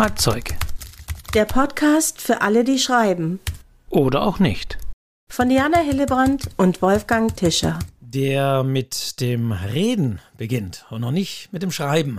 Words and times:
Schreibzeug. 0.00 0.56
Der 1.34 1.44
Podcast 1.44 2.22
für 2.22 2.40
alle, 2.40 2.64
die 2.64 2.78
schreiben. 2.78 3.38
Oder 3.90 4.22
auch 4.22 4.38
nicht. 4.38 4.78
Von 5.30 5.50
Diana 5.50 5.76
Hillebrand 5.76 6.48
und 6.56 6.80
Wolfgang 6.80 7.36
Tischer. 7.36 7.78
Der 8.00 8.62
mit 8.62 9.20
dem 9.20 9.52
Reden 9.52 10.20
beginnt 10.38 10.86
und 10.88 11.02
noch 11.02 11.10
nicht 11.10 11.52
mit 11.52 11.62
dem 11.62 11.70
Schreiben. 11.70 12.18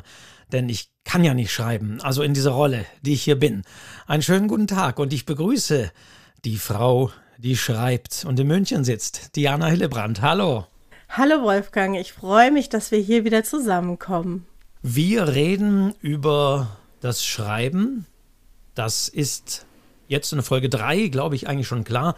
Denn 0.52 0.70
ich 0.70 0.92
kann 1.06 1.24
ja 1.24 1.34
nicht 1.34 1.52
schreiben, 1.52 2.00
also 2.02 2.22
in 2.22 2.36
dieser 2.36 2.52
Rolle, 2.52 2.86
die 3.02 3.14
ich 3.14 3.24
hier 3.24 3.40
bin. 3.40 3.64
Einen 4.06 4.22
schönen 4.22 4.48
guten 4.48 4.68
Tag 4.68 5.00
und 5.00 5.12
ich 5.12 5.26
begrüße 5.26 5.92
die 6.46 6.58
Frau, 6.58 7.10
die 7.40 7.58
schreibt 7.58 8.26
und 8.26 8.40
in 8.40 8.46
München 8.46 8.84
sitzt, 8.84 9.36
Diana 9.36 9.66
Hillebrand. 9.66 10.22
Hallo. 10.22 10.68
Hallo 11.10 11.42
Wolfgang, 11.42 11.98
ich 11.98 12.14
freue 12.14 12.52
mich, 12.52 12.70
dass 12.70 12.92
wir 12.92 13.00
hier 13.00 13.26
wieder 13.26 13.44
zusammenkommen. 13.44 14.46
Wir 14.84 15.30
reden 15.30 15.96
über 16.02 16.78
das 17.02 17.26
Schreiben. 17.26 18.06
Das 18.74 19.10
ist 19.10 19.66
jetzt 20.08 20.32
in 20.32 20.42
Folge 20.42 20.70
3, 20.70 21.08
glaube 21.08 21.36
ich, 21.36 21.48
eigentlich 21.50 21.68
schon 21.68 21.84
klar. 21.84 22.16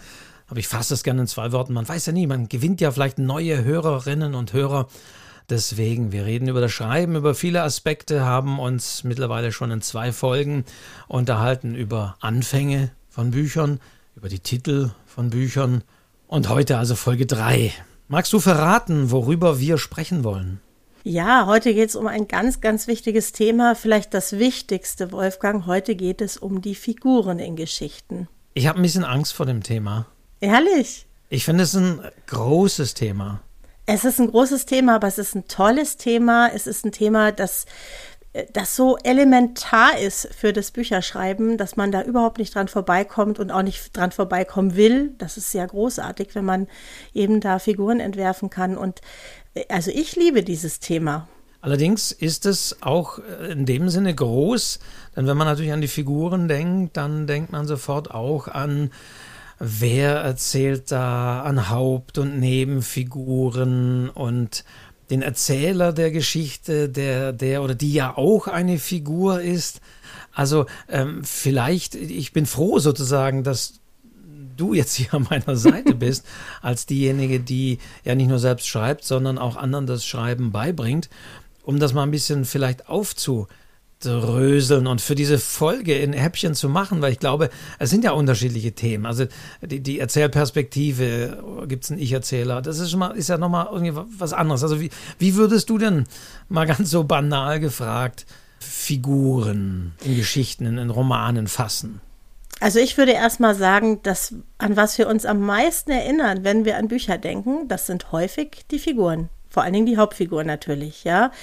Aber 0.47 0.59
ich 0.59 0.67
fasse 0.67 0.93
das 0.93 1.03
gerne 1.03 1.21
in 1.21 1.27
zwei 1.27 1.51
Worten. 1.51 1.73
Man 1.73 1.87
weiß 1.87 2.05
ja 2.05 2.13
nie, 2.13 2.27
man 2.27 2.47
gewinnt 2.47 2.79
ja 2.81 2.91
vielleicht 2.91 3.17
neue 3.17 3.63
Hörerinnen 3.63 4.35
und 4.35 4.53
Hörer. 4.53 4.88
Deswegen, 5.49 6.11
wir 6.11 6.25
reden 6.25 6.47
über 6.47 6.61
das 6.61 6.71
Schreiben, 6.71 7.15
über 7.15 7.35
viele 7.35 7.63
Aspekte, 7.63 8.23
haben 8.23 8.59
uns 8.59 9.03
mittlerweile 9.03 9.51
schon 9.51 9.71
in 9.71 9.81
zwei 9.81 10.11
Folgen 10.11 10.63
unterhalten 11.07 11.75
über 11.75 12.15
Anfänge 12.21 12.91
von 13.09 13.31
Büchern, 13.31 13.79
über 14.15 14.29
die 14.29 14.39
Titel 14.39 14.91
von 15.05 15.31
Büchern 15.31 15.83
und 16.27 16.49
heute 16.49 16.77
also 16.77 16.95
Folge 16.95 17.25
3. 17.25 17.71
Magst 18.07 18.31
du 18.31 18.39
verraten, 18.39 19.11
worüber 19.11 19.59
wir 19.59 19.77
sprechen 19.77 20.23
wollen? 20.23 20.61
Ja, 21.05 21.48
heute 21.48 21.73
geht 21.73 21.89
es 21.89 21.98
um 21.98 22.07
ein 22.07 22.30
ganz, 22.30 22.62
ganz 22.62 22.88
wichtiges 22.88 23.34
Thema, 23.34 23.75
vielleicht 23.75 24.13
das 24.13 24.39
wichtigste, 24.39 25.11
Wolfgang. 25.11 25.66
Heute 25.66 25.95
geht 25.95 26.21
es 26.21 26.38
um 26.38 26.61
die 26.61 26.75
Figuren 26.75 27.39
in 27.39 27.57
Geschichten. 27.57 28.30
Ich 28.53 28.67
habe 28.67 28.80
ein 28.80 28.84
bisschen 28.84 29.03
Angst 29.03 29.34
vor 29.34 29.45
dem 29.45 29.64
Thema. 29.64 30.05
Ehrlich? 30.39 31.05
Ich 31.27 31.44
finde 31.44 31.66
es 31.66 31.73
ein 31.73 32.00
großes 32.27 32.94
Thema. 32.94 33.42
Es 33.86 34.05
ist 34.05 34.22
ein 34.22 34.31
großes 34.31 34.66
Thema, 34.66 34.95
aber 34.95 35.08
es 35.08 35.17
ist 35.17 35.36
ein 35.36 35.45
tolles 35.50 35.97
Thema. 35.97 36.50
Es 36.53 36.67
ist 36.67 36.86
ein 36.86 36.94
Thema, 36.94 37.33
das, 37.33 37.66
das 38.53 38.77
so 38.77 38.95
elementar 39.03 39.97
ist 39.97 40.30
für 40.33 40.53
das 40.53 40.72
Bücherschreiben, 40.72 41.58
dass 41.58 41.75
man 41.75 41.92
da 41.92 42.02
überhaupt 42.02 42.38
nicht 42.38 42.55
dran 42.55 42.70
vorbeikommt 42.70 43.39
und 43.39 43.52
auch 43.52 43.61
nicht 43.61 43.95
dran 43.97 44.14
vorbeikommen 44.14 44.77
will. 44.77 45.14
Das 45.17 45.36
ist 45.36 45.52
sehr 45.52 45.67
großartig, 45.67 46.33
wenn 46.33 46.45
man 46.45 46.67
eben 47.14 47.42
da 47.42 47.59
Figuren 47.59 47.99
entwerfen 47.99 48.49
kann. 48.49 48.77
Und 48.77 49.02
also 49.69 49.91
ich 49.91 50.15
liebe 50.15 50.43
dieses 50.43 50.79
Thema. 50.79 51.27
Allerdings 51.61 52.11
ist 52.11 52.45
es 52.45 52.77
auch 52.81 53.19
in 53.49 53.65
dem 53.65 53.87
Sinne 53.87 54.13
groß, 54.13 54.79
denn 55.15 55.27
wenn 55.27 55.37
man 55.37 55.47
natürlich 55.47 55.71
an 55.71 55.79
die 55.79 55.87
Figuren 55.87 56.49
denkt, 56.49 56.97
dann 56.97 57.25
denkt 57.25 57.53
man 57.53 57.67
sofort 57.67 58.11
auch 58.11 58.49
an, 58.49 58.91
wer 59.59 60.15
erzählt 60.15 60.91
da 60.91 61.41
an 61.43 61.69
Haupt- 61.69 62.17
und 62.17 62.37
Nebenfiguren 62.37 64.09
und 64.09 64.65
den 65.09 65.21
Erzähler 65.21 65.93
der 65.93 66.11
Geschichte, 66.11 66.89
der, 66.89 67.31
der 67.31 67.63
oder 67.63 67.75
die 67.75 67.93
ja 67.93 68.17
auch 68.17 68.47
eine 68.47 68.77
Figur 68.77 69.41
ist. 69.41 69.79
Also 70.33 70.65
ähm, 70.89 71.23
vielleicht, 71.23 71.95
ich 71.95 72.33
bin 72.33 72.45
froh 72.45 72.79
sozusagen, 72.79 73.43
dass 73.43 73.75
du 74.55 74.73
jetzt 74.73 74.95
hier 74.95 75.13
an 75.13 75.27
meiner 75.29 75.55
Seite 75.55 75.95
bist, 75.95 76.25
als 76.61 76.85
diejenige, 76.85 77.39
die 77.39 77.79
ja 78.03 78.15
nicht 78.15 78.29
nur 78.29 78.39
selbst 78.39 78.67
schreibt, 78.67 79.03
sondern 79.03 79.37
auch 79.37 79.55
anderen 79.55 79.87
das 79.87 80.05
Schreiben 80.05 80.51
beibringt, 80.51 81.09
um 81.63 81.79
das 81.79 81.93
mal 81.93 82.03
ein 82.03 82.11
bisschen 82.11 82.45
vielleicht 82.45 82.89
aufzudröseln 82.89 84.87
und 84.87 85.01
für 85.01 85.15
diese 85.15 85.39
Folge 85.39 85.97
in 85.97 86.13
Häppchen 86.13 86.55
zu 86.55 86.69
machen, 86.69 87.01
weil 87.01 87.13
ich 87.13 87.19
glaube, 87.19 87.49
es 87.79 87.89
sind 87.89 88.03
ja 88.03 88.11
unterschiedliche 88.11 88.73
Themen. 88.73 89.05
Also 89.05 89.25
die, 89.61 89.79
die 89.79 89.99
Erzählperspektive, 89.99 91.65
gibt 91.67 91.85
es 91.85 91.91
einen 91.91 92.01
Ich-Erzähler, 92.01 92.61
das 92.61 92.79
ist, 92.79 92.91
schon 92.91 92.99
mal, 92.99 93.11
ist 93.11 93.29
ja 93.29 93.37
nochmal 93.37 93.67
irgendwie 93.71 94.02
was 94.17 94.33
anderes. 94.33 94.63
Also 94.63 94.80
wie, 94.81 94.89
wie 95.19 95.36
würdest 95.36 95.69
du 95.69 95.77
denn 95.77 96.05
mal 96.49 96.65
ganz 96.65 96.89
so 96.89 97.03
banal 97.03 97.59
gefragt 97.59 98.25
Figuren 98.59 99.93
in 100.03 100.15
Geschichten, 100.15 100.65
in 100.77 100.89
Romanen 100.89 101.47
fassen? 101.47 102.02
Also 102.63 102.79
ich 102.79 102.97
würde 102.97 103.11
erstmal 103.11 103.55
sagen, 103.55 104.01
dass 104.03 104.35
an 104.57 104.77
was 104.77 104.97
wir 104.97 105.09
uns 105.09 105.25
am 105.25 105.41
meisten 105.41 105.91
erinnern, 105.91 106.45
wenn 106.45 106.63
wir 106.63 106.77
an 106.77 106.87
Bücher 106.87 107.17
denken, 107.17 107.67
das 107.67 107.87
sind 107.87 108.13
häufig 108.13 108.65
die 108.71 108.79
Figuren. 108.79 109.27
Vor 109.49 109.63
allen 109.63 109.73
Dingen 109.73 109.85
die 109.85 109.97
Hauptfigur 109.97 110.45
natürlich, 110.45 111.03
ja. 111.03 111.33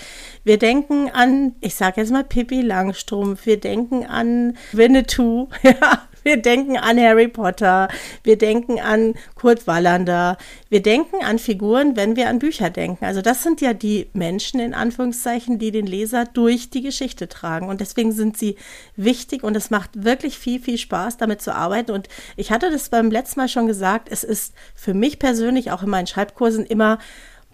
Wir 0.45 0.57
denken 0.57 1.11
an, 1.11 1.57
ich 1.61 1.75
sage 1.75 2.01
jetzt 2.01 2.11
mal 2.11 2.25
Pippi 2.25 2.63
Langstrumpf, 2.63 3.45
wir 3.45 3.61
denken 3.61 4.07
an 4.07 4.57
Winnetou, 4.73 5.51
ja. 5.63 6.09
Wir 6.23 6.37
denken 6.37 6.77
an 6.77 6.99
Harry 6.99 7.29
Potter, 7.29 7.89
wir 8.23 8.37
denken 8.37 8.79
an 8.79 9.15
Kurt 9.35 9.67
Wallander, 9.67 10.37
wir 10.69 10.83
denken 10.83 11.25
an 11.25 11.39
Figuren, 11.39 11.97
wenn 11.97 12.17
wir 12.17 12.29
an 12.29 12.39
Bücher 12.39 12.71
denken. 12.71 13.05
Also 13.05 13.23
das 13.23 13.43
sind 13.43 13.61
ja 13.61 13.73
die 13.73 14.09
Menschen 14.13 14.61
in 14.61 14.75
Anführungszeichen, 14.75 15.59
die 15.59 15.71
den 15.71 15.87
Leser 15.87 16.25
durch 16.25 16.71
die 16.71 16.83
Geschichte 16.83 17.29
tragen. 17.29 17.69
Und 17.69 17.81
deswegen 17.81 18.13
sind 18.13 18.37
sie 18.37 18.57
wichtig 18.97 19.43
und 19.43 19.57
es 19.57 19.71
macht 19.71 20.05
wirklich 20.05 20.39
viel, 20.39 20.61
viel 20.61 20.79
Spaß, 20.79 21.17
damit 21.17 21.41
zu 21.43 21.55
arbeiten. 21.55 21.93
Und 21.93 22.09
ich 22.37 22.51
hatte 22.51 22.71
das 22.71 22.89
beim 22.89 23.11
letzten 23.11 23.41
Mal 23.41 23.49
schon 23.49 23.67
gesagt, 23.67 24.09
es 24.11 24.25
ist 24.25 24.55
für 24.75 24.95
mich 24.95 25.19
persönlich 25.19 25.71
auch 25.71 25.83
in 25.83 25.91
meinen 25.91 26.07
Schreibkursen 26.07 26.67
immer 26.67 26.99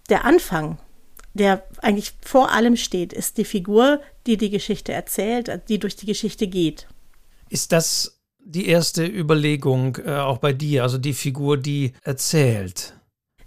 der 0.08 0.24
Anfang 0.24 0.78
der 1.36 1.66
eigentlich 1.82 2.14
vor 2.22 2.50
allem 2.50 2.76
steht, 2.76 3.12
ist 3.12 3.36
die 3.36 3.44
Figur, 3.44 4.00
die 4.26 4.36
die 4.36 4.50
Geschichte 4.50 4.92
erzählt, 4.92 5.50
die 5.68 5.78
durch 5.78 5.94
die 5.94 6.06
Geschichte 6.06 6.46
geht. 6.46 6.86
Ist 7.48 7.72
das 7.72 8.15
die 8.46 8.68
erste 8.68 9.04
Überlegung 9.04 9.98
äh, 10.04 10.16
auch 10.16 10.38
bei 10.38 10.52
dir, 10.52 10.84
also 10.84 10.98
die 10.98 11.14
Figur, 11.14 11.56
die 11.56 11.92
erzählt? 12.02 12.94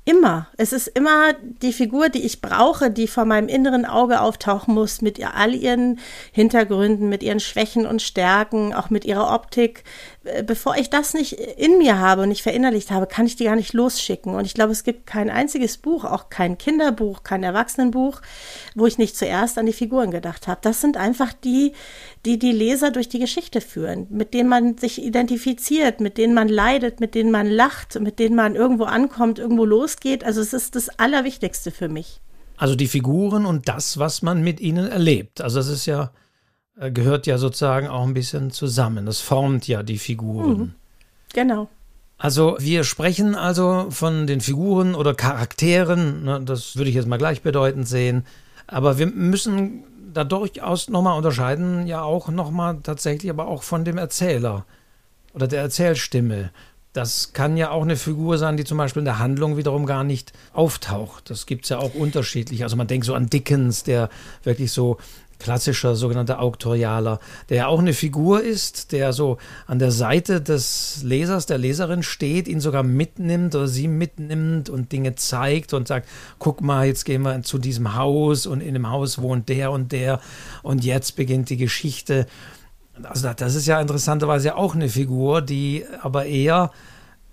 Immer. 0.03 0.47
Es 0.57 0.73
ist 0.73 0.87
immer 0.87 1.33
die 1.61 1.71
Figur, 1.71 2.09
die 2.09 2.25
ich 2.25 2.41
brauche, 2.41 2.89
die 2.89 3.07
vor 3.07 3.25
meinem 3.25 3.47
inneren 3.47 3.85
Auge 3.85 4.21
auftauchen 4.21 4.73
muss, 4.73 5.01
mit 5.01 5.23
all 5.23 5.53
ihren 5.53 5.99
Hintergründen, 6.31 7.09
mit 7.09 7.21
ihren 7.21 7.39
Schwächen 7.39 7.85
und 7.85 8.01
Stärken, 8.01 8.73
auch 8.73 8.89
mit 8.89 9.05
ihrer 9.05 9.33
Optik. 9.33 9.83
Äh, 10.23 10.43
bevor 10.43 10.75
ich 10.75 10.89
das 10.89 11.13
nicht 11.13 11.33
in 11.33 11.77
mir 11.77 11.99
habe 11.99 12.23
und 12.23 12.29
nicht 12.29 12.43
verinnerlicht 12.43 12.91
habe, 12.91 13.07
kann 13.07 13.25
ich 13.25 13.35
die 13.35 13.45
gar 13.45 13.55
nicht 13.55 13.73
losschicken. 13.73 14.35
Und 14.35 14.45
ich 14.45 14.53
glaube, 14.53 14.73
es 14.73 14.83
gibt 14.83 15.07
kein 15.07 15.29
einziges 15.29 15.77
Buch, 15.77 16.03
auch 16.03 16.29
kein 16.29 16.57
Kinderbuch, 16.57 17.23
kein 17.23 17.43
Erwachsenenbuch, 17.43 18.21
wo 18.75 18.85
ich 18.85 18.97
nicht 18.97 19.17
zuerst 19.17 19.57
an 19.57 19.65
die 19.65 19.73
Figuren 19.73 20.11
gedacht 20.11 20.47
habe. 20.47 20.59
Das 20.61 20.81
sind 20.81 20.97
einfach 20.97 21.33
die, 21.33 21.73
die 22.25 22.37
die 22.37 22.51
Leser 22.51 22.91
durch 22.91 23.09
die 23.09 23.19
Geschichte 23.19 23.61
führen, 23.61 24.07
mit 24.09 24.33
denen 24.33 24.49
man 24.49 24.77
sich 24.77 25.01
identifiziert, 25.01 26.01
mit 26.01 26.17
denen 26.17 26.33
man 26.33 26.49
leidet, 26.49 26.99
mit 26.99 27.15
denen 27.15 27.31
man 27.31 27.47
lacht, 27.47 27.99
mit 27.99 28.19
denen 28.19 28.35
man 28.35 28.55
irgendwo 28.55 28.83
ankommt, 28.83 29.39
irgendwo 29.39 29.65
losgeht 29.65 30.09
geht. 30.09 30.23
Also 30.23 30.41
es 30.41 30.53
ist 30.53 30.75
das 30.75 30.89
Allerwichtigste 30.99 31.71
für 31.71 31.87
mich. 31.87 32.21
Also 32.57 32.75
die 32.75 32.87
Figuren 32.87 33.45
und 33.45 33.67
das, 33.67 33.97
was 33.97 34.21
man 34.21 34.43
mit 34.43 34.59
ihnen 34.59 34.87
erlebt. 34.87 35.41
Also 35.41 35.59
das 35.59 35.67
ist 35.67 35.85
ja, 35.85 36.11
gehört 36.79 37.27
ja 37.27 37.37
sozusagen 37.37 37.87
auch 37.87 38.05
ein 38.05 38.13
bisschen 38.13 38.51
zusammen. 38.51 39.05
Das 39.05 39.19
formt 39.19 39.67
ja 39.67 39.83
die 39.83 39.97
Figuren. 39.97 40.57
Mhm. 40.57 40.73
Genau. 41.33 41.69
Also 42.17 42.57
wir 42.59 42.83
sprechen 42.83 43.35
also 43.35 43.87
von 43.91 44.27
den 44.27 44.41
Figuren 44.41 44.93
oder 44.93 45.13
Charakteren, 45.13 46.25
ne, 46.25 46.41
das 46.43 46.75
würde 46.75 46.89
ich 46.89 46.95
jetzt 46.95 47.07
mal 47.07 47.17
gleichbedeutend 47.17 47.87
sehen. 47.87 48.25
Aber 48.67 48.97
wir 48.97 49.07
müssen 49.07 49.83
da 50.13 50.23
durchaus 50.23 50.89
nochmal 50.89 51.17
unterscheiden, 51.17 51.87
ja 51.87 52.01
auch 52.01 52.27
nochmal 52.29 52.79
tatsächlich, 52.83 53.29
aber 53.29 53.47
auch 53.47 53.63
von 53.63 53.85
dem 53.85 53.97
Erzähler 53.97 54.65
oder 55.33 55.47
der 55.47 55.61
Erzählstimme. 55.61 56.51
Das 56.91 57.33
kann 57.33 57.55
ja 57.55 57.69
auch 57.69 57.83
eine 57.83 57.95
Figur 57.95 58.37
sein, 58.37 58.57
die 58.57 58.65
zum 58.65 58.77
Beispiel 58.77 59.01
in 59.01 59.05
der 59.05 59.19
Handlung 59.19 59.55
wiederum 59.55 59.85
gar 59.85 60.03
nicht 60.03 60.33
auftaucht. 60.53 61.29
Das 61.29 61.45
gibt 61.45 61.65
es 61.65 61.69
ja 61.69 61.77
auch 61.77 61.93
unterschiedlich. 61.93 62.63
Also 62.63 62.75
man 62.75 62.87
denkt 62.87 63.05
so 63.05 63.13
an 63.13 63.29
Dickens, 63.29 63.83
der 63.83 64.09
wirklich 64.43 64.71
so 64.71 64.97
klassischer 65.39 65.95
sogenannter 65.95 66.41
Auktorialer, 66.41 67.19
der 67.47 67.57
ja 67.57 67.67
auch 67.67 67.79
eine 67.79 67.93
Figur 67.93 68.43
ist, 68.43 68.91
der 68.91 69.13
so 69.13 69.37
an 69.65 69.79
der 69.79 69.91
Seite 69.91 70.41
des 70.41 71.01
Lesers, 71.03 71.45
der 71.45 71.57
Leserin 71.57 72.03
steht, 72.03 72.47
ihn 72.47 72.59
sogar 72.59 72.83
mitnimmt 72.83 73.55
oder 73.55 73.67
sie 73.67 73.87
mitnimmt 73.87 74.69
und 74.69 74.91
Dinge 74.91 75.15
zeigt 75.15 75.73
und 75.73 75.87
sagt, 75.87 76.07
guck 76.37 76.61
mal, 76.61 76.85
jetzt 76.85 77.05
gehen 77.05 77.23
wir 77.23 77.41
zu 77.41 77.57
diesem 77.57 77.95
Haus 77.95 78.45
und 78.45 78.61
in 78.61 78.73
dem 78.73 78.89
Haus 78.89 79.21
wohnt 79.21 79.49
der 79.49 79.71
und 79.71 79.91
der 79.91 80.19
und 80.61 80.83
jetzt 80.83 81.15
beginnt 81.15 81.49
die 81.49 81.57
Geschichte. 81.57 82.27
Also 83.01 83.31
das 83.33 83.55
ist 83.55 83.65
ja 83.65 83.79
interessanterweise 83.79 84.55
auch 84.55 84.75
eine 84.75 84.89
Figur, 84.89 85.41
die 85.41 85.85
aber 86.01 86.25
eher 86.25 86.71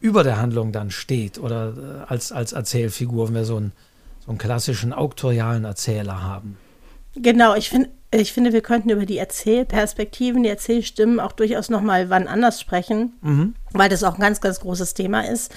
über 0.00 0.22
der 0.22 0.38
Handlung 0.38 0.72
dann 0.72 0.90
steht 0.90 1.38
oder 1.38 1.75
äh, 1.76 2.10
als, 2.10 2.30
als 2.30 2.52
Erzählfigur, 2.52 3.28
wenn 3.28 3.34
wir 3.34 3.44
so 3.44 3.56
einen, 3.56 3.72
so 4.25 4.30
einen 4.30 4.38
klassischen 4.38 4.92
auktorialen 4.92 5.64
Erzähler 5.64 6.22
haben. 6.22 6.56
Genau, 7.16 7.54
ich 7.54 7.70
finde, 7.70 7.88
ich 8.12 8.32
finde, 8.32 8.52
wir 8.52 8.60
könnten 8.60 8.90
über 8.90 9.04
die 9.04 9.18
Erzählperspektiven, 9.18 10.42
die 10.42 10.48
Erzählstimmen 10.48 11.18
auch 11.18 11.32
durchaus 11.32 11.68
nochmal 11.68 12.08
wann 12.08 12.28
anders 12.28 12.60
sprechen, 12.60 13.14
mhm. 13.20 13.54
weil 13.72 13.88
das 13.88 14.04
auch 14.04 14.14
ein 14.14 14.20
ganz, 14.20 14.40
ganz 14.40 14.60
großes 14.60 14.94
Thema 14.94 15.22
ist. 15.22 15.52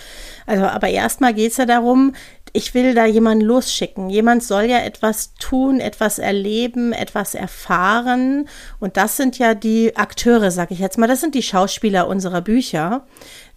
Also, 0.46 0.66
aber 0.66 0.90
erstmal 0.90 1.34
geht 1.34 1.52
es 1.52 1.58
ja 1.58 1.66
darum, 1.66 2.14
ich 2.52 2.74
will 2.74 2.96
da 2.96 3.06
jemanden 3.06 3.46
losschicken. 3.46 4.10
Jemand 4.10 4.44
soll 4.44 4.64
ja 4.64 4.80
etwas 4.80 5.36
tun, 5.36 5.80
etwas 5.80 6.18
erleben, 6.18 6.94
etwas 6.94 7.36
erfahren. 7.36 8.50
Und 8.80 8.98
das 8.98 9.18
sind 9.18 9.38
ja 9.38 9.54
die 9.54 9.96
Akteure, 9.96 10.50
sag 10.50 10.72
ich 10.72 10.80
jetzt 10.80 10.98
mal. 10.98 11.08
Das 11.08 11.22
sind 11.22 11.36
die 11.36 11.44
Schauspieler 11.44 12.08
unserer 12.08 12.42
Bücher. 12.42 13.06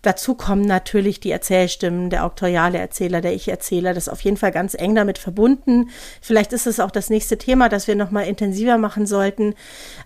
Dazu 0.02 0.34
kommen 0.34 0.62
natürlich 0.62 1.20
die 1.20 1.30
Erzählstimmen, 1.30 2.10
der 2.10 2.24
auktoriale 2.24 2.78
Erzähler, 2.78 3.20
der 3.20 3.34
Ich-Erzähler. 3.34 3.94
Das 3.94 4.08
ist 4.08 4.12
auf 4.12 4.20
jeden 4.20 4.36
Fall 4.36 4.50
ganz 4.50 4.74
eng 4.74 4.96
damit 4.96 5.18
verbunden. 5.18 5.90
Vielleicht 6.20 6.52
ist 6.52 6.66
es 6.66 6.80
auch 6.80 6.90
das 6.90 7.08
nächste 7.08 7.38
Thema, 7.38 7.68
das 7.68 7.86
wir 7.86 7.94
nochmal 7.94 8.26
intensiver 8.26 8.78
machen 8.78 9.06
sollten. 9.06 9.54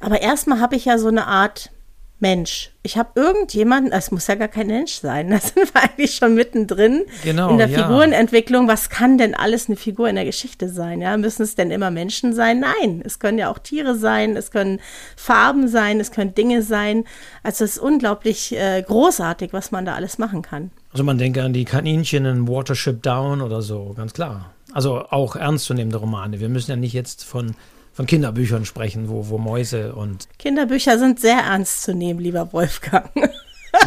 Aber 0.01 0.21
erstmal 0.21 0.61
habe 0.61 0.77
ich 0.77 0.85
ja 0.85 0.99
so 0.99 1.09
eine 1.09 1.27
Art 1.27 1.71
Mensch. 2.19 2.71
Ich 2.83 2.97
habe 2.97 3.11
irgendjemanden, 3.15 3.93
es 3.93 4.11
muss 4.11 4.27
ja 4.27 4.37
gar 4.37 4.49
kein 4.49 4.69
Mensch 4.69 4.95
sein, 4.95 5.31
da 5.31 5.39
sind 5.39 5.75
wir 5.75 5.83
eigentlich 5.83 6.15
schon 6.15 6.35
mittendrin 6.35 7.05
genau, 7.23 7.51
in 7.51 7.59
der 7.59 7.69
ja. 7.69 7.83
Figurenentwicklung. 7.83 8.69
Was 8.69 8.89
kann 8.89 9.19
denn 9.19 9.35
alles 9.35 9.69
eine 9.69 9.77
Figur 9.77 10.09
in 10.09 10.17
der 10.17 10.25
Geschichte 10.25 10.69
sein? 10.69 11.01
Ja, 11.01 11.17
müssen 11.17 11.43
es 11.43 11.55
denn 11.55 11.71
immer 11.71 11.91
Menschen 11.91 12.33
sein? 12.33 12.61
Nein, 12.61 13.03
es 13.05 13.19
können 13.19 13.39
ja 13.39 13.51
auch 13.51 13.59
Tiere 13.59 13.97
sein, 13.97 14.37
es 14.37 14.51
können 14.51 14.81
Farben 15.17 15.69
sein, 15.69 16.01
es 16.01 16.11
können 16.11 16.35
Dinge 16.35 16.63
sein. 16.63 17.05
Also 17.43 17.65
es 17.65 17.73
ist 17.73 17.79
unglaublich 17.79 18.57
äh, 18.57 18.83
großartig, 18.83 19.53
was 19.53 19.71
man 19.71 19.85
da 19.85 19.95
alles 19.95 20.19
machen 20.19 20.43
kann. 20.43 20.71
Also 20.93 21.05
man 21.05 21.19
denke 21.19 21.43
an 21.43 21.53
die 21.53 21.67
Kaninchen 21.67 22.25
in 22.25 22.49
Watership 22.49 23.03
Down 23.03 23.43
oder 23.43 23.61
so, 23.61 23.93
ganz 23.95 24.15
klar. 24.15 24.55
Also 24.73 25.05
auch 25.11 25.37
ernstzunehmende 25.37 25.99
Romane. 25.99 26.41
Wir 26.41 26.49
müssen 26.49 26.71
ja 26.71 26.77
nicht 26.77 26.93
jetzt 26.93 27.25
von 27.25 27.55
von 27.97 28.07
Kinderbüchern 28.07 28.67
sprechen, 28.67 29.09
wo, 29.09 29.31
wo 29.31 29.39
Mäuse 29.39 29.95
und. 29.95 30.29
Kinderbücher 30.39 30.99
sind 30.99 31.19
sehr 31.19 31.39
ernst 31.39 31.83
zu 31.83 31.95
nehmen, 31.95 32.21
lieber 32.21 32.53
Wolfgang. 32.53 33.11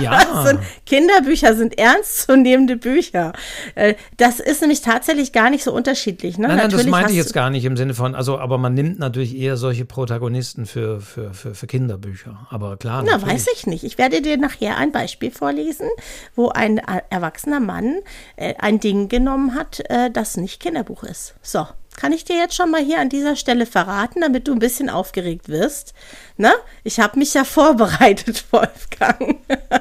Ja. 0.01 0.43
sind, 0.45 0.59
Kinderbücher 0.85 1.55
sind 1.55 1.77
ernstzunehmende 1.77 2.75
Bücher. 2.75 3.33
Äh, 3.75 3.95
das 4.17 4.39
ist 4.39 4.61
nämlich 4.61 4.81
tatsächlich 4.81 5.31
gar 5.31 5.49
nicht 5.49 5.63
so 5.63 5.73
unterschiedlich. 5.73 6.37
Ne? 6.37 6.47
Nein, 6.47 6.57
nein, 6.57 6.65
Natürlich 6.65 6.85
das 6.85 6.91
meinte 6.91 7.11
ich 7.11 7.17
jetzt 7.17 7.33
gar 7.33 7.49
nicht 7.49 7.65
im 7.65 7.77
Sinne 7.77 7.93
von, 7.93 8.15
also, 8.15 8.39
aber 8.39 8.57
man 8.57 8.73
nimmt 8.73 8.99
natürlich 8.99 9.37
eher 9.37 9.57
solche 9.57 9.85
Protagonisten 9.85 10.65
für, 10.65 11.01
für, 11.01 11.33
für, 11.33 11.53
für 11.55 11.67
Kinderbücher. 11.67 12.47
Aber 12.49 12.77
klar. 12.77 13.03
Na, 13.03 13.13
natürlich. 13.13 13.33
weiß 13.33 13.47
ich 13.53 13.67
nicht. 13.67 13.83
Ich 13.83 13.97
werde 13.97 14.21
dir 14.21 14.37
nachher 14.37 14.77
ein 14.77 14.91
Beispiel 14.91 15.31
vorlesen, 15.31 15.87
wo 16.35 16.49
ein 16.49 16.79
äh, 16.79 17.01
erwachsener 17.09 17.59
Mann 17.59 17.99
äh, 18.35 18.55
ein 18.57 18.79
Ding 18.79 19.07
genommen 19.07 19.55
hat, 19.55 19.83
das 20.13 20.37
nicht 20.37 20.59
Kinderbuch 20.59 21.03
ist. 21.03 21.35
So, 21.41 21.65
kann 21.99 22.13
ich 22.13 22.23
dir 22.23 22.37
jetzt 22.37 22.55
schon 22.55 22.71
mal 22.71 22.81
hier 22.81 23.01
an 23.01 23.09
dieser 23.09 23.35
Stelle 23.35 23.65
verraten, 23.65 24.21
damit 24.21 24.47
du 24.47 24.53
ein 24.53 24.59
bisschen 24.59 24.89
aufgeregt 24.89 25.49
wirst. 25.49 25.93
Ne? 26.37 26.51
Ich 26.85 27.01
habe 27.01 27.19
mich 27.19 27.33
ja 27.33 27.43
vorbereitet, 27.43 28.45
Wolfgang. 28.51 29.37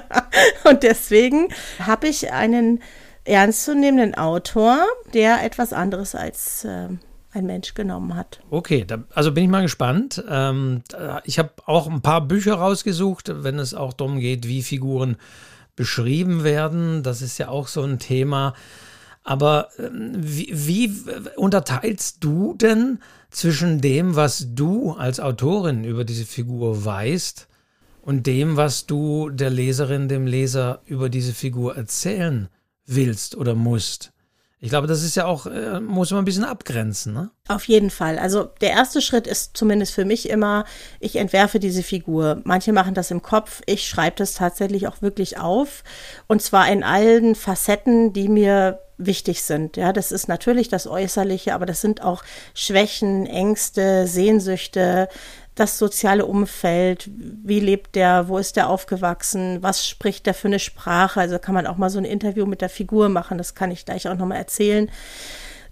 Und 0.64 0.82
deswegen 0.82 1.48
habe 1.78 2.08
ich 2.08 2.32
einen 2.32 2.82
ernstzunehmenden 3.24 4.16
Autor, 4.16 4.84
der 5.14 5.44
etwas 5.44 5.72
anderes 5.72 6.16
als 6.16 6.64
äh, 6.64 6.88
ein 7.32 7.46
Mensch 7.46 7.74
genommen 7.74 8.16
hat. 8.16 8.40
Okay, 8.50 8.84
da, 8.84 9.04
also 9.14 9.30
bin 9.30 9.44
ich 9.44 9.50
mal 9.50 9.62
gespannt. 9.62 10.24
Ähm, 10.28 10.82
ich 11.22 11.38
habe 11.38 11.50
auch 11.66 11.88
ein 11.88 12.02
paar 12.02 12.26
Bücher 12.26 12.54
rausgesucht, 12.54 13.30
wenn 13.44 13.60
es 13.60 13.74
auch 13.74 13.92
darum 13.92 14.18
geht, 14.18 14.48
wie 14.48 14.62
Figuren 14.64 15.18
beschrieben 15.76 16.42
werden. 16.42 17.04
Das 17.04 17.22
ist 17.22 17.38
ja 17.38 17.48
auch 17.48 17.68
so 17.68 17.82
ein 17.82 18.00
Thema. 18.00 18.54
Aber 19.22 19.68
ähm, 19.78 20.12
wie, 20.16 20.48
wie 20.52 20.92
unterteilst 21.36 22.18
du 22.20 22.54
denn 22.54 23.00
zwischen 23.30 23.80
dem, 23.80 24.16
was 24.16 24.48
du 24.54 24.92
als 24.92 25.20
Autorin 25.20 25.84
über 25.84 26.04
diese 26.04 26.24
Figur 26.24 26.84
weißt 26.84 27.46
und 28.02 28.26
dem, 28.26 28.56
was 28.56 28.86
du 28.86 29.28
der 29.30 29.50
Leserin, 29.50 30.08
dem 30.08 30.26
Leser 30.26 30.80
über 30.86 31.08
diese 31.08 31.32
Figur 31.32 31.76
erzählen 31.76 32.48
willst 32.86 33.36
oder 33.36 33.54
musst? 33.54 34.12
Ich 34.60 34.70
glaube, 34.70 34.88
das 34.88 35.04
ist 35.04 35.14
ja 35.14 35.26
auch, 35.26 35.46
äh, 35.46 35.78
muss 35.78 36.10
man 36.10 36.22
ein 36.22 36.24
bisschen 36.24 36.44
abgrenzen, 36.44 37.12
ne? 37.12 37.30
Auf 37.46 37.68
jeden 37.68 37.90
Fall. 37.90 38.18
Also 38.18 38.44
der 38.60 38.70
erste 38.70 39.00
Schritt 39.00 39.28
ist 39.28 39.56
zumindest 39.56 39.94
für 39.94 40.04
mich 40.04 40.28
immer, 40.28 40.64
ich 40.98 41.16
entwerfe 41.16 41.60
diese 41.60 41.84
Figur. 41.84 42.40
Manche 42.42 42.72
machen 42.72 42.94
das 42.94 43.12
im 43.12 43.22
Kopf, 43.22 43.62
ich 43.66 43.86
schreibe 43.86 44.16
das 44.16 44.34
tatsächlich 44.34 44.88
auch 44.88 45.00
wirklich 45.00 45.38
auf. 45.38 45.84
Und 46.26 46.42
zwar 46.42 46.70
in 46.70 46.82
allen 46.82 47.36
Facetten, 47.36 48.12
die 48.12 48.28
mir 48.28 48.80
wichtig 48.98 49.44
sind. 49.44 49.76
Ja, 49.76 49.92
das 49.92 50.10
ist 50.10 50.26
natürlich 50.26 50.68
das 50.68 50.88
Äußerliche, 50.88 51.54
aber 51.54 51.66
das 51.66 51.80
sind 51.80 52.02
auch 52.02 52.24
Schwächen, 52.52 53.26
Ängste, 53.26 54.08
Sehnsüchte, 54.08 55.08
das 55.58 55.78
soziale 55.78 56.26
Umfeld, 56.26 57.10
wie 57.10 57.60
lebt 57.60 57.94
der, 57.94 58.28
wo 58.28 58.38
ist 58.38 58.56
der 58.56 58.68
aufgewachsen, 58.68 59.62
was 59.62 59.86
spricht 59.86 60.26
der 60.26 60.34
für 60.34 60.48
eine 60.48 60.58
Sprache, 60.58 61.20
also 61.20 61.38
kann 61.38 61.54
man 61.54 61.66
auch 61.66 61.76
mal 61.76 61.90
so 61.90 61.98
ein 61.98 62.04
Interview 62.04 62.46
mit 62.46 62.60
der 62.60 62.68
Figur 62.68 63.08
machen, 63.08 63.38
das 63.38 63.54
kann 63.54 63.70
ich 63.70 63.84
gleich 63.84 64.08
auch 64.08 64.16
nochmal 64.16 64.38
erzählen. 64.38 64.90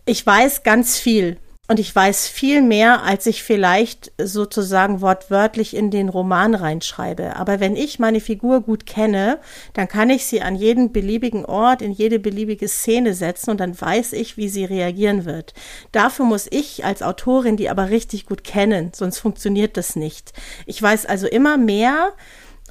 Ich 0.05 0.25
weiß 0.25 0.62
ganz 0.62 0.99
viel 0.99 1.37
und 1.69 1.81
ich 1.81 1.95
weiß 1.95 2.29
viel 2.29 2.63
mehr, 2.63 3.03
als 3.03 3.27
ich 3.27 3.43
vielleicht 3.43 4.13
sozusagen 4.23 5.01
wortwörtlich 5.01 5.75
in 5.75 5.91
den 5.91 6.09
Roman 6.09 6.55
reinschreibe. 6.55 7.37
Aber 7.37 7.59
wenn 7.59 7.75
ich 7.75 7.99
meine 7.99 8.21
Figur 8.21 8.61
gut 8.61 8.87
kenne, 8.87 9.39
dann 9.73 9.89
kann 9.89 10.11
ich 10.11 10.27
sie 10.27 10.43
an 10.43 10.55
jeden 10.55 10.93
beliebigen 10.93 11.45
Ort, 11.45 11.83
in 11.83 11.91
jede 11.91 12.21
beliebige 12.21 12.69
Szene 12.69 13.15
setzen 13.15 13.51
und 13.51 13.59
dann 13.59 13.81
weiß 13.81 14.13
ich, 14.13 14.37
wie 14.37 14.49
sie 14.49 14.65
reagieren 14.65 15.25
wird. 15.25 15.55
Dafür 15.91 16.25
muss 16.25 16.47
ich 16.51 16.85
als 16.85 17.03
Autorin 17.03 17.57
die 17.57 17.69
aber 17.69 17.91
richtig 17.91 18.27
gut 18.27 18.45
kennen, 18.45 18.93
sonst 18.95 19.19
funktioniert 19.19 19.77
das 19.77 19.97
nicht. 19.97 20.33
Ich 20.67 20.81
weiß 20.81 21.07
also 21.07 21.27
immer 21.27 21.57
mehr, 21.57 22.13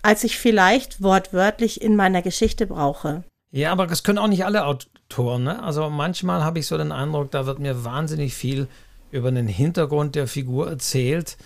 als 0.03 0.23
ich 0.23 0.37
vielleicht 0.37 1.01
wortwörtlich 1.01 1.81
in 1.81 1.95
meiner 1.95 2.21
Geschichte 2.21 2.67
brauche. 2.67 3.23
Ja, 3.51 3.71
aber 3.71 3.87
das 3.87 4.03
können 4.03 4.19
auch 4.19 4.27
nicht 4.27 4.45
alle 4.45 4.65
Autoren. 4.65 5.43
Ne? 5.43 5.63
Also 5.63 5.89
manchmal 5.89 6.43
habe 6.43 6.59
ich 6.59 6.67
so 6.67 6.77
den 6.77 6.91
Eindruck, 6.91 7.31
da 7.31 7.45
wird 7.45 7.59
mir 7.59 7.83
wahnsinnig 7.85 8.33
viel 8.33 8.67
über 9.15 9.31
den 9.31 9.47
Hintergrund 9.47 10.15
der 10.15 10.27
Figur 10.27 10.69
erzählt, 10.69 11.37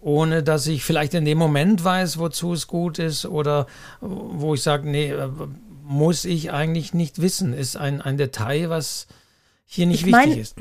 ohne 0.00 0.42
dass 0.42 0.66
ich 0.66 0.82
vielleicht 0.82 1.14
in 1.14 1.24
dem 1.24 1.38
Moment 1.38 1.84
weiß, 1.84 2.18
wozu 2.18 2.54
es 2.54 2.66
gut 2.66 2.98
ist 2.98 3.26
oder 3.26 3.66
wo 4.00 4.54
ich 4.54 4.62
sage, 4.62 4.88
nee, 4.88 5.10
äh, 5.10 5.28
muss 5.84 6.24
ich 6.24 6.52
eigentlich 6.52 6.94
nicht 6.94 7.20
wissen. 7.20 7.52
Ist 7.52 7.76
ein, 7.76 8.00
ein 8.00 8.16
Detail, 8.16 8.70
was 8.70 9.06
hier 9.66 9.86
nicht 9.86 10.00
Ich 10.00 10.06
wichtig 10.06 10.26
mein- 10.26 10.38
ist. 10.38 10.56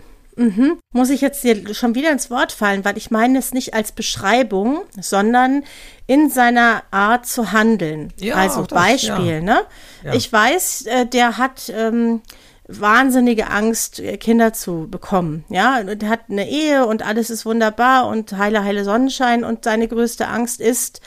muss 0.94 1.10
ich 1.10 1.22
jetzt 1.22 1.44
dir 1.44 1.74
schon 1.74 1.96
wieder 1.96 2.12
ins 2.12 2.30
Wort 2.32 2.52
fallen, 2.52 2.84
weil 2.86 2.98
ich 2.98 3.12
meine 3.12 3.40
es 3.40 3.54
nicht 3.54 3.74
als 3.74 3.92
Beschreibung, 3.92 4.82
sondern 5.00 5.64
in 6.08 6.30
seiner 6.30 6.84
Art 6.92 7.26
zu 7.26 7.52
handeln. 7.52 8.14
Ja, 8.20 8.36
also 8.36 8.62
das, 8.64 8.70
Beispiel, 8.70 9.26
ja. 9.36 9.42
ne? 9.42 9.62
Ja. 10.04 10.14
Ich 10.14 10.32
weiß, 10.32 10.86
äh, 10.88 11.06
der 11.06 11.38
hat 11.38 11.72
ähm, 11.76 12.22
wahnsinnige 12.70 13.50
Angst, 13.50 14.00
äh, 14.00 14.18
Kinder 14.18 14.54
zu 14.54 14.88
bekommen. 14.90 15.44
Ja, 15.50 15.80
und 15.80 16.04
er 16.04 16.10
hat 16.10 16.22
eine 16.30 16.48
Ehe 16.48 16.86
und 16.86 17.06
alles 17.06 17.30
ist 17.30 17.46
wunderbar 17.46 18.08
und 18.08 18.38
heile, 18.38 18.64
heile 18.64 18.84
Sonnenschein 18.84 19.44
und 19.44 19.64
seine 19.64 19.88
größte 19.88 20.28
Angst 20.28 20.62
ist, 20.62 21.02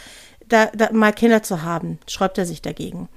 da, 0.47 0.67
da 0.67 0.93
mal 0.93 1.13
Kinder 1.13 1.43
zu 1.43 1.63
haben. 1.63 1.99
Schreibt 2.07 2.37
er 2.37 2.47
sich 2.47 2.63
dagegen. 2.63 3.09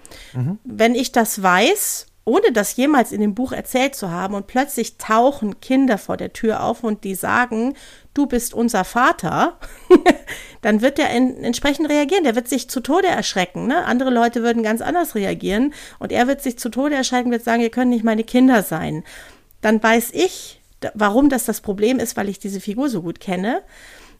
Wenn 0.64 0.96
ich 0.96 1.12
das 1.12 1.42
weiß, 1.42 2.06
ohne 2.24 2.52
das 2.52 2.76
jemals 2.76 3.12
in 3.12 3.22
dem 3.22 3.36
Buch 3.36 3.52
erzählt 3.52 3.96
zu 3.96 4.10
haben 4.10 4.36
und 4.36 4.48
plötzlich 4.48 4.98
tauchen 4.98 5.60
Kinder 5.60 5.98
vor 5.98 6.18
der 6.18 6.34
Tür 6.34 6.64
auf 6.64 6.84
und 6.84 7.04
die 7.04 7.16
sagen, 7.16 7.76
du 8.16 8.26
bist 8.26 8.56
unser 8.56 8.84
Vater, 8.84 9.60
dann 10.62 10.82
wird 10.82 10.98
er 10.98 11.12
entsprechend 11.12 11.90
reagieren. 11.90 12.24
Der 12.24 12.36
wird 12.36 12.48
sich 12.48 12.68
zu 12.70 12.80
Tode 12.80 13.08
erschrecken. 13.08 13.68
Ne? 13.68 13.86
Andere 13.86 14.10
Leute 14.10 14.42
würden 14.42 14.64
ganz 14.64 14.82
anders 14.82 15.14
reagieren 15.14 15.74
und 16.00 16.12
er 16.12 16.28
wird 16.28 16.42
sich 16.42 16.58
zu 16.58 16.70
Tode 16.70 16.96
erschrecken, 16.96 17.30
wird 17.30 17.44
sagen, 17.44 17.62
ihr 17.62 17.70
könnt 17.70 17.92
nicht 17.92 18.04
meine 18.04 18.24
Kinder 18.24 18.64
sein. 18.64 19.04
Dann 19.62 19.84
weiß 19.84 20.10
ich, 20.14 20.60
warum 20.94 21.30
das 21.30 21.46
das 21.46 21.62
Problem 21.62 22.00
ist, 22.00 22.18
weil 22.18 22.30
ich 22.30 22.40
diese 22.40 22.60
Figur 22.60 22.90
so 22.90 23.04
gut 23.04 23.20
kenne. 23.20 23.62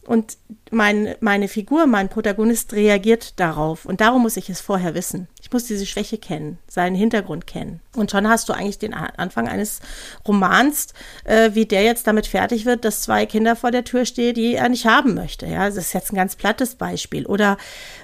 Und 0.06 0.38
mein, 0.72 1.16
meine 1.20 1.48
Figur, 1.48 1.86
mein 1.86 2.10
Protagonist 2.10 2.74
reagiert 2.74 3.40
darauf. 3.40 3.86
Und 3.86 4.02
darum 4.02 4.24
muss 4.24 4.38
ich 4.38 4.50
es 4.50 4.62
vorher 4.62 4.96
wissen. 4.96 5.28
Ich 5.42 5.54
muss 5.54 5.66
diese 5.66 5.86
Schwäche 5.86 6.18
kennen, 6.18 6.58
seinen 6.68 6.96
Hintergrund 6.96 7.46
kennen. 7.46 7.80
Und 7.96 8.10
schon 8.10 8.28
hast 8.28 8.50
du 8.50 8.54
eigentlich 8.54 8.80
den 8.80 8.96
Anfang 8.96 9.48
eines 9.48 9.80
Romans, 10.28 10.88
äh, 11.24 11.52
wie 11.54 11.68
der 11.68 11.84
jetzt 11.84 12.08
damit 12.08 12.26
fertig 12.26 12.66
wird, 12.66 12.84
dass 12.84 13.04
zwei 13.04 13.28
Kinder 13.28 13.56
vor 13.56 13.70
der 13.70 13.84
Tür 13.84 14.06
stehen, 14.06 14.34
die 14.34 14.56
er 14.56 14.70
nicht 14.70 14.88
haben 14.88 15.14
möchte. 15.14 15.46
Ja, 15.46 15.68
das 15.68 15.78
ist 15.78 15.94
jetzt 15.94 16.12
ein 16.12 16.16
ganz 16.16 16.36
plattes 16.36 16.76
Beispiel. 16.76 17.28
Oder 17.28 17.58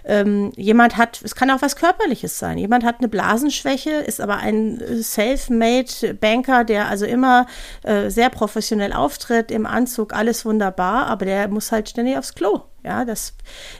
ähm, 0.05 0.51
jemand 0.55 0.97
hat, 0.97 1.19
es 1.23 1.33
kann 1.33 1.49
auch 1.49 1.63
was 1.63 1.75
Körperliches 1.75 2.37
sein. 2.37 2.59
Jemand 2.59 2.83
hat 2.83 2.99
eine 2.99 3.07
Blasenschwäche, 3.07 3.89
ist 3.89 4.21
aber 4.21 4.37
ein 4.37 4.79
äh, 4.79 5.01
self-made 5.01 6.13
Banker, 6.13 6.63
der 6.63 6.89
also 6.89 7.05
immer 7.05 7.47
äh, 7.83 8.09
sehr 8.11 8.29
professionell 8.29 8.93
auftritt, 8.93 9.49
im 9.49 9.65
Anzug, 9.65 10.13
alles 10.13 10.45
wunderbar, 10.45 11.07
aber 11.07 11.25
der 11.25 11.47
muss 11.47 11.71
halt 11.71 11.89
ständig 11.89 12.17
aufs 12.17 12.35
Klo. 12.35 12.60
Ja, 12.83 13.05
das, 13.05 13.35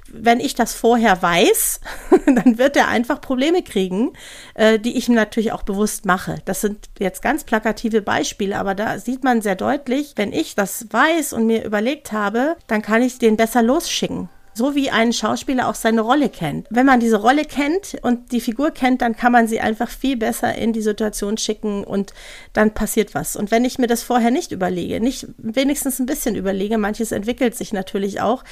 wenn 0.07 0.39
ich 0.39 0.53
das 0.53 0.73
vorher 0.73 1.21
weiß, 1.21 1.79
dann 2.27 2.57
wird 2.59 2.77
er 2.77 2.87
einfach 2.87 3.19
Probleme 3.19 3.63
kriegen, 3.63 4.13
äh, 4.53 4.77
die 4.77 4.97
ich 4.97 5.09
ihm 5.09 5.15
natürlich 5.15 5.51
auch 5.51 5.63
bewusst 5.63 6.05
mache. 6.05 6.35
Das 6.45 6.61
sind 6.61 6.89
jetzt 6.99 7.21
ganz 7.21 7.43
plakative 7.43 8.01
Beispiele, 8.03 8.57
aber 8.57 8.75
da 8.75 8.99
sieht 8.99 9.23
man 9.23 9.41
sehr 9.41 9.55
deutlich, 9.55 10.13
wenn 10.17 10.33
ich 10.33 10.53
das 10.53 10.85
weiß 10.91 11.33
und 11.33 11.47
mir 11.47 11.65
überlegt 11.65 12.11
habe, 12.11 12.57
dann 12.67 12.83
kann 12.83 13.01
ich 13.01 13.17
den 13.17 13.37
besser 13.37 13.63
losschicken. 13.63 14.29
So 14.53 14.75
wie 14.75 14.89
ein 14.89 15.13
Schauspieler 15.13 15.69
auch 15.69 15.75
seine 15.75 16.01
Rolle 16.01 16.29
kennt. 16.29 16.67
Wenn 16.69 16.85
man 16.85 16.99
diese 16.99 17.17
Rolle 17.17 17.45
kennt 17.45 17.97
und 18.01 18.31
die 18.31 18.41
Figur 18.41 18.71
kennt, 18.71 19.01
dann 19.01 19.15
kann 19.15 19.31
man 19.31 19.47
sie 19.47 19.61
einfach 19.61 19.89
viel 19.89 20.17
besser 20.17 20.53
in 20.55 20.73
die 20.73 20.81
Situation 20.81 21.37
schicken 21.37 21.83
und 21.83 22.13
dann 22.53 22.73
passiert 22.73 23.15
was. 23.15 23.35
Und 23.35 23.51
wenn 23.51 23.63
ich 23.63 23.79
mir 23.79 23.87
das 23.87 24.03
vorher 24.03 24.31
nicht 24.31 24.51
überlege, 24.51 24.99
nicht 24.99 25.27
wenigstens 25.37 25.99
ein 25.99 26.05
bisschen 26.05 26.35
überlege, 26.35 26.77
manches 26.77 27.11
entwickelt 27.11 27.55
sich 27.55 27.71
natürlich 27.71 28.21
auch, 28.21 28.43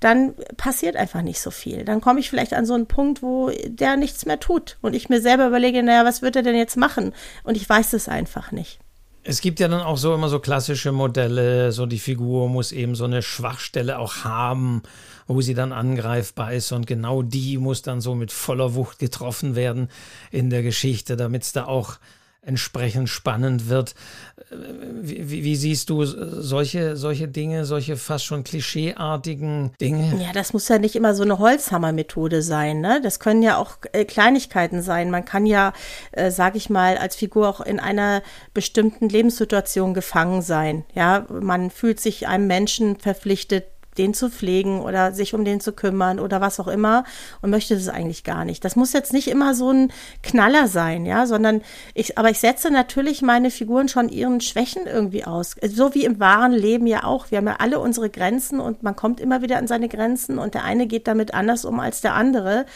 dann 0.00 0.34
passiert 0.56 0.96
einfach 0.96 1.22
nicht 1.22 1.40
so 1.40 1.50
viel. 1.50 1.84
Dann 1.84 2.00
komme 2.00 2.20
ich 2.20 2.30
vielleicht 2.30 2.54
an 2.54 2.66
so 2.66 2.74
einen 2.74 2.86
Punkt, 2.86 3.22
wo 3.22 3.50
der 3.66 3.96
nichts 3.96 4.26
mehr 4.26 4.40
tut 4.40 4.78
und 4.80 4.94
ich 4.94 5.08
mir 5.08 5.20
selber 5.20 5.46
überlege, 5.46 5.82
naja, 5.82 6.04
was 6.04 6.22
wird 6.22 6.36
er 6.36 6.42
denn 6.42 6.56
jetzt 6.56 6.76
machen? 6.76 7.12
Und 7.42 7.56
ich 7.56 7.68
weiß 7.68 7.92
es 7.94 8.08
einfach 8.08 8.52
nicht. 8.52 8.78
Es 9.24 9.42
gibt 9.42 9.60
ja 9.60 9.68
dann 9.68 9.82
auch 9.82 9.98
so 9.98 10.14
immer 10.14 10.30
so 10.30 10.38
klassische 10.38 10.90
Modelle, 10.90 11.70
so 11.72 11.84
die 11.84 11.98
Figur 11.98 12.48
muss 12.48 12.72
eben 12.72 12.94
so 12.94 13.04
eine 13.04 13.20
Schwachstelle 13.20 13.98
auch 13.98 14.24
haben, 14.24 14.82
wo 15.28 15.40
sie 15.40 15.54
dann 15.54 15.72
angreifbar 15.72 16.52
ist 16.54 16.72
und 16.72 16.86
genau 16.86 17.22
die 17.22 17.58
muss 17.58 17.82
dann 17.82 18.00
so 18.00 18.14
mit 18.14 18.32
voller 18.32 18.74
Wucht 18.74 18.98
getroffen 18.98 19.54
werden 19.54 19.88
in 20.30 20.50
der 20.50 20.62
Geschichte, 20.62 21.16
damit 21.16 21.42
es 21.44 21.52
da 21.52 21.66
auch 21.66 21.98
entsprechend 22.48 23.10
spannend 23.10 23.68
wird. 23.68 23.94
Wie, 25.02 25.30
wie, 25.30 25.44
wie, 25.44 25.56
siehst 25.56 25.90
du 25.90 26.04
solche, 26.06 26.96
solche 26.96 27.28
Dinge, 27.28 27.66
solche 27.66 27.98
fast 27.98 28.24
schon 28.24 28.42
klischeeartigen 28.42 29.72
Dinge? 29.80 30.18
Ja, 30.22 30.32
das 30.32 30.54
muss 30.54 30.68
ja 30.68 30.78
nicht 30.78 30.96
immer 30.96 31.14
so 31.14 31.24
eine 31.24 31.38
Holzhammer-Methode 31.38 32.40
sein. 32.40 32.80
Ne? 32.80 33.00
Das 33.02 33.20
können 33.20 33.42
ja 33.42 33.58
auch 33.58 33.76
äh, 33.92 34.06
Kleinigkeiten 34.06 34.80
sein. 34.80 35.10
Man 35.10 35.26
kann 35.26 35.44
ja, 35.44 35.74
äh, 36.12 36.30
sage 36.30 36.56
ich 36.56 36.70
mal, 36.70 36.96
als 36.96 37.16
Figur 37.16 37.48
auch 37.48 37.60
in 37.60 37.80
einer 37.80 38.22
bestimmten 38.54 39.10
Lebenssituation 39.10 39.92
gefangen 39.92 40.40
sein. 40.40 40.84
Ja, 40.94 41.26
man 41.28 41.70
fühlt 41.70 42.00
sich 42.00 42.28
einem 42.28 42.46
Menschen 42.46 42.96
verpflichtet, 42.96 43.66
den 43.98 44.14
zu 44.14 44.30
pflegen 44.30 44.80
oder 44.80 45.12
sich 45.12 45.34
um 45.34 45.44
den 45.44 45.60
zu 45.60 45.72
kümmern 45.72 46.20
oder 46.20 46.40
was 46.40 46.60
auch 46.60 46.68
immer 46.68 47.04
und 47.42 47.50
möchte 47.50 47.74
das 47.74 47.88
eigentlich 47.88 48.24
gar 48.24 48.44
nicht. 48.44 48.64
Das 48.64 48.76
muss 48.76 48.92
jetzt 48.92 49.12
nicht 49.12 49.28
immer 49.28 49.54
so 49.54 49.70
ein 49.70 49.92
Knaller 50.22 50.68
sein, 50.68 51.04
ja, 51.04 51.26
sondern 51.26 51.62
ich, 51.94 52.16
aber 52.16 52.30
ich 52.30 52.38
setze 52.38 52.70
natürlich 52.70 53.22
meine 53.22 53.50
Figuren 53.50 53.88
schon 53.88 54.08
ihren 54.08 54.40
Schwächen 54.40 54.86
irgendwie 54.86 55.24
aus. 55.24 55.56
So 55.62 55.94
wie 55.94 56.04
im 56.04 56.20
wahren 56.20 56.52
Leben 56.52 56.86
ja 56.86 57.04
auch. 57.04 57.30
Wir 57.30 57.38
haben 57.38 57.46
ja 57.46 57.56
alle 57.58 57.80
unsere 57.80 58.10
Grenzen 58.10 58.60
und 58.60 58.82
man 58.82 58.96
kommt 58.96 59.20
immer 59.20 59.42
wieder 59.42 59.58
an 59.58 59.66
seine 59.66 59.88
Grenzen 59.88 60.38
und 60.38 60.54
der 60.54 60.64
eine 60.64 60.86
geht 60.86 61.08
damit 61.08 61.34
anders 61.34 61.64
um 61.64 61.80
als 61.80 62.00
der 62.00 62.14
andere. 62.14 62.66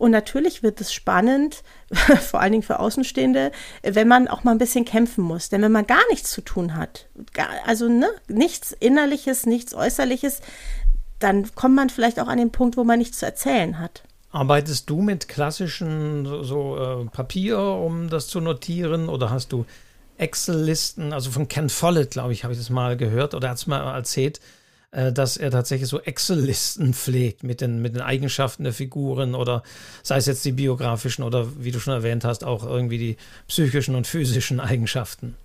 Und 0.00 0.12
natürlich 0.12 0.62
wird 0.62 0.80
es 0.80 0.94
spannend, 0.94 1.62
vor 2.22 2.40
allen 2.40 2.52
Dingen 2.52 2.62
für 2.62 2.78
Außenstehende, 2.78 3.52
wenn 3.82 4.08
man 4.08 4.28
auch 4.28 4.44
mal 4.44 4.52
ein 4.52 4.58
bisschen 4.58 4.86
kämpfen 4.86 5.22
muss. 5.22 5.50
Denn 5.50 5.60
wenn 5.60 5.72
man 5.72 5.86
gar 5.86 6.00
nichts 6.08 6.30
zu 6.30 6.40
tun 6.40 6.74
hat, 6.74 7.06
gar, 7.34 7.48
also 7.66 7.86
ne, 7.86 8.08
nichts 8.26 8.72
Innerliches, 8.72 9.44
nichts 9.44 9.74
Äußerliches, 9.74 10.40
dann 11.18 11.54
kommt 11.54 11.74
man 11.74 11.90
vielleicht 11.90 12.18
auch 12.18 12.28
an 12.28 12.38
den 12.38 12.50
Punkt, 12.50 12.78
wo 12.78 12.84
man 12.84 12.98
nichts 12.98 13.18
zu 13.18 13.26
erzählen 13.26 13.78
hat. 13.78 14.02
Arbeitest 14.32 14.88
du 14.88 15.02
mit 15.02 15.28
klassischen 15.28 16.24
so, 16.24 16.44
so 16.44 16.78
äh, 16.78 17.04
Papier, 17.10 17.58
um 17.58 18.08
das 18.08 18.28
zu 18.28 18.40
notieren, 18.40 19.10
oder 19.10 19.28
hast 19.28 19.52
du 19.52 19.66
Excel-Listen? 20.16 21.12
Also 21.12 21.30
von 21.30 21.46
Ken 21.46 21.68
Follett, 21.68 22.12
glaube 22.12 22.32
ich, 22.32 22.42
habe 22.42 22.54
ich 22.54 22.58
das 22.58 22.70
mal 22.70 22.96
gehört 22.96 23.34
oder 23.34 23.50
hat 23.50 23.58
es 23.58 23.66
mal 23.66 23.94
erzählt 23.94 24.38
äh, 24.38 24.59
dass 24.92 25.36
er 25.36 25.50
tatsächlich 25.50 25.88
so 25.88 26.00
Excel-Listen 26.00 26.94
pflegt 26.94 27.42
mit 27.44 27.60
den, 27.60 27.80
mit 27.80 27.94
den 27.94 28.02
Eigenschaften 28.02 28.64
der 28.64 28.72
Figuren 28.72 29.34
oder 29.34 29.62
sei 30.02 30.16
es 30.16 30.26
jetzt 30.26 30.44
die 30.44 30.52
biografischen 30.52 31.22
oder 31.22 31.46
wie 31.62 31.70
du 31.70 31.78
schon 31.78 31.94
erwähnt 31.94 32.24
hast, 32.24 32.44
auch 32.44 32.64
irgendwie 32.64 32.98
die 32.98 33.16
psychischen 33.48 33.94
und 33.94 34.06
physischen 34.06 34.60
Eigenschaften. 34.60 35.36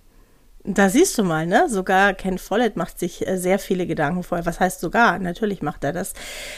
Da 0.68 0.88
siehst 0.88 1.16
du 1.16 1.22
mal, 1.22 1.46
ne? 1.46 1.68
Sogar 1.68 2.12
Ken 2.12 2.38
Follett 2.38 2.76
macht 2.76 2.98
sich 2.98 3.24
äh, 3.24 3.38
sehr 3.38 3.60
viele 3.60 3.86
Gedanken 3.86 4.24
vorher. 4.24 4.46
Was 4.46 4.58
heißt 4.58 4.80
sogar? 4.80 5.20
Natürlich 5.20 5.62
macht 5.62 5.84
er 5.84 5.92
das. 5.92 6.12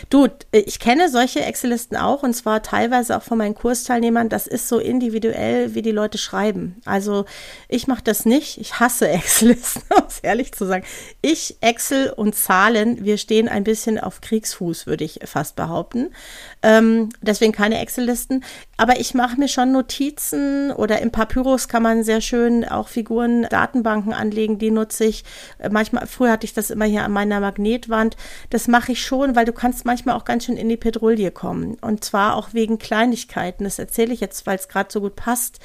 Du, 0.09 0.29
äh, 0.51 0.61
ich 0.61 0.81
kenne 0.81 1.11
solche 1.11 1.43
Excel-Listen 1.43 1.97
auch 1.97 2.23
und 2.23 2.33
zwar 2.33 2.63
teilweise 2.63 3.15
auch 3.19 3.23
von 3.23 3.37
meinen 3.37 3.55
Kursteilnehmern. 3.55 4.31
Das 4.31 4.47
ist 4.47 4.69
so 4.69 4.79
individuell, 4.79 5.75
wie 5.75 5.83
die 5.83 5.91
Leute 5.91 6.17
schreiben. 6.17 6.81
Also 6.87 7.27
ich 7.69 7.87
mache 7.87 8.03
das 8.03 8.25
nicht. 8.25 8.57
Ich 8.59 8.81
hasse 8.81 9.09
Excel-Listen, 9.09 9.83
um 9.95 10.05
es 10.09 10.21
ehrlich 10.21 10.53
zu 10.53 10.65
sagen. 10.65 10.87
Ich, 11.21 11.59
Excel 11.61 12.11
und 12.11 12.35
Zahlen, 12.35 13.05
wir 13.05 13.19
stehen 13.19 13.47
ein 13.47 13.65
bisschen 13.65 14.01
auf 14.01 14.23
Kriegsfuß, 14.23 14.87
würde 14.87 15.05
ich 15.05 15.21
fast 15.25 15.55
behaupten. 15.55 16.15
Ähm, 16.63 17.11
deswegen 17.21 17.53
keine 17.53 17.79
Excel-Listen. 17.79 18.43
Aber 18.79 19.01
ich 19.01 19.13
mache 19.13 19.39
mir 19.39 19.49
schon 19.49 19.73
Notizen 19.73 20.71
oder 20.71 21.03
im 21.03 21.11
Papyrus 21.11 21.69
kann 21.69 21.83
man 21.83 22.05
sehr 22.05 22.23
schön 22.23 22.65
auch 22.65 22.89
Figuren, 22.89 23.43
Datenbanken 23.51 23.98
Datenbanken 23.99 24.13
anlegen, 24.13 24.59
die 24.59 24.71
nutze 24.71 25.05
ich. 25.05 25.25
Äh, 25.59 25.71
manchmal, 25.71 26.07
früher 26.07 26.33
hatte 26.33 26.45
ich 26.45 26.55
das 26.55 26.71
immer 26.71 26.85
hier 26.85 27.05
an 27.05 27.13
meiner 27.13 27.41
Magnetwand. 27.41 28.17
Das 28.51 28.69
mache 28.69 28.93
ich 28.93 29.05
schon, 29.05 29.37
weil 29.37 29.45
du 29.45 29.53
kannst 29.53 29.85
manchmal 29.85 30.17
auch 30.17 30.25
ganz 30.25 30.45
schön 30.45 30.57
in 30.57 30.69
die 30.69 30.77
Petrouille 30.77 31.31
kommen. 31.31 31.77
Und 31.81 32.05
zwar 32.05 32.37
auch 32.37 32.55
wegen 32.55 32.79
Kleinigkeiten. 32.79 33.65
Das 33.65 33.79
erzähle 33.79 34.15
ich 34.15 34.21
jetzt, 34.21 34.47
weil 34.47 34.57
es 34.57 34.69
gerade 34.69 34.91
so 34.93 35.01
gut 35.01 35.17
passt. 35.17 35.59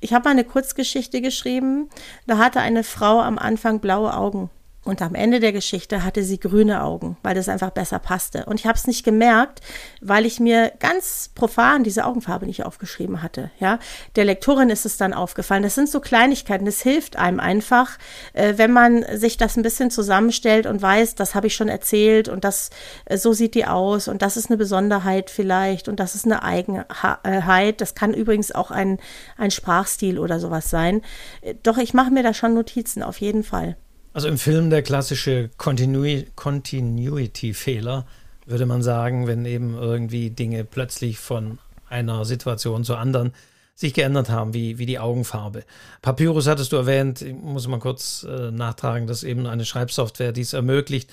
Ich 0.00 0.12
habe 0.12 0.24
mal 0.24 0.30
eine 0.30 0.44
Kurzgeschichte 0.44 1.20
geschrieben. 1.20 1.88
Da 2.26 2.38
hatte 2.38 2.60
eine 2.60 2.84
Frau 2.84 3.20
am 3.20 3.38
Anfang 3.38 3.80
blaue 3.80 4.14
Augen. 4.14 4.50
Und 4.86 5.02
am 5.02 5.16
Ende 5.16 5.40
der 5.40 5.52
Geschichte 5.52 6.04
hatte 6.04 6.22
sie 6.22 6.38
grüne 6.38 6.84
Augen, 6.84 7.16
weil 7.24 7.34
das 7.34 7.48
einfach 7.48 7.70
besser 7.70 7.98
passte. 7.98 8.44
Und 8.46 8.60
ich 8.60 8.66
habe 8.66 8.78
es 8.78 8.86
nicht 8.86 9.04
gemerkt, 9.04 9.60
weil 10.00 10.24
ich 10.24 10.38
mir 10.38 10.72
ganz 10.78 11.30
profan 11.34 11.82
diese 11.82 12.04
Augenfarbe 12.04 12.46
nicht 12.46 12.64
aufgeschrieben 12.64 13.20
hatte. 13.20 13.50
Ja, 13.58 13.80
der 14.14 14.24
Lektorin 14.24 14.70
ist 14.70 14.86
es 14.86 14.96
dann 14.96 15.12
aufgefallen. 15.12 15.64
Das 15.64 15.74
sind 15.74 15.88
so 15.88 15.98
Kleinigkeiten. 15.98 16.66
Das 16.66 16.82
hilft 16.82 17.16
einem 17.16 17.40
einfach, 17.40 17.98
äh, 18.32 18.54
wenn 18.58 18.70
man 18.70 19.04
sich 19.16 19.36
das 19.36 19.56
ein 19.56 19.64
bisschen 19.64 19.90
zusammenstellt 19.90 20.66
und 20.66 20.80
weiß, 20.80 21.16
das 21.16 21.34
habe 21.34 21.48
ich 21.48 21.56
schon 21.56 21.68
erzählt 21.68 22.28
und 22.28 22.44
das 22.44 22.70
äh, 23.06 23.18
so 23.18 23.32
sieht 23.32 23.56
die 23.56 23.66
aus 23.66 24.06
und 24.06 24.22
das 24.22 24.36
ist 24.36 24.50
eine 24.50 24.56
Besonderheit 24.56 25.30
vielleicht 25.30 25.88
und 25.88 25.98
das 25.98 26.14
ist 26.14 26.26
eine 26.26 26.44
Eigenheit. 26.44 27.80
Das 27.80 27.96
kann 27.96 28.14
übrigens 28.14 28.52
auch 28.52 28.70
ein 28.70 29.00
ein 29.36 29.50
Sprachstil 29.50 30.20
oder 30.20 30.38
sowas 30.38 30.70
sein. 30.70 31.02
Äh, 31.40 31.56
doch 31.64 31.76
ich 31.76 31.92
mache 31.92 32.12
mir 32.12 32.22
da 32.22 32.32
schon 32.32 32.54
Notizen 32.54 33.02
auf 33.02 33.20
jeden 33.20 33.42
Fall. 33.42 33.76
Also 34.16 34.26
im 34.28 34.38
Film 34.38 34.70
der 34.70 34.80
klassische 34.80 35.50
Continuity-Fehler, 35.58 38.06
würde 38.46 38.64
man 38.64 38.82
sagen, 38.82 39.26
wenn 39.26 39.44
eben 39.44 39.76
irgendwie 39.76 40.30
Dinge 40.30 40.64
plötzlich 40.64 41.18
von 41.18 41.58
einer 41.90 42.24
Situation 42.24 42.82
zur 42.82 42.98
anderen 42.98 43.34
sich 43.74 43.92
geändert 43.92 44.30
haben, 44.30 44.54
wie, 44.54 44.78
wie 44.78 44.86
die 44.86 44.98
Augenfarbe. 44.98 45.64
Papyrus 46.00 46.46
hattest 46.46 46.72
du 46.72 46.76
erwähnt, 46.76 47.26
muss 47.42 47.68
mal 47.68 47.78
kurz 47.78 48.26
äh, 48.26 48.50
nachtragen, 48.50 49.06
dass 49.06 49.22
eben 49.22 49.46
eine 49.46 49.66
Schreibsoftware 49.66 50.32
dies 50.32 50.54
ermöglicht, 50.54 51.12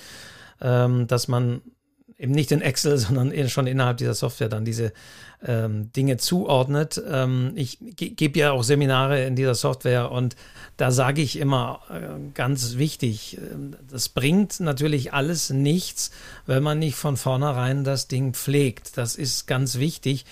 ähm, 0.62 1.06
dass 1.06 1.28
man 1.28 1.60
eben 2.16 2.32
nicht 2.32 2.52
in 2.52 2.62
Excel, 2.62 2.96
sondern 3.06 3.34
schon 3.50 3.66
innerhalb 3.66 3.98
dieser 3.98 4.14
Software 4.14 4.48
dann 4.48 4.64
diese 4.64 4.94
ähm, 5.44 5.92
Dinge 5.92 6.16
zuordnet. 6.16 7.02
Ähm, 7.08 7.52
ich 7.54 7.78
ge 7.80 8.10
gebe 8.10 8.38
ja 8.38 8.52
auch 8.52 8.62
Seminare 8.62 9.24
in 9.24 9.36
dieser 9.36 9.54
Software 9.54 10.10
und 10.10 10.36
da 10.76 10.90
sage 10.90 11.22
ich 11.22 11.38
immer 11.38 11.80
äh, 11.90 12.32
ganz 12.34 12.76
wichtig, 12.76 13.38
äh, 13.38 13.40
das 13.90 14.08
bringt 14.08 14.60
natürlich 14.60 15.12
alles 15.12 15.50
nichts, 15.50 16.10
wenn 16.46 16.62
man 16.62 16.78
nicht 16.78 16.96
von 16.96 17.16
vornherein 17.16 17.84
das 17.84 18.08
Ding 18.08 18.34
pflegt. 18.34 18.96
Das 18.96 19.16
ist 19.16 19.46
ganz 19.46 19.78
wichtig. 19.78 20.24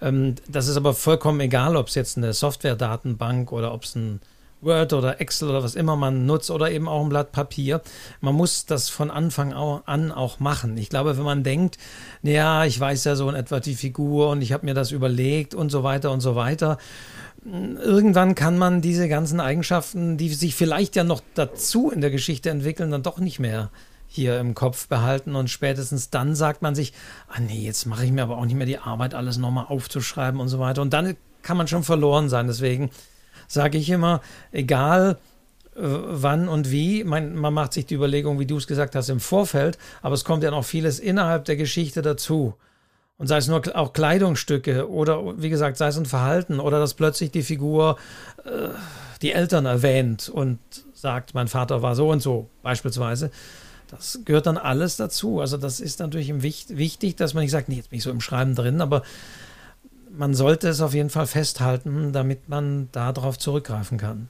Ähm, 0.00 0.36
das 0.48 0.68
ist 0.68 0.76
aber 0.76 0.94
vollkommen 0.94 1.40
egal, 1.40 1.76
ob 1.76 1.88
es 1.88 1.94
jetzt 1.94 2.16
eine 2.16 2.32
Software-Datenbank 2.32 3.50
oder 3.52 3.72
ob 3.72 3.84
es 3.84 3.94
ein 3.96 4.20
Word 4.60 4.92
oder 4.92 5.20
Excel 5.20 5.50
oder 5.50 5.62
was 5.62 5.74
immer 5.74 5.96
man 5.96 6.26
nutzt 6.26 6.50
oder 6.50 6.70
eben 6.70 6.88
auch 6.88 7.02
ein 7.02 7.08
Blatt 7.08 7.32
Papier. 7.32 7.80
Man 8.20 8.34
muss 8.34 8.66
das 8.66 8.88
von 8.88 9.10
Anfang 9.10 9.52
an 9.52 10.12
auch 10.12 10.40
machen. 10.40 10.76
Ich 10.76 10.88
glaube, 10.88 11.16
wenn 11.16 11.24
man 11.24 11.42
denkt, 11.42 11.78
ja, 12.22 12.64
ich 12.64 12.78
weiß 12.78 13.04
ja 13.04 13.16
so 13.16 13.28
in 13.28 13.36
etwa 13.36 13.60
die 13.60 13.74
Figur 13.74 14.30
und 14.30 14.42
ich 14.42 14.52
habe 14.52 14.66
mir 14.66 14.74
das 14.74 14.90
überlegt 14.90 15.54
und 15.54 15.70
so 15.70 15.82
weiter 15.82 16.10
und 16.10 16.20
so 16.20 16.34
weiter, 16.34 16.78
irgendwann 17.44 18.34
kann 18.34 18.58
man 18.58 18.80
diese 18.80 19.08
ganzen 19.08 19.40
Eigenschaften, 19.40 20.16
die 20.16 20.28
sich 20.30 20.54
vielleicht 20.54 20.96
ja 20.96 21.04
noch 21.04 21.22
dazu 21.34 21.90
in 21.90 22.00
der 22.00 22.10
Geschichte 22.10 22.50
entwickeln, 22.50 22.90
dann 22.90 23.02
doch 23.02 23.18
nicht 23.18 23.38
mehr 23.38 23.70
hier 24.08 24.40
im 24.40 24.54
Kopf 24.54 24.88
behalten 24.88 25.36
und 25.36 25.50
spätestens 25.50 26.08
dann 26.08 26.34
sagt 26.34 26.62
man 26.62 26.74
sich, 26.74 26.94
ah 27.28 27.40
nee, 27.40 27.64
jetzt 27.64 27.84
mache 27.84 28.06
ich 28.06 28.10
mir 28.10 28.22
aber 28.22 28.38
auch 28.38 28.46
nicht 28.46 28.56
mehr 28.56 28.66
die 28.66 28.78
Arbeit, 28.78 29.14
alles 29.14 29.36
nochmal 29.36 29.66
aufzuschreiben 29.68 30.40
und 30.40 30.48
so 30.48 30.58
weiter. 30.58 30.80
Und 30.80 30.92
dann 30.94 31.14
kann 31.42 31.58
man 31.58 31.68
schon 31.68 31.84
verloren 31.84 32.28
sein. 32.28 32.46
Deswegen 32.46 32.90
sage 33.48 33.78
ich 33.78 33.90
immer, 33.90 34.20
egal 34.52 35.18
äh, 35.74 35.80
wann 35.82 36.48
und 36.48 36.70
wie, 36.70 37.02
man, 37.02 37.34
man 37.34 37.54
macht 37.54 37.72
sich 37.72 37.86
die 37.86 37.94
Überlegung, 37.94 38.38
wie 38.38 38.46
du 38.46 38.58
es 38.58 38.66
gesagt 38.66 38.94
hast, 38.94 39.08
im 39.08 39.20
Vorfeld, 39.20 39.78
aber 40.02 40.14
es 40.14 40.24
kommt 40.24 40.44
ja 40.44 40.50
noch 40.52 40.64
vieles 40.64 41.00
innerhalb 41.00 41.44
der 41.46 41.56
Geschichte 41.56 42.02
dazu. 42.02 42.54
Und 43.16 43.26
sei 43.26 43.38
es 43.38 43.48
nur 43.48 43.62
auch 43.74 43.92
Kleidungsstücke 43.92 44.88
oder 44.88 45.42
wie 45.42 45.50
gesagt, 45.50 45.76
sei 45.76 45.88
es 45.88 45.98
ein 45.98 46.06
Verhalten 46.06 46.60
oder 46.60 46.78
dass 46.78 46.94
plötzlich 46.94 47.32
die 47.32 47.42
Figur 47.42 47.96
äh, 48.44 48.68
die 49.22 49.32
Eltern 49.32 49.66
erwähnt 49.66 50.28
und 50.28 50.60
sagt, 50.94 51.34
mein 51.34 51.48
Vater 51.48 51.82
war 51.82 51.96
so 51.96 52.10
und 52.10 52.20
so, 52.20 52.48
beispielsweise. 52.62 53.32
Das 53.88 54.20
gehört 54.24 54.46
dann 54.46 54.58
alles 54.58 54.96
dazu. 54.96 55.40
Also 55.40 55.56
das 55.56 55.80
ist 55.80 55.98
natürlich 55.98 56.42
wichtig, 56.42 57.16
dass 57.16 57.34
man 57.34 57.42
nicht 57.42 57.50
sagt, 57.50 57.68
nee, 57.68 57.76
jetzt 57.76 57.90
bin 57.90 57.98
ich 57.98 58.04
so 58.04 58.10
im 58.10 58.20
Schreiben 58.20 58.54
drin, 58.54 58.80
aber 58.80 59.02
man 60.18 60.34
sollte 60.34 60.68
es 60.68 60.80
auf 60.80 60.94
jeden 60.94 61.10
Fall 61.10 61.26
festhalten, 61.26 62.12
damit 62.12 62.48
man 62.48 62.88
darauf 62.92 63.38
zurückgreifen 63.38 63.98
kann. 63.98 64.28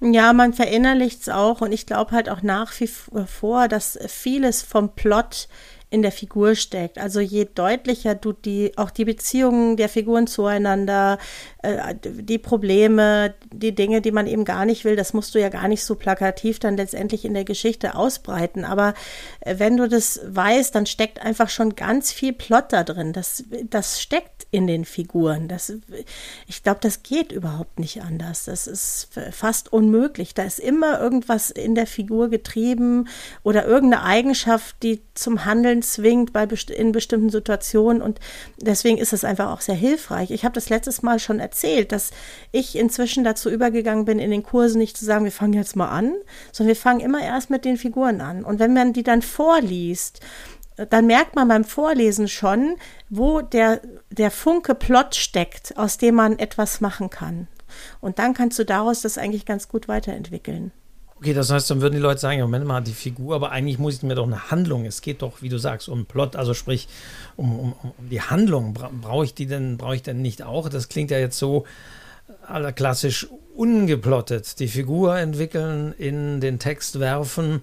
Ja, 0.00 0.32
man 0.32 0.52
verinnerlicht 0.52 1.22
es 1.22 1.28
auch 1.28 1.60
und 1.60 1.70
ich 1.72 1.86
glaube 1.86 2.12
halt 2.12 2.28
auch 2.28 2.42
nach 2.42 2.72
wie 2.80 2.88
vor, 2.88 3.68
dass 3.68 3.98
vieles 4.08 4.62
vom 4.62 4.94
Plot 4.94 5.48
in 5.92 6.00
der 6.00 6.10
Figur 6.10 6.54
steckt. 6.54 6.98
Also 6.98 7.20
je 7.20 7.46
deutlicher 7.54 8.14
du 8.14 8.32
die, 8.32 8.72
auch 8.76 8.90
die 8.90 9.04
Beziehungen 9.04 9.76
der 9.76 9.90
Figuren 9.90 10.26
zueinander, 10.26 11.18
äh, 11.62 11.94
die 12.00 12.38
Probleme, 12.38 13.34
die 13.52 13.74
Dinge, 13.74 14.00
die 14.00 14.10
man 14.10 14.26
eben 14.26 14.46
gar 14.46 14.64
nicht 14.64 14.86
will, 14.86 14.96
das 14.96 15.12
musst 15.12 15.34
du 15.34 15.38
ja 15.38 15.50
gar 15.50 15.68
nicht 15.68 15.84
so 15.84 15.94
plakativ 15.94 16.58
dann 16.58 16.78
letztendlich 16.78 17.26
in 17.26 17.34
der 17.34 17.44
Geschichte 17.44 17.94
ausbreiten. 17.94 18.64
Aber 18.64 18.94
äh, 19.40 19.56
wenn 19.58 19.76
du 19.76 19.86
das 19.86 20.20
weißt, 20.24 20.74
dann 20.74 20.86
steckt 20.86 21.20
einfach 21.20 21.50
schon 21.50 21.76
ganz 21.76 22.10
viel 22.10 22.32
Plot 22.32 22.72
da 22.72 22.84
drin. 22.84 23.12
Das, 23.12 23.44
das 23.68 24.00
steckt 24.00 24.46
in 24.50 24.66
den 24.66 24.86
Figuren. 24.86 25.48
Das, 25.48 25.74
ich 26.46 26.62
glaube, 26.62 26.80
das 26.80 27.02
geht 27.02 27.32
überhaupt 27.32 27.78
nicht 27.78 28.02
anders. 28.02 28.44
Das 28.44 28.66
ist 28.66 29.08
fast 29.30 29.72
unmöglich. 29.72 30.32
Da 30.32 30.44
ist 30.44 30.58
immer 30.58 31.00
irgendwas 31.00 31.50
in 31.50 31.74
der 31.74 31.86
Figur 31.86 32.30
getrieben 32.30 33.08
oder 33.42 33.66
irgendeine 33.66 34.04
Eigenschaft, 34.04 34.76
die 34.82 35.02
zum 35.14 35.44
Handeln 35.44 35.81
zwingt 35.82 36.32
bei 36.32 36.46
best 36.46 36.70
in 36.70 36.92
bestimmten 36.92 37.30
Situationen. 37.30 38.02
Und 38.02 38.20
deswegen 38.58 38.98
ist 38.98 39.12
es 39.12 39.24
einfach 39.24 39.50
auch 39.50 39.60
sehr 39.60 39.74
hilfreich. 39.74 40.30
Ich 40.30 40.44
habe 40.44 40.54
das 40.54 40.68
letztes 40.68 41.02
Mal 41.02 41.18
schon 41.18 41.40
erzählt, 41.40 41.92
dass 41.92 42.10
ich 42.50 42.76
inzwischen 42.76 43.24
dazu 43.24 43.50
übergegangen 43.50 44.04
bin, 44.04 44.18
in 44.18 44.30
den 44.30 44.42
Kursen 44.42 44.78
nicht 44.78 44.96
zu 44.96 45.04
sagen, 45.04 45.24
wir 45.24 45.32
fangen 45.32 45.54
jetzt 45.54 45.76
mal 45.76 45.88
an, 45.88 46.14
sondern 46.52 46.68
wir 46.68 46.80
fangen 46.80 47.00
immer 47.00 47.22
erst 47.22 47.50
mit 47.50 47.64
den 47.64 47.76
Figuren 47.76 48.20
an. 48.20 48.44
Und 48.44 48.58
wenn 48.58 48.72
man 48.72 48.92
die 48.92 49.02
dann 49.02 49.22
vorliest, 49.22 50.20
dann 50.76 51.06
merkt 51.06 51.36
man 51.36 51.48
beim 51.48 51.64
Vorlesen 51.64 52.28
schon, 52.28 52.76
wo 53.10 53.40
der, 53.40 53.80
der 54.10 54.30
Funke 54.30 54.74
Plot 54.74 55.14
steckt, 55.14 55.76
aus 55.76 55.98
dem 55.98 56.14
man 56.14 56.38
etwas 56.38 56.80
machen 56.80 57.10
kann. 57.10 57.48
Und 58.00 58.18
dann 58.18 58.34
kannst 58.34 58.58
du 58.58 58.64
daraus 58.64 59.00
das 59.02 59.18
eigentlich 59.18 59.46
ganz 59.46 59.68
gut 59.68 59.88
weiterentwickeln. 59.88 60.72
Okay, 61.22 61.34
das 61.34 61.52
heißt, 61.52 61.70
dann 61.70 61.80
würden 61.80 61.94
die 61.94 62.00
Leute 62.00 62.18
sagen, 62.18 62.40
Moment 62.40 62.66
mal, 62.66 62.80
die 62.80 62.92
Figur, 62.92 63.36
aber 63.36 63.52
eigentlich 63.52 63.78
muss 63.78 63.94
ich 63.94 64.02
mir 64.02 64.16
doch 64.16 64.26
eine 64.26 64.50
Handlung. 64.50 64.84
Es 64.84 65.02
geht 65.02 65.22
doch, 65.22 65.40
wie 65.40 65.48
du 65.48 65.56
sagst, 65.56 65.88
um 65.88 66.04
Plot, 66.04 66.34
also 66.34 66.52
sprich 66.52 66.88
um, 67.36 67.56
um, 67.56 67.74
um 67.80 68.08
die 68.10 68.20
Handlung. 68.20 68.74
Bra 68.74 68.90
brauche 69.00 69.26
ich 69.26 69.32
die 69.32 69.46
denn, 69.46 69.76
brauche 69.76 69.94
ich 69.94 70.02
denn 70.02 70.20
nicht 70.20 70.42
auch? 70.42 70.68
Das 70.68 70.88
klingt 70.88 71.12
ja 71.12 71.18
jetzt 71.18 71.38
so 71.38 71.64
klassisch 72.74 73.28
ungeplottet. 73.54 74.58
Die 74.58 74.66
Figur 74.66 75.16
entwickeln, 75.16 75.94
in 75.96 76.40
den 76.40 76.58
Text 76.58 76.98
werfen 76.98 77.62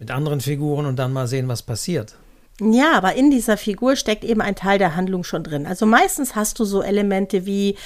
mit 0.00 0.10
anderen 0.10 0.40
Figuren 0.40 0.84
und 0.84 0.96
dann 0.96 1.12
mal 1.12 1.28
sehen, 1.28 1.46
was 1.46 1.62
passiert. 1.62 2.16
Ja, 2.60 2.94
aber 2.94 3.14
in 3.14 3.30
dieser 3.30 3.56
Figur 3.56 3.94
steckt 3.94 4.24
eben 4.24 4.40
ein 4.40 4.56
Teil 4.56 4.80
der 4.80 4.96
Handlung 4.96 5.22
schon 5.22 5.44
drin. 5.44 5.66
Also 5.66 5.86
meistens 5.86 6.34
hast 6.34 6.58
du 6.58 6.64
so 6.64 6.82
Elemente 6.82 7.46
wie 7.46 7.76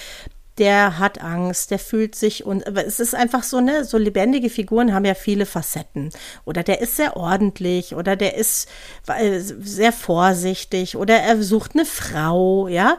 der 0.58 0.98
hat 0.98 1.20
Angst, 1.20 1.70
der 1.70 1.78
fühlt 1.78 2.14
sich 2.14 2.44
und 2.44 2.66
aber 2.66 2.86
es 2.86 3.00
ist 3.00 3.14
einfach 3.14 3.42
so 3.42 3.60
ne 3.60 3.84
so 3.84 3.98
lebendige 3.98 4.50
Figuren 4.50 4.94
haben 4.94 5.04
ja 5.04 5.14
viele 5.14 5.46
Facetten. 5.46 6.10
Oder 6.44 6.62
der 6.62 6.80
ist 6.80 6.96
sehr 6.96 7.16
ordentlich 7.16 7.94
oder 7.94 8.16
der 8.16 8.36
ist 8.36 8.68
äh, 9.06 9.38
sehr 9.40 9.92
vorsichtig 9.92 10.96
oder 10.96 11.16
er 11.16 11.42
sucht 11.42 11.72
eine 11.74 11.84
Frau, 11.84 12.68
ja, 12.68 12.98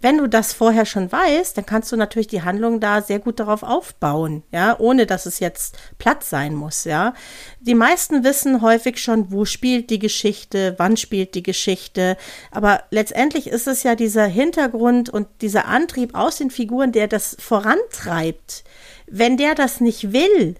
wenn 0.00 0.18
du 0.18 0.26
das 0.26 0.52
vorher 0.52 0.86
schon 0.86 1.10
weißt, 1.12 1.56
dann 1.56 1.66
kannst 1.66 1.92
du 1.92 1.96
natürlich 1.96 2.28
die 2.28 2.42
Handlung 2.42 2.80
da 2.80 3.02
sehr 3.02 3.18
gut 3.18 3.40
darauf 3.40 3.62
aufbauen, 3.62 4.42
ja, 4.50 4.78
ohne 4.78 5.06
dass 5.06 5.26
es 5.26 5.38
jetzt 5.38 5.76
platt 5.98 6.24
sein 6.24 6.54
muss, 6.54 6.84
ja. 6.84 7.14
Die 7.60 7.74
meisten 7.74 8.24
wissen 8.24 8.62
häufig 8.62 9.02
schon, 9.02 9.30
wo 9.30 9.44
spielt 9.44 9.90
die 9.90 9.98
Geschichte, 9.98 10.74
wann 10.78 10.96
spielt 10.96 11.34
die 11.34 11.42
Geschichte, 11.42 12.16
aber 12.50 12.84
letztendlich 12.90 13.48
ist 13.48 13.66
es 13.66 13.82
ja 13.82 13.94
dieser 13.94 14.26
Hintergrund 14.26 15.10
und 15.10 15.28
dieser 15.42 15.66
Antrieb 15.66 16.14
aus 16.14 16.38
den 16.38 16.50
Figuren, 16.50 16.92
der 16.92 17.08
das 17.08 17.36
vorantreibt. 17.38 18.64
Wenn 19.06 19.36
der 19.36 19.54
das 19.54 19.80
nicht 19.80 20.12
will, 20.12 20.56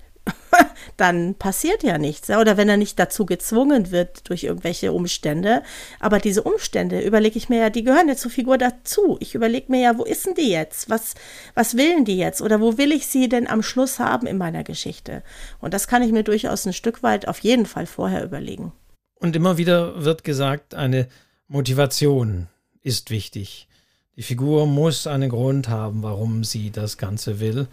dann 0.97 1.35
passiert 1.35 1.83
ja 1.83 1.99
nichts. 1.99 2.31
Oder 2.31 2.57
wenn 2.57 2.69
er 2.69 2.77
nicht 2.77 2.99
dazu 2.99 3.27
gezwungen 3.27 3.91
wird 3.91 4.29
durch 4.29 4.45
irgendwelche 4.45 4.93
Umstände. 4.93 5.63
Aber 6.01 6.19
diese 6.19 6.43
Umstände, 6.43 7.01
überlege 7.01 7.39
ich 7.39 7.49
mir 7.49 7.59
ja, 7.59 7.71
die 7.71 7.85
gehören 7.85 8.09
ja 8.09 8.17
zur 8.17 8.31
Figur 8.31 8.59
dazu. 8.59 9.17
Ich 9.21 9.35
überlege 9.35 9.71
mir 9.71 9.81
ja, 9.81 9.99
wo 9.99 10.05
ist 10.05 10.27
denn 10.27 10.35
die 10.35 10.51
jetzt? 10.51 10.91
Was, 10.91 11.15
was 11.55 11.77
willen 11.77 12.05
die 12.05 12.17
jetzt? 12.17 12.43
Oder 12.43 12.61
wo 12.61 12.79
will 12.79 12.93
ich 12.93 13.07
sie 13.07 13.29
denn 13.29 13.47
am 13.47 13.63
Schluss 13.63 13.99
haben 13.99 14.27
in 14.27 14.39
meiner 14.39 14.65
Geschichte? 14.65 15.23
Und 15.61 15.75
das 15.75 15.89
kann 15.89 16.03
ich 16.03 16.13
mir 16.13 16.23
durchaus 16.23 16.67
ein 16.67 16.73
Stück 16.73 17.03
weit 17.03 17.29
auf 17.29 17.41
jeden 17.41 17.67
Fall 17.67 17.87
vorher 17.87 18.25
überlegen. 18.25 18.73
Und 19.19 19.35
immer 19.35 19.57
wieder 19.59 20.05
wird 20.05 20.25
gesagt, 20.25 20.75
eine 20.75 21.09
Motivation 21.49 22.49
ist 22.83 23.11
wichtig. 23.11 23.69
Die 24.17 24.23
Figur 24.23 24.67
muss 24.67 25.07
einen 25.07 25.29
Grund 25.29 25.69
haben, 25.69 26.03
warum 26.03 26.45
sie 26.45 26.71
das 26.71 26.97
Ganze 26.97 27.41
will. 27.41 27.69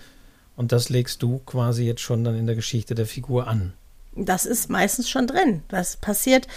Und 0.55 0.71
das 0.71 0.89
legst 0.89 1.23
du 1.23 1.39
quasi 1.39 1.85
jetzt 1.85 2.01
schon 2.01 2.23
dann 2.23 2.37
in 2.37 2.45
der 2.45 2.55
Geschichte 2.55 2.95
der 2.95 3.05
Figur 3.05 3.47
an. 3.47 3.73
Das 4.15 4.45
ist 4.45 4.69
meistens 4.69 5.09
schon 5.09 5.27
drin. 5.27 5.63
Das 5.69 5.97
passiert. 5.97 6.47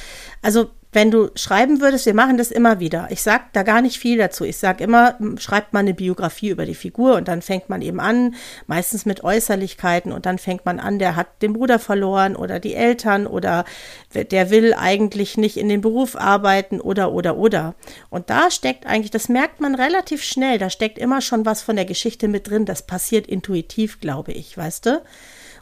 Also 0.43 0.71
wenn 0.97 1.11
du 1.11 1.29
schreiben 1.35 1.83
würdest, 1.83 2.07
wir 2.07 2.15
machen 2.15 2.39
das 2.39 2.51
immer 2.51 2.81
wieder. 2.81 3.09
Ich 3.11 3.21
sage 3.21 3.45
da 3.53 3.65
gar 3.65 3.83
nicht 3.83 3.99
viel 3.99 4.17
dazu. 4.17 4.45
Ich 4.45 4.57
sage 4.57 4.83
immer, 4.83 5.19
schreibt 5.37 5.75
man 5.75 5.81
eine 5.81 5.93
Biografie 5.93 6.49
über 6.49 6.65
die 6.65 6.75
Figur 6.75 7.17
und 7.17 7.29
dann 7.29 7.43
fängt 7.43 7.69
man 7.69 7.83
eben 7.83 8.01
an, 8.01 8.35
meistens 8.67 9.05
mit 9.05 9.23
Äußerlichkeiten 9.23 10.11
und 10.11 10.25
dann 10.25 10.39
fängt 10.39 10.65
man 10.65 10.81
an, 10.81 10.99
der 10.99 11.15
hat 11.15 11.43
den 11.43 11.53
Bruder 11.53 11.79
verloren 11.79 12.35
oder 12.35 12.61
die 12.61 12.75
Eltern 12.75 13.27
oder 13.27 13.67
der 14.15 14.49
will 14.49 14.73
eigentlich 14.73 15.37
nicht 15.37 15.59
in 15.59 15.69
den 15.69 15.83
Beruf 15.83 16.17
arbeiten 16.17 16.81
oder 16.81 17.13
oder 17.13 17.37
oder. 17.37 17.75
Und 18.09 18.31
da 18.31 18.51
steckt 18.51 18.87
eigentlich, 18.87 19.11
das 19.11 19.29
merkt 19.29 19.61
man 19.61 19.75
relativ 19.75 20.23
schnell, 20.23 20.57
da 20.57 20.71
steckt 20.71 20.97
immer 20.97 21.21
schon 21.21 21.45
was 21.45 21.61
von 21.61 21.77
der 21.77 21.85
Geschichte 21.85 22.27
mit 22.27 22.49
drin. 22.49 22.65
Das 22.65 22.87
passiert 22.87 23.27
intuitiv, 23.27 24.01
glaube 24.01 24.33
ich, 24.33 24.57
weißt 24.57 24.87
du? 24.87 25.03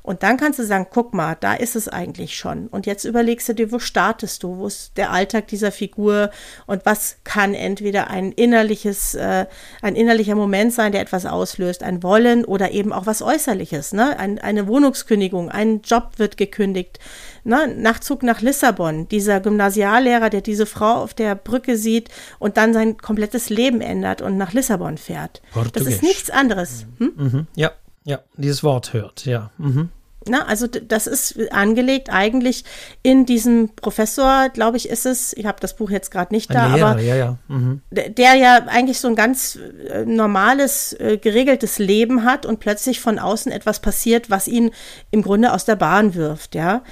Und 0.05 0.23
dann 0.23 0.37
kannst 0.37 0.59
du 0.59 0.65
sagen, 0.65 0.89
guck 0.91 1.15
mal, 1.15 1.35
da 1.41 1.55
ist 1.55 1.77
es 1.77 1.89
eigentlich 1.89 2.37
schon. 2.37 2.67
Und 2.67 2.85
jetzt 2.85 3.07
überlegst 3.07 3.49
du 3.49 3.55
dir, 3.55 3.73
wo 3.73 3.79
startest 3.79 4.43
du? 4.43 4.59
Wo 4.59 4.67
ist 4.67 4.99
der 4.99 5.11
Alltag 5.11 5.47
dieser 5.47 5.73
Figur? 5.73 6.31
Und 6.67 6.85
was 6.85 7.17
kann 7.25 7.55
entweder 7.55 8.11
ein 8.11 8.31
innerliches, 8.31 9.15
äh, 9.15 9.47
ein 9.81 9.97
innerlicher 9.97 10.35
Moment 10.35 10.75
sein, 10.75 10.93
der 10.93 11.01
etwas 11.01 11.25
auslöst, 11.25 11.83
ein 11.83 12.03
Wollen 12.03 12.45
oder 12.45 12.73
eben 12.73 12.93
auch 12.93 13.07
was 13.07 13.23
Äußerliches, 13.23 13.95
ne? 13.95 14.19
Ein, 14.19 14.39
eine 14.39 14.67
Wohnungskündigung, 14.67 15.49
ein 15.49 15.81
Job 15.81 16.13
wird 16.19 16.37
gekündigt. 16.37 16.99
Ne? 17.43 17.75
Nachzug 17.75 18.23
nach 18.23 18.43
Lissabon, 18.43 19.09
dieser 19.09 19.41
Gymnasiallehrer, 19.41 20.29
der 20.29 20.43
diese 20.43 20.67
Frau 20.67 20.97
auf 20.97 21.15
der 21.15 21.35
Brücke 21.35 21.79
sieht 21.79 22.11
und 22.39 22.59
dann 22.59 22.75
sein 22.75 22.99
komplettes 22.99 23.49
Leben 23.49 23.81
ändert 23.81 24.21
und 24.21 24.37
nach 24.37 24.53
Lissabon 24.53 24.99
fährt. 24.99 25.41
Das 25.73 25.87
ist 25.87 26.03
nichts 26.03 26.29
anderes. 26.29 26.85
Hm? 26.99 27.13
Mhm. 27.17 27.47
Ja, 27.55 27.73
ja, 28.05 28.21
dieses 28.37 28.63
Wort 28.63 28.93
hört, 28.93 29.25
ja. 29.27 29.51
Mhm. 29.59 29.89
Na, 30.27 30.47
also 30.47 30.67
das 30.67 31.07
ist 31.07 31.53
angelegt 31.53 32.09
eigentlich 32.11 32.65
in 33.03 33.27
diesem 33.27 33.71
Professor, 33.77 34.49
glaube 34.49 34.77
ich, 34.77 34.89
ist 34.89 35.07
es. 35.07 35.35
Ich 35.35 35.45
habe 35.45 35.61
das 35.61 35.77
Buch 35.77 35.91
jetzt 35.91 36.11
gerade 36.11 36.33
nicht 36.33 36.53
da, 36.53 36.75
Lehrer, 36.75 36.91
aber 36.93 37.01
ja, 37.01 37.17
ja. 37.17 37.39
Mhm. 37.49 37.83
der 37.91 38.35
ja 38.35 38.65
eigentlich 38.67 39.01
so 39.01 39.09
ein 39.09 39.17
ganz 39.17 39.59
äh, 39.91 40.05
normales, 40.05 40.95
äh, 40.95 41.19
geregeltes 41.19 41.79
Leben 41.79 42.25
hat 42.25 42.47
und 42.47 42.61
plötzlich 42.61 43.01
von 43.01 43.19
außen 43.19 43.53
etwas 43.53 43.81
passiert, 43.81 44.31
was 44.31 44.49
ihn 44.49 44.71
im 45.11 45.23
Grunde 45.23 45.53
aus 45.53 45.65
der 45.65 45.77
Bahn 45.77 46.15
wirft, 46.15 46.55
ja. 46.55 46.83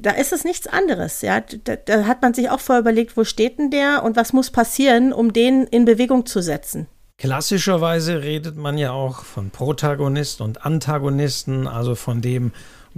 Da 0.00 0.12
ist 0.12 0.32
es 0.32 0.44
nichts 0.44 0.66
anderes, 0.66 1.22
ja. 1.22 1.40
Da, 1.40 1.76
da 1.76 2.04
hat 2.04 2.22
man 2.22 2.34
sich 2.34 2.50
auch 2.50 2.60
vorher 2.60 2.82
überlegt, 2.82 3.16
wo 3.16 3.24
steht 3.24 3.58
denn 3.58 3.70
der 3.70 4.02
und 4.04 4.16
was 4.16 4.32
muss 4.32 4.50
passieren, 4.50 5.12
um 5.12 5.32
den 5.32 5.64
in 5.64 5.86
Bewegung 5.86 6.26
zu 6.26 6.40
setzen. 6.42 6.86
Klassischerweise 7.18 8.22
redet 8.22 8.56
man 8.56 8.78
ja 8.78 8.92
auch 8.92 9.24
von 9.24 9.50
Protagonisten 9.50 10.44
und 10.44 10.64
Antagonisten, 10.64 11.66
also 11.66 11.96
von 11.96 12.20
dem 12.20 12.52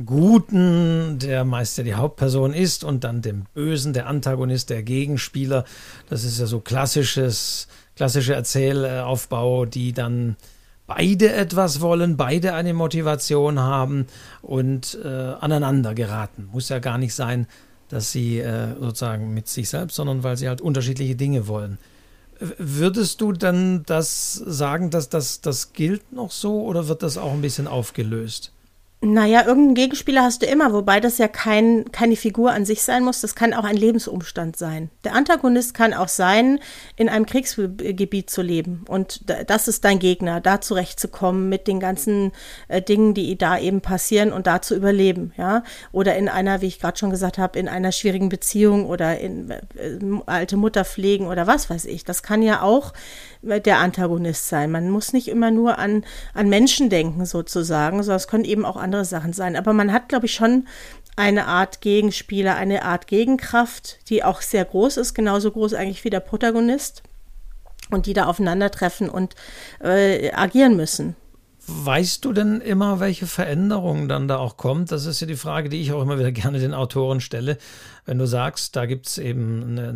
Guten, 0.05 1.19
der 1.19 1.47
meist 1.47 1.79
ja 1.79 1.85
die 1.85 1.95
Hauptperson 1.95 2.53
ist, 2.53 2.85
und 2.85 3.03
dann 3.03 3.23
dem 3.23 3.47
Bösen, 3.55 3.95
der 3.95 4.09
Antagonist, 4.09 4.69
der 4.69 4.83
Gegenspieler. 4.83 5.65
Das 6.11 6.25
ist 6.25 6.39
ja 6.39 6.45
so 6.45 6.61
klassisches, 6.61 7.67
klassische 7.97 8.35
Erzählaufbau, 8.35 9.65
die 9.65 9.95
dann 9.95 10.37
beide 10.87 11.33
etwas 11.33 11.81
wollen, 11.81 12.19
beide 12.19 12.53
eine 12.53 12.75
Motivation 12.75 13.59
haben 13.59 14.07
und 14.43 14.99
äh, 15.03 15.09
aneinander 15.09 15.95
geraten. 15.95 16.51
Muss 16.53 16.69
ja 16.69 16.79
gar 16.79 16.99
nicht 16.99 17.15
sein, 17.15 17.47
dass 17.89 18.13
sie 18.13 18.39
äh, 18.41 18.75
sozusagen 18.79 19.33
mit 19.33 19.49
sich 19.49 19.71
selbst, 19.71 19.97
sondern 19.97 20.23
weil 20.23 20.37
sie 20.37 20.49
halt 20.49 20.61
unterschiedliche 20.61 21.17
Dinge 21.17 21.49
wollen. 21.49 21.79
Würdest 22.41 23.21
du 23.21 23.33
dann 23.33 23.83
das 23.85 24.33
sagen, 24.35 24.91
dass 24.91 25.11
das, 25.11 25.43
das 25.43 25.75
gilt 25.75 26.13
noch 26.13 26.31
so 26.31 26.63
oder 26.63 26.89
wird 26.89 27.03
das 27.03 27.19
auch 27.19 27.33
ein 27.33 27.43
bisschen 27.43 27.67
aufgelöst? 27.67 28.53
Naja, 29.03 29.47
irgendeinen 29.47 29.75
Gegenspieler 29.75 30.23
hast 30.23 30.43
du 30.43 30.47
immer, 30.47 30.75
wobei 30.75 31.01
das 31.01 31.17
ja 31.17 31.27
kein, 31.27 31.91
keine 31.91 32.17
Figur 32.17 32.53
an 32.53 32.67
sich 32.67 32.83
sein 32.83 33.03
muss. 33.03 33.23
Das 33.23 33.35
kann 33.35 33.55
auch 33.55 33.65
ein 33.65 33.79
Lebensumstand 33.79 34.59
sein. 34.59 34.91
Der 35.05 35.15
Antagonist 35.15 35.73
kann 35.73 35.95
auch 35.95 36.09
sein, 36.09 36.59
in 36.97 37.09
einem 37.09 37.25
Kriegsgebiet 37.25 38.29
zu 38.29 38.43
leben. 38.43 38.85
Und 38.89 39.25
das 39.49 39.69
ist 39.69 39.87
dein 39.87 40.01
Gegner, 40.01 40.43
da 40.43 40.61
zurechtzukommen 40.61 41.49
mit 41.49 41.67
den 41.67 41.81
ganzen 41.81 42.33
äh, 42.69 42.83
Dingen, 42.83 43.15
die 43.15 43.39
da 43.39 43.59
eben 43.59 43.81
passieren 43.81 44.35
und 44.35 44.47
da 44.47 44.61
zu 44.61 44.77
überleben. 44.77 45.33
Ja? 45.39 45.65
Oder 45.93 46.17
in 46.17 46.29
einer, 46.29 46.61
wie 46.61 46.67
ich 46.67 46.79
gerade 46.79 46.99
schon 46.99 47.09
gesagt 47.09 47.39
habe, 47.39 47.59
in 47.59 47.69
einer 47.69 47.93
schwierigen 47.93 48.29
Beziehung 48.29 48.85
oder 48.85 49.19
in 49.19 49.51
äh, 49.51 49.59
alte 50.27 50.59
Mutter 50.59 50.85
pflegen 50.85 51.27
oder 51.27 51.47
was 51.47 51.71
weiß 51.71 51.87
ich. 51.87 52.05
Das 52.05 52.23
kann 52.23 52.43
ja 52.43 52.61
auch 52.61 52.93
der 53.41 53.79
Antagonist 53.79 54.49
sein. 54.49 54.71
Man 54.71 54.91
muss 54.91 55.15
nicht 55.15 55.29
immer 55.29 55.51
nur 55.51 55.79
an, 55.79 56.05
an 56.35 56.51
Menschen 56.51 56.91
denken 56.91 57.25
sozusagen, 57.25 58.03
sondern 58.03 58.17
es 58.17 58.29
können 58.29 58.45
eben 58.45 58.67
auch 58.67 58.77
andere 58.91 59.05
Sachen 59.05 59.33
sein. 59.33 59.57
Aber 59.57 59.73
man 59.73 59.93
hat, 59.93 60.09
glaube 60.09 60.27
ich, 60.27 60.35
schon 60.35 60.67
eine 61.17 61.47
Art 61.47 61.81
Gegenspieler, 61.81 62.57
eine 62.57 62.85
Art 62.85 63.07
Gegenkraft, 63.07 63.99
die 64.09 64.25
auch 64.25 64.43
sehr 64.43 64.65
groß 64.65 64.97
ist, 64.97 65.15
genauso 65.15 65.53
groß 65.53 65.75
eigentlich 65.75 66.05
wie 66.05 66.11
der 66.11 66.21
Protagonist 66.21 67.03
und 67.91 68.07
die 68.07 68.13
da 68.13 68.27
aufeinandertreffen 68.27 69.09
und 69.09 69.35
äh, 69.81 70.33
agieren 70.33 70.77
müssen. 70.77 71.15
Weißt 71.67 72.25
du 72.25 72.33
denn 72.33 72.61
immer, 72.61 72.99
welche 72.99 73.27
Veränderungen 73.27 74.09
dann 74.09 74.27
da 74.27 74.39
auch 74.39 74.57
kommt? 74.57 74.91
Das 74.91 75.07
ist 75.07 75.21
ja 75.21 75.27
die 75.27 75.37
Frage, 75.37 75.69
die 75.69 75.81
ich 75.81 75.93
auch 75.93 76.03
immer 76.03 76.19
wieder 76.19 76.33
gerne 76.33 76.59
den 76.59 76.75
Autoren 76.75 77.21
stelle. 77.21 77.59
Wenn 78.07 78.19
du 78.19 78.27
sagst, 78.27 78.75
da 78.75 78.87
gibt 78.87 79.07
es 79.07 79.19
eben 79.19 79.79
eine 79.79 79.93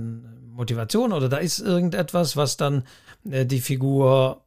Motivation 0.53 1.13
oder 1.13 1.29
da 1.29 1.39
ist 1.39 1.59
irgendetwas, 1.59 2.37
was 2.37 2.57
dann 2.57 2.85
äh, 3.29 3.45
die 3.45 3.61
Figur 3.61 4.44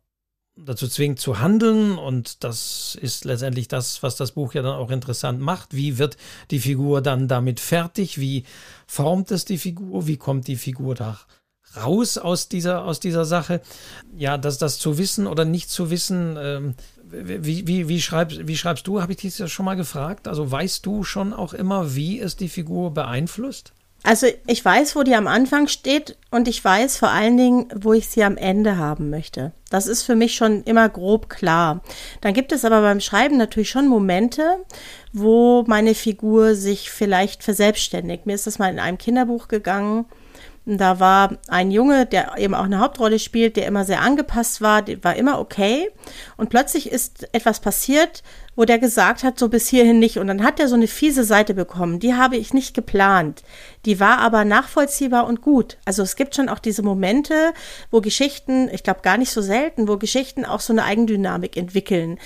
dazu 0.58 0.88
zwingt 0.88 1.20
zu 1.20 1.40
handeln 1.40 1.98
und 1.98 2.44
das 2.44 2.98
ist 3.00 3.26
letztendlich 3.26 3.68
das, 3.68 4.02
was 4.04 4.16
das 4.16 4.32
Buch 4.32 4.54
ja 4.54 4.62
dann 4.62 4.76
auch 4.76 4.92
interessant 4.92 5.40
macht. 5.40 5.76
Wie 5.76 5.98
wird 5.98 6.18
die 6.52 6.60
Figur 6.60 7.02
dann 7.02 7.28
damit 7.28 7.60
fertig? 7.60 8.20
Wie 8.20 8.44
formt 8.86 9.32
es 9.32 9.46
die 9.46 9.58
Figur? 9.58 10.08
Wie 10.08 10.18
kommt 10.18 10.48
die 10.48 10.56
Figur 10.56 10.96
da 10.96 11.20
raus 11.76 12.18
aus 12.18 12.50
dieser, 12.50 12.84
aus 12.86 13.00
dieser 13.00 13.26
Sache? 13.26 13.62
Ja, 14.18 14.38
das, 14.38 14.58
das 14.58 14.80
zu 14.80 14.98
wissen 14.98 15.28
oder 15.28 15.46
nicht 15.46 15.70
zu 15.70 15.90
wissen, 15.90 16.38
ähm, 16.40 16.76
wie, 17.10 17.68
wie, 17.68 17.88
wie, 17.88 18.02
schreibst, 18.02 18.48
wie 18.48 18.58
schreibst 18.58 18.88
du? 18.88 19.02
Habe 19.02 19.14
ich 19.14 19.20
dich 19.20 19.38
das 19.38 19.52
schon 19.52 19.66
mal 19.66 19.76
gefragt? 19.76 20.28
Also 20.28 20.50
weißt 20.50 20.86
du 20.86 21.04
schon 21.04 21.34
auch 21.34 21.54
immer, 21.54 21.96
wie 21.96 22.20
es 22.20 22.36
die 22.36 22.50
Figur 22.50 22.94
beeinflusst? 22.94 23.74
Also 24.08 24.28
ich 24.46 24.64
weiß, 24.64 24.96
wo 24.96 25.04
die 25.04 25.16
am 25.16 25.28
Anfang 25.28 25.68
steht 25.68 26.16
und 26.32 26.48
ich 26.48 26.64
weiß 26.64 26.96
vor 26.96 27.10
allen 27.10 27.36
Dingen, 27.36 27.68
wo 27.76 27.92
ich 27.92 28.08
sie 28.08 28.24
am 28.24 28.38
Ende 28.38 28.78
haben 28.78 29.10
möchte. 29.10 29.52
Das 29.70 29.86
ist 29.86 30.04
für 30.04 30.16
mich 30.16 30.34
schon 30.34 30.64
immer 30.64 30.88
grob 30.88 31.28
klar. 31.28 31.82
Dann 32.22 32.34
gibt 32.34 32.54
es 32.54 32.64
aber 32.64 32.80
beim 32.80 33.02
Schreiben 33.02 33.36
natürlich 33.36 33.70
schon 33.70 33.90
Momente, 33.90 34.64
wo 35.12 35.66
meine 35.68 35.94
Figur 35.94 36.56
sich 36.56 36.90
vielleicht 36.90 37.44
verselbstständigt. 37.44 38.26
Mir 38.26 38.36
ist 38.36 38.48
das 38.48 38.60
mal 38.60 38.72
in 38.72 38.80
einem 38.80 38.98
Kinderbuch 38.98 39.50
gegangen. 39.50 40.06
Da 40.70 41.00
war 41.00 41.38
ein 41.48 41.72
Junge, 41.72 42.06
der 42.06 42.38
eben 42.38 42.54
auch 42.54 42.66
eine 42.66 42.80
Hauptrolle 42.80 43.20
spielt, 43.20 43.56
der 43.56 43.68
immer 43.68 43.86
sehr 43.86 44.02
angepasst 44.02 44.60
war, 44.60 44.82
der 44.82 45.02
war 45.02 45.16
immer 45.16 45.40
okay. 45.40 45.90
Und 46.36 46.50
plötzlich 46.50 46.92
ist 46.92 47.34
etwas 47.34 47.62
passiert, 47.62 48.22
wo 48.58 48.66
der 48.66 48.78
gesagt 48.78 49.24
hat, 49.24 49.40
so 49.40 49.48
bis 49.48 49.70
hierhin 49.70 50.00
nicht. 50.00 50.18
Und 50.18 50.28
dann 50.28 50.44
hat 50.44 50.60
er 50.60 50.68
so 50.68 50.76
eine 50.76 50.88
fiese 50.88 51.24
Seite 51.24 51.54
bekommen. 51.54 52.00
Die 52.00 52.16
habe 52.16 52.36
ich 52.36 52.54
nicht 52.54 52.74
geplant. 52.74 53.44
Die 53.86 54.02
war 54.02 54.18
aber 54.18 54.44
nachvollziehbar 54.44 55.26
und 55.26 55.42
gut. 55.42 55.78
Also 55.86 56.04
es 56.04 56.18
gibt 56.18 56.36
schon 56.36 56.50
auch 56.50 56.60
diese 56.60 56.84
Momente, 56.84 57.54
wo 57.90 58.02
Geschichten, 58.02 58.68
ich 58.74 58.84
glaube 58.84 59.00
gar 59.04 59.18
nicht 59.18 59.32
so 59.32 59.42
selten, 59.42 59.88
wo 59.88 59.96
Geschichten 59.96 60.44
auch 60.44 60.60
so 60.60 60.74
eine 60.74 60.84
Eigendynamik 60.84 61.56
entwickeln. 61.56 62.20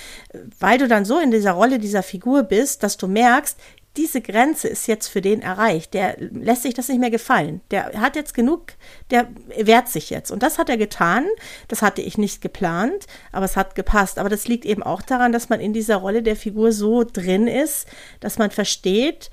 Weil 0.58 0.78
du 0.78 0.88
dann 0.88 1.04
so 1.04 1.20
in 1.20 1.30
dieser 1.30 1.52
Rolle 1.52 1.78
dieser 1.78 2.02
Figur 2.02 2.42
bist, 2.42 2.82
dass 2.82 2.96
du 2.96 3.06
merkst, 3.06 3.56
diese 3.96 4.22
Grenze 4.22 4.68
ist 4.68 4.86
jetzt 4.86 5.08
für 5.08 5.20
den 5.20 5.42
erreicht. 5.42 5.92
Der 5.92 6.16
lässt 6.18 6.62
sich 6.62 6.74
das 6.74 6.88
nicht 6.88 7.00
mehr 7.00 7.10
gefallen. 7.10 7.60
Der 7.70 8.00
hat 8.00 8.16
jetzt 8.16 8.32
genug, 8.32 8.72
der 9.10 9.28
wehrt 9.58 9.88
sich 9.88 10.08
jetzt. 10.08 10.30
Und 10.30 10.42
das 10.42 10.58
hat 10.58 10.70
er 10.70 10.78
getan. 10.78 11.26
Das 11.68 11.82
hatte 11.82 12.00
ich 12.00 12.16
nicht 12.16 12.40
geplant, 12.40 13.06
aber 13.32 13.44
es 13.44 13.56
hat 13.56 13.74
gepasst. 13.74 14.18
Aber 14.18 14.30
das 14.30 14.48
liegt 14.48 14.64
eben 14.64 14.82
auch 14.82 15.02
daran, 15.02 15.32
dass 15.32 15.50
man 15.50 15.60
in 15.60 15.74
dieser 15.74 15.96
Rolle 15.96 16.22
der 16.22 16.36
Figur 16.36 16.72
so 16.72 17.04
drin 17.04 17.46
ist, 17.46 17.86
dass 18.20 18.38
man 18.38 18.50
versteht, 18.50 19.30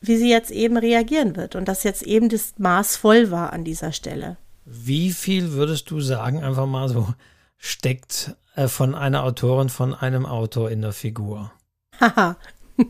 wie 0.00 0.16
sie 0.16 0.30
jetzt 0.30 0.50
eben 0.50 0.78
reagieren 0.78 1.36
wird. 1.36 1.54
Und 1.54 1.66
dass 1.68 1.82
jetzt 1.82 2.02
eben 2.02 2.30
das 2.30 2.54
Maß 2.56 2.96
voll 2.96 3.30
war 3.30 3.52
an 3.52 3.64
dieser 3.64 3.92
Stelle. 3.92 4.38
Wie 4.64 5.12
viel 5.12 5.52
würdest 5.52 5.90
du 5.90 6.00
sagen, 6.00 6.42
einfach 6.42 6.66
mal 6.66 6.88
so, 6.88 7.08
steckt 7.58 8.36
äh, 8.54 8.68
von 8.68 8.94
einer 8.94 9.24
Autorin, 9.24 9.68
von 9.68 9.94
einem 9.94 10.24
Autor 10.24 10.70
in 10.70 10.80
der 10.80 10.92
Figur? 10.92 11.52
Haha. 12.00 12.36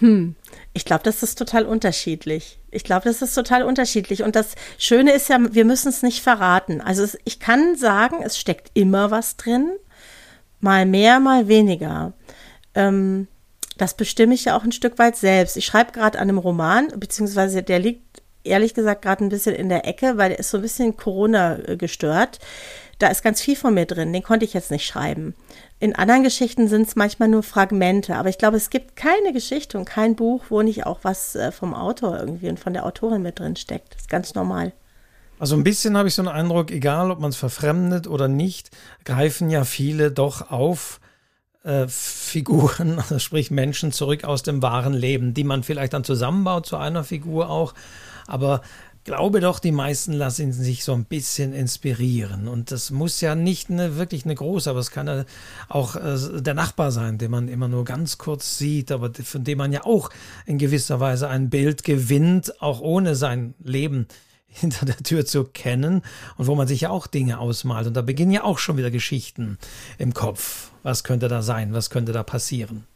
Hm, 0.00 0.36
ich 0.74 0.84
glaube, 0.84 1.02
das 1.02 1.22
ist 1.22 1.36
total 1.38 1.66
unterschiedlich. 1.66 2.58
Ich 2.70 2.84
glaube, 2.84 3.04
das 3.04 3.22
ist 3.22 3.34
total 3.34 3.62
unterschiedlich. 3.62 4.22
Und 4.22 4.36
das 4.36 4.54
Schöne 4.78 5.12
ist 5.12 5.28
ja, 5.28 5.38
wir 5.40 5.64
müssen 5.64 5.88
es 5.88 6.02
nicht 6.02 6.22
verraten. 6.22 6.80
Also 6.80 7.02
es, 7.02 7.18
ich 7.24 7.40
kann 7.40 7.76
sagen, 7.76 8.22
es 8.22 8.38
steckt 8.38 8.70
immer 8.74 9.10
was 9.10 9.36
drin. 9.36 9.72
Mal 10.60 10.86
mehr, 10.86 11.20
mal 11.20 11.48
weniger. 11.48 12.12
Ähm, 12.74 13.26
das 13.76 13.94
bestimme 13.94 14.34
ich 14.34 14.44
ja 14.44 14.56
auch 14.56 14.64
ein 14.64 14.72
Stück 14.72 14.98
weit 14.98 15.16
selbst. 15.16 15.56
Ich 15.56 15.66
schreibe 15.66 15.92
gerade 15.92 16.18
an 16.18 16.28
einem 16.28 16.38
Roman, 16.38 16.88
beziehungsweise 16.96 17.62
der 17.62 17.78
liegt 17.78 18.22
ehrlich 18.44 18.74
gesagt 18.74 19.02
gerade 19.02 19.24
ein 19.24 19.28
bisschen 19.28 19.54
in 19.54 19.68
der 19.68 19.86
Ecke, 19.86 20.16
weil 20.16 20.30
der 20.30 20.38
ist 20.38 20.50
so 20.50 20.58
ein 20.58 20.62
bisschen 20.62 20.96
Corona 20.96 21.58
gestört. 21.76 22.38
Da 22.98 23.08
ist 23.08 23.22
ganz 23.22 23.40
viel 23.40 23.54
von 23.54 23.74
mir 23.74 23.86
drin, 23.86 24.12
den 24.12 24.24
konnte 24.24 24.44
ich 24.44 24.54
jetzt 24.54 24.72
nicht 24.72 24.84
schreiben. 24.84 25.34
In 25.78 25.94
anderen 25.94 26.24
Geschichten 26.24 26.66
sind 26.66 26.88
es 26.88 26.96
manchmal 26.96 27.28
nur 27.28 27.44
Fragmente, 27.44 28.16
aber 28.16 28.28
ich 28.28 28.38
glaube, 28.38 28.56
es 28.56 28.70
gibt 28.70 28.96
keine 28.96 29.32
Geschichte 29.32 29.78
und 29.78 29.84
kein 29.84 30.16
Buch, 30.16 30.44
wo 30.48 30.62
nicht 30.62 30.84
auch 30.84 31.00
was 31.02 31.36
äh, 31.36 31.52
vom 31.52 31.74
Autor 31.74 32.18
irgendwie 32.18 32.48
und 32.48 32.58
von 32.58 32.72
der 32.72 32.84
Autorin 32.84 33.22
mit 33.22 33.38
drin 33.38 33.54
steckt. 33.54 33.94
Das 33.94 34.02
ist 34.02 34.10
ganz 34.10 34.34
normal. 34.34 34.72
Also 35.38 35.54
ein 35.54 35.62
bisschen 35.62 35.96
habe 35.96 36.08
ich 36.08 36.14
so 36.14 36.22
einen 36.22 36.28
Eindruck, 36.28 36.72
egal 36.72 37.12
ob 37.12 37.20
man 37.20 37.30
es 37.30 37.36
verfremdet 37.36 38.08
oder 38.08 38.26
nicht, 38.26 38.70
greifen 39.04 39.50
ja 39.50 39.62
viele 39.62 40.10
doch 40.10 40.50
auf 40.50 40.98
äh, 41.62 41.86
Figuren, 41.86 42.98
also 42.98 43.20
sprich 43.20 43.52
Menschen 43.52 43.92
zurück 43.92 44.24
aus 44.24 44.42
dem 44.42 44.62
wahren 44.62 44.94
Leben, 44.94 45.34
die 45.34 45.44
man 45.44 45.62
vielleicht 45.62 45.92
dann 45.92 46.02
zusammenbaut 46.02 46.66
zu 46.66 46.76
einer 46.76 47.04
Figur 47.04 47.50
auch. 47.50 47.74
Aber 48.26 48.62
glaube 49.08 49.40
doch, 49.40 49.58
die 49.58 49.72
meisten 49.72 50.12
lassen 50.12 50.52
sich 50.52 50.84
so 50.84 50.92
ein 50.92 51.06
bisschen 51.06 51.54
inspirieren. 51.54 52.46
Und 52.46 52.70
das 52.70 52.90
muss 52.90 53.22
ja 53.22 53.34
nicht 53.34 53.70
eine, 53.70 53.96
wirklich 53.96 54.26
eine 54.26 54.34
große, 54.34 54.68
aber 54.68 54.80
es 54.80 54.90
kann 54.90 55.06
ja 55.06 55.24
auch 55.70 55.96
äh, 55.96 56.42
der 56.42 56.52
Nachbar 56.52 56.92
sein, 56.92 57.16
den 57.16 57.30
man 57.30 57.48
immer 57.48 57.68
nur 57.68 57.86
ganz 57.86 58.18
kurz 58.18 58.58
sieht, 58.58 58.92
aber 58.92 59.10
von 59.14 59.44
dem 59.44 59.56
man 59.56 59.72
ja 59.72 59.86
auch 59.86 60.10
in 60.44 60.58
gewisser 60.58 61.00
Weise 61.00 61.26
ein 61.28 61.48
Bild 61.48 61.84
gewinnt, 61.84 62.60
auch 62.60 62.82
ohne 62.82 63.14
sein 63.14 63.54
Leben 63.64 64.08
hinter 64.46 64.84
der 64.84 64.98
Tür 64.98 65.24
zu 65.24 65.44
kennen 65.44 66.02
und 66.36 66.46
wo 66.46 66.54
man 66.54 66.68
sich 66.68 66.82
ja 66.82 66.90
auch 66.90 67.06
Dinge 67.06 67.38
ausmalt. 67.38 67.86
Und 67.86 67.94
da 67.94 68.02
beginnen 68.02 68.32
ja 68.32 68.44
auch 68.44 68.58
schon 68.58 68.76
wieder 68.76 68.90
Geschichten 68.90 69.56
im 69.96 70.12
Kopf. 70.12 70.70
Was 70.82 71.02
könnte 71.02 71.28
da 71.28 71.40
sein? 71.40 71.72
Was 71.72 71.88
könnte 71.88 72.12
da 72.12 72.22
passieren? 72.22 72.86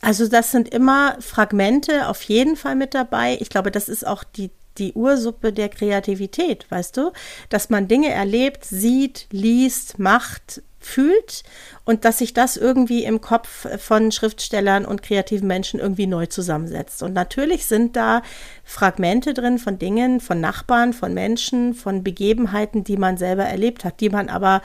Also 0.00 0.28
das 0.28 0.50
sind 0.50 0.70
immer 0.70 1.18
Fragmente 1.20 2.08
auf 2.08 2.22
jeden 2.22 2.56
Fall 2.56 2.74
mit 2.74 2.94
dabei. 2.94 3.36
Ich 3.38 3.50
glaube, 3.50 3.70
das 3.70 3.90
ist 3.90 4.06
auch 4.06 4.24
die 4.24 4.50
die 4.78 4.92
Ursuppe 4.92 5.52
der 5.52 5.68
Kreativität, 5.68 6.66
weißt 6.70 6.96
du? 6.96 7.12
Dass 7.48 7.70
man 7.70 7.88
Dinge 7.88 8.10
erlebt, 8.10 8.64
sieht, 8.64 9.26
liest, 9.30 9.98
macht, 9.98 10.62
fühlt 10.84 11.42
und 11.84 12.04
dass 12.04 12.18
sich 12.18 12.34
das 12.34 12.56
irgendwie 12.56 13.04
im 13.04 13.20
Kopf 13.20 13.66
von 13.80 14.12
Schriftstellern 14.12 14.84
und 14.84 15.02
kreativen 15.02 15.46
Menschen 15.46 15.80
irgendwie 15.80 16.06
neu 16.06 16.26
zusammensetzt. 16.26 17.02
Und 17.02 17.12
natürlich 17.12 17.66
sind 17.66 17.96
da 17.96 18.22
Fragmente 18.64 19.34
drin 19.34 19.58
von 19.58 19.78
Dingen, 19.78 20.20
von 20.20 20.40
Nachbarn, 20.40 20.92
von 20.92 21.14
Menschen, 21.14 21.74
von 21.74 22.02
Begebenheiten, 22.02 22.84
die 22.84 22.96
man 22.96 23.16
selber 23.16 23.44
erlebt 23.44 23.84
hat, 23.84 24.00
die 24.00 24.10
man 24.10 24.28
aber 24.28 24.62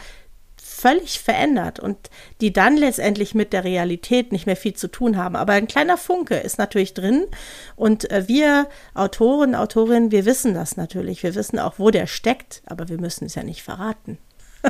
völlig 0.78 1.20
verändert 1.20 1.80
und 1.80 1.98
die 2.40 2.54
dann 2.54 2.78
letztendlich 2.78 3.34
mit 3.34 3.52
der 3.52 3.64
Realität 3.64 4.32
nicht 4.32 4.46
mehr 4.46 4.56
viel 4.56 4.74
zu 4.74 4.88
tun 4.88 5.18
haben. 5.18 5.36
Aber 5.36 5.54
ein 5.54 5.68
kleiner 5.68 5.98
Funke 5.98 6.36
ist 6.36 6.60
natürlich 6.60 6.94
drin 6.94 7.26
und 7.76 8.10
äh, 8.12 8.28
wir 8.28 8.68
Autoren, 8.94 9.56
Autorinnen, 9.56 10.12
wir 10.12 10.26
wissen 10.26 10.54
das 10.54 10.78
natürlich. 10.78 11.24
Wir 11.24 11.34
wissen 11.34 11.58
auch, 11.58 11.80
wo 11.80 11.90
der 11.90 12.06
steckt, 12.06 12.62
aber 12.68 12.90
wir 12.90 13.00
müssen 13.00 13.26
es 13.26 13.36
ja 13.36 13.44
nicht 13.44 13.64
verraten. 13.64 14.20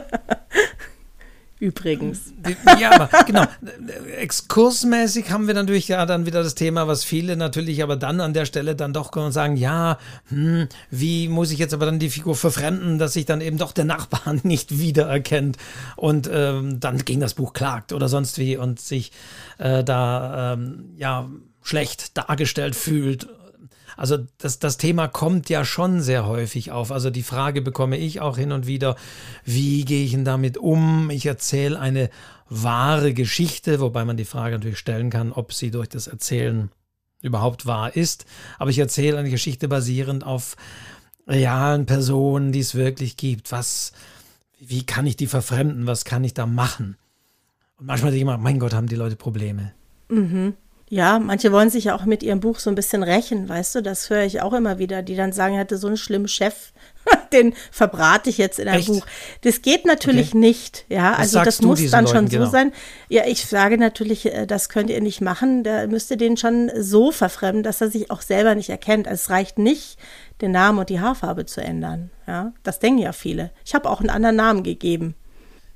Übrigens. 1.59 2.33
Ja, 2.79 2.91
aber 2.91 3.09
genau. 3.25 3.43
Exkursmäßig 4.17 5.31
haben 5.31 5.47
wir 5.47 5.55
natürlich 5.55 5.87
ja 5.87 6.05
dann 6.05 6.27
wieder 6.27 6.43
das 6.43 6.53
Thema, 6.53 6.87
was 6.87 7.03
viele 7.03 7.35
natürlich 7.35 7.81
aber 7.81 7.95
dann 7.95 8.21
an 8.21 8.33
der 8.33 8.45
Stelle 8.45 8.75
dann 8.75 8.93
doch 8.93 9.09
können 9.09 9.31
sagen, 9.31 9.57
ja, 9.57 9.97
hm, 10.29 10.67
wie 10.91 11.27
muss 11.27 11.51
ich 11.51 11.57
jetzt 11.57 11.73
aber 11.73 11.87
dann 11.87 11.97
die 11.97 12.11
Figur 12.11 12.35
verfremden, 12.35 12.99
dass 12.99 13.13
sich 13.13 13.25
dann 13.25 13.41
eben 13.41 13.57
doch 13.57 13.71
der 13.71 13.85
Nachbar 13.85 14.35
nicht 14.43 14.77
wiedererkennt 14.77 15.57
und 15.95 16.29
ähm, 16.31 16.79
dann 16.79 17.03
gegen 17.05 17.21
das 17.21 17.33
Buch 17.33 17.53
klagt 17.53 17.91
oder 17.91 18.07
sonst 18.07 18.37
wie 18.37 18.55
und 18.55 18.79
sich 18.79 19.11
äh, 19.57 19.83
da 19.83 20.53
ähm, 20.53 20.91
ja 20.95 21.27
schlecht 21.63 22.17
dargestellt 22.17 22.75
fühlt 22.75 23.27
also 23.97 24.17
das, 24.37 24.59
das 24.59 24.77
Thema 24.77 25.07
kommt 25.07 25.49
ja 25.49 25.65
schon 25.65 26.01
sehr 26.01 26.27
häufig 26.27 26.71
auf. 26.71 26.91
Also 26.91 27.09
die 27.09 27.23
Frage 27.23 27.61
bekomme 27.61 27.97
ich 27.97 28.21
auch 28.21 28.37
hin 28.37 28.51
und 28.51 28.67
wieder, 28.67 28.95
wie 29.43 29.83
gehe 29.83 30.05
ich 30.05 30.11
denn 30.11 30.23
damit 30.23 30.57
um? 30.57 31.09
Ich 31.09 31.25
erzähle 31.25 31.79
eine 31.79 32.09
wahre 32.47 33.13
Geschichte, 33.13 33.79
wobei 33.79 34.05
man 34.05 34.15
die 34.15 34.25
Frage 34.25 34.55
natürlich 34.55 34.77
stellen 34.77 35.09
kann, 35.09 35.31
ob 35.31 35.51
sie 35.51 35.71
durch 35.71 35.89
das 35.89 36.07
Erzählen 36.07 36.69
überhaupt 37.21 37.65
wahr 37.65 37.95
ist. 37.95 38.25
Aber 38.59 38.69
ich 38.69 38.79
erzähle 38.79 39.17
eine 39.17 39.31
Geschichte 39.31 39.67
basierend 39.67 40.23
auf 40.23 40.55
realen 41.27 41.87
Personen, 41.87 42.51
die 42.51 42.59
es 42.59 42.75
wirklich 42.75 43.17
gibt. 43.17 43.51
Was, 43.51 43.91
wie 44.59 44.85
kann 44.85 45.07
ich 45.07 45.17
die 45.17 45.27
verfremden? 45.27 45.87
Was 45.87 46.05
kann 46.05 46.23
ich 46.23 46.35
da 46.35 46.45
machen? 46.45 46.97
Und 47.77 47.87
manchmal 47.87 48.11
denke 48.11 48.17
ich 48.17 48.21
immer, 48.21 48.37
mein 48.37 48.59
Gott, 48.59 48.73
haben 48.73 48.87
die 48.87 48.95
Leute 48.95 49.15
Probleme. 49.15 49.73
Mhm. 50.09 50.53
Ja, 50.89 51.19
manche 51.19 51.51
wollen 51.51 51.69
sich 51.69 51.85
ja 51.85 51.95
auch 51.95 52.05
mit 52.05 52.23
ihrem 52.23 52.39
Buch 52.39 52.59
so 52.59 52.69
ein 52.69 52.75
bisschen 52.75 53.03
rächen, 53.03 53.49
weißt 53.49 53.75
du, 53.75 53.81
das 53.81 54.09
höre 54.09 54.23
ich 54.23 54.41
auch 54.41 54.53
immer 54.53 54.79
wieder, 54.79 55.01
die 55.01 55.17
dann 55.17 55.33
sagen, 55.33 55.55
er 55.55 55.61
hatte 55.61 55.77
so 55.77 55.87
einen 55.87 55.97
schlimmen 55.97 56.29
Chef. 56.29 56.71
den 57.33 57.53
verbrate 57.71 58.29
ich 58.29 58.37
jetzt 58.37 58.59
in 58.59 58.67
einem 58.67 58.79
Echt? 58.79 58.87
Buch. 58.87 59.05
Das 59.41 59.61
geht 59.61 59.85
natürlich 59.85 60.29
okay. 60.29 60.37
nicht, 60.37 60.85
ja. 60.89 61.11
Was 61.13 61.35
also 61.35 61.43
das 61.43 61.61
muss 61.61 61.89
dann 61.89 62.05
Leuten, 62.05 62.15
schon 62.15 62.27
so 62.27 62.37
genau. 62.37 62.49
sein. 62.49 62.71
Ja, 63.09 63.25
ich 63.25 63.45
sage 63.45 63.77
natürlich, 63.77 64.25
äh, 64.25 64.45
das 64.45 64.69
könnt 64.69 64.89
ihr 64.89 65.01
nicht 65.01 65.21
machen. 65.21 65.63
Da 65.63 65.87
müsst 65.87 66.11
ihr 66.11 66.17
den 66.17 66.37
schon 66.37 66.71
so 66.77 67.11
verfremden, 67.11 67.63
dass 67.63 67.81
er 67.81 67.89
sich 67.89 68.11
auch 68.11 68.21
selber 68.21 68.55
nicht 68.55 68.69
erkennt. 68.69 69.07
Also 69.07 69.21
es 69.21 69.29
reicht 69.29 69.57
nicht, 69.57 69.97
den 70.41 70.51
Namen 70.51 70.79
und 70.79 70.89
die 70.89 70.99
Haarfarbe 70.99 71.45
zu 71.45 71.61
ändern. 71.61 72.11
Ja, 72.27 72.53
das 72.63 72.79
denken 72.79 72.99
ja 72.99 73.13
viele. 73.13 73.51
Ich 73.65 73.73
habe 73.73 73.89
auch 73.89 73.99
einen 73.99 74.09
anderen 74.09 74.35
Namen 74.35 74.63
gegeben. 74.63 75.15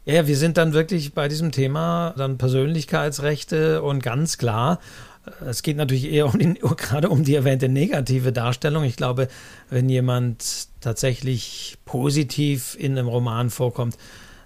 Ja, 0.04 0.26
wir 0.26 0.36
sind 0.36 0.58
dann 0.58 0.74
wirklich 0.74 1.14
bei 1.14 1.28
diesem 1.28 1.52
Thema 1.52 2.16
dann 2.18 2.40
Persönlichkeitsrechte 2.40 3.84
und 3.84 4.02
ganz 4.02 4.40
klar, 4.40 4.80
es 5.46 5.62
geht 5.62 5.78
natürlich 5.78 6.12
eher 6.12 6.26
um 6.26 6.40
den, 6.40 6.56
gerade 6.78 7.10
um 7.10 7.24
die 7.24 7.36
erwähnte 7.36 7.70
negative 7.70 8.32
Darstellung. 8.32 8.84
Ich 8.84 8.96
glaube, 8.96 9.28
wenn 9.70 9.90
jemand 9.90 10.70
tatsächlich 10.80 11.78
positiv 11.86 12.76
in 12.80 12.98
einem 12.98 13.08
Roman 13.08 13.52
vorkommt, 13.52 13.96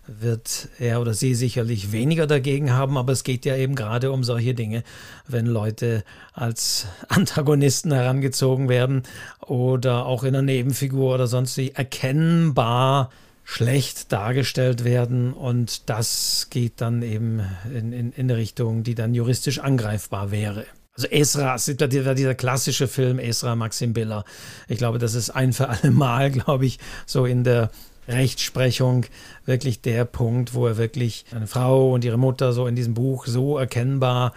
wird 0.07 0.67
er 0.77 0.99
oder 0.99 1.13
sie 1.13 1.33
sicherlich 1.33 1.93
weniger 1.93 2.27
dagegen 2.27 2.73
haben, 2.73 2.97
aber 2.97 3.13
es 3.13 3.23
geht 3.23 3.45
ja 3.45 3.55
eben 3.55 3.75
gerade 3.75 4.11
um 4.11 4.25
solche 4.25 4.53
Dinge, 4.53 4.83
wenn 5.25 5.45
Leute 5.45 6.03
als 6.33 6.87
Antagonisten 7.07 7.93
herangezogen 7.93 8.67
werden 8.67 9.03
oder 9.47 10.05
auch 10.05 10.23
in 10.23 10.35
einer 10.35 10.41
Nebenfigur 10.41 11.15
oder 11.15 11.27
sonst 11.27 11.55
wie 11.55 11.71
erkennbar 11.71 13.09
schlecht 13.45 14.12
dargestellt 14.12 14.84
werden 14.84 15.31
und 15.31 15.88
das 15.89 16.47
geht 16.49 16.81
dann 16.81 17.03
eben 17.03 17.41
in, 17.73 17.93
in, 17.93 18.12
in 18.12 18.13
eine 18.25 18.38
Richtung, 18.38 18.84
die 18.84 18.95
dann 18.95 19.13
juristisch 19.13 19.60
angreifbar 19.60 20.31
wäre. 20.31 20.65
Also 20.95 21.08
Esra, 21.08 21.55
es 21.55 21.67
ist 21.67 21.79
dieser, 21.91 22.15
dieser 22.15 22.36
klassische 22.36 22.88
Film 22.88 23.19
Esra 23.19 23.55
Maxim 23.55 23.93
Biller. 23.93 24.25
Ich 24.67 24.79
glaube, 24.79 24.97
das 24.97 25.13
ist 25.13 25.29
ein 25.29 25.53
für 25.53 25.69
alle 25.69 25.91
Mal, 25.91 26.31
glaube 26.31 26.65
ich, 26.65 26.79
so 27.05 27.25
in 27.25 27.43
der 27.43 27.69
Rechtsprechung 28.08 29.05
wirklich 29.45 29.81
der 29.81 30.05
Punkt, 30.05 30.53
wo 30.53 30.65
er 30.67 30.77
wirklich 30.77 31.25
eine 31.31 31.47
Frau 31.47 31.93
und 31.93 32.03
ihre 32.03 32.17
Mutter 32.17 32.51
so 32.51 32.65
in 32.65 32.75
diesem 32.75 32.95
Buch 32.95 33.27
so 33.27 33.58
erkennbar 33.58 34.34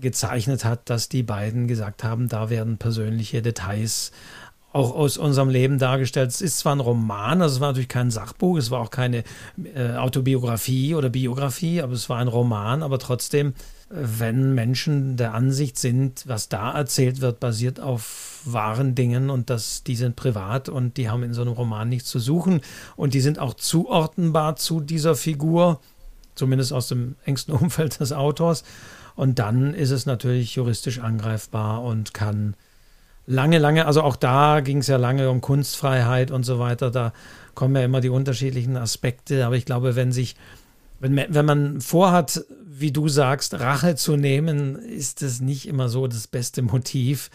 gezeichnet 0.00 0.64
hat, 0.64 0.90
dass 0.90 1.08
die 1.08 1.22
beiden 1.22 1.68
gesagt 1.68 2.04
haben, 2.04 2.28
da 2.28 2.50
werden 2.50 2.78
persönliche 2.78 3.42
Details 3.42 4.12
auch 4.78 4.94
aus 4.94 5.18
unserem 5.18 5.48
Leben 5.48 5.78
dargestellt. 5.78 6.30
Es 6.30 6.40
ist 6.40 6.58
zwar 6.58 6.76
ein 6.76 6.80
Roman, 6.80 7.42
also 7.42 7.56
es 7.56 7.60
war 7.60 7.68
natürlich 7.68 7.88
kein 7.88 8.12
Sachbuch, 8.12 8.56
es 8.58 8.70
war 8.70 8.80
auch 8.80 8.90
keine 8.90 9.24
äh, 9.74 9.96
Autobiografie 9.96 10.94
oder 10.94 11.10
Biografie, 11.10 11.82
aber 11.82 11.94
es 11.94 12.08
war 12.08 12.18
ein 12.18 12.28
Roman, 12.28 12.84
aber 12.84 13.00
trotzdem, 13.00 13.48
äh, 13.48 13.96
wenn 13.96 14.54
Menschen 14.54 15.16
der 15.16 15.34
Ansicht 15.34 15.78
sind, 15.78 16.22
was 16.28 16.48
da 16.48 16.72
erzählt 16.72 17.20
wird, 17.20 17.40
basiert 17.40 17.80
auf 17.80 18.40
wahren 18.44 18.94
Dingen 18.94 19.30
und 19.30 19.50
dass 19.50 19.82
die 19.82 19.96
sind 19.96 20.14
privat 20.14 20.68
und 20.68 20.96
die 20.96 21.10
haben 21.10 21.24
in 21.24 21.34
so 21.34 21.42
einem 21.42 21.52
Roman 21.52 21.88
nichts 21.88 22.08
zu 22.08 22.20
suchen 22.20 22.60
und 22.94 23.14
die 23.14 23.20
sind 23.20 23.40
auch 23.40 23.54
zuordnenbar 23.54 24.54
zu 24.54 24.80
dieser 24.80 25.16
Figur, 25.16 25.80
zumindest 26.36 26.72
aus 26.72 26.86
dem 26.86 27.16
engsten 27.24 27.52
Umfeld 27.52 27.98
des 27.98 28.12
Autors. 28.12 28.62
Und 29.16 29.40
dann 29.40 29.74
ist 29.74 29.90
es 29.90 30.06
natürlich 30.06 30.54
juristisch 30.54 31.00
angreifbar 31.00 31.82
und 31.82 32.14
kann 32.14 32.54
lange, 33.28 33.58
lange, 33.58 33.86
also 33.86 34.02
auch 34.02 34.16
da 34.16 34.60
ging 34.60 34.78
es 34.78 34.86
ja 34.88 34.96
lange 34.96 35.30
um 35.30 35.40
Kunstfreiheit 35.40 36.30
und 36.30 36.44
so 36.44 36.58
weiter. 36.58 36.90
Da 36.90 37.12
kommen 37.54 37.76
ja 37.76 37.84
immer 37.84 38.00
die 38.00 38.08
unterschiedlichen 38.08 38.76
Aspekte. 38.76 39.46
Aber 39.46 39.56
ich 39.56 39.66
glaube, 39.66 39.94
wenn 39.94 40.10
sich, 40.10 40.34
wenn, 40.98 41.16
wenn 41.16 41.44
man 41.44 41.80
vorhat, 41.80 42.44
wie 42.66 42.90
du 42.90 43.08
sagst, 43.08 43.60
Rache 43.60 43.96
zu 43.96 44.16
nehmen, 44.16 44.76
ist 44.76 45.22
das 45.22 45.40
nicht 45.40 45.68
immer 45.68 45.88
so 45.88 46.06
das 46.06 46.26
beste 46.26 46.62
Motiv. 46.62 47.30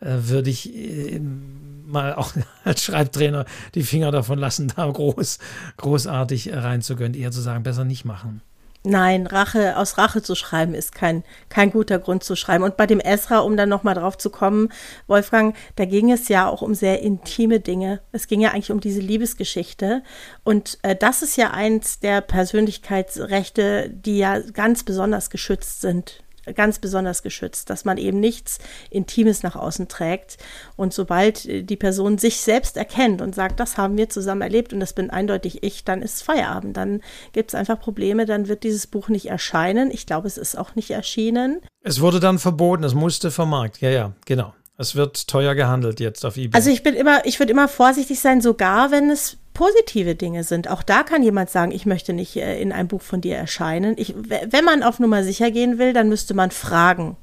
Äh, 0.00 0.16
würde 0.28 0.50
ich 0.50 0.74
äh, 0.74 1.18
mal 1.18 2.14
auch 2.14 2.32
als 2.64 2.84
Schreibtrainer 2.84 3.46
die 3.74 3.82
Finger 3.82 4.10
davon 4.10 4.38
lassen, 4.38 4.72
da 4.76 4.86
groß, 4.86 5.38
großartig 5.78 6.52
reinzugehen, 6.52 7.14
eher 7.14 7.30
zu 7.30 7.40
sagen, 7.40 7.62
besser 7.62 7.84
nicht 7.84 8.04
machen. 8.04 8.42
Nein, 8.88 9.26
Rache, 9.26 9.76
aus 9.76 9.98
Rache 9.98 10.22
zu 10.22 10.34
schreiben 10.34 10.72
ist 10.72 10.94
kein, 10.94 11.22
kein 11.50 11.70
guter 11.70 11.98
Grund 11.98 12.24
zu 12.24 12.36
schreiben. 12.36 12.64
Und 12.64 12.78
bei 12.78 12.86
dem 12.86 13.00
Esra, 13.00 13.40
um 13.40 13.54
dann 13.54 13.68
nochmal 13.68 13.94
drauf 13.94 14.16
zu 14.16 14.30
kommen, 14.30 14.70
Wolfgang, 15.06 15.54
da 15.76 15.84
ging 15.84 16.10
es 16.10 16.28
ja 16.28 16.48
auch 16.48 16.62
um 16.62 16.74
sehr 16.74 17.02
intime 17.02 17.60
Dinge. 17.60 18.00
Es 18.12 18.28
ging 18.28 18.40
ja 18.40 18.52
eigentlich 18.52 18.72
um 18.72 18.80
diese 18.80 19.00
Liebesgeschichte. 19.00 20.02
Und 20.42 20.78
äh, 20.80 20.96
das 20.96 21.20
ist 21.20 21.36
ja 21.36 21.50
eins 21.50 22.00
der 22.00 22.22
Persönlichkeitsrechte, 22.22 23.90
die 23.90 24.16
ja 24.16 24.40
ganz 24.40 24.84
besonders 24.84 25.28
geschützt 25.28 25.82
sind 25.82 26.22
ganz 26.54 26.78
besonders 26.78 27.22
geschützt, 27.22 27.70
dass 27.70 27.84
man 27.84 27.98
eben 27.98 28.20
nichts 28.20 28.58
Intimes 28.90 29.42
nach 29.42 29.56
außen 29.56 29.88
trägt. 29.88 30.38
Und 30.76 30.92
sobald 30.92 31.46
äh, 31.46 31.62
die 31.62 31.76
Person 31.76 32.18
sich 32.18 32.40
selbst 32.40 32.76
erkennt 32.76 33.22
und 33.22 33.34
sagt, 33.34 33.60
das 33.60 33.76
haben 33.78 33.96
wir 33.96 34.08
zusammen 34.08 34.42
erlebt 34.42 34.72
und 34.72 34.80
das 34.80 34.92
bin 34.92 35.10
eindeutig 35.10 35.62
ich, 35.62 35.84
dann 35.84 36.02
ist 36.02 36.22
Feierabend. 36.22 36.76
Dann 36.76 37.00
gibt 37.32 37.50
es 37.50 37.54
einfach 37.54 37.80
Probleme, 37.80 38.26
dann 38.26 38.48
wird 38.48 38.62
dieses 38.62 38.86
Buch 38.86 39.08
nicht 39.08 39.26
erscheinen. 39.26 39.90
Ich 39.90 40.06
glaube, 40.06 40.26
es 40.26 40.38
ist 40.38 40.56
auch 40.56 40.74
nicht 40.74 40.90
erschienen. 40.90 41.60
Es 41.82 42.00
wurde 42.00 42.20
dann 42.20 42.38
verboten, 42.38 42.84
es 42.84 42.94
musste 42.94 43.30
vermarkt. 43.30 43.80
Ja, 43.80 43.90
ja, 43.90 44.12
genau. 44.26 44.54
Es 44.80 44.94
wird 44.94 45.26
teuer 45.26 45.56
gehandelt 45.56 45.98
jetzt 45.98 46.24
auf 46.24 46.36
eBay. 46.36 46.54
Also 46.54 46.70
ich 46.70 46.84
bin 46.84 46.94
immer, 46.94 47.26
ich 47.26 47.40
würde 47.40 47.50
immer 47.50 47.66
vorsichtig 47.66 48.20
sein, 48.20 48.40
sogar 48.40 48.92
wenn 48.92 49.10
es 49.10 49.36
positive 49.58 50.14
Dinge 50.14 50.44
sind. 50.44 50.70
Auch 50.70 50.84
da 50.84 51.02
kann 51.02 51.24
jemand 51.24 51.50
sagen, 51.50 51.72
ich 51.72 51.84
möchte 51.84 52.12
nicht 52.12 52.36
äh, 52.36 52.62
in 52.62 52.70
einem 52.70 52.86
Buch 52.86 53.02
von 53.02 53.20
dir 53.20 53.36
erscheinen. 53.36 53.96
Ich, 53.98 54.14
wenn 54.16 54.64
man 54.64 54.84
auf 54.84 55.00
Nummer 55.00 55.24
sicher 55.24 55.50
gehen 55.50 55.78
will, 55.78 55.92
dann 55.92 56.08
müsste 56.08 56.32
man 56.32 56.52
fragen. 56.52 57.16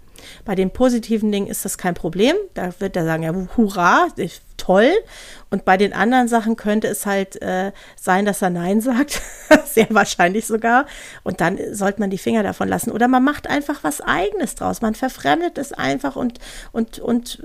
Bei 0.43 0.53
den 0.53 0.69
positiven 0.71 1.31
Dingen 1.31 1.47
ist 1.47 1.63
das 1.63 1.77
kein 1.77 1.93
Problem. 1.93 2.35
Da 2.53 2.73
wird 2.79 2.97
er 2.97 3.05
sagen, 3.05 3.23
ja, 3.23 3.33
hurra, 3.55 4.09
toll. 4.65 4.91
Und 5.51 5.63
bei 5.63 5.77
den 5.77 5.93
anderen 5.93 6.27
Sachen 6.27 6.55
könnte 6.55 6.87
es 6.87 7.05
halt 7.05 7.41
äh, 7.41 7.71
sein, 7.95 8.25
dass 8.25 8.41
er 8.41 8.49
Nein 8.49 8.81
sagt. 8.81 9.21
Sehr 9.65 9.87
wahrscheinlich 9.91 10.47
sogar. 10.47 10.85
Und 11.23 11.39
dann 11.39 11.59
sollte 11.71 11.99
man 11.99 12.09
die 12.09 12.17
Finger 12.17 12.43
davon 12.43 12.67
lassen. 12.67 12.91
Oder 12.91 13.07
man 13.07 13.23
macht 13.23 13.47
einfach 13.47 13.83
was 13.83 14.01
Eigenes 14.01 14.55
draus. 14.55 14.81
Man 14.81 14.95
verfremdet 14.95 15.57
es 15.57 15.71
einfach 15.71 16.15
und, 16.15 16.39
und, 16.71 16.99
und 16.99 17.41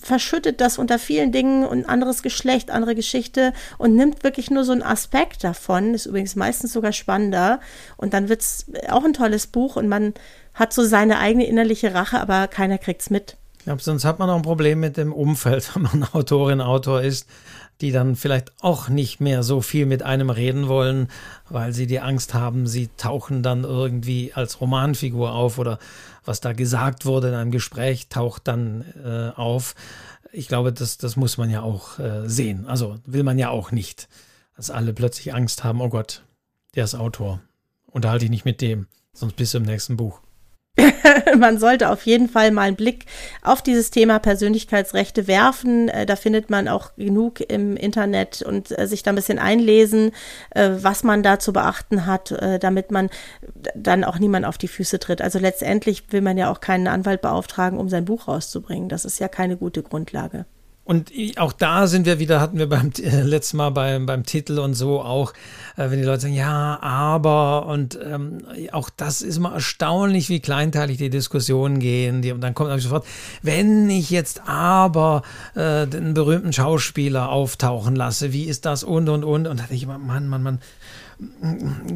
verschüttet 0.00 0.60
das 0.60 0.78
unter 0.78 0.98
vielen 0.98 1.32
Dingen 1.32 1.66
und 1.66 1.86
anderes 1.86 2.22
Geschlecht, 2.22 2.70
andere 2.70 2.94
Geschichte 2.94 3.52
und 3.76 3.96
nimmt 3.96 4.24
wirklich 4.24 4.50
nur 4.50 4.64
so 4.64 4.72
einen 4.72 4.82
Aspekt 4.82 5.44
davon. 5.44 5.94
Ist 5.94 6.06
übrigens 6.06 6.36
meistens 6.36 6.72
sogar 6.72 6.92
spannender. 6.92 7.60
Und 7.96 8.14
dann 8.14 8.28
wird 8.28 8.40
es 8.40 8.66
auch 8.88 9.04
ein 9.04 9.14
tolles 9.14 9.48
Buch 9.48 9.76
und 9.76 9.88
man 9.88 10.14
hat 10.54 10.72
so 10.72 10.84
seine 10.84 11.18
eigene 11.18 11.46
innerliche 11.46 11.94
Rache, 11.94 12.20
aber 12.20 12.46
keiner 12.46 12.78
kriegt 12.78 13.02
es 13.02 13.10
mit. 13.10 13.36
Ich 13.62 13.66
glaube, 13.66 13.80
sonst 13.80 14.04
hat 14.04 14.18
man 14.18 14.28
auch 14.28 14.34
ein 14.34 14.42
Problem 14.42 14.80
mit 14.80 14.96
dem 14.96 15.12
Umfeld, 15.12 15.70
wenn 15.76 15.82
man 15.82 16.02
Autorin, 16.14 16.60
Autor 16.60 17.00
ist, 17.00 17.28
die 17.80 17.92
dann 17.92 18.16
vielleicht 18.16 18.50
auch 18.60 18.88
nicht 18.88 19.20
mehr 19.20 19.44
so 19.44 19.60
viel 19.60 19.86
mit 19.86 20.02
einem 20.02 20.30
reden 20.30 20.66
wollen, 20.66 21.06
weil 21.48 21.72
sie 21.72 21.86
die 21.86 22.00
Angst 22.00 22.34
haben, 22.34 22.66
sie 22.66 22.88
tauchen 22.96 23.44
dann 23.44 23.62
irgendwie 23.62 24.32
als 24.34 24.60
Romanfigur 24.60 25.30
auf 25.30 25.58
oder 25.58 25.78
was 26.24 26.40
da 26.40 26.54
gesagt 26.54 27.06
wurde 27.06 27.28
in 27.28 27.34
einem 27.34 27.52
Gespräch 27.52 28.08
taucht 28.08 28.48
dann 28.48 28.84
äh, 29.04 29.30
auf. 29.38 29.76
Ich 30.32 30.48
glaube, 30.48 30.72
das, 30.72 30.98
das 30.98 31.14
muss 31.14 31.38
man 31.38 31.48
ja 31.48 31.62
auch 31.62 32.00
äh, 32.00 32.28
sehen. 32.28 32.66
Also 32.66 32.98
will 33.06 33.22
man 33.22 33.38
ja 33.38 33.50
auch 33.50 33.70
nicht, 33.70 34.08
dass 34.56 34.72
alle 34.72 34.92
plötzlich 34.92 35.34
Angst 35.34 35.62
haben, 35.62 35.80
oh 35.80 35.88
Gott, 35.88 36.24
der 36.74 36.82
ist 36.82 36.96
Autor. 36.96 37.38
Unterhalte 37.86 38.24
ich 38.24 38.30
nicht 38.32 38.44
mit 38.44 38.60
dem, 38.60 38.88
sonst 39.12 39.36
bis 39.36 39.52
zum 39.52 39.62
nächsten 39.62 39.96
Buch. 39.96 40.20
man 41.38 41.58
sollte 41.58 41.90
auf 41.90 42.06
jeden 42.06 42.28
Fall 42.28 42.50
mal 42.50 42.62
einen 42.62 42.76
Blick 42.76 43.04
auf 43.42 43.60
dieses 43.60 43.90
Thema 43.90 44.18
Persönlichkeitsrechte 44.18 45.26
werfen. 45.26 45.88
Äh, 45.88 46.06
da 46.06 46.16
findet 46.16 46.48
man 46.48 46.66
auch 46.68 46.94
genug 46.96 47.40
im 47.40 47.76
Internet 47.76 48.42
und 48.42 48.76
äh, 48.78 48.86
sich 48.86 49.02
da 49.02 49.12
ein 49.12 49.16
bisschen 49.16 49.38
einlesen, 49.38 50.12
äh, 50.50 50.70
was 50.78 51.04
man 51.04 51.22
da 51.22 51.38
zu 51.38 51.52
beachten 51.52 52.06
hat, 52.06 52.34
damit 52.60 52.90
man 52.90 53.10
dann 53.74 54.04
auch 54.04 54.18
niemand 54.18 54.46
auf 54.46 54.58
die 54.58 54.68
Füße 54.68 54.98
tritt. 54.98 55.20
Also 55.20 55.38
letztendlich 55.38 56.04
will 56.10 56.22
man 56.22 56.38
ja 56.38 56.50
auch 56.50 56.60
keinen 56.60 56.88
Anwalt 56.88 57.20
beauftragen, 57.20 57.78
um 57.78 57.88
sein 57.88 58.04
Buch 58.04 58.28
rauszubringen. 58.28 58.88
Das 58.88 59.04
ist 59.04 59.18
ja 59.18 59.28
keine 59.28 59.56
gute 59.56 59.82
Grundlage. 59.82 60.46
Und 60.84 61.12
auch 61.36 61.52
da 61.52 61.86
sind 61.86 62.06
wir 62.06 62.18
wieder, 62.18 62.40
hatten 62.40 62.58
wir 62.58 62.68
beim 62.68 62.90
äh, 63.02 63.22
letzten 63.22 63.56
Mal 63.58 63.70
beim, 63.70 64.04
beim 64.04 64.24
Titel 64.24 64.58
und 64.58 64.74
so 64.74 65.00
auch, 65.00 65.32
äh, 65.76 65.90
wenn 65.90 65.98
die 65.98 66.04
Leute 66.04 66.22
sagen, 66.22 66.34
ja, 66.34 66.78
aber, 66.82 67.66
und 67.66 67.96
ähm, 68.02 68.38
auch 68.72 68.90
das 68.90 69.22
ist 69.22 69.38
mal 69.38 69.54
erstaunlich, 69.54 70.28
wie 70.28 70.40
kleinteilig 70.40 70.98
die 70.98 71.10
Diskussionen 71.10 71.78
gehen. 71.78 72.20
Die, 72.22 72.32
und 72.32 72.40
dann 72.40 72.54
kommt 72.54 72.70
natürlich 72.70 72.88
sofort, 72.88 73.06
wenn 73.42 73.88
ich 73.90 74.10
jetzt 74.10 74.42
aber 74.48 75.22
äh, 75.54 75.86
den 75.86 76.14
berühmten 76.14 76.52
Schauspieler 76.52 77.28
auftauchen 77.28 77.94
lasse, 77.94 78.32
wie 78.32 78.44
ist 78.44 78.66
das 78.66 78.82
und 78.82 79.08
und 79.08 79.22
und. 79.22 79.46
Und 79.46 79.60
da 79.60 79.62
denke 79.62 79.74
ich 79.74 79.84
immer, 79.84 79.98
Mann, 79.98 80.26
Mann, 80.26 80.42
Mann, 80.42 80.58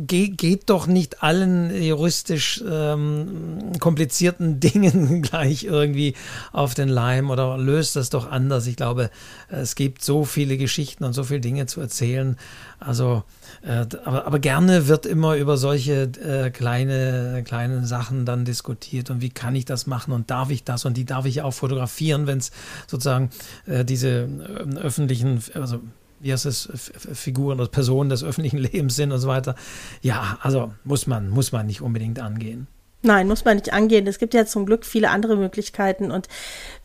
Ge 0.06 0.28
geht 0.28 0.70
doch 0.70 0.86
nicht 0.86 1.22
allen 1.22 1.82
juristisch 1.82 2.62
ähm, 2.68 3.72
komplizierten 3.80 4.60
Dingen 4.60 5.22
gleich 5.22 5.64
irgendwie 5.64 6.14
auf 6.52 6.74
den 6.74 6.88
Leim 6.88 7.30
oder 7.30 7.58
löst 7.58 7.96
das 7.96 8.10
doch 8.10 8.30
anders. 8.30 8.66
Ich 8.66 8.76
glaube, 8.76 9.10
es 9.48 9.74
gibt 9.74 10.04
so 10.04 10.24
viele 10.24 10.56
Geschichten 10.56 11.04
und 11.04 11.12
so 11.12 11.24
viele 11.24 11.40
Dinge 11.40 11.66
zu 11.66 11.80
erzählen. 11.80 12.36
Also, 12.78 13.24
äh, 13.62 13.86
aber, 14.04 14.26
aber 14.26 14.38
gerne 14.38 14.86
wird 14.86 15.06
immer 15.06 15.36
über 15.36 15.56
solche 15.56 16.02
äh, 16.02 16.50
kleine, 16.50 17.42
kleine 17.44 17.86
Sachen 17.86 18.26
dann 18.26 18.44
diskutiert 18.44 19.10
und 19.10 19.22
wie 19.22 19.30
kann 19.30 19.56
ich 19.56 19.64
das 19.64 19.86
machen 19.86 20.12
und 20.12 20.30
darf 20.30 20.50
ich 20.50 20.64
das 20.64 20.84
und 20.84 20.96
die 20.96 21.04
darf 21.04 21.24
ich 21.24 21.42
auch 21.42 21.54
fotografieren, 21.54 22.26
wenn 22.26 22.38
es 22.38 22.52
sozusagen 22.86 23.30
äh, 23.66 23.84
diese 23.84 24.08
äh, 24.08 24.76
öffentlichen, 24.78 25.42
also 25.54 25.80
wie 26.20 26.32
heißt 26.32 26.46
es, 26.46 26.68
Figuren 27.12 27.60
oder 27.60 27.68
Personen 27.68 28.10
des 28.10 28.24
öffentlichen 28.24 28.58
Lebens 28.72 28.96
sind 28.96 29.12
und 29.12 29.20
so 29.20 29.28
weiter. 29.28 29.54
Ja, 30.02 30.38
also 30.40 30.72
muss 30.84 31.06
man, 31.06 31.28
muss 31.28 31.52
man 31.52 31.66
nicht 31.66 31.82
unbedingt 31.82 32.20
angehen. 32.20 32.66
Nein, 33.02 33.28
muss 33.28 33.44
man 33.44 33.56
nicht 33.56 33.72
angehen. 33.72 34.06
Es 34.08 34.18
gibt 34.18 34.34
ja 34.34 34.46
zum 34.46 34.66
Glück 34.66 34.84
viele 34.84 35.10
andere 35.10 35.36
Möglichkeiten 35.36 36.10
und 36.10 36.26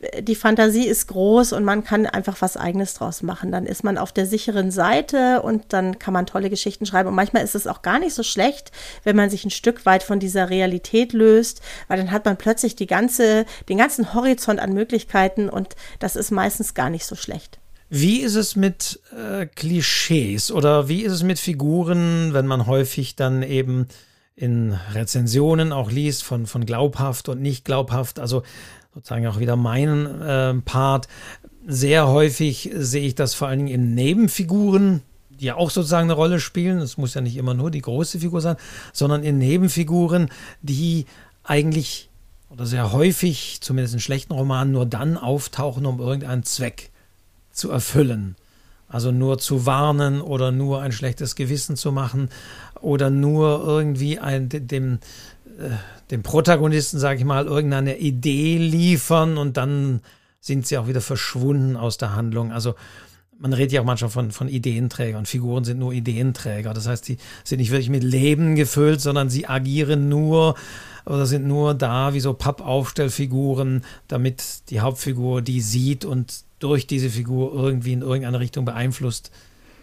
äh, 0.01 0.21
die 0.21 0.35
Fantasie 0.35 0.85
ist 0.85 1.07
groß 1.07 1.51
und 1.53 1.63
man 1.63 1.83
kann 1.83 2.05
einfach 2.05 2.41
was 2.41 2.57
Eigenes 2.57 2.93
draus 2.93 3.23
machen. 3.23 3.51
Dann 3.51 3.65
ist 3.65 3.83
man 3.83 3.97
auf 3.97 4.11
der 4.11 4.27
sicheren 4.27 4.69
Seite 4.69 5.41
und 5.41 5.73
dann 5.73 5.97
kann 5.97 6.13
man 6.13 6.27
tolle 6.27 6.51
Geschichten 6.51 6.85
schreiben. 6.85 7.09
Und 7.09 7.15
manchmal 7.15 7.43
ist 7.43 7.55
es 7.55 7.65
auch 7.65 7.81
gar 7.81 7.97
nicht 7.97 8.13
so 8.13 8.21
schlecht, 8.21 8.71
wenn 9.03 9.15
man 9.15 9.31
sich 9.31 9.45
ein 9.45 9.51
Stück 9.51 9.85
weit 9.87 10.03
von 10.03 10.19
dieser 10.19 10.51
Realität 10.51 11.13
löst, 11.13 11.61
weil 11.87 11.97
dann 11.97 12.11
hat 12.11 12.25
man 12.25 12.37
plötzlich 12.37 12.75
die 12.75 12.87
ganze, 12.87 13.45
den 13.69 13.79
ganzen 13.79 14.13
Horizont 14.13 14.59
an 14.59 14.73
Möglichkeiten 14.73 15.49
und 15.49 15.75
das 15.97 16.15
ist 16.15 16.29
meistens 16.29 16.75
gar 16.75 16.91
nicht 16.91 17.05
so 17.05 17.15
schlecht. 17.15 17.60
Wie 17.93 18.21
ist 18.21 18.35
es 18.35 18.55
mit 18.55 19.01
äh, 19.13 19.45
Klischees 19.47 20.49
oder 20.49 20.87
wie 20.87 21.01
ist 21.01 21.11
es 21.11 21.23
mit 21.23 21.39
Figuren, 21.39 22.33
wenn 22.33 22.47
man 22.47 22.65
häufig 22.65 23.17
dann 23.17 23.43
eben 23.43 23.87
in 24.33 24.71
Rezensionen 24.93 25.73
auch 25.73 25.91
liest 25.91 26.23
von, 26.23 26.45
von 26.45 26.65
glaubhaft 26.65 27.27
und 27.27 27.41
nicht 27.41 27.65
glaubhaft, 27.65 28.17
also 28.17 28.43
sozusagen 28.93 29.27
auch 29.27 29.39
wieder 29.39 29.57
meinen 29.57 30.21
äh, 30.21 30.53
Part. 30.61 31.09
Sehr 31.67 32.07
häufig 32.07 32.71
sehe 32.73 33.05
ich 33.05 33.15
das 33.15 33.33
vor 33.33 33.49
allen 33.49 33.65
Dingen 33.65 33.75
in 33.75 33.93
Nebenfiguren, 33.93 35.01
die 35.29 35.47
ja 35.47 35.55
auch 35.55 35.69
sozusagen 35.69 36.05
eine 36.05 36.13
Rolle 36.13 36.39
spielen. 36.39 36.77
Es 36.77 36.95
muss 36.95 37.13
ja 37.13 37.19
nicht 37.19 37.35
immer 37.35 37.55
nur 37.55 37.71
die 37.71 37.81
große 37.81 38.21
Figur 38.21 38.39
sein, 38.39 38.55
sondern 38.93 39.21
in 39.21 39.37
Nebenfiguren, 39.37 40.29
die 40.61 41.07
eigentlich 41.43 42.09
oder 42.49 42.65
sehr 42.65 42.93
häufig, 42.93 43.59
zumindest 43.59 43.95
in 43.95 43.99
schlechten 43.99 44.31
Romanen, 44.31 44.71
nur 44.71 44.85
dann 44.85 45.17
auftauchen, 45.17 45.85
um 45.85 45.99
irgendeinen 45.99 46.43
Zweck 46.43 46.90
zu 47.61 47.71
erfüllen. 47.71 48.35
Also 48.89 49.11
nur 49.11 49.37
zu 49.37 49.65
warnen 49.65 50.19
oder 50.19 50.51
nur 50.51 50.81
ein 50.81 50.91
schlechtes 50.91 51.35
Gewissen 51.35 51.77
zu 51.77 51.93
machen 51.93 52.29
oder 52.81 53.09
nur 53.09 53.63
irgendwie 53.63 54.19
ein, 54.19 54.49
dem, 54.49 54.99
äh, 55.57 55.69
dem 56.09 56.23
Protagonisten, 56.23 56.99
sage 56.99 57.19
ich 57.19 57.25
mal, 57.25 57.45
irgendeine 57.45 57.99
Idee 57.99 58.57
liefern 58.57 59.37
und 59.37 59.55
dann 59.55 60.01
sind 60.41 60.67
sie 60.67 60.77
auch 60.77 60.87
wieder 60.87 60.99
verschwunden 60.99 61.77
aus 61.77 61.97
der 61.97 62.15
Handlung. 62.15 62.51
Also 62.51 62.75
man 63.41 63.53
redet 63.53 63.71
ja 63.71 63.81
auch 63.81 63.85
manchmal 63.85 64.11
von, 64.11 64.31
von 64.31 64.47
Ideenträgern. 64.47 65.25
Figuren 65.25 65.63
sind 65.63 65.79
nur 65.79 65.93
Ideenträger. 65.93 66.73
Das 66.73 66.87
heißt, 66.87 67.07
die 67.07 67.17
sind 67.43 67.59
nicht 67.59 67.71
wirklich 67.71 67.89
mit 67.89 68.03
Leben 68.03 68.55
gefüllt, 68.55 69.01
sondern 69.01 69.29
sie 69.29 69.47
agieren 69.47 70.09
nur 70.09 70.55
oder 71.05 71.25
sind 71.25 71.47
nur 71.47 71.73
da 71.73 72.13
wie 72.13 72.19
so 72.19 72.33
Pappaufstellfiguren, 72.33 73.83
damit 74.07 74.69
die 74.69 74.81
Hauptfigur 74.81 75.41
die 75.41 75.59
sieht 75.61 76.05
und 76.05 76.43
durch 76.59 76.85
diese 76.85 77.09
Figur 77.09 77.53
irgendwie 77.55 77.93
in 77.93 78.01
irgendeine 78.01 78.39
Richtung 78.39 78.65
beeinflusst 78.65 79.31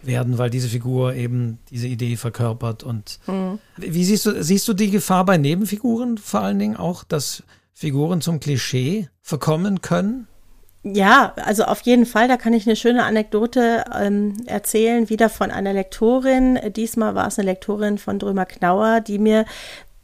werden, 0.01 0.37
weil 0.37 0.49
diese 0.49 0.69
Figur 0.69 1.13
eben 1.13 1.59
diese 1.69 1.87
Idee 1.87 2.15
verkörpert. 2.15 2.83
Und 2.83 3.19
mhm. 3.27 3.59
wie 3.75 4.05
siehst 4.05 4.25
du, 4.25 4.41
siehst 4.41 4.65
du 4.69 4.73
die 4.73 4.89
Gefahr 4.89 5.25
bei 5.25 5.37
Nebenfiguren 5.37 6.17
vor 6.17 6.39
allen 6.39 6.59
Dingen 6.59 6.77
auch, 6.77 7.03
dass 7.03 7.43
Figuren 7.73 8.21
zum 8.21 8.39
Klischee 8.39 9.09
verkommen 9.21 9.81
können? 9.81 10.28
Ja, 10.81 11.33
also 11.45 11.65
auf 11.65 11.81
jeden 11.81 12.05
Fall, 12.05 12.29
da 12.29 12.37
kann 12.37 12.53
ich 12.53 12.65
eine 12.65 12.77
schöne 12.77 13.03
Anekdote 13.03 13.83
ähm, 13.99 14.35
erzählen, 14.45 15.09
wieder 15.09 15.27
von 15.27 15.51
einer 15.51 15.73
Lektorin. 15.73 16.57
Diesmal 16.73 17.15
war 17.15 17.27
es 17.27 17.37
eine 17.37 17.49
Lektorin 17.49 17.97
von 17.97 18.17
Drömer 18.17 18.45
Knauer, 18.45 19.01
die 19.01 19.19
mir 19.19 19.43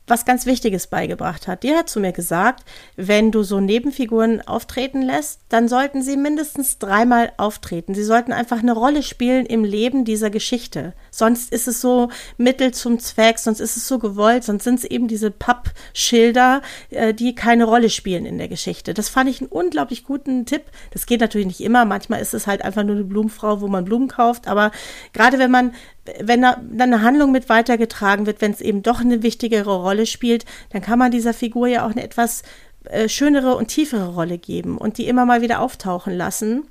was 0.07 0.25
ganz 0.25 0.45
Wichtiges 0.45 0.87
beigebracht 0.87 1.47
hat. 1.47 1.63
Die 1.63 1.73
hat 1.73 1.89
zu 1.89 1.99
mir 1.99 2.11
gesagt, 2.11 2.63
wenn 2.95 3.31
du 3.31 3.43
so 3.43 3.59
Nebenfiguren 3.59 4.41
auftreten 4.41 5.01
lässt, 5.01 5.41
dann 5.49 5.67
sollten 5.67 6.01
sie 6.01 6.17
mindestens 6.17 6.77
dreimal 6.77 7.31
auftreten. 7.37 7.95
Sie 7.95 8.03
sollten 8.03 8.31
einfach 8.31 8.59
eine 8.59 8.73
Rolle 8.73 9.01
spielen 9.03 9.45
im 9.45 9.63
Leben 9.63 10.05
dieser 10.05 10.29
Geschichte. 10.29 10.93
Sonst 11.09 11.51
ist 11.51 11.67
es 11.67 11.81
so 11.81 12.09
Mittel 12.37 12.73
zum 12.73 12.99
Zweck, 12.99 13.39
sonst 13.39 13.59
ist 13.59 13.77
es 13.77 13.87
so 13.87 13.97
gewollt, 13.97 14.43
sonst 14.43 14.63
sind 14.63 14.79
es 14.79 14.85
eben 14.85 15.07
diese 15.07 15.31
Pappschilder, 15.31 16.61
äh, 16.89 17.13
die 17.13 17.33
keine 17.33 17.65
Rolle 17.65 17.89
spielen 17.89 18.25
in 18.25 18.37
der 18.37 18.47
Geschichte. 18.47 18.93
Das 18.93 19.09
fand 19.09 19.29
ich 19.29 19.41
einen 19.41 19.49
unglaublich 19.49 20.03
guten 20.03 20.45
Tipp. 20.45 20.63
Das 20.91 21.05
geht 21.05 21.21
natürlich 21.21 21.47
nicht 21.47 21.61
immer. 21.61 21.85
Manchmal 21.85 22.21
ist 22.21 22.33
es 22.33 22.47
halt 22.47 22.63
einfach 22.63 22.83
nur 22.83 22.95
eine 22.95 23.05
Blumenfrau, 23.05 23.61
wo 23.61 23.67
man 23.67 23.85
Blumen 23.85 24.07
kauft. 24.07 24.47
Aber 24.47 24.71
gerade 25.13 25.39
wenn 25.39 25.51
man 25.51 25.73
wenn 26.19 26.41
da 26.41 26.61
dann 26.61 26.93
eine 26.93 27.01
Handlung 27.01 27.31
mit 27.31 27.49
weitergetragen 27.49 28.25
wird, 28.25 28.41
wenn 28.41 28.51
es 28.51 28.61
eben 28.61 28.83
doch 28.83 28.99
eine 28.99 29.23
wichtigere 29.23 29.75
Rolle 29.75 30.05
spielt, 30.05 30.45
dann 30.69 30.81
kann 30.81 30.99
man 30.99 31.11
dieser 31.11 31.33
Figur 31.33 31.67
ja 31.67 31.85
auch 31.85 31.91
eine 31.91 32.03
etwas 32.03 32.43
äh, 32.85 33.09
schönere 33.09 33.55
und 33.55 33.67
tiefere 33.67 34.13
Rolle 34.13 34.37
geben 34.37 34.77
und 34.77 34.97
die 34.97 35.07
immer 35.07 35.25
mal 35.25 35.41
wieder 35.41 35.61
auftauchen 35.61 36.13
lassen 36.13 36.67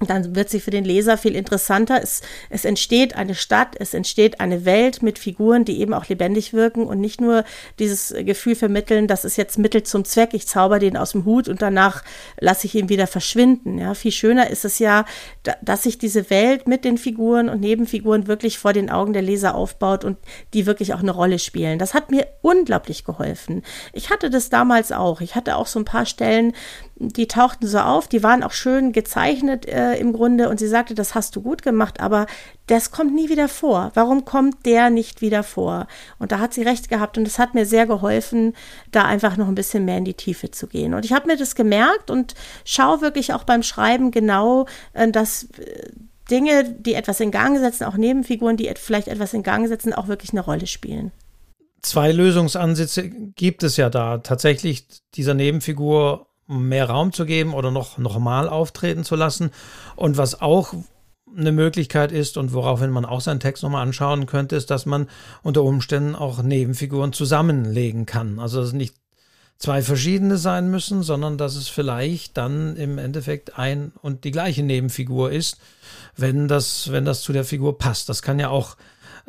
dann 0.00 0.34
wird 0.34 0.48
sie 0.50 0.60
für 0.60 0.70
den 0.70 0.84
Leser 0.84 1.18
viel 1.18 1.36
interessanter. 1.36 2.00
Es, 2.02 2.22
es 2.50 2.64
entsteht 2.64 3.14
eine 3.14 3.34
Stadt, 3.34 3.76
es 3.78 3.94
entsteht 3.94 4.40
eine 4.40 4.64
Welt 4.64 5.02
mit 5.02 5.18
Figuren, 5.18 5.64
die 5.64 5.80
eben 5.80 5.94
auch 5.94 6.08
lebendig 6.08 6.52
wirken 6.52 6.86
und 6.86 7.00
nicht 7.00 7.20
nur 7.20 7.44
dieses 7.78 8.14
Gefühl 8.24 8.54
vermitteln, 8.54 9.06
das 9.06 9.24
ist 9.24 9.36
jetzt 9.36 9.58
Mittel 9.58 9.82
zum 9.82 10.04
Zweck, 10.04 10.30
ich 10.32 10.46
zauber 10.46 10.78
den 10.78 10.96
aus 10.96 11.12
dem 11.12 11.24
Hut 11.24 11.48
und 11.48 11.62
danach 11.62 12.02
lasse 12.40 12.66
ich 12.66 12.74
ihn 12.74 12.88
wieder 12.88 13.06
verschwinden. 13.06 13.78
Ja, 13.78 13.94
viel 13.94 14.12
schöner 14.12 14.50
ist 14.50 14.64
es 14.64 14.78
ja, 14.78 15.04
dass 15.60 15.82
sich 15.82 15.98
diese 15.98 16.30
Welt 16.30 16.66
mit 16.66 16.84
den 16.84 16.98
Figuren 16.98 17.48
und 17.48 17.60
Nebenfiguren 17.60 18.26
wirklich 18.26 18.58
vor 18.58 18.72
den 18.72 18.90
Augen 18.90 19.12
der 19.12 19.22
Leser 19.22 19.54
aufbaut 19.54 20.04
und 20.04 20.16
die 20.54 20.66
wirklich 20.66 20.94
auch 20.94 21.00
eine 21.00 21.12
Rolle 21.12 21.38
spielen. 21.38 21.78
Das 21.78 21.94
hat 21.94 22.10
mir 22.10 22.26
unglaublich 22.40 23.04
geholfen. 23.04 23.62
Ich 23.92 24.10
hatte 24.10 24.30
das 24.30 24.48
damals 24.48 24.90
auch. 24.90 25.20
Ich 25.20 25.34
hatte 25.34 25.56
auch 25.56 25.66
so 25.66 25.78
ein 25.78 25.84
paar 25.84 26.06
Stellen, 26.06 26.54
die 27.08 27.26
tauchten 27.26 27.66
so 27.66 27.78
auf, 27.78 28.08
die 28.08 28.22
waren 28.22 28.42
auch 28.42 28.52
schön 28.52 28.92
gezeichnet 28.92 29.66
äh, 29.66 29.94
im 29.96 30.12
Grunde 30.12 30.48
und 30.48 30.58
sie 30.58 30.68
sagte, 30.68 30.94
das 30.94 31.14
hast 31.14 31.34
du 31.36 31.42
gut 31.42 31.62
gemacht, 31.62 32.00
aber 32.00 32.26
das 32.66 32.90
kommt 32.90 33.14
nie 33.14 33.28
wieder 33.28 33.48
vor. 33.48 33.90
Warum 33.94 34.24
kommt 34.24 34.64
der 34.64 34.90
nicht 34.90 35.20
wieder 35.20 35.42
vor? 35.42 35.86
Und 36.18 36.32
da 36.32 36.38
hat 36.38 36.54
sie 36.54 36.62
recht 36.62 36.88
gehabt 36.88 37.18
und 37.18 37.26
es 37.26 37.38
hat 37.38 37.54
mir 37.54 37.66
sehr 37.66 37.86
geholfen, 37.86 38.54
da 38.90 39.04
einfach 39.04 39.36
noch 39.36 39.48
ein 39.48 39.54
bisschen 39.54 39.84
mehr 39.84 39.98
in 39.98 40.04
die 40.04 40.14
Tiefe 40.14 40.50
zu 40.50 40.66
gehen. 40.66 40.94
Und 40.94 41.04
ich 41.04 41.12
habe 41.12 41.26
mir 41.26 41.36
das 41.36 41.54
gemerkt 41.54 42.10
und 42.10 42.34
schaue 42.64 43.00
wirklich 43.00 43.32
auch 43.32 43.44
beim 43.44 43.62
Schreiben 43.62 44.10
genau, 44.10 44.66
äh, 44.92 45.10
dass 45.10 45.44
äh, 45.58 45.90
Dinge, 46.30 46.64
die 46.64 46.94
etwas 46.94 47.20
in 47.20 47.30
Gang 47.30 47.58
setzen, 47.58 47.84
auch 47.84 47.96
Nebenfiguren, 47.96 48.56
die 48.56 48.72
vielleicht 48.76 49.08
etwas 49.08 49.34
in 49.34 49.42
Gang 49.42 49.66
setzen, 49.68 49.92
auch 49.92 50.08
wirklich 50.08 50.30
eine 50.32 50.40
Rolle 50.40 50.66
spielen 50.66 51.12
zwei 51.82 52.12
Lösungsansätze 52.12 53.08
gibt 53.08 53.62
es 53.64 53.76
ja 53.76 53.90
da. 53.90 54.18
Tatsächlich 54.18 54.86
dieser 55.14 55.34
Nebenfigur 55.34 56.31
mehr 56.52 56.88
Raum 56.88 57.12
zu 57.12 57.26
geben 57.26 57.54
oder 57.54 57.70
noch 57.70 57.98
normal 57.98 58.48
auftreten 58.48 59.04
zu 59.04 59.16
lassen. 59.16 59.50
Und 59.96 60.16
was 60.16 60.40
auch 60.40 60.74
eine 61.36 61.52
Möglichkeit 61.52 62.12
ist 62.12 62.36
und 62.36 62.52
woraufhin 62.52 62.90
man 62.90 63.04
auch 63.04 63.20
seinen 63.20 63.40
Text 63.40 63.62
nochmal 63.62 63.82
anschauen 63.82 64.26
könnte, 64.26 64.56
ist, 64.56 64.70
dass 64.70 64.86
man 64.86 65.08
unter 65.42 65.62
Umständen 65.62 66.14
auch 66.14 66.42
Nebenfiguren 66.42 67.12
zusammenlegen 67.12 68.06
kann. 68.06 68.38
Also 68.38 68.58
dass 68.58 68.68
es 68.68 68.74
nicht 68.74 68.94
zwei 69.58 69.80
verschiedene 69.80 70.38
sein 70.38 70.70
müssen, 70.70 71.02
sondern 71.02 71.38
dass 71.38 71.54
es 71.54 71.68
vielleicht 71.68 72.36
dann 72.36 72.76
im 72.76 72.98
Endeffekt 72.98 73.58
ein 73.58 73.92
und 74.02 74.24
die 74.24 74.32
gleiche 74.32 74.62
Nebenfigur 74.62 75.30
ist, 75.30 75.58
wenn 76.16 76.48
das, 76.48 76.90
wenn 76.90 77.04
das 77.04 77.22
zu 77.22 77.32
der 77.32 77.44
Figur 77.44 77.78
passt. 77.78 78.08
Das 78.08 78.22
kann 78.22 78.38
ja 78.38 78.48
auch 78.48 78.76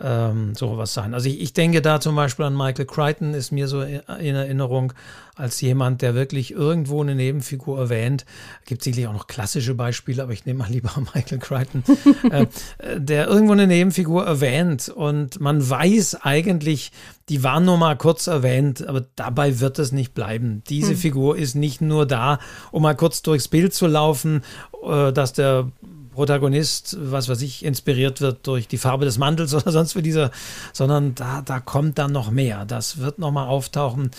ähm, 0.01 0.55
sowas 0.55 0.93
sein. 0.93 1.13
Also 1.13 1.29
ich, 1.29 1.41
ich 1.41 1.53
denke 1.53 1.81
da 1.81 1.99
zum 1.99 2.15
Beispiel 2.15 2.45
an 2.45 2.55
Michael 2.55 2.85
Crichton, 2.85 3.33
ist 3.33 3.51
mir 3.51 3.67
so 3.67 3.81
in 3.81 4.01
Erinnerung 4.07 4.93
als 5.35 5.61
jemand, 5.61 6.01
der 6.01 6.13
wirklich 6.13 6.51
irgendwo 6.51 7.01
eine 7.01 7.15
Nebenfigur 7.15 7.79
erwähnt. 7.79 8.25
Gibt 8.65 8.83
sicherlich 8.83 9.07
auch 9.07 9.13
noch 9.13 9.27
klassische 9.27 9.73
Beispiele, 9.73 10.21
aber 10.21 10.31
ich 10.31 10.45
nehme 10.45 10.59
mal 10.59 10.69
lieber 10.69 10.91
Michael 11.13 11.39
Crichton, 11.39 11.83
äh, 12.31 12.45
der 12.97 13.27
irgendwo 13.27 13.53
eine 13.53 13.67
Nebenfigur 13.67 14.25
erwähnt 14.25 14.89
und 14.89 15.39
man 15.39 15.67
weiß 15.67 16.23
eigentlich, 16.23 16.91
die 17.29 17.43
war 17.43 17.59
nur 17.59 17.77
mal 17.77 17.97
kurz 17.97 18.27
erwähnt, 18.27 18.85
aber 18.85 19.05
dabei 19.15 19.59
wird 19.59 19.79
es 19.79 19.91
nicht 19.91 20.13
bleiben. 20.13 20.61
Diese 20.69 20.91
hm. 20.91 20.97
Figur 20.97 21.37
ist 21.37 21.55
nicht 21.55 21.81
nur 21.81 22.05
da, 22.05 22.39
um 22.71 22.83
mal 22.83 22.95
kurz 22.95 23.21
durchs 23.21 23.47
Bild 23.47 23.73
zu 23.73 23.87
laufen, 23.87 24.43
äh, 24.83 25.11
dass 25.13 25.33
der 25.33 25.71
Protagonist, 26.13 26.97
was 26.99 27.29
weiß 27.29 27.41
ich, 27.41 27.65
inspiriert 27.65 28.21
wird 28.21 28.47
durch 28.47 28.67
die 28.67 28.77
Farbe 28.77 29.05
des 29.05 29.17
Mantels 29.17 29.53
oder 29.53 29.71
sonst 29.71 29.95
wie 29.95 30.01
dieser, 30.01 30.31
sondern 30.71 31.15
da, 31.15 31.41
da 31.41 31.59
kommt 31.59 31.97
dann 31.97 32.11
noch 32.11 32.31
mehr. 32.31 32.65
Das 32.65 32.97
wird 32.97 33.19
nochmal 33.19 33.47
auftauchen. 33.47 34.11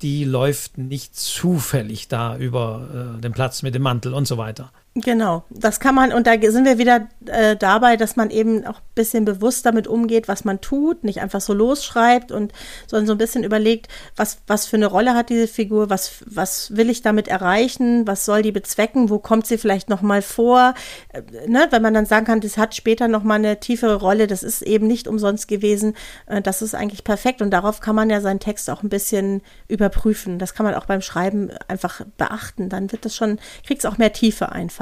Die 0.00 0.24
läuft 0.24 0.78
nicht 0.78 1.14
zufällig 1.14 2.08
da 2.08 2.36
über 2.36 3.16
äh, 3.16 3.20
den 3.20 3.32
Platz 3.32 3.62
mit 3.62 3.74
dem 3.74 3.82
Mantel 3.82 4.14
und 4.14 4.26
so 4.26 4.36
weiter. 4.36 4.72
Genau, 4.94 5.44
das 5.48 5.80
kann 5.80 5.94
man, 5.94 6.12
und 6.12 6.26
da 6.26 6.34
sind 6.38 6.66
wir 6.66 6.76
wieder 6.76 7.08
äh, 7.24 7.56
dabei, 7.56 7.96
dass 7.96 8.14
man 8.16 8.28
eben 8.28 8.66
auch 8.66 8.76
ein 8.76 8.94
bisschen 8.94 9.24
bewusst 9.24 9.64
damit 9.64 9.86
umgeht, 9.86 10.28
was 10.28 10.44
man 10.44 10.60
tut, 10.60 11.02
nicht 11.02 11.22
einfach 11.22 11.40
so 11.40 11.54
losschreibt 11.54 12.30
und 12.30 12.52
sondern 12.86 13.06
so 13.06 13.12
ein 13.12 13.18
bisschen 13.18 13.42
überlegt, 13.42 13.88
was, 14.16 14.42
was 14.46 14.66
für 14.66 14.76
eine 14.76 14.88
Rolle 14.88 15.14
hat 15.14 15.30
diese 15.30 15.48
Figur, 15.48 15.88
was, 15.88 16.22
was 16.26 16.76
will 16.76 16.90
ich 16.90 17.00
damit 17.00 17.26
erreichen, 17.26 18.06
was 18.06 18.26
soll 18.26 18.42
die 18.42 18.52
bezwecken, 18.52 19.08
wo 19.08 19.18
kommt 19.18 19.46
sie 19.46 19.56
vielleicht 19.56 19.88
nochmal 19.88 20.20
vor, 20.20 20.74
äh, 21.08 21.22
ne? 21.48 21.68
wenn 21.70 21.80
man 21.80 21.94
dann 21.94 22.04
sagen 22.04 22.26
kann, 22.26 22.42
das 22.42 22.58
hat 22.58 22.74
später 22.74 23.08
nochmal 23.08 23.38
eine 23.38 23.60
tiefere 23.60 23.94
Rolle, 23.94 24.26
das 24.26 24.42
ist 24.42 24.60
eben 24.60 24.86
nicht 24.88 25.08
umsonst 25.08 25.48
gewesen, 25.48 25.94
äh, 26.26 26.42
das 26.42 26.60
ist 26.60 26.74
eigentlich 26.74 27.02
perfekt 27.02 27.40
und 27.40 27.50
darauf 27.50 27.80
kann 27.80 27.96
man 27.96 28.10
ja 28.10 28.20
seinen 28.20 28.40
Text 28.40 28.68
auch 28.68 28.82
ein 28.82 28.90
bisschen 28.90 29.40
überprüfen, 29.68 30.38
das 30.38 30.52
kann 30.52 30.66
man 30.66 30.74
auch 30.74 30.84
beim 30.84 31.00
Schreiben 31.00 31.50
einfach 31.66 32.02
beachten, 32.18 32.68
dann 32.68 32.92
wird 32.92 33.06
das 33.06 33.16
schon, 33.16 33.38
kriegt 33.66 33.82
es 33.82 33.90
auch 33.90 33.96
mehr 33.96 34.12
Tiefe 34.12 34.52
einfach 34.52 34.81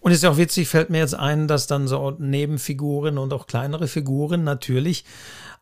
Und 0.00 0.12
ist 0.12 0.22
ja 0.22 0.30
auch 0.30 0.38
witzig, 0.38 0.68
fällt 0.68 0.90
mir 0.90 0.98
jetzt 0.98 1.14
ein, 1.14 1.46
dass 1.46 1.66
dann 1.66 1.86
so 1.86 2.10
Nebenfiguren 2.18 3.18
und 3.18 3.32
auch 3.32 3.46
kleinere 3.46 3.86
Figuren 3.86 4.44
natürlich 4.44 5.04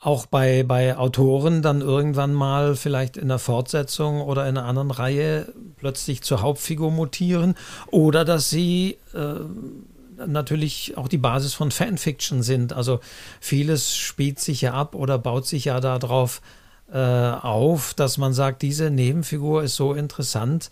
auch 0.01 0.27
bei, 0.27 0.63
bei 0.63 0.97
Autoren 0.97 1.61
dann 1.61 1.81
irgendwann 1.81 2.33
mal 2.33 2.77
vielleicht 2.77 3.17
in 3.17 3.29
der 3.29 3.41
Fortsetzung 3.41 4.21
oder 4.21 4.49
in 4.49 4.57
einer 4.57 4.67
anderen 4.67 4.93
Reihe 4.93 5.53
plötzlich 5.77 6.23
zur 6.23 6.41
Hauptfigur 6.41 6.93
mutieren 6.93 7.57
oder 7.91 8.25
dass 8.25 8.49
sie 8.49 8.99
äh, 9.13 9.41
natürlich 10.25 10.97
auch 10.97 11.09
die 11.09 11.19
Basis 11.19 11.55
von 11.55 11.73
Fanfiction 11.73 12.45
sind. 12.45 12.73
Also 12.73 13.01
vieles 13.41 13.97
spielt 13.97 14.39
sich 14.39 14.61
ja 14.61 14.73
ab 14.73 14.95
oder 14.95 15.19
baut 15.19 15.47
sich 15.47 15.67
ja 15.67 15.81
darauf 15.81 16.43
äh, 16.93 16.99
auf, 16.99 17.93
dass 17.95 18.19
man 18.19 18.33
sagt, 18.33 18.63
diese 18.63 18.91
Nebenfigur 18.91 19.65
ist 19.65 19.75
so 19.75 19.95
interessant, 19.95 20.71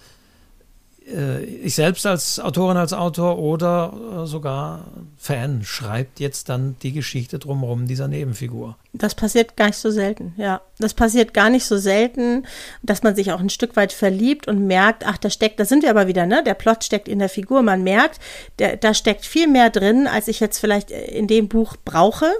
ich 1.06 1.74
selbst 1.74 2.04
als 2.06 2.40
Autorin, 2.40 2.76
als 2.76 2.92
Autor 2.92 3.38
oder 3.38 4.24
äh, 4.24 4.26
sogar 4.26 4.84
Fan 5.16 5.62
schreibt 5.64 6.18
jetzt 6.18 6.48
dann 6.48 6.76
die 6.82 6.92
Geschichte 6.92 7.38
drumherum 7.38 7.86
dieser 7.86 8.08
Nebenfigur. 8.08 8.76
Das 8.98 9.14
passiert 9.14 9.56
gar 9.56 9.66
nicht 9.66 9.78
so 9.78 9.90
selten, 9.90 10.34
ja. 10.36 10.60
Das 10.78 10.92
passiert 10.92 11.32
gar 11.32 11.48
nicht 11.48 11.64
so 11.64 11.78
selten, 11.78 12.46
dass 12.82 13.02
man 13.02 13.16
sich 13.16 13.32
auch 13.32 13.40
ein 13.40 13.48
Stück 13.48 13.76
weit 13.76 13.92
verliebt 13.92 14.46
und 14.46 14.66
merkt, 14.66 15.06
ach, 15.06 15.16
da 15.16 15.30
steckt, 15.30 15.58
da 15.58 15.64
sind 15.64 15.82
wir 15.82 15.90
aber 15.90 16.06
wieder, 16.06 16.26
ne? 16.26 16.42
Der 16.44 16.54
Plot 16.54 16.84
steckt 16.84 17.08
in 17.08 17.18
der 17.18 17.30
Figur. 17.30 17.62
Man 17.62 17.82
merkt, 17.82 18.20
der, 18.58 18.76
da 18.76 18.92
steckt 18.92 19.24
viel 19.24 19.48
mehr 19.48 19.70
drin, 19.70 20.06
als 20.06 20.28
ich 20.28 20.40
jetzt 20.40 20.58
vielleicht 20.58 20.90
in 20.90 21.26
dem 21.26 21.48
Buch 21.48 21.76
brauche. 21.84 22.30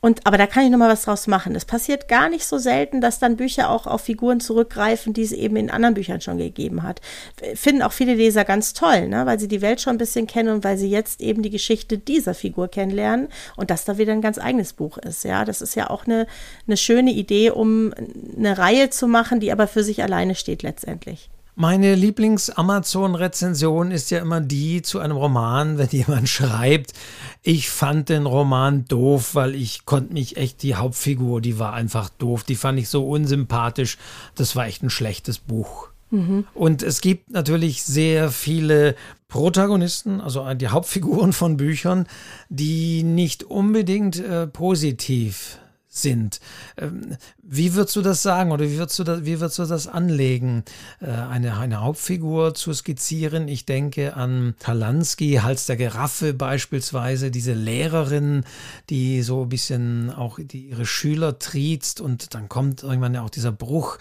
Und, 0.00 0.26
aber 0.26 0.38
da 0.38 0.46
kann 0.46 0.64
ich 0.64 0.70
nochmal 0.70 0.90
was 0.90 1.04
draus 1.04 1.26
machen. 1.26 1.54
Es 1.54 1.64
passiert 1.64 2.08
gar 2.08 2.28
nicht 2.28 2.44
so 2.44 2.58
selten, 2.58 3.00
dass 3.00 3.18
dann 3.18 3.36
Bücher 3.36 3.70
auch 3.70 3.86
auf 3.86 4.02
Figuren 4.02 4.40
zurückgreifen, 4.40 5.12
die 5.12 5.22
es 5.22 5.32
eben 5.32 5.56
in 5.56 5.70
anderen 5.70 5.94
Büchern 5.94 6.20
schon 6.20 6.38
gegeben 6.38 6.82
hat. 6.82 7.00
Finden 7.54 7.82
auch 7.82 7.92
viele 7.92 8.14
Leser 8.14 8.44
ganz 8.44 8.72
toll, 8.72 9.08
ne? 9.08 9.26
weil 9.26 9.38
sie 9.38 9.48
die 9.48 9.62
Welt 9.62 9.80
schon 9.80 9.94
ein 9.94 9.98
bisschen 9.98 10.26
kennen 10.26 10.48
und 10.48 10.64
weil 10.64 10.76
sie 10.76 10.90
jetzt 10.90 11.20
eben 11.20 11.42
die 11.42 11.50
Geschichte 11.50 11.98
dieser 11.98 12.34
Figur 12.34 12.68
kennenlernen 12.68 13.28
und 13.56 13.70
das 13.70 13.84
da 13.84 13.98
wieder 13.98 14.12
ein 14.12 14.22
ganz 14.22 14.38
eigenes 14.38 14.72
Buch 14.72 14.98
ist. 14.98 15.24
Ja, 15.24 15.44
das 15.44 15.62
ist 15.62 15.76
ja 15.76 15.90
auch 15.92 16.06
eine, 16.06 16.26
eine 16.66 16.76
schöne 16.76 17.12
Idee, 17.12 17.50
um 17.50 17.92
eine 18.36 18.58
Reihe 18.58 18.90
zu 18.90 19.06
machen, 19.06 19.40
die 19.40 19.52
aber 19.52 19.66
für 19.66 19.84
sich 19.84 20.02
alleine 20.02 20.34
steht 20.34 20.62
letztendlich. 20.62 21.30
Meine 21.54 21.94
Lieblings-Amazon-Rezension 21.96 23.90
ist 23.90 24.10
ja 24.10 24.20
immer 24.20 24.40
die 24.40 24.80
zu 24.80 25.00
einem 25.00 25.18
Roman, 25.18 25.76
wenn 25.76 25.88
jemand 25.90 26.28
schreibt, 26.28 26.94
ich 27.42 27.68
fand 27.68 28.08
den 28.08 28.24
Roman 28.24 28.86
doof, 28.86 29.34
weil 29.34 29.54
ich 29.54 29.84
konnte 29.84 30.14
mich 30.14 30.38
echt, 30.38 30.62
die 30.62 30.76
Hauptfigur, 30.76 31.42
die 31.42 31.58
war 31.58 31.74
einfach 31.74 32.08
doof, 32.08 32.44
die 32.44 32.56
fand 32.56 32.78
ich 32.78 32.88
so 32.88 33.06
unsympathisch, 33.06 33.98
das 34.34 34.56
war 34.56 34.66
echt 34.66 34.82
ein 34.82 34.90
schlechtes 34.90 35.38
Buch. 35.38 35.88
Mhm. 36.10 36.46
Und 36.54 36.82
es 36.82 37.00
gibt 37.02 37.30
natürlich 37.30 37.82
sehr 37.82 38.30
viele 38.30 38.94
Protagonisten, 39.28 40.20
also 40.20 40.52
die 40.54 40.68
Hauptfiguren 40.68 41.32
von 41.32 41.56
Büchern, 41.56 42.06
die 42.48 43.02
nicht 43.02 43.44
unbedingt 43.44 44.18
äh, 44.18 44.46
positiv 44.46 45.58
sind. 45.94 46.40
Ähm, 46.78 47.16
wie 47.42 47.74
würdest 47.74 47.94
du 47.96 48.02
das 48.02 48.22
sagen 48.22 48.50
oder 48.50 48.64
wie 48.64 48.78
würdest 48.78 48.98
du 48.98 49.04
das, 49.04 49.26
wie 49.26 49.40
würdest 49.40 49.58
du 49.58 49.66
das 49.66 49.86
anlegen, 49.86 50.64
äh, 51.00 51.06
eine, 51.06 51.58
eine 51.58 51.82
Hauptfigur 51.82 52.54
zu 52.54 52.72
skizzieren? 52.72 53.46
Ich 53.46 53.66
denke 53.66 54.16
an 54.16 54.54
Talansky, 54.58 55.40
Hals 55.42 55.66
der 55.66 55.76
Giraffe 55.76 56.32
beispielsweise, 56.32 57.30
diese 57.30 57.52
Lehrerin, 57.52 58.44
die 58.88 59.20
so 59.20 59.42
ein 59.42 59.48
bisschen 59.50 60.10
auch 60.10 60.38
die, 60.42 60.68
ihre 60.70 60.86
Schüler 60.86 61.38
triezt 61.38 62.00
und 62.00 62.34
dann 62.34 62.48
kommt 62.48 62.82
irgendwann 62.82 63.12
ja 63.12 63.22
auch 63.22 63.30
dieser 63.30 63.52
Bruch. 63.52 63.98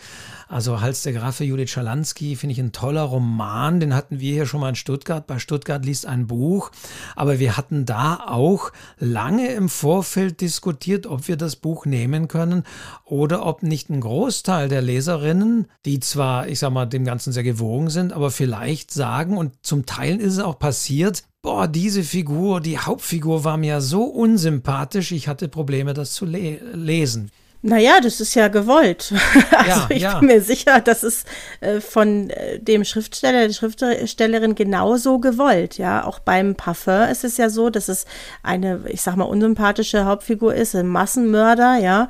Also 0.48 0.80
Hals 0.80 1.02
der 1.04 1.12
Giraffe, 1.12 1.44
Judith 1.44 1.72
Schalansky, 1.72 2.38
finde 2.38 2.54
ich 2.54 2.60
ein 2.60 2.72
toller 2.72 3.04
Roman, 3.04 3.82
den 3.82 3.94
hatten 3.94 4.22
wir 4.22 4.32
hier 4.32 4.46
schon 4.46 4.62
mal 4.62 4.70
in 4.70 4.76
Stuttgart. 4.76 5.28
Bei 5.28 5.40
Stuttgart 5.40 5.86
liest 5.86 6.06
ein 6.06 6.28
Buch, 6.28 6.72
aber 7.18 7.40
wir 7.40 7.58
hatten 7.58 7.86
da 7.86 8.24
auch 8.28 8.72
lange 8.98 9.50
im 9.54 9.68
Vorfeld 9.68 10.40
diskutiert, 10.40 11.06
ob 11.06 11.28
wir 11.28 11.36
das 11.36 11.58
Buch 11.82 11.86
nehmen 11.86 12.28
können 12.28 12.64
oder 13.06 13.46
ob 13.46 13.64
nicht 13.64 13.90
ein 13.90 14.02
Großteil 14.02 14.70
der 14.70 14.82
Leserinnen, 14.82 15.68
die 15.86 16.00
zwar, 16.00 16.48
ich 16.48 16.60
sag 16.60 16.72
mal, 16.72 16.86
dem 16.86 17.06
Ganzen 17.06 17.34
sehr 17.34 17.44
gewogen 17.44 17.90
sind, 17.90 18.14
aber 18.14 18.32
vielleicht 18.32 18.92
sagen, 18.92 19.38
und 19.38 19.54
zum 19.62 19.86
Teil 19.86 20.20
ist 20.20 20.34
es 20.34 20.40
auch 20.40 20.60
passiert, 20.60 21.24
boah, 21.42 21.68
diese 21.68 22.04
Figur, 22.04 22.62
die 22.62 22.78
Hauptfigur 22.78 23.44
war 23.44 23.58
mir 23.58 23.82
so 23.82 24.04
unsympathisch, 24.04 25.12
ich 25.12 25.28
hatte 25.28 25.48
Probleme, 25.48 25.94
das 25.94 26.14
zu 26.14 26.26
le 26.26 26.60
lesen. 26.74 27.32
Naja, 27.64 28.00
das 28.02 28.20
ist 28.20 28.34
ja 28.34 28.48
gewollt. 28.48 29.14
also 29.52 29.70
ja, 29.70 29.88
ich 29.90 30.02
ja. 30.02 30.18
bin 30.18 30.30
mir 30.30 30.42
sicher, 30.42 30.80
das 30.80 31.04
ist 31.04 31.28
äh, 31.60 31.80
von 31.80 32.32
äh, 32.32 32.60
dem 32.60 32.84
Schriftsteller, 32.84 33.48
der 33.48 33.54
Schriftstellerin 33.54 34.56
genauso 34.56 35.20
gewollt. 35.20 35.78
Ja, 35.78 36.04
auch 36.04 36.18
beim 36.18 36.56
Parfum 36.56 37.04
ist 37.12 37.24
es 37.24 37.38
ja 37.38 37.50
so, 37.50 37.70
dass 37.70 37.88
es 37.88 38.06
eine, 38.42 38.82
ich 38.88 39.04
sag 39.04 39.16
mal, 39.16 39.26
unsympathische 39.26 40.06
Hauptfigur 40.06 40.56
ist, 40.56 40.76
ein 40.76 40.88
Massenmörder. 40.88 41.78
Ja, 41.78 42.08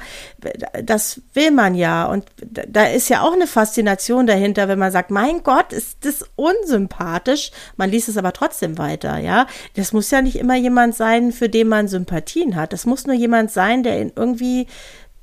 das 0.84 1.20
will 1.34 1.52
man 1.52 1.76
ja. 1.76 2.06
Und 2.06 2.26
da 2.38 2.86
ist 2.86 3.10
ja 3.10 3.22
auch 3.22 3.34
eine 3.34 3.48
Faszination 3.48 4.28
dahinter, 4.28 4.70
wenn 4.70 4.80
man 4.80 4.94
sagt, 4.94 5.12
mein 5.12 5.44
Gott, 5.44 5.74
ist 5.74 6.06
das 6.06 6.24
unsympathisch. 6.38 7.52
Man 7.76 7.90
liest 7.90 8.08
es 8.08 8.16
aber 8.16 8.32
trotzdem 8.32 8.78
weiter. 8.78 9.18
Ja, 9.18 9.48
das 9.76 9.92
muss 9.92 10.12
ja 10.12 10.22
nicht 10.22 10.38
immer 10.38 10.56
jemand 10.56 10.96
sein, 10.96 11.34
für 11.34 11.50
den 11.50 11.68
man 11.68 11.90
Sympathien 11.90 12.56
hat. 12.56 12.72
Das 12.72 12.86
muss 12.86 13.06
nur 13.06 13.16
jemand 13.16 13.52
sein, 13.52 13.84
der 13.84 14.00
in 14.00 14.14
irgendwie 14.16 14.68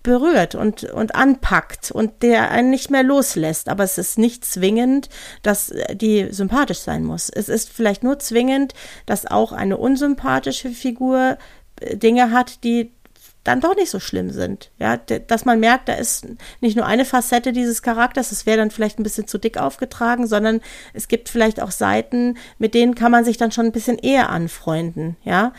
berührt 0.08 0.54
und, 0.54 0.84
und 0.84 1.14
anpackt 1.14 1.90
und 1.90 2.22
der 2.22 2.50
einen 2.50 2.70
nicht 2.70 2.90
mehr 2.90 3.02
loslässt. 3.02 3.68
Aber 3.68 3.84
es 3.84 3.98
ist 3.98 4.16
nicht 4.18 4.42
zwingend, 4.42 5.10
dass 5.42 5.70
die 5.92 6.28
sympathisch 6.30 6.78
sein 6.78 7.04
muss. 7.04 7.28
Es 7.28 7.50
ist 7.50 7.68
vielleicht 7.68 8.02
nur 8.02 8.18
zwingend, 8.18 8.72
dass 9.04 9.26
auch 9.26 9.52
eine 9.52 9.76
unsympathische 9.76 10.70
Figur 10.70 11.36
äh, 11.80 11.98
Dinge 11.98 12.30
hat, 12.30 12.64
die 12.64 12.90
dann 13.44 13.60
doch 13.60 13.76
nicht 13.76 13.90
so 13.90 14.00
schlimm 14.00 14.30
sind. 14.30 14.70
Ja, 14.78 14.96
dass 14.96 15.44
man 15.44 15.60
merkt, 15.60 15.88
da 15.88 15.94
ist 15.94 16.26
nicht 16.60 16.76
nur 16.76 16.86
eine 16.86 17.04
Facette 17.04 17.52
dieses 17.52 17.82
Charakters, 17.82 18.32
es 18.32 18.46
wäre 18.46 18.58
dann 18.58 18.70
vielleicht 18.70 18.98
ein 18.98 19.02
bisschen 19.02 19.26
zu 19.26 19.38
dick 19.38 19.58
aufgetragen, 19.58 20.26
sondern 20.26 20.60
es 20.92 21.08
gibt 21.08 21.28
vielleicht 21.28 21.60
auch 21.62 21.70
Seiten, 21.70 22.36
mit 22.58 22.74
denen 22.74 22.94
kann 22.94 23.12
man 23.12 23.24
sich 23.24 23.36
dann 23.36 23.52
schon 23.52 23.66
ein 23.66 23.72
bisschen 23.72 23.98
eher 23.98 24.30
anfreunden. 24.30 25.16
Ja, 25.24 25.52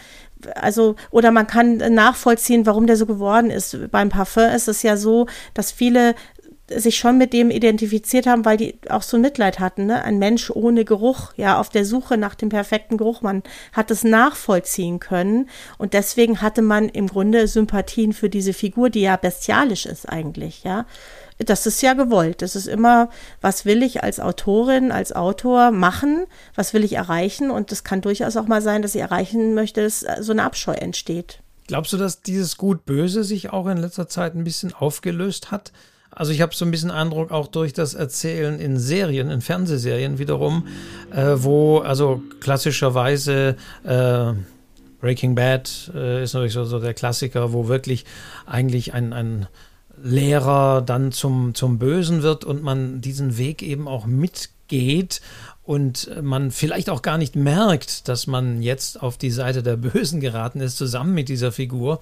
also, 0.55 0.95
oder 1.11 1.31
man 1.31 1.47
kann 1.47 1.77
nachvollziehen, 1.77 2.65
warum 2.65 2.87
der 2.87 2.97
so 2.97 3.05
geworden 3.05 3.49
ist. 3.49 3.91
Beim 3.91 4.09
Parfum 4.09 4.43
ist 4.43 4.67
es 4.67 4.83
ja 4.83 4.97
so, 4.97 5.27
dass 5.53 5.71
viele 5.71 6.15
sich 6.75 6.97
schon 6.97 7.17
mit 7.17 7.33
dem 7.33 7.49
identifiziert 7.49 8.27
haben, 8.27 8.45
weil 8.45 8.57
die 8.57 8.79
auch 8.89 9.01
so 9.01 9.17
Mitleid 9.17 9.59
hatten, 9.59 9.87
ne? 9.87 10.03
Ein 10.03 10.19
Mensch 10.19 10.51
ohne 10.51 10.85
Geruch, 10.85 11.33
ja, 11.35 11.59
auf 11.59 11.69
der 11.69 11.85
Suche 11.85 12.17
nach 12.17 12.35
dem 12.35 12.49
perfekten 12.49 12.97
Geruch. 12.97 13.21
Man 13.21 13.43
hat 13.73 13.91
es 13.91 14.03
nachvollziehen 14.03 14.99
können 14.99 15.49
und 15.77 15.93
deswegen 15.93 16.41
hatte 16.41 16.61
man 16.61 16.89
im 16.89 17.07
Grunde 17.07 17.47
Sympathien 17.47 18.13
für 18.13 18.29
diese 18.29 18.53
Figur, 18.53 18.89
die 18.89 19.01
ja 19.01 19.15
bestialisch 19.15 19.85
ist 19.85 20.07
eigentlich, 20.07 20.63
ja 20.63 20.85
das 21.39 21.65
ist 21.65 21.81
ja 21.81 21.93
gewollt. 21.93 22.41
Das 22.41 22.55
ist 22.55 22.67
immer, 22.67 23.09
was 23.41 23.65
will 23.65 23.81
ich 23.81 24.03
als 24.03 24.19
Autorin, 24.19 24.91
als 24.91 25.13
Autor 25.13 25.71
machen, 25.71 26.25
was 26.55 26.73
will 26.73 26.83
ich 26.83 26.93
erreichen 26.93 27.49
und 27.49 27.71
es 27.71 27.83
kann 27.83 28.01
durchaus 28.01 28.35
auch 28.37 28.47
mal 28.47 28.61
sein, 28.61 28.81
dass 28.81 28.95
ich 28.95 29.01
erreichen 29.01 29.53
möchte, 29.53 29.81
dass 29.81 30.05
so 30.19 30.31
eine 30.31 30.43
Abscheu 30.43 30.73
entsteht. 30.73 31.39
Glaubst 31.67 31.93
du, 31.93 31.97
dass 31.97 32.21
dieses 32.21 32.57
Gut-Böse 32.57 33.23
sich 33.23 33.51
auch 33.51 33.67
in 33.67 33.77
letzter 33.77 34.07
Zeit 34.07 34.35
ein 34.35 34.43
bisschen 34.43 34.73
aufgelöst 34.73 35.51
hat? 35.51 35.71
Also 36.11 36.31
ich 36.31 36.41
habe 36.41 36.55
so 36.55 36.65
ein 36.65 36.71
bisschen 36.71 36.91
Eindruck 36.91 37.31
auch 37.31 37.47
durch 37.47 37.71
das 37.71 37.93
Erzählen 37.93 38.59
in 38.59 38.77
Serien, 38.77 39.29
in 39.29 39.41
Fernsehserien 39.41 40.17
wiederum, 40.17 40.67
äh, 41.11 41.35
wo 41.35 41.77
also 41.77 42.21
klassischerweise 42.39 43.55
äh, 43.83 44.33
Breaking 44.99 45.35
Bad 45.35 45.91
äh, 45.95 46.23
ist 46.23 46.33
natürlich 46.33 46.53
so, 46.53 46.65
so, 46.65 46.79
der 46.79 46.93
Klassiker, 46.93 47.53
wo 47.53 47.67
wirklich 47.67 48.05
eigentlich 48.45 48.93
ein, 48.93 49.13
ein 49.13 49.47
Lehrer 50.03 50.81
dann 50.81 51.11
zum, 51.11 51.55
zum 51.55 51.79
Bösen 51.79 52.21
wird 52.21 52.45
und 52.45 52.63
man 52.63 53.01
diesen 53.01 53.37
Weg 53.37 53.61
eben 53.61 53.87
auch 53.87 54.05
mitgeht 54.05 55.21
und 55.63 56.09
man 56.21 56.51
vielleicht 56.51 56.89
auch 56.89 57.01
gar 57.01 57.17
nicht 57.17 57.35
merkt, 57.35 58.07
dass 58.07 58.27
man 58.27 58.61
jetzt 58.61 59.01
auf 59.01 59.17
die 59.17 59.31
Seite 59.31 59.61
der 59.61 59.77
Bösen 59.77 60.19
geraten 60.19 60.61
ist, 60.61 60.77
zusammen 60.77 61.13
mit 61.13 61.29
dieser 61.29 61.51
Figur 61.51 61.99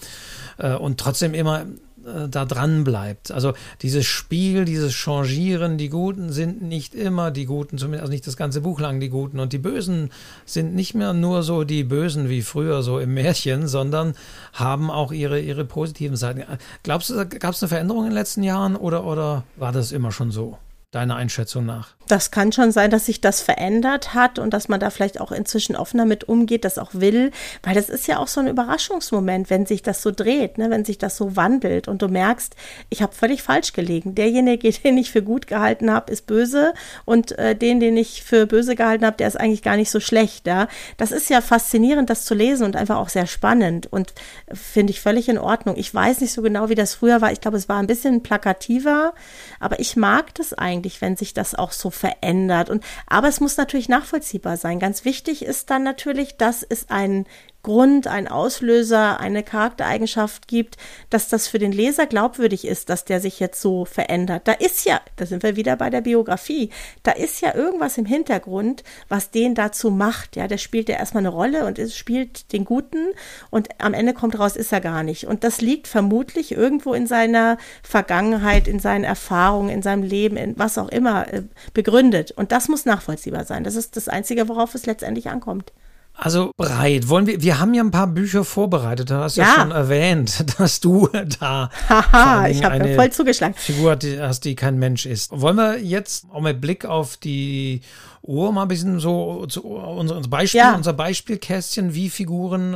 äh, 0.57 0.73
und 0.73 0.99
trotzdem 0.99 1.33
immer 1.33 1.65
äh, 2.07 2.29
da 2.29 2.45
dran 2.45 2.83
bleibt. 2.83 3.31
Also 3.31 3.53
dieses 3.81 4.05
Spiel, 4.05 4.65
dieses 4.65 4.93
Changieren, 4.93 5.77
die 5.77 5.89
Guten 5.89 6.31
sind 6.31 6.61
nicht 6.61 6.95
immer 6.95 7.31
die 7.31 7.45
Guten, 7.45 7.77
zumindest 7.77 8.01
also 8.01 8.11
nicht 8.11 8.27
das 8.27 8.37
ganze 8.37 8.61
Buch 8.61 8.79
lang 8.79 8.99
die 8.99 9.09
Guten 9.09 9.39
und 9.39 9.53
die 9.53 9.57
Bösen 9.57 10.11
sind 10.45 10.73
nicht 10.73 10.95
mehr 10.95 11.13
nur 11.13 11.43
so 11.43 11.63
die 11.63 11.83
Bösen 11.83 12.29
wie 12.29 12.41
früher 12.41 12.81
so 12.83 12.99
im 12.99 13.13
Märchen, 13.13 13.67
sondern 13.67 14.13
haben 14.53 14.89
auch 14.89 15.11
ihre, 15.11 15.39
ihre 15.39 15.65
positiven 15.65 16.15
Seiten. 16.15 16.43
Glaubst 16.83 17.09
du, 17.09 17.25
gab 17.25 17.53
es 17.53 17.61
eine 17.61 17.69
Veränderung 17.69 18.03
in 18.03 18.09
den 18.11 18.17
letzten 18.17 18.43
Jahren 18.43 18.75
oder, 18.75 19.05
oder 19.05 19.43
war 19.55 19.71
das 19.71 19.91
immer 19.91 20.11
schon 20.11 20.31
so? 20.31 20.57
Deiner 20.91 21.15
Einschätzung 21.15 21.65
nach? 21.65 21.97
Das 22.07 22.31
kann 22.31 22.53
schon 22.53 22.71
sein, 22.71 22.89
dass 22.89 23.05
sich 23.05 23.19
das 23.19 23.41
verändert 23.41 24.13
hat 24.13 24.39
und 24.39 24.53
dass 24.53 24.69
man 24.69 24.79
da 24.79 24.89
vielleicht 24.89 25.19
auch 25.19 25.33
inzwischen 25.33 25.75
offener 25.75 26.05
mit 26.05 26.23
umgeht, 26.23 26.63
das 26.63 26.77
auch 26.77 26.91
will, 26.93 27.31
weil 27.63 27.75
das 27.75 27.89
ist 27.89 28.07
ja 28.07 28.19
auch 28.19 28.29
so 28.29 28.39
ein 28.39 28.47
Überraschungsmoment, 28.47 29.49
wenn 29.49 29.65
sich 29.65 29.81
das 29.81 30.01
so 30.01 30.11
dreht, 30.11 30.57
ne? 30.57 30.69
wenn 30.69 30.85
sich 30.85 30.97
das 30.97 31.17
so 31.17 31.35
wandelt 31.35 31.89
und 31.89 32.01
du 32.01 32.07
merkst, 32.07 32.55
ich 32.89 33.01
habe 33.01 33.13
völlig 33.13 33.43
falsch 33.43 33.73
gelegen. 33.73 34.15
Derjenige, 34.15 34.71
den 34.83 34.97
ich 34.97 35.11
für 35.11 35.21
gut 35.21 35.47
gehalten 35.47 35.91
habe, 35.91 36.11
ist 36.11 36.27
böse 36.27 36.73
und 37.03 37.37
äh, 37.37 37.55
den, 37.55 37.81
den 37.81 37.97
ich 37.97 38.23
für 38.23 38.45
böse 38.45 38.75
gehalten 38.75 39.05
habe, 39.05 39.17
der 39.17 39.27
ist 39.27 39.39
eigentlich 39.39 39.63
gar 39.63 39.75
nicht 39.75 39.91
so 39.91 39.99
schlecht. 39.99 40.47
Ja? 40.47 40.69
Das 40.95 41.11
ist 41.11 41.29
ja 41.29 41.41
faszinierend, 41.41 42.09
das 42.09 42.23
zu 42.23 42.33
lesen 42.33 42.63
und 42.63 42.77
einfach 42.77 42.97
auch 42.97 43.09
sehr 43.09 43.27
spannend 43.27 43.91
und 43.91 44.13
finde 44.53 44.91
ich 44.91 45.01
völlig 45.01 45.27
in 45.27 45.37
Ordnung. 45.37 45.75
Ich 45.77 45.93
weiß 45.93 46.21
nicht 46.21 46.31
so 46.31 46.41
genau, 46.41 46.69
wie 46.69 46.75
das 46.75 46.95
früher 46.95 47.19
war. 47.19 47.33
Ich 47.33 47.41
glaube, 47.41 47.57
es 47.57 47.67
war 47.67 47.79
ein 47.79 47.87
bisschen 47.87 48.23
plakativer, 48.23 49.13
aber 49.59 49.81
ich 49.81 49.97
mag 49.97 50.33
das 50.35 50.53
eigentlich, 50.53 50.76
wenn 51.01 51.17
sich 51.17 51.33
das 51.33 51.55
auch 51.55 51.71
so 51.71 51.89
verändert. 51.89 52.69
Und, 52.69 52.83
aber 53.07 53.27
es 53.27 53.39
muss 53.39 53.57
natürlich 53.57 53.89
nachvollziehbar 53.89 54.57
sein. 54.57 54.79
Ganz 54.79 55.05
wichtig 55.05 55.43
ist 55.43 55.69
dann 55.69 55.83
natürlich, 55.83 56.37
dass 56.37 56.63
es 56.63 56.89
ein 56.89 57.25
Grund, 57.67 58.07
ein 58.07 58.29
Auslöser, 58.29 59.19
eine 59.19 59.43
Charaktereigenschaft 59.43 60.47
gibt, 60.47 60.77
dass 61.09 61.27
das 61.27 61.49
für 61.49 61.59
den 61.59 61.73
Leser 61.73 62.05
glaubwürdig 62.05 62.65
ist, 62.65 62.87
dass 62.87 63.03
der 63.03 63.19
sich 63.19 63.41
jetzt 63.41 63.61
so 63.61 63.83
verändert. 63.83 64.47
Da 64.47 64.53
ist 64.53 64.85
ja, 64.85 65.01
da 65.17 65.25
sind 65.25 65.43
wir 65.43 65.57
wieder 65.57 65.75
bei 65.75 65.89
der 65.89 65.99
Biografie, 65.99 66.69
da 67.03 67.11
ist 67.11 67.41
ja 67.41 67.53
irgendwas 67.53 67.97
im 67.97 68.05
Hintergrund, 68.05 68.85
was 69.09 69.31
den 69.31 69.53
dazu 69.53 69.91
macht. 69.91 70.37
Ja, 70.37 70.47
der 70.47 70.59
spielt 70.59 70.87
ja 70.87 70.95
erstmal 70.95 71.23
eine 71.23 71.27
Rolle 71.27 71.65
und 71.65 71.77
es 71.77 71.97
spielt 71.97 72.53
den 72.53 72.63
Guten 72.63 73.09
und 73.49 73.67
am 73.79 73.93
Ende 73.93 74.13
kommt 74.13 74.39
raus, 74.39 74.55
ist 74.55 74.71
er 74.71 74.79
gar 74.79 75.03
nicht. 75.03 75.27
Und 75.27 75.43
das 75.43 75.59
liegt 75.59 75.89
vermutlich 75.89 76.53
irgendwo 76.53 76.93
in 76.93 77.05
seiner 77.05 77.57
Vergangenheit, 77.83 78.69
in 78.69 78.79
seinen 78.79 79.03
Erfahrungen, 79.03 79.67
in 79.67 79.81
seinem 79.81 80.03
Leben, 80.03 80.37
in 80.37 80.57
was 80.57 80.77
auch 80.77 80.87
immer 80.87 81.33
äh, 81.33 81.43
begründet. 81.73 82.31
Und 82.31 82.53
das 82.53 82.69
muss 82.69 82.85
nachvollziehbar 82.85 83.43
sein. 83.43 83.65
Das 83.65 83.75
ist 83.75 83.97
das 83.97 84.07
Einzige, 84.07 84.47
worauf 84.47 84.73
es 84.73 84.85
letztendlich 84.85 85.29
ankommt. 85.29 85.73
Also 86.17 86.51
breit. 86.57 87.09
Wollen 87.09 87.27
wir, 87.27 87.41
wir 87.41 87.59
haben 87.59 87.73
ja 87.75 87.83
ein 87.83 87.91
paar 87.91 88.07
Bücher 88.07 88.43
vorbereitet. 88.43 89.11
Du 89.11 89.15
hast 89.15 89.37
ja, 89.37 89.45
ja 89.45 89.53
schon 89.55 89.71
erwähnt, 89.71 90.45
dass 90.57 90.79
du 90.79 91.07
da 91.39 91.69
Haha, 91.87 92.47
ich 92.47 92.63
habe 92.63 92.89
ja 92.89 92.95
voll 92.95 93.11
zugeschlagen. 93.11 93.53
Figur 93.55 93.97
hast, 94.19 94.45
die 94.45 94.55
kein 94.55 94.79
Mensch 94.79 95.05
ist. 95.05 95.29
Wollen 95.31 95.57
wir 95.57 95.79
jetzt 95.79 96.25
auch 96.33 96.41
mit 96.41 96.59
Blick 96.59 96.85
auf 96.85 97.17
die 97.17 97.81
Uhr 98.23 98.51
mal 98.51 98.63
ein 98.63 98.67
bisschen 98.67 98.99
so 98.99 99.45
zu, 99.45 99.63
unser, 99.63 100.19
Beispiel, 100.21 100.59
ja. 100.59 100.75
unser 100.75 100.93
Beispielkästchen, 100.93 101.93
wie 101.93 102.09
Figuren 102.09 102.73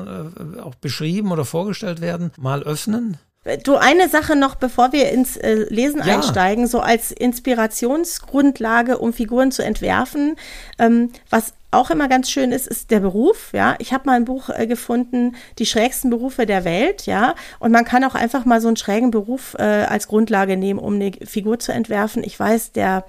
äh, 0.57 0.61
auch 0.61 0.75
beschrieben 0.75 1.31
oder 1.31 1.43
vorgestellt 1.43 1.99
werden, 1.99 2.31
mal 2.37 2.63
öffnen? 2.63 3.17
Du, 3.63 3.75
eine 3.75 4.07
Sache 4.07 4.35
noch, 4.35 4.53
bevor 4.53 4.93
wir 4.93 5.09
ins 5.09 5.35
äh, 5.35 5.65
Lesen 5.69 6.01
ja. 6.05 6.15
einsteigen, 6.15 6.67
so 6.67 6.79
als 6.79 7.11
Inspirationsgrundlage, 7.11 8.99
um 8.99 9.13
Figuren 9.13 9.51
zu 9.51 9.63
entwerfen, 9.63 10.35
ähm, 10.77 11.09
was 11.31 11.53
auch 11.71 11.89
immer 11.89 12.07
ganz 12.07 12.29
schön 12.29 12.51
ist, 12.51 12.67
ist 12.67 12.91
der 12.91 12.99
Beruf. 12.99 13.51
Ja, 13.53 13.75
ich 13.79 13.93
habe 13.93 14.05
mal 14.05 14.17
ein 14.17 14.25
Buch 14.25 14.49
äh, 14.49 14.67
gefunden, 14.67 15.35
die 15.57 15.65
schrägsten 15.65 16.09
Berufe 16.09 16.45
der 16.45 16.65
Welt. 16.65 17.05
Ja, 17.05 17.35
und 17.59 17.71
man 17.71 17.85
kann 17.85 18.03
auch 18.03 18.15
einfach 18.15 18.45
mal 18.45 18.61
so 18.61 18.67
einen 18.67 18.77
schrägen 18.77 19.11
Beruf 19.11 19.55
äh, 19.57 19.63
als 19.63 20.07
Grundlage 20.07 20.57
nehmen, 20.57 20.79
um 20.79 20.95
eine 20.95 21.11
Figur 21.23 21.59
zu 21.59 21.71
entwerfen. 21.71 22.23
Ich 22.23 22.39
weiß, 22.39 22.73
der 22.73 23.05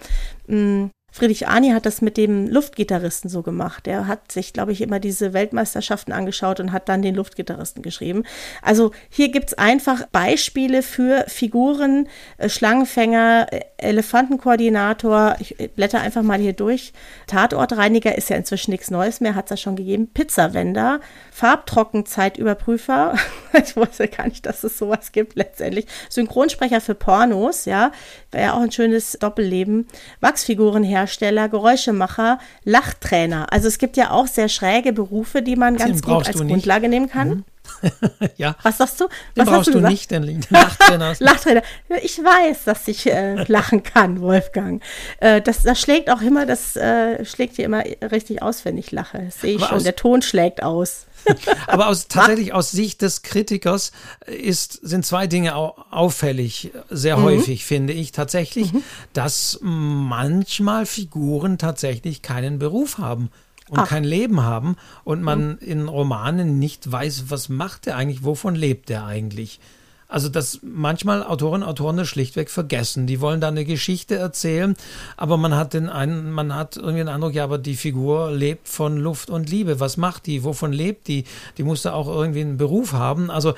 mh, 0.46 0.56
mm, 0.56 0.90
Friedrich 1.12 1.46
Arni 1.46 1.70
hat 1.70 1.84
das 1.84 2.00
mit 2.00 2.16
dem 2.16 2.48
Luftgitarristen 2.48 3.28
so 3.28 3.42
gemacht. 3.42 3.86
Er 3.86 4.06
hat 4.06 4.32
sich, 4.32 4.54
glaube 4.54 4.72
ich, 4.72 4.80
immer 4.80 4.98
diese 4.98 5.34
Weltmeisterschaften 5.34 6.10
angeschaut 6.10 6.58
und 6.58 6.72
hat 6.72 6.88
dann 6.88 7.02
den 7.02 7.14
Luftgitarristen 7.14 7.82
geschrieben. 7.82 8.24
Also 8.62 8.92
hier 9.10 9.28
gibt's 9.28 9.52
einfach 9.52 10.06
Beispiele 10.06 10.82
für 10.82 11.26
Figuren, 11.28 12.08
äh, 12.38 12.48
Schlangenfänger, 12.48 13.46
äh, 13.50 13.60
Elefantenkoordinator. 13.76 15.36
Ich 15.38 15.60
äh, 15.60 15.68
blätter 15.68 16.00
einfach 16.00 16.22
mal 16.22 16.40
hier 16.40 16.54
durch. 16.54 16.94
Tatortreiniger 17.26 18.16
ist 18.16 18.30
ja 18.30 18.36
inzwischen 18.36 18.70
nichts 18.70 18.90
Neues 18.90 19.20
mehr, 19.20 19.34
hat's 19.34 19.50
ja 19.50 19.58
schon 19.58 19.76
gegeben. 19.76 20.08
Pizzawender, 20.14 21.00
Farbtrockenzeitüberprüfer. 21.32 23.14
ich 23.54 23.74
wusste 23.74 24.06
gar 24.06 24.28
nicht, 24.28 24.44
dass 24.44 24.62
es 24.64 24.76
sowas 24.76 25.12
gibt 25.12 25.34
letztendlich. 25.34 25.86
Synchronsprecher 26.10 26.82
für 26.82 26.94
Pornos, 26.94 27.64
ja, 27.64 27.90
wäre 28.30 28.44
ja 28.44 28.52
auch 28.52 28.60
ein 28.60 28.70
schönes 28.70 29.12
Doppelleben. 29.18 29.88
Wachsfigurenhersteller 30.20 31.48
Geräuschemacher, 31.48 32.38
Lachtrainer. 32.64 33.50
Also 33.50 33.68
es 33.68 33.78
gibt 33.78 33.96
ja 33.96 34.10
auch 34.10 34.26
sehr 34.26 34.50
schräge 34.50 34.92
Berufe, 34.92 35.40
die 35.40 35.56
man 35.56 35.76
ganz 35.76 36.02
gut 36.02 36.28
als 36.28 36.36
Grundlage 36.36 36.90
nehmen 36.90 37.08
kann. 37.08 37.28
Mhm. 37.28 37.44
ja. 38.36 38.56
Was 38.62 38.78
sagst 38.78 39.00
du? 39.00 39.08
Den 39.36 39.46
Was 39.46 39.48
brauchst 39.48 39.68
du, 39.68 39.80
du 39.80 39.80
nicht, 39.80 40.10
den 40.10 40.44
Lachtrainer. 40.50 41.14
Lachtrainer. 41.18 41.62
Ich 42.02 42.18
weiß, 42.18 42.64
dass 42.64 42.88
ich 42.88 43.06
äh, 43.06 43.44
lachen 43.44 43.82
kann, 43.82 44.20
Wolfgang. 44.20 44.82
Äh, 45.20 45.40
das, 45.40 45.62
das 45.62 45.80
schlägt 45.80 46.10
auch 46.10 46.20
immer, 46.20 46.46
das 46.46 46.76
äh, 46.76 47.24
schlägt 47.24 47.56
hier 47.56 47.64
immer 47.64 47.82
richtig 48.10 48.42
aus, 48.42 48.64
wenn 48.64 48.78
ich 48.78 48.92
lache. 48.92 49.24
Das 49.26 49.40
sehe 49.40 49.56
ich 49.56 49.62
Aber 49.62 49.76
schon. 49.76 49.84
Der 49.84 49.96
Ton 49.96 50.22
schlägt 50.22 50.62
aus. 50.62 51.06
Aber 51.66 51.88
aus, 51.88 52.08
tatsächlich 52.08 52.52
aus 52.52 52.70
Sicht 52.70 53.02
des 53.02 53.22
Kritikers 53.22 53.92
ist, 54.26 54.72
sind 54.82 55.06
zwei 55.06 55.26
Dinge 55.26 55.54
auffällig, 55.54 56.72
sehr 56.90 57.16
mhm. 57.16 57.22
häufig, 57.22 57.64
finde 57.64 57.92
ich 57.92 58.12
tatsächlich, 58.12 58.72
mhm. 58.72 58.82
dass 59.12 59.58
manchmal 59.62 60.86
Figuren 60.86 61.58
tatsächlich 61.58 62.22
keinen 62.22 62.58
Beruf 62.58 62.98
haben 62.98 63.30
und 63.72 63.78
Ach. 63.78 63.88
kein 63.88 64.04
Leben 64.04 64.42
haben 64.42 64.76
und 65.02 65.22
man 65.22 65.52
mhm. 65.52 65.58
in 65.60 65.88
Romanen 65.88 66.58
nicht 66.58 66.92
weiß, 66.92 67.24
was 67.28 67.48
macht 67.48 67.86
er 67.86 67.96
eigentlich, 67.96 68.22
wovon 68.22 68.54
lebt 68.54 68.90
er 68.90 69.06
eigentlich. 69.06 69.60
Also, 70.08 70.28
dass 70.28 70.60
manchmal 70.60 71.24
Autorinnen 71.24 71.62
und 71.62 71.70
Autoren 71.70 71.96
das 71.96 72.06
schlichtweg 72.06 72.50
vergessen. 72.50 73.06
Die 73.06 73.22
wollen 73.22 73.40
da 73.40 73.48
eine 73.48 73.64
Geschichte 73.64 74.16
erzählen, 74.16 74.76
aber 75.16 75.38
man 75.38 75.56
hat 75.56 75.72
den 75.72 75.88
einen, 75.88 76.30
man 76.30 76.54
hat 76.54 76.76
irgendwie 76.76 76.98
den 76.98 77.08
Eindruck, 77.08 77.32
ja, 77.32 77.44
aber 77.44 77.56
die 77.56 77.76
Figur 77.76 78.30
lebt 78.30 78.68
von 78.68 78.98
Luft 78.98 79.30
und 79.30 79.48
Liebe. 79.48 79.80
Was 79.80 79.96
macht 79.96 80.26
die? 80.26 80.44
Wovon 80.44 80.70
lebt 80.70 81.08
die? 81.08 81.24
Die 81.56 81.62
muss 81.62 81.80
da 81.80 81.94
auch 81.94 82.08
irgendwie 82.08 82.42
einen 82.42 82.58
Beruf 82.58 82.92
haben. 82.92 83.30
Also, 83.30 83.54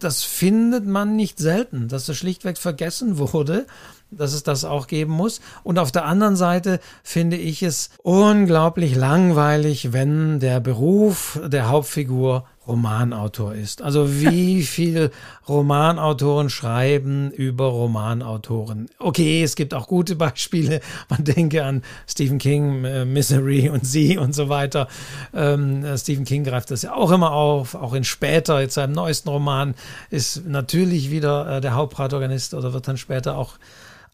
das 0.00 0.24
findet 0.24 0.84
man 0.86 1.14
nicht 1.14 1.38
selten, 1.38 1.86
dass 1.86 2.06
das 2.06 2.16
schlichtweg 2.16 2.58
vergessen 2.58 3.18
wurde 3.18 3.66
dass 4.12 4.32
es 4.32 4.42
das 4.42 4.64
auch 4.64 4.86
geben 4.86 5.12
muss. 5.12 5.40
Und 5.62 5.78
auf 5.78 5.92
der 5.92 6.04
anderen 6.04 6.36
Seite 6.36 6.80
finde 7.02 7.36
ich 7.36 7.62
es 7.62 7.90
unglaublich 8.02 8.94
langweilig, 8.94 9.92
wenn 9.92 10.40
der 10.40 10.60
Beruf 10.60 11.40
der 11.44 11.68
Hauptfigur 11.68 12.44
Romanautor 12.66 13.54
ist. 13.54 13.82
Also 13.82 14.20
wie 14.20 14.62
viel 14.62 15.10
Romanautoren 15.48 16.48
schreiben 16.48 17.30
über 17.30 17.66
Romanautoren? 17.66 18.86
Okay, 18.98 19.42
es 19.42 19.56
gibt 19.56 19.74
auch 19.74 19.88
gute 19.88 20.14
Beispiele. 20.16 20.80
Man 21.08 21.24
denke 21.24 21.64
an 21.64 21.82
Stephen 22.06 22.38
King, 22.38 22.84
äh, 22.84 23.04
Misery 23.04 23.68
und 23.68 23.84
Sie 23.84 24.16
und 24.16 24.34
so 24.34 24.48
weiter. 24.48 24.88
Ähm, 25.34 25.84
äh, 25.84 25.98
Stephen 25.98 26.24
King 26.24 26.44
greift 26.44 26.70
das 26.70 26.82
ja 26.82 26.94
auch 26.94 27.10
immer 27.10 27.32
auf. 27.32 27.74
Auch 27.74 27.94
in 27.94 28.04
später, 28.04 28.60
jetzt 28.60 28.74
seinem 28.74 28.92
neuesten 28.92 29.28
Roman, 29.28 29.74
ist 30.10 30.46
natürlich 30.46 31.10
wieder 31.10 31.56
äh, 31.56 31.60
der 31.60 31.74
Hauptprotagonist 31.74 32.54
oder 32.54 32.72
wird 32.72 32.86
dann 32.86 32.96
später 32.96 33.36
auch 33.36 33.58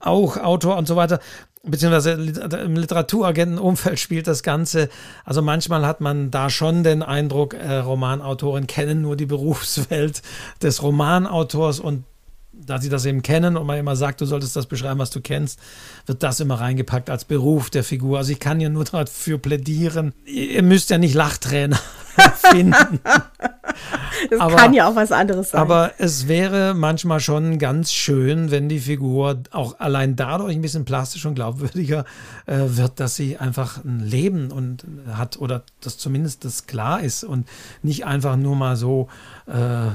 auch 0.01 0.37
Autor 0.37 0.77
und 0.77 0.87
so 0.87 0.97
weiter, 0.97 1.21
beziehungsweise 1.63 2.13
im 2.13 2.77
Literaturagentenumfeld 2.77 3.99
spielt 3.99 4.27
das 4.27 4.43
Ganze. 4.43 4.89
Also 5.25 5.43
manchmal 5.43 5.87
hat 5.87 6.01
man 6.01 6.31
da 6.31 6.51
schon 6.51 6.85
den 6.85 7.03
Eindruck, 7.03 7.55
äh, 7.55 7.77
Romanautoren 7.77 8.67
kennen 8.67 9.03
nur 9.03 9.17
die 9.17 9.27
Berufswelt 9.27 10.23
des 10.63 10.83
Romanautors 10.83 11.81
und 11.81 12.05
da 12.53 12.81
sie 12.81 12.89
das 12.89 13.05
eben 13.05 13.23
kennen 13.23 13.57
und 13.57 13.67
man 13.67 13.79
immer 13.79 13.95
sagt, 13.95 14.21
du 14.21 14.27
solltest 14.27 14.57
das 14.57 14.67
beschreiben, 14.67 14.99
was 14.99 15.11
du 15.11 15.21
kennst, 15.21 15.61
wird 16.07 16.23
das 16.23 16.41
immer 16.41 16.57
reingepackt 16.57 17.09
als 17.09 17.25
Beruf 17.25 17.71
der 17.71 17.85
Figur. 17.85 18.19
Also 18.19 18.33
ich 18.33 18.41
kann 18.41 18.61
ja 18.61 18.69
nur 18.69 18.85
dafür 18.93 19.39
plädieren. 19.39 20.13
Ihr 20.25 20.63
müsst 20.63 20.91
ja 20.91 20.99
nicht 20.99 21.15
Lachtrainer 21.15 21.79
finden. 22.35 23.01
Das 24.31 24.41
aber, 24.41 24.57
kann 24.57 24.75
ja 24.75 24.89
auch 24.89 24.97
was 24.97 25.13
anderes 25.13 25.51
sein. 25.51 25.61
Aber 25.61 25.93
es 25.99 26.27
wäre 26.27 26.75
manchmal 26.75 27.21
schon 27.21 27.59
ganz 27.59 27.93
schön, 27.93 28.51
wenn 28.51 28.69
die 28.69 28.81
Figur 28.81 29.43
auch 29.53 29.79
allein 29.79 30.17
dadurch 30.17 30.57
ein 30.57 30.61
bisschen 30.61 30.85
plastisch 30.85 31.25
und 31.27 31.35
glaubwürdiger 31.35 32.05
äh, 32.47 32.57
wird, 32.67 32.99
dass 33.01 33.15
sie 33.15 33.37
einfach 33.37 33.85
ein 33.85 34.01
Leben 34.01 34.51
und 34.51 34.85
hat 35.13 35.39
oder 35.39 35.63
dass 35.81 35.99
zumindest 35.99 36.45
das 36.45 36.67
klar 36.67 37.01
ist 37.01 37.23
und 37.25 37.49
nicht 37.83 38.07
einfach 38.07 38.37
nur 38.37 38.57
mal 38.57 38.77
so 38.77 39.09
äh, 39.47 39.91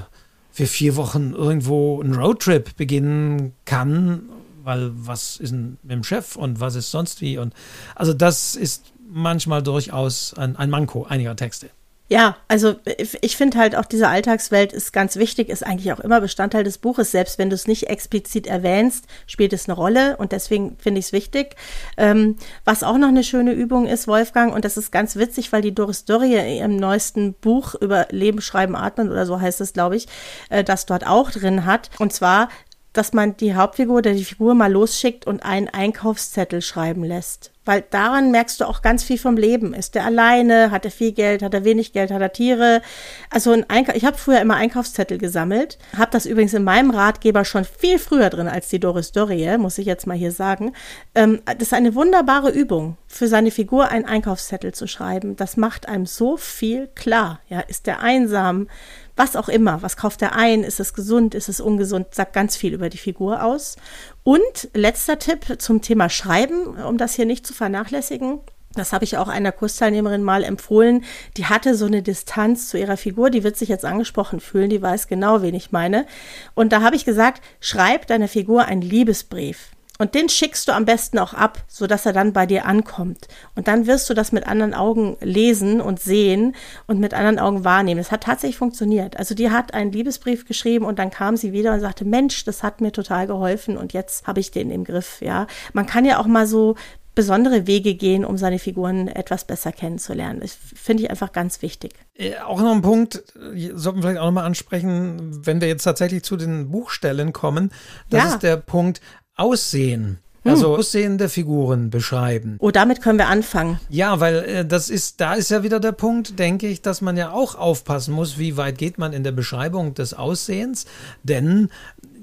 für 0.52 0.68
vier 0.68 0.96
Wochen 0.96 1.34
irgendwo 1.34 2.00
einen 2.02 2.16
Roadtrip 2.16 2.78
beginnen 2.78 3.54
kann, 3.66 4.24
weil 4.64 4.92
was 4.94 5.38
ist 5.38 5.52
mit 5.52 5.78
dem 5.84 6.04
Chef 6.04 6.36
und 6.36 6.60
was 6.60 6.76
ist 6.76 6.92
sonst 6.92 7.22
wie 7.22 7.38
und 7.38 7.54
also 7.96 8.14
das 8.14 8.56
ist 8.56 8.94
manchmal 9.10 9.62
durchaus 9.62 10.34
ein, 10.36 10.56
ein 10.56 10.70
Manko 10.70 11.06
einiger 11.06 11.36
Texte. 11.36 11.70
Ja, 12.14 12.38
also 12.48 12.76
ich 13.22 13.38
finde 13.38 13.58
halt 13.58 13.76
auch 13.76 13.86
diese 13.86 14.08
Alltagswelt 14.08 14.72
ist 14.72 14.94
ganz 14.94 15.16
wichtig, 15.16 15.50
ist 15.50 15.66
eigentlich 15.66 15.92
auch 15.92 16.00
immer 16.00 16.22
Bestandteil 16.22 16.64
des 16.64 16.78
Buches. 16.78 17.10
Selbst 17.10 17.40
wenn 17.40 17.50
du 17.50 17.56
es 17.56 17.66
nicht 17.66 17.90
explizit 17.90 18.46
erwähnst, 18.46 19.08
spielt 19.26 19.52
es 19.52 19.68
eine 19.68 19.76
Rolle 19.76 20.16
und 20.18 20.32
deswegen 20.32 20.78
finde 20.78 21.00
ich 21.00 21.08
es 21.08 21.12
wichtig. 21.12 21.56
Ähm, 21.98 22.36
was 22.66 22.84
auch 22.84 23.00
noch 23.00 23.08
eine 23.08 23.24
schöne 23.24 23.54
Übung 23.54 23.88
ist, 23.88 24.08
Wolfgang, 24.08 24.54
und 24.54 24.64
das 24.64 24.78
ist 24.78 24.92
ganz 24.92 25.16
witzig, 25.16 25.52
weil 25.52 25.64
die 25.64 25.74
Doris 25.74 26.06
Dörrie 26.06 26.36
in 26.36 26.58
ihrem 26.58 26.76
neuesten 26.76 27.34
Buch 27.34 27.74
über 27.74 28.06
Leben, 28.12 28.42
Schreiben, 28.42 28.76
Atmen 28.76 29.10
oder 29.10 29.26
so 29.26 29.42
heißt 29.42 29.60
es, 29.62 29.74
glaube 29.74 29.96
ich, 29.96 30.08
äh, 30.52 30.64
das 30.64 30.86
dort 30.86 31.08
auch 31.08 31.32
drin 31.32 31.66
hat. 31.66 31.90
Und 31.98 32.14
zwar 32.14 32.50
dass 32.96 33.12
man 33.12 33.36
die 33.38 33.56
Hauptfigur 33.56 33.98
oder 33.98 34.14
die 34.14 34.24
Figur 34.24 34.54
mal 34.54 34.72
losschickt 34.72 35.26
und 35.26 35.42
einen 35.42 35.68
Einkaufszettel 35.68 36.62
schreiben 36.62 37.04
lässt. 37.04 37.53
Weil 37.66 37.84
daran 37.90 38.32
merkst 38.32 38.60
du 38.60 38.66
auch 38.66 38.82
ganz 38.82 39.04
viel 39.04 39.18
vom 39.18 39.38
Leben. 39.38 39.74
Ist 39.74 39.96
der 39.96 40.06
alleine? 40.06 40.72
Hat 40.72 40.86
er 40.86 40.92
viel 40.92 41.14
Geld? 41.14 41.42
Hat 41.42 41.54
er 41.54 41.64
wenig 41.64 41.94
Geld? 41.94 42.12
Hat 42.12 42.22
er 42.22 42.34
Tiere? 42.34 42.82
Also 43.30 43.52
ein 43.52 43.70
Einkauf 43.70 43.96
ich 43.96 44.06
habe 44.06 44.18
früher 44.18 44.42
immer 44.42 44.56
Einkaufszettel 44.56 45.18
gesammelt. 45.18 45.78
Habe 45.98 46.12
das 46.12 46.26
übrigens 46.26 46.54
in 46.54 46.64
meinem 46.64 46.90
Ratgeber 46.92 47.46
schon 47.46 47.64
viel 47.64 48.00
früher 48.00 48.30
drin 48.30 48.48
als 48.48 48.70
die 48.70 48.80
Doris 48.80 49.12
Dorie, 49.12 49.58
muss 49.58 49.78
ich 49.78 49.86
jetzt 49.86 50.08
mal 50.08 50.18
hier 50.18 50.32
sagen. 50.32 50.74
Ähm, 51.16 51.42
das 51.46 51.68
ist 51.68 51.74
eine 51.74 51.96
wunderbare 51.96 52.52
Übung, 52.52 52.98
für 53.08 53.28
seine 53.28 53.52
Figur 53.52 53.90
einen 53.90 54.06
Einkaufszettel 54.06 54.74
zu 54.74 54.88
schreiben. 54.88 55.36
Das 55.36 55.58
macht 55.58 55.88
einem 55.88 56.06
so 56.06 56.38
viel 56.38 56.88
klar. 56.96 57.40
Ja, 57.48 57.62
ist 57.62 57.88
der 57.88 58.02
einsam? 58.02 58.68
Was 59.16 59.36
auch 59.36 59.50
immer. 59.50 59.82
Was 59.82 59.98
kauft 59.98 60.22
er 60.22 60.36
ein? 60.36 60.64
Ist 60.64 60.80
es 60.80 60.94
gesund? 60.94 61.36
Ist 61.36 61.50
es 61.50 61.62
ungesund? 61.62 62.08
Sagt 62.16 62.34
ganz 62.34 62.56
viel 62.56 62.74
über 62.74 62.90
die 62.90 62.98
Figur 62.98 63.44
aus. 63.44 63.76
Und 64.24 64.70
letzter 64.74 65.20
Tipp 65.20 65.62
zum 65.62 65.82
Thema 65.82 66.10
Schreiben, 66.10 66.78
um 66.78 66.98
das 66.98 67.14
hier 67.14 67.26
nicht 67.26 67.46
zu 67.46 67.54
vernachlässigen. 67.54 68.40
Das 68.76 68.92
habe 68.92 69.04
ich 69.04 69.18
auch 69.18 69.28
einer 69.28 69.52
Kursteilnehmerin 69.52 70.24
mal 70.24 70.44
empfohlen. 70.44 71.04
Die 71.38 71.46
hatte 71.46 71.76
so 71.76 71.86
eine 71.86 72.02
Distanz 72.02 72.70
zu 72.70 72.80
ihrer 72.80 72.98
Figur, 72.98 73.30
die 73.30 73.44
wird 73.44 73.56
sich 73.56 73.70
jetzt 73.70 73.86
angesprochen 73.86 74.40
fühlen, 74.40 74.70
die 74.70 74.82
weiß 74.82 75.08
genau, 75.08 75.44
wen 75.44 75.54
ich 75.54 75.72
meine. 75.72 76.08
Und 76.56 76.74
da 76.74 76.82
habe 76.82 76.96
ich 76.96 77.06
gesagt, 77.06 77.44
schreib 77.60 78.08
deiner 78.08 78.28
Figur 78.28 78.66
einen 78.66 78.82
Liebesbrief. 78.82 79.73
Und 80.00 80.16
den 80.16 80.28
schickst 80.28 80.68
du 80.68 80.72
am 80.72 80.86
besten 80.86 81.20
auch 81.20 81.34
ab, 81.34 81.64
sodass 81.68 82.06
er 82.06 82.14
dann 82.14 82.34
bei 82.34 82.46
dir 82.46 82.66
ankommt. 82.66 83.28
Und 83.56 83.68
dann 83.68 83.86
wirst 83.86 84.10
du 84.10 84.14
das 84.14 84.32
mit 84.32 84.48
anderen 84.48 84.74
Augen 84.74 85.18
lesen 85.22 85.82
und 85.82 86.00
sehen 86.00 86.56
und 86.88 87.00
mit 87.00 87.14
anderen 87.14 87.38
Augen 87.38 87.64
wahrnehmen. 87.64 88.02
Es 88.02 88.12
hat 88.12 88.24
tatsächlich 88.24 88.58
funktioniert. 88.58 89.18
Also 89.18 89.36
die 89.36 89.52
hat 89.52 89.74
einen 89.74 89.92
Liebesbrief 89.92 90.46
geschrieben 90.46 90.86
und 90.86 90.98
dann 90.98 91.12
kam 91.12 91.38
sie 91.38 91.54
wieder 91.54 91.74
und 91.74 91.80
sagte, 91.80 92.06
Mensch, 92.06 92.44
das 92.44 92.64
hat 92.64 92.82
mir 92.82 92.92
total 92.92 93.28
geholfen 93.28 93.78
und 93.78 93.94
jetzt 93.94 94.26
habe 94.26 94.40
ich 94.40 94.50
den 94.50 94.72
im 94.72 94.84
Griff. 94.84 95.22
Ja, 95.22 95.46
man 95.74 95.86
kann 95.86 96.06
ja 96.06 96.20
auch 96.20 96.28
mal 96.28 96.48
so 96.48 96.76
besondere 97.16 97.68
Wege 97.68 97.94
gehen, 97.94 98.26
um 98.26 98.38
seine 98.38 98.60
Figuren 98.60 99.08
etwas 99.08 99.46
besser 99.46 99.72
kennenzulernen. 99.72 100.40
Das 100.40 100.58
finde 100.76 101.04
ich 101.04 101.10
einfach 101.10 101.32
ganz 101.32 101.62
wichtig. 101.62 101.94
Äh, 102.16 102.38
auch 102.38 102.60
noch 102.60 102.72
ein 102.72 102.82
Punkt, 102.82 103.24
äh, 103.36 103.72
sollten 103.76 104.00
wir 104.00 104.04
vielleicht 104.04 104.20
auch 104.20 104.26
nochmal 104.26 104.46
ansprechen, 104.46 105.46
wenn 105.46 105.62
wir 105.62 105.68
jetzt 105.68 105.84
tatsächlich 105.84 106.24
zu 106.24 106.38
den 106.38 106.72
Buchstellen 106.72 107.32
kommen. 107.32 107.72
Das 108.10 108.24
ja. 108.24 108.30
ist 108.30 108.44
der 108.44 108.58
Punkt, 108.58 109.00
Aussehen. 109.36 110.20
Hm. 110.44 110.52
Also 110.52 110.76
Aussehen 110.76 111.18
der 111.18 111.30
Figuren 111.30 111.90
beschreiben. 111.90 112.58
Oh, 112.60 112.72
damit 112.72 113.02
können 113.02 113.18
wir 113.18 113.28
anfangen. 113.28 113.80
Ja, 113.90 114.20
weil 114.20 114.36
äh, 114.44 114.66
das 114.66 114.90
ist, 114.90 115.22
da 115.22 115.34
ist 115.34 115.50
ja 115.50 115.64
wieder 115.64 115.80
der 115.80 115.94
Punkt, 115.94 116.38
denke 116.40 116.68
ich, 116.68 116.82
dass 116.82 117.02
man 117.02 117.18
ja 117.18 117.32
auch 117.32 117.56
aufpassen 117.56 118.14
muss, 118.14 118.38
wie 118.38 118.58
weit 118.58 118.78
geht 118.78 118.98
man 118.98 119.14
in 119.14 119.24
der 119.24 119.32
Beschreibung 119.32 119.94
des 119.94 120.14
Aussehens. 120.14 120.86
Denn 121.24 121.70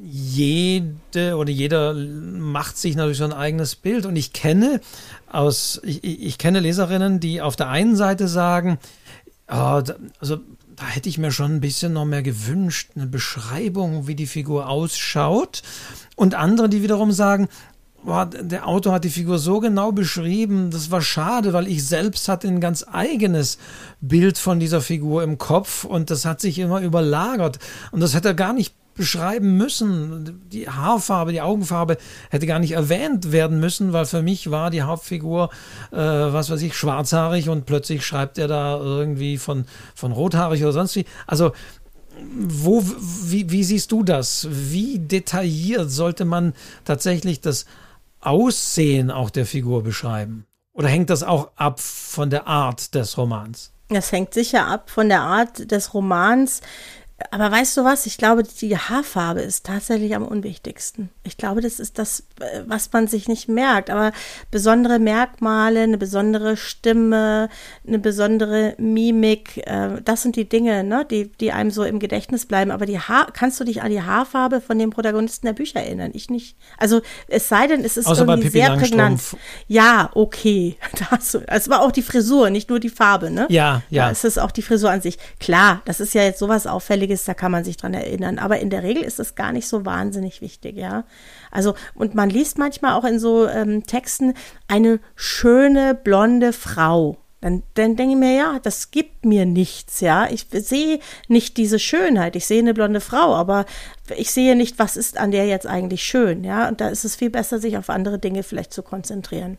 jede 0.03 1.37
oder 1.37 1.51
jeder 1.51 1.95
macht 1.95 2.79
sich 2.79 2.97
natürlich 2.97 3.19
so 3.19 3.25
ein 3.25 3.33
eigenes 3.33 3.77
Bild. 3.77 4.07
Und 4.07 4.17
ich 4.17 4.33
kenne 4.33 4.81
aus, 5.31 5.81
ich, 5.85 6.05
ich 6.05 6.39
kenne 6.39 6.61
Leserinnen, 6.61 7.21
die 7.21 7.41
auf 7.41 7.57
der 7.57 7.69
einen 7.69 7.97
Seite 7.97 8.29
sagen, 8.29 8.79
oh, 9.49 9.83
also 10.21 10.41
da 10.77 10.87
hätte 10.87 11.09
ich 11.11 11.19
mir 11.19 11.31
schon 11.31 11.57
ein 11.57 11.61
bisschen 11.61 11.93
noch 11.93 12.07
mehr 12.07 12.23
gewünscht, 12.23 12.93
eine 12.97 13.07
Beschreibung, 13.07 14.07
wie 14.07 14.15
die 14.15 14.27
Figur 14.27 14.69
ausschaut. 14.69 15.63
Und 16.21 16.35
andere, 16.35 16.69
die 16.69 16.83
wiederum 16.83 17.13
sagen, 17.13 17.49
boah, 18.05 18.27
der 18.27 18.69
Autor 18.69 18.93
hat 18.93 19.05
die 19.05 19.09
Figur 19.09 19.39
so 19.39 19.59
genau 19.59 19.91
beschrieben, 19.91 20.71
das 20.71 20.91
war 20.91 21.01
schade, 21.01 21.55
weil 21.55 21.67
ich 21.67 21.87
selbst 21.87 22.29
hatte 22.29 22.47
ein 22.47 22.61
ganz 22.61 22.85
eigenes 22.93 23.57
Bild 24.03 24.37
von 24.37 24.61
dieser 24.61 24.83
Figur 24.83 25.23
im 25.23 25.39
Kopf 25.39 25.85
und 25.85 26.11
das 26.11 26.27
hat 26.27 26.43
sich 26.43 26.59
immer 26.59 26.83
überlagert. 26.83 27.59
Und 27.91 28.01
das 28.01 28.13
hätte 28.13 28.29
er 28.29 28.35
gar 28.35 28.53
nicht 28.53 28.75
beschreiben 28.95 29.57
müssen. 29.57 30.43
Die 30.53 30.69
Haarfarbe, 30.69 31.33
die 31.33 31.41
Augenfarbe 31.41 31.97
hätte 32.29 32.47
gar 32.47 32.59
nicht 32.59 32.73
erwähnt 32.73 33.33
werden 33.33 33.59
müssen, 33.59 33.95
weil 33.95 34.05
für 34.05 34.21
mich 34.21 34.51
war 34.51 34.69
die 34.69 34.83
Hauptfigur, 34.83 35.49
äh, 35.91 35.97
was 35.97 36.51
weiß 36.51 36.61
ich, 36.61 36.77
schwarzhaarig 36.77 37.49
und 37.49 37.65
plötzlich 37.65 38.05
schreibt 38.05 38.37
er 38.37 38.47
da 38.47 38.79
irgendwie 38.79 39.39
von, 39.39 39.65
von 39.95 40.13
rothaarig 40.13 40.63
oder 40.63 40.73
sonst 40.73 40.97
wie. 40.97 41.07
Also 41.27 41.53
wo, 42.33 42.83
wie, 42.83 43.51
wie 43.51 43.65
siehst 43.65 43.93
du 43.93 44.03
das? 44.03 44.47
Wie 44.51 44.99
detailliert 44.99 45.91
sollte 45.91 46.25
man 46.25 46.55
tatsächlich 46.85 47.41
das 47.41 47.67
Aussehen 48.21 49.11
auch 49.11 49.31
der 49.31 49.47
Figur 49.47 49.83
beschreiben? 49.83 50.47
Oder 50.73 50.89
hängt 50.89 51.11
das 51.11 51.23
auch 51.23 51.51
ab 51.57 51.81
von 51.81 52.31
der 52.31 52.47
Art 52.47 52.95
des 52.95 53.19
Romans? 53.19 53.73
Das 53.89 54.13
hängt 54.13 54.35
sicher 54.35 54.67
ab 54.67 54.89
von 54.89 55.09
der 55.09 55.23
Art 55.23 55.71
des 55.73 55.95
Romans. 55.95 56.61
Aber 57.31 57.51
weißt 57.51 57.77
du 57.77 57.85
was? 57.85 58.07
Ich 58.07 58.17
glaube, 58.17 58.43
die 58.43 58.77
Haarfarbe 58.77 59.41
ist 59.41 59.67
tatsächlich 59.67 60.15
am 60.17 60.25
unwichtigsten. 60.27 61.11
Ich 61.23 61.37
glaube, 61.37 61.61
das 61.61 61.79
ist 61.79 61.99
das, 61.99 62.25
äh, 62.41 62.63
was 62.67 62.91
man 62.93 63.07
sich 63.09 63.29
nicht 63.29 63.49
merkt. 63.49 63.91
Aber 63.91 64.13
besondere 64.51 64.99
Merkmale, 64.99 65.83
eine 65.83 65.99
besondere 65.99 66.57
Stimme, 66.57 67.49
eine 67.87 67.99
besondere 67.99 68.75
Mimik, 68.79 69.59
äh, 69.67 70.01
das 70.05 70.23
sind 70.23 70.37
die 70.37 70.49
Dinge, 70.49 70.83
ne, 70.83 71.07
die, 71.09 71.31
die 71.31 71.53
einem 71.53 71.71
so 71.71 71.85
im 71.85 71.99
Gedächtnis 71.99 72.47
bleiben. 72.47 72.71
Aber 72.71 72.87
die 72.87 72.99
Haar, 72.99 73.31
kannst 73.33 73.61
du 73.61 73.65
dich 73.65 73.83
an 73.83 73.91
die 73.91 74.03
Haarfarbe 74.03 74.61
von 74.61 74.79
dem 74.79 74.91
Protagonisten 74.91 75.47
der 75.47 75.53
Bücher 75.53 75.81
erinnern? 75.81 76.13
Ich 76.15 76.31
nicht. 76.31 76.57
Also 76.79 77.03
es 77.29 77.49
sei 77.49 77.67
denn, 77.67 77.85
es 77.85 77.97
ist 77.97 78.07
Außer 78.07 78.27
irgendwie 78.27 78.49
sehr 78.49 78.77
prägnant. 78.77 79.21
Ja, 79.69 80.11
okay. 80.15 80.77
Das, 81.11 81.35
es 81.35 81.69
war 81.69 81.81
auch 81.81 81.93
die 81.93 82.03
Frisur, 82.03 82.51
nicht 82.51 82.69
nur 82.69 82.79
die 82.79 82.91
Farbe, 82.91 83.31
ne? 83.31 83.47
Ja, 83.49 83.83
ja. 83.89 84.11
es 84.11 84.23
ist 84.23 84.39
auch 84.39 84.51
die 84.51 84.61
Frisur 84.63 84.91
an 84.91 85.01
sich. 85.01 85.19
Klar, 85.39 85.81
das 85.87 85.99
ist 85.99 86.15
ja 86.15 86.23
jetzt 86.23 86.39
sowas 86.39 86.67
auffälliges 86.67 87.10
Wichtiges, 87.11 87.25
da 87.25 87.35
kann 87.35 87.53
man 87.53 87.65
sich 87.65 87.77
dran 87.77 87.95
erinnern. 87.95 88.39
Aber 88.39 88.61
in 88.61 88.71
der 88.71 88.83
Regel 88.83 89.03
ist 89.03 89.21
es 89.21 89.35
gar 89.35 89.53
nicht 89.53 89.67
so 89.67 89.85
wahnsinnig 89.85 90.41
wichtig, 90.41 90.77
ja. 90.77 91.05
Also, 91.51 91.75
und 91.95 92.15
man 92.15 92.31
liest 92.31 92.57
manchmal 92.57 92.95
auch 92.95 93.05
in 93.05 93.19
so 93.19 93.49
ähm, 93.49 93.85
Texten 93.85 94.35
eine 94.69 95.01
schöne 95.17 95.95
blonde 95.95 96.53
Frau. 96.53 97.17
Dann, 97.41 97.63
dann 97.75 97.97
denke 97.97 98.13
ich 98.13 98.19
mir, 98.19 98.35
ja, 98.35 98.59
das 98.63 98.91
gibt 98.91 99.25
mir 99.25 99.47
nichts, 99.47 100.01
ja. 100.01 100.29
Ich 100.31 100.47
sehe 100.53 101.01
nicht 101.27 101.57
diese 101.57 101.79
Schönheit. 101.79 102.37
Ich 102.37 102.47
sehe 102.47 102.61
eine 102.61 102.75
blonde 102.75 103.01
Frau, 103.01 103.35
aber 103.35 103.65
ich 104.17 104.31
sehe 104.31 104.55
nicht, 104.55 104.79
was 104.79 104.97
ist 104.97 105.19
an 105.19 105.31
der 105.31 105.47
jetzt 105.47 105.67
eigentlich 105.67 106.05
schön, 106.05 106.45
ja. 106.45 106.69
Und 106.69 106.81
da 106.81 106.89
ist 106.89 107.05
es 107.05 107.17
viel 107.17 107.31
besser, 107.31 107.59
sich 107.59 107.77
auf 107.77 107.91
andere 107.91 108.19
Dinge 108.19 108.43
vielleicht 108.43 108.73
zu 108.73 108.83
konzentrieren. 108.83 109.59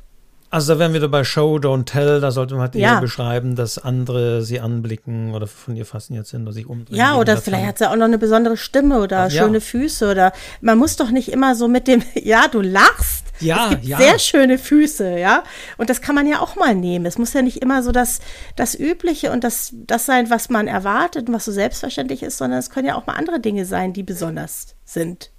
Also 0.53 0.73
da 0.73 0.79
wären 0.79 0.91
wir 0.91 1.07
bei 1.07 1.23
Show, 1.23 1.55
Don't 1.55 1.85
Tell. 1.85 2.19
Da 2.19 2.29
sollte 2.29 2.55
man 2.55 2.63
halt 2.63 2.75
ja. 2.75 2.95
eher 2.95 3.01
beschreiben, 3.01 3.55
dass 3.55 3.77
andere 3.77 4.41
sie 4.41 4.59
anblicken 4.59 5.33
oder 5.33 5.47
von 5.47 5.77
ihr 5.77 5.85
fasziniert 5.85 6.27
sind 6.27 6.41
oder 6.43 6.51
sich 6.51 6.65
umdrehen. 6.67 6.97
Ja, 6.97 7.15
oder 7.15 7.37
vielleicht 7.37 7.65
hat 7.65 7.77
sie 7.77 7.89
auch 7.89 7.95
noch 7.95 8.05
eine 8.05 8.17
besondere 8.17 8.57
Stimme 8.57 8.99
oder 8.99 9.27
Ach, 9.27 9.31
schöne 9.31 9.59
ja. 9.59 9.59
Füße 9.61 10.11
oder 10.11 10.33
man 10.59 10.77
muss 10.77 10.97
doch 10.97 11.09
nicht 11.09 11.31
immer 11.31 11.55
so 11.55 11.69
mit 11.69 11.87
dem, 11.87 12.03
ja, 12.15 12.49
du 12.49 12.59
lachst. 12.59 13.27
Ja, 13.39 13.63
es 13.63 13.69
gibt 13.69 13.85
ja. 13.85 13.97
sehr 13.97 14.19
schöne 14.19 14.57
Füße, 14.57 15.17
ja. 15.17 15.45
Und 15.77 15.89
das 15.89 16.01
kann 16.01 16.15
man 16.15 16.27
ja 16.27 16.41
auch 16.41 16.57
mal 16.57 16.75
nehmen. 16.75 17.05
Es 17.05 17.17
muss 17.17 17.31
ja 17.31 17.41
nicht 17.41 17.61
immer 17.61 17.81
so 17.81 17.93
das, 17.93 18.19
das 18.57 18.77
Übliche 18.77 19.31
und 19.31 19.45
das, 19.45 19.73
das 19.73 20.05
sein, 20.05 20.29
was 20.29 20.49
man 20.49 20.67
erwartet 20.67 21.29
und 21.29 21.33
was 21.33 21.45
so 21.45 21.53
selbstverständlich 21.53 22.23
ist, 22.23 22.37
sondern 22.37 22.59
es 22.59 22.69
können 22.69 22.87
ja 22.87 22.95
auch 22.95 23.07
mal 23.07 23.13
andere 23.13 23.39
Dinge 23.39 23.65
sein, 23.65 23.93
die 23.93 24.03
besonders 24.03 24.75
sind. 24.83 25.31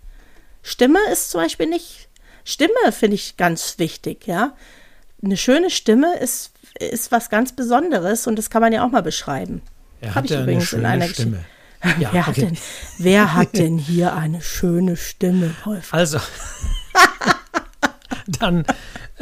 Stimme 0.62 1.00
ist 1.12 1.30
zum 1.30 1.42
Beispiel 1.42 1.66
nicht, 1.66 2.08
Stimme 2.44 2.92
finde 2.92 3.16
ich 3.16 3.36
ganz 3.36 3.78
wichtig, 3.78 4.26
ja 4.26 4.54
eine 5.24 5.36
schöne 5.36 5.70
Stimme 5.70 6.16
ist, 6.18 6.52
ist 6.78 7.12
was 7.12 7.30
ganz 7.30 7.52
Besonderes 7.52 8.26
und 8.26 8.36
das 8.36 8.50
kann 8.50 8.62
man 8.62 8.72
ja 8.72 8.84
auch 8.84 8.90
mal 8.90 9.02
beschreiben. 9.02 9.62
Er 10.00 10.14
hat 10.14 10.30
ja 10.30 10.40
eine 10.40 10.60
schöne 10.60 11.08
Stimme. 11.08 11.44
Ja, 11.98 12.12
wer, 12.12 12.20
okay. 12.20 12.22
hat 12.22 12.36
denn, 12.36 12.58
wer 12.98 13.34
hat 13.34 13.56
denn 13.56 13.78
hier 13.78 14.14
eine 14.14 14.40
schöne 14.40 14.96
Stimme, 14.96 15.52
Wolf? 15.64 15.92
Also, 15.92 16.20
dann, 18.26 18.64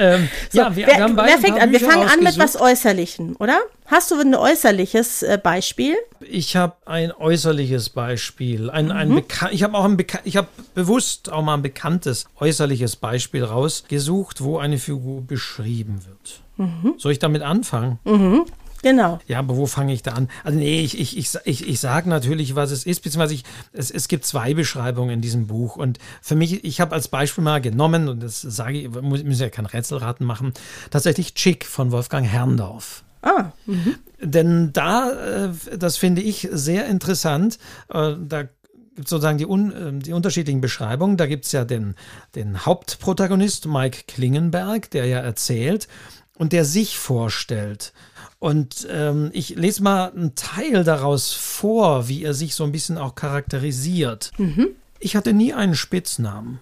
ähm, 0.00 0.30
so, 0.48 0.58
ja, 0.58 0.74
wir, 0.74 0.86
wer, 0.86 1.16
wer 1.16 1.38
fängt 1.38 1.60
an? 1.60 1.72
Wir 1.72 1.80
fangen 1.80 2.08
an 2.08 2.24
mit 2.24 2.38
was 2.38 2.58
Äußerlichem, 2.58 3.36
oder? 3.38 3.60
Hast 3.84 4.10
du 4.10 4.18
ein 4.18 4.34
äußerliches 4.34 5.22
äh, 5.22 5.38
Beispiel? 5.42 5.94
Ich 6.20 6.56
habe 6.56 6.74
ein 6.86 7.12
äußerliches 7.12 7.90
Beispiel. 7.90 8.70
Ein, 8.70 8.92
ein 8.92 9.10
mhm. 9.10 9.24
ich 9.50 9.62
habe 9.62 9.76
auch 9.76 9.84
ein 9.84 9.98
Beka 9.98 10.20
ich 10.24 10.38
habe 10.38 10.48
bewusst 10.74 11.30
auch 11.30 11.42
mal 11.42 11.54
ein 11.54 11.62
bekanntes 11.62 12.24
äußerliches 12.38 12.96
Beispiel 12.96 13.44
rausgesucht, 13.44 14.42
wo 14.42 14.56
eine 14.56 14.78
Figur 14.78 15.20
beschrieben 15.20 16.00
wird. 16.06 16.40
Mhm. 16.56 16.94
Soll 16.96 17.12
ich 17.12 17.18
damit 17.18 17.42
anfangen? 17.42 17.98
Mhm. 18.04 18.46
Genau. 18.82 19.18
Ja, 19.26 19.38
aber 19.38 19.56
wo 19.56 19.66
fange 19.66 19.92
ich 19.92 20.02
da 20.02 20.12
an? 20.12 20.28
Also 20.42 20.58
nee, 20.58 20.80
ich, 20.80 20.98
ich, 20.98 21.16
ich, 21.16 21.34
ich, 21.44 21.68
ich 21.68 21.80
sage 21.80 22.08
natürlich, 22.08 22.54
was 22.54 22.70
es 22.70 22.84
ist, 22.84 23.02
beziehungsweise 23.02 23.34
ich, 23.34 23.44
es, 23.72 23.90
es 23.90 24.08
gibt 24.08 24.24
zwei 24.24 24.54
Beschreibungen 24.54 25.10
in 25.10 25.20
diesem 25.20 25.46
Buch. 25.46 25.76
Und 25.76 25.98
für 26.22 26.34
mich, 26.34 26.64
ich 26.64 26.80
habe 26.80 26.94
als 26.94 27.08
Beispiel 27.08 27.44
mal 27.44 27.60
genommen, 27.60 28.08
und 28.08 28.22
das 28.22 28.40
sage 28.40 28.78
ich, 28.78 28.88
müssen 28.90 29.40
ja 29.40 29.50
kein 29.50 29.66
Rätselraten 29.66 30.26
machen, 30.26 30.54
tatsächlich 30.90 31.34
Chick 31.34 31.66
von 31.66 31.92
Wolfgang 31.92 32.26
Herrndorf. 32.26 33.04
Ah. 33.22 33.52
Mhm. 33.66 33.96
Denn 34.22 34.72
da, 34.72 35.10
äh, 35.46 35.50
das 35.76 35.96
finde 35.98 36.22
ich 36.22 36.48
sehr 36.50 36.86
interessant, 36.86 37.58
äh, 37.90 38.14
da 38.18 38.48
gibt 38.96 39.08
sozusagen 39.08 39.38
die, 39.38 39.46
un, 39.46 39.72
ähm, 39.76 40.00
die 40.00 40.12
unterschiedlichen 40.12 40.60
Beschreibungen. 40.60 41.16
Da 41.16 41.26
gibt 41.26 41.46
es 41.46 41.52
ja 41.52 41.64
den, 41.64 41.94
den 42.34 42.66
Hauptprotagonist 42.66 43.66
Mike 43.66 44.04
Klingenberg, 44.06 44.90
der 44.90 45.06
ja 45.06 45.20
erzählt 45.20 45.88
und 46.36 46.52
der 46.52 46.64
sich 46.64 46.98
vorstellt. 46.98 47.92
Und 48.40 48.88
ähm, 48.90 49.30
ich 49.32 49.50
lese 49.50 49.82
mal 49.82 50.10
einen 50.10 50.34
Teil 50.34 50.82
daraus 50.82 51.32
vor, 51.32 52.08
wie 52.08 52.24
er 52.24 52.34
sich 52.34 52.54
so 52.54 52.64
ein 52.64 52.72
bisschen 52.72 52.96
auch 52.98 53.14
charakterisiert. 53.14 54.32
Mhm. 54.38 54.68
Ich 54.98 55.14
hatte 55.14 55.34
nie 55.34 55.52
einen 55.52 55.74
Spitznamen. 55.74 56.58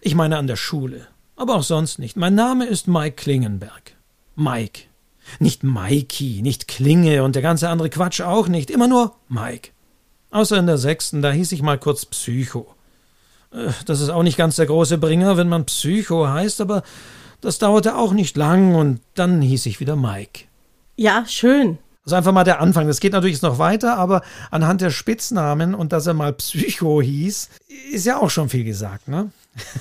Ich 0.00 0.14
meine 0.14 0.38
an 0.38 0.46
der 0.46 0.56
Schule, 0.56 1.08
aber 1.34 1.56
auch 1.56 1.64
sonst 1.64 1.98
nicht. 1.98 2.16
Mein 2.16 2.36
Name 2.36 2.66
ist 2.66 2.86
Mike 2.86 3.16
Klingenberg. 3.16 3.96
Mike. 4.36 4.82
Nicht 5.40 5.64
Mikey, 5.64 6.42
nicht 6.42 6.68
Klinge 6.68 7.24
und 7.24 7.34
der 7.34 7.42
ganze 7.42 7.68
andere 7.68 7.90
Quatsch 7.90 8.20
auch 8.20 8.46
nicht, 8.46 8.70
immer 8.70 8.86
nur 8.86 9.16
Mike. 9.28 9.70
Außer 10.30 10.56
in 10.56 10.68
der 10.68 10.78
sechsten, 10.78 11.22
da 11.22 11.32
hieß 11.32 11.50
ich 11.50 11.62
mal 11.62 11.78
kurz 11.78 12.06
Psycho. 12.06 12.72
Äh, 13.50 13.72
das 13.86 14.00
ist 14.00 14.10
auch 14.10 14.22
nicht 14.22 14.36
ganz 14.36 14.54
der 14.54 14.66
große 14.66 14.98
Bringer, 14.98 15.36
wenn 15.36 15.48
man 15.48 15.66
Psycho 15.66 16.28
heißt, 16.28 16.60
aber 16.60 16.84
das 17.40 17.58
dauerte 17.58 17.96
auch 17.96 18.12
nicht 18.12 18.36
lang 18.36 18.76
und 18.76 19.00
dann 19.14 19.42
hieß 19.42 19.66
ich 19.66 19.80
wieder 19.80 19.96
Mike. 19.96 20.44
Ja, 20.96 21.24
schön. 21.26 21.78
Das 22.04 22.12
ist 22.12 22.18
einfach 22.18 22.32
mal 22.32 22.44
der 22.44 22.60
Anfang. 22.60 22.86
Das 22.86 23.00
geht 23.00 23.12
natürlich 23.12 23.42
noch 23.42 23.58
weiter, 23.58 23.98
aber 23.98 24.22
anhand 24.50 24.80
der 24.80 24.90
Spitznamen 24.90 25.74
und 25.74 25.92
dass 25.92 26.06
er 26.06 26.14
mal 26.14 26.32
Psycho 26.32 27.02
hieß, 27.02 27.50
ist 27.92 28.06
ja 28.06 28.18
auch 28.18 28.30
schon 28.30 28.48
viel 28.48 28.64
gesagt, 28.64 29.08
ne? 29.08 29.30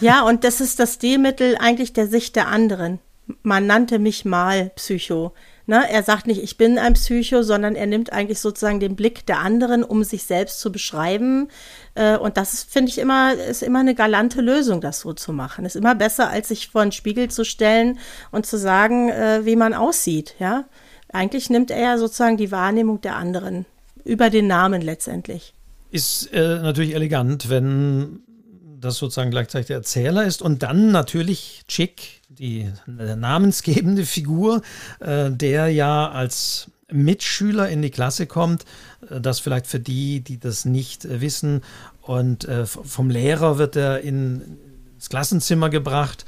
Ja, 0.01 0.23
und 0.23 0.43
das 0.43 0.61
ist 0.61 0.79
das 0.79 0.95
Stilmittel 0.95 1.57
eigentlich 1.59 1.93
der 1.93 2.07
Sicht 2.07 2.35
der 2.35 2.47
anderen. 2.47 2.99
Man 3.43 3.67
nannte 3.67 3.99
mich 3.99 4.25
mal 4.25 4.71
Psycho. 4.75 5.33
Ne? 5.67 5.83
Er 5.89 6.03
sagt 6.03 6.27
nicht, 6.27 6.41
ich 6.41 6.57
bin 6.57 6.77
ein 6.77 6.93
Psycho, 6.93 7.41
sondern 7.41 7.75
er 7.75 7.87
nimmt 7.87 8.13
eigentlich 8.13 8.39
sozusagen 8.39 8.79
den 8.79 8.95
Blick 8.95 9.25
der 9.25 9.39
anderen, 9.39 9.83
um 9.83 10.03
sich 10.03 10.25
selbst 10.25 10.59
zu 10.59 10.71
beschreiben. 10.71 11.49
Äh, 11.95 12.17
und 12.17 12.37
das 12.37 12.63
finde 12.63 12.89
ich 12.89 12.99
immer, 12.99 13.33
ist 13.33 13.63
immer 13.63 13.79
eine 13.79 13.95
galante 13.95 14.41
Lösung, 14.41 14.79
das 14.79 14.99
so 14.99 15.13
zu 15.13 15.33
machen. 15.33 15.65
Ist 15.65 15.75
immer 15.75 15.95
besser, 15.95 16.29
als 16.29 16.49
sich 16.49 16.69
vor 16.69 16.81
einen 16.81 16.91
Spiegel 16.91 17.29
zu 17.29 17.45
stellen 17.45 17.99
und 18.31 18.45
zu 18.45 18.57
sagen, 18.57 19.09
äh, 19.09 19.45
wie 19.45 19.55
man 19.55 19.73
aussieht. 19.73 20.35
Ja, 20.39 20.65
eigentlich 21.11 21.49
nimmt 21.49 21.71
er 21.71 21.79
ja 21.79 21.97
sozusagen 21.97 22.37
die 22.37 22.51
Wahrnehmung 22.51 23.01
der 23.01 23.15
anderen 23.15 23.65
über 24.03 24.29
den 24.29 24.47
Namen 24.47 24.81
letztendlich. 24.81 25.53
Ist 25.91 26.31
äh, 26.33 26.59
natürlich 26.59 26.93
elegant, 26.93 27.49
wenn 27.49 28.19
das 28.79 28.97
sozusagen 28.97 29.31
gleichzeitig 29.31 29.67
der 29.67 29.77
Erzähler 29.77 30.25
ist 30.25 30.41
und 30.41 30.61
dann 30.63 30.91
natürlich 30.91 31.63
Chick, 31.67 32.21
die 32.29 32.69
namensgebende 32.85 34.05
Figur, 34.05 34.61
äh, 34.99 35.31
der 35.31 35.69
ja 35.69 36.09
als 36.09 36.69
Mitschüler 36.91 37.69
in 37.69 37.81
die 37.81 37.89
Klasse 37.89 38.27
kommt, 38.27 38.65
äh, 39.09 39.19
das 39.19 39.39
vielleicht 39.39 39.67
für 39.67 39.79
die, 39.79 40.21
die 40.21 40.39
das 40.39 40.65
nicht 40.65 41.05
äh, 41.05 41.21
wissen. 41.21 41.61
Und 42.01 42.45
äh, 42.45 42.65
vom 42.65 43.09
Lehrer 43.09 43.57
wird 43.57 43.75
er 43.75 44.01
in, 44.01 44.59
ins 44.95 45.09
Klassenzimmer 45.09 45.69
gebracht. 45.69 46.25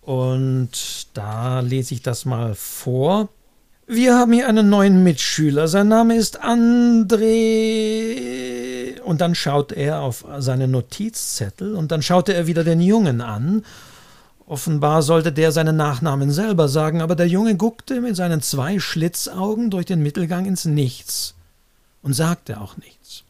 Und 0.00 1.08
da 1.14 1.60
lese 1.60 1.94
ich 1.94 2.02
das 2.02 2.24
mal 2.24 2.54
vor. 2.54 3.28
Wir 3.88 4.18
haben 4.18 4.32
hier 4.32 4.48
einen 4.48 4.68
neuen 4.68 5.04
Mitschüler. 5.04 5.68
Sein 5.68 5.86
Name 5.86 6.16
ist 6.16 6.42
André. 6.42 7.30
Und 9.02 9.20
dann 9.20 9.36
schaut 9.36 9.70
er 9.70 10.00
auf 10.00 10.24
seine 10.38 10.66
Notizzettel 10.66 11.76
und 11.76 11.92
dann 11.92 12.02
schaute 12.02 12.34
er 12.34 12.48
wieder 12.48 12.64
den 12.64 12.80
Jungen 12.80 13.20
an. 13.20 13.64
Offenbar 14.44 15.02
sollte 15.02 15.30
der 15.30 15.52
seinen 15.52 15.76
Nachnamen 15.76 16.32
selber 16.32 16.66
sagen, 16.66 17.00
aber 17.00 17.14
der 17.14 17.28
Junge 17.28 17.54
guckte 17.56 18.00
mit 18.00 18.16
seinen 18.16 18.42
zwei 18.42 18.80
Schlitzaugen 18.80 19.70
durch 19.70 19.86
den 19.86 20.02
Mittelgang 20.02 20.46
ins 20.46 20.64
Nichts 20.64 21.36
und 22.02 22.12
sagte 22.12 22.60
auch 22.60 22.76
nichts. 22.78 23.22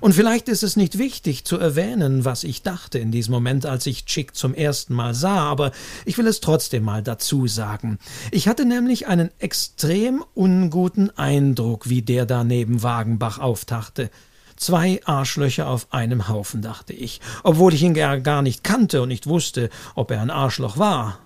Und 0.00 0.14
vielleicht 0.14 0.48
ist 0.48 0.62
es 0.62 0.76
nicht 0.76 0.98
wichtig 0.98 1.44
zu 1.44 1.58
erwähnen, 1.58 2.24
was 2.24 2.44
ich 2.44 2.62
dachte 2.62 2.98
in 2.98 3.12
diesem 3.12 3.32
Moment, 3.32 3.66
als 3.66 3.86
ich 3.86 4.04
Chick 4.04 4.34
zum 4.34 4.54
ersten 4.54 4.94
Mal 4.94 5.14
sah, 5.14 5.42
aber 5.42 5.72
ich 6.04 6.18
will 6.18 6.26
es 6.26 6.40
trotzdem 6.40 6.84
mal 6.84 7.02
dazu 7.02 7.46
sagen. 7.46 7.98
Ich 8.30 8.48
hatte 8.48 8.64
nämlich 8.64 9.06
einen 9.06 9.30
extrem 9.38 10.24
unguten 10.34 11.16
Eindruck, 11.16 11.88
wie 11.88 12.02
der 12.02 12.26
da 12.26 12.44
neben 12.44 12.82
Wagenbach 12.82 13.38
auftachte. 13.38 14.10
Zwei 14.56 15.00
Arschlöcher 15.04 15.68
auf 15.68 15.92
einem 15.92 16.28
Haufen, 16.28 16.62
dachte 16.62 16.92
ich, 16.92 17.20
obwohl 17.42 17.74
ich 17.74 17.82
ihn 17.82 17.94
gar 17.94 18.42
nicht 18.42 18.62
kannte 18.62 19.02
und 19.02 19.08
nicht 19.08 19.26
wusste, 19.26 19.70
ob 19.94 20.10
er 20.10 20.20
ein 20.20 20.30
Arschloch 20.30 20.78
war. 20.78 21.18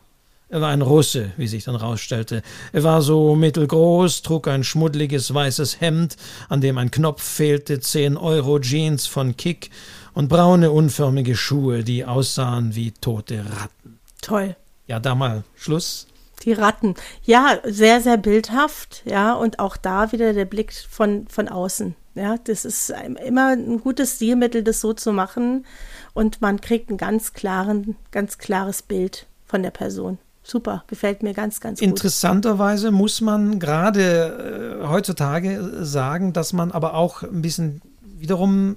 Er 0.49 0.61
war 0.61 0.69
ein 0.69 0.83
Russe, 0.83 1.33
wie 1.37 1.49
sich 1.49 1.65
dann 1.65 1.75
rausstellte. 1.75 2.41
Er 2.73 2.85
war 2.85 3.03
so 3.03 3.35
mittelgroß, 3.35 4.23
trug 4.23 4.47
ein 4.47 4.63
schmuddliges 4.63 5.35
weißes 5.35 5.81
Hemd, 5.81 6.17
an 6.49 6.61
dem 6.61 6.79
ein 6.79 6.93
Knopf 6.93 7.21
fehlte, 7.21 7.81
zehn 7.81 8.17
Euro 8.17 8.61
Jeans 8.61 9.09
von 9.09 9.37
Kick 9.37 9.71
und 10.15 10.29
braune 10.29 10.71
unförmige 10.71 11.35
Schuhe, 11.35 11.83
die 11.83 12.05
aussahen 12.05 12.77
wie 12.77 12.93
tote 12.93 13.45
Ratten. 13.45 13.99
Toll. 14.23 14.55
Ja, 14.87 15.01
da 15.01 15.17
mal 15.17 15.43
Schluss. 15.57 16.07
Die 16.45 16.53
Ratten. 16.53 16.95
Ja, 17.25 17.59
sehr, 17.65 18.01
sehr 18.01 18.17
bildhaft, 18.17 19.03
ja, 19.05 19.33
und 19.33 19.59
auch 19.59 19.77
da 19.77 20.13
wieder 20.13 20.33
der 20.33 20.45
Blick 20.45 20.73
von, 20.89 21.27
von 21.27 21.49
außen. 21.49 21.97
Ja, 22.15 22.37
das 22.45 22.65
ist 22.65 22.95
immer 23.25 23.49
ein 23.49 23.81
gutes 23.81 24.15
Stilmittel, 24.15 24.63
das 24.63 24.81
so 24.81 24.93
zu 24.93 25.13
machen. 25.13 25.67
Und 26.15 26.41
man 26.41 26.61
kriegt 26.61 26.89
ein 26.89 26.99
ganz 26.99 27.33
klaren, 27.33 27.97
ganz 28.13 28.39
klares 28.39 28.83
Bild 28.83 29.27
von 29.45 29.65
der 29.65 29.73
Person 29.73 30.19
super, 30.47 30.85
gefällt 30.87 31.23
mir 31.23 31.35
ganz, 31.35 31.61
ganz 31.61 31.81
gut. 31.81 31.89
Interessanterweise 31.89 32.91
muss 32.91 33.21
man 33.21 33.59
gerade 33.59 34.81
äh, 34.83 34.87
heutzutage 34.87 35.85
sagen, 35.85 36.33
dass 36.33 36.53
man 36.53 36.71
aber 36.71 36.95
auch 36.95 37.23
ein 37.23 37.43
bisschen 37.43 37.83
wiederum 38.19 38.77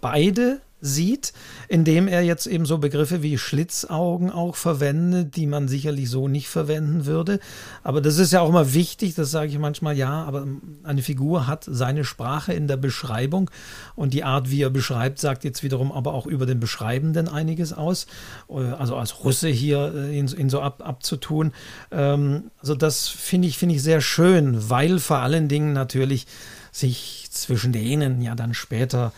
beide 0.00 0.60
sieht, 0.86 1.32
indem 1.68 2.08
er 2.08 2.22
jetzt 2.22 2.46
eben 2.46 2.64
so 2.64 2.78
Begriffe 2.78 3.22
wie 3.22 3.38
Schlitzaugen 3.38 4.30
auch 4.30 4.56
verwendet, 4.56 5.36
die 5.36 5.46
man 5.46 5.68
sicherlich 5.68 6.08
so 6.08 6.28
nicht 6.28 6.48
verwenden 6.48 7.06
würde. 7.06 7.40
Aber 7.82 8.00
das 8.00 8.18
ist 8.18 8.32
ja 8.32 8.40
auch 8.40 8.48
immer 8.48 8.72
wichtig, 8.72 9.14
das 9.14 9.30
sage 9.30 9.50
ich 9.50 9.58
manchmal, 9.58 9.96
ja, 9.96 10.24
aber 10.24 10.46
eine 10.82 11.02
Figur 11.02 11.46
hat 11.46 11.66
seine 11.68 12.04
Sprache 12.04 12.52
in 12.52 12.68
der 12.68 12.76
Beschreibung 12.76 13.50
und 13.94 14.14
die 14.14 14.24
Art, 14.24 14.50
wie 14.50 14.62
er 14.62 14.70
beschreibt, 14.70 15.18
sagt 15.18 15.44
jetzt 15.44 15.62
wiederum 15.62 15.92
aber 15.92 16.14
auch 16.14 16.26
über 16.26 16.46
den 16.46 16.60
Beschreibenden 16.60 17.28
einiges 17.28 17.72
aus. 17.72 18.06
Also 18.48 18.96
als 18.96 19.24
Russe 19.24 19.48
hier 19.48 19.92
äh, 19.94 20.18
ihn, 20.18 20.28
ihn 20.28 20.50
so 20.50 20.60
ab, 20.60 20.82
abzutun. 20.84 21.52
Ähm, 21.90 22.50
also 22.60 22.74
das 22.74 23.08
finde 23.08 23.48
ich, 23.48 23.58
finde 23.58 23.74
ich 23.74 23.82
sehr 23.82 24.00
schön, 24.00 24.70
weil 24.70 24.98
vor 24.98 25.18
allen 25.18 25.48
Dingen 25.48 25.72
natürlich 25.72 26.26
sich 26.72 27.28
zwischen 27.30 27.72
denen 27.72 28.20
ja 28.20 28.34
dann 28.34 28.54
später 28.54 29.12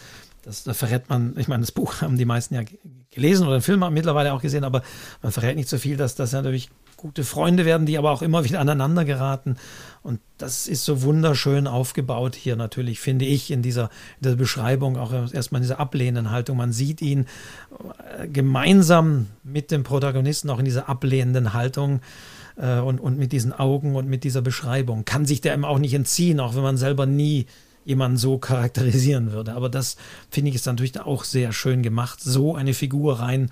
das, 0.48 0.64
da 0.64 0.72
verrät 0.72 1.10
man, 1.10 1.34
ich 1.36 1.46
meine, 1.46 1.60
das 1.60 1.72
Buch 1.72 1.94
haben 2.00 2.16
die 2.16 2.24
meisten 2.24 2.54
ja 2.54 2.62
gelesen 3.10 3.46
oder 3.46 3.58
den 3.58 3.62
Film 3.62 3.84
haben 3.84 3.94
mittlerweile 3.94 4.32
auch 4.32 4.40
gesehen, 4.40 4.64
aber 4.64 4.82
man 5.22 5.30
verrät 5.30 5.56
nicht 5.56 5.68
so 5.68 5.78
viel, 5.78 5.96
dass 5.96 6.14
das 6.14 6.32
natürlich 6.32 6.70
gute 6.96 7.22
Freunde 7.22 7.64
werden, 7.64 7.86
die 7.86 7.96
aber 7.96 8.10
auch 8.10 8.22
immer 8.22 8.44
wieder 8.44 8.58
aneinander 8.58 9.04
geraten. 9.04 9.56
Und 10.02 10.20
das 10.36 10.66
ist 10.66 10.84
so 10.84 11.02
wunderschön 11.02 11.66
aufgebaut 11.66 12.34
hier 12.34 12.56
natürlich, 12.56 12.98
finde 12.98 13.24
ich, 13.24 13.50
in 13.50 13.62
dieser, 13.62 13.84
in 14.16 14.24
dieser 14.24 14.36
Beschreibung, 14.36 14.96
auch 14.96 15.12
erstmal 15.32 15.60
in 15.60 15.64
dieser 15.64 15.78
ablehnenden 15.78 16.32
Haltung. 16.32 16.56
Man 16.56 16.72
sieht 16.72 17.00
ihn 17.02 17.26
äh, 18.18 18.26
gemeinsam 18.26 19.26
mit 19.44 19.70
dem 19.70 19.84
Protagonisten 19.84 20.50
auch 20.50 20.58
in 20.58 20.64
dieser 20.64 20.88
ablehnenden 20.88 21.52
Haltung 21.52 22.00
äh, 22.56 22.78
und, 22.78 23.00
und 23.00 23.18
mit 23.18 23.32
diesen 23.32 23.52
Augen 23.52 23.94
und 23.94 24.08
mit 24.08 24.24
dieser 24.24 24.42
Beschreibung. 24.42 25.04
Kann 25.04 25.24
sich 25.24 25.40
der 25.40 25.54
eben 25.54 25.64
auch 25.64 25.78
nicht 25.78 25.94
entziehen, 25.94 26.40
auch 26.40 26.56
wenn 26.56 26.62
man 26.62 26.78
selber 26.78 27.06
nie 27.06 27.46
jemanden 27.88 28.18
so 28.18 28.36
charakterisieren 28.36 29.32
würde. 29.32 29.54
Aber 29.54 29.70
das 29.70 29.96
finde 30.30 30.50
ich 30.50 30.56
ist 30.56 30.66
natürlich 30.66 31.00
auch 31.00 31.24
sehr 31.24 31.52
schön 31.52 31.82
gemacht, 31.82 32.20
so 32.20 32.54
eine 32.54 32.74
Figur 32.74 33.20
rein 33.20 33.50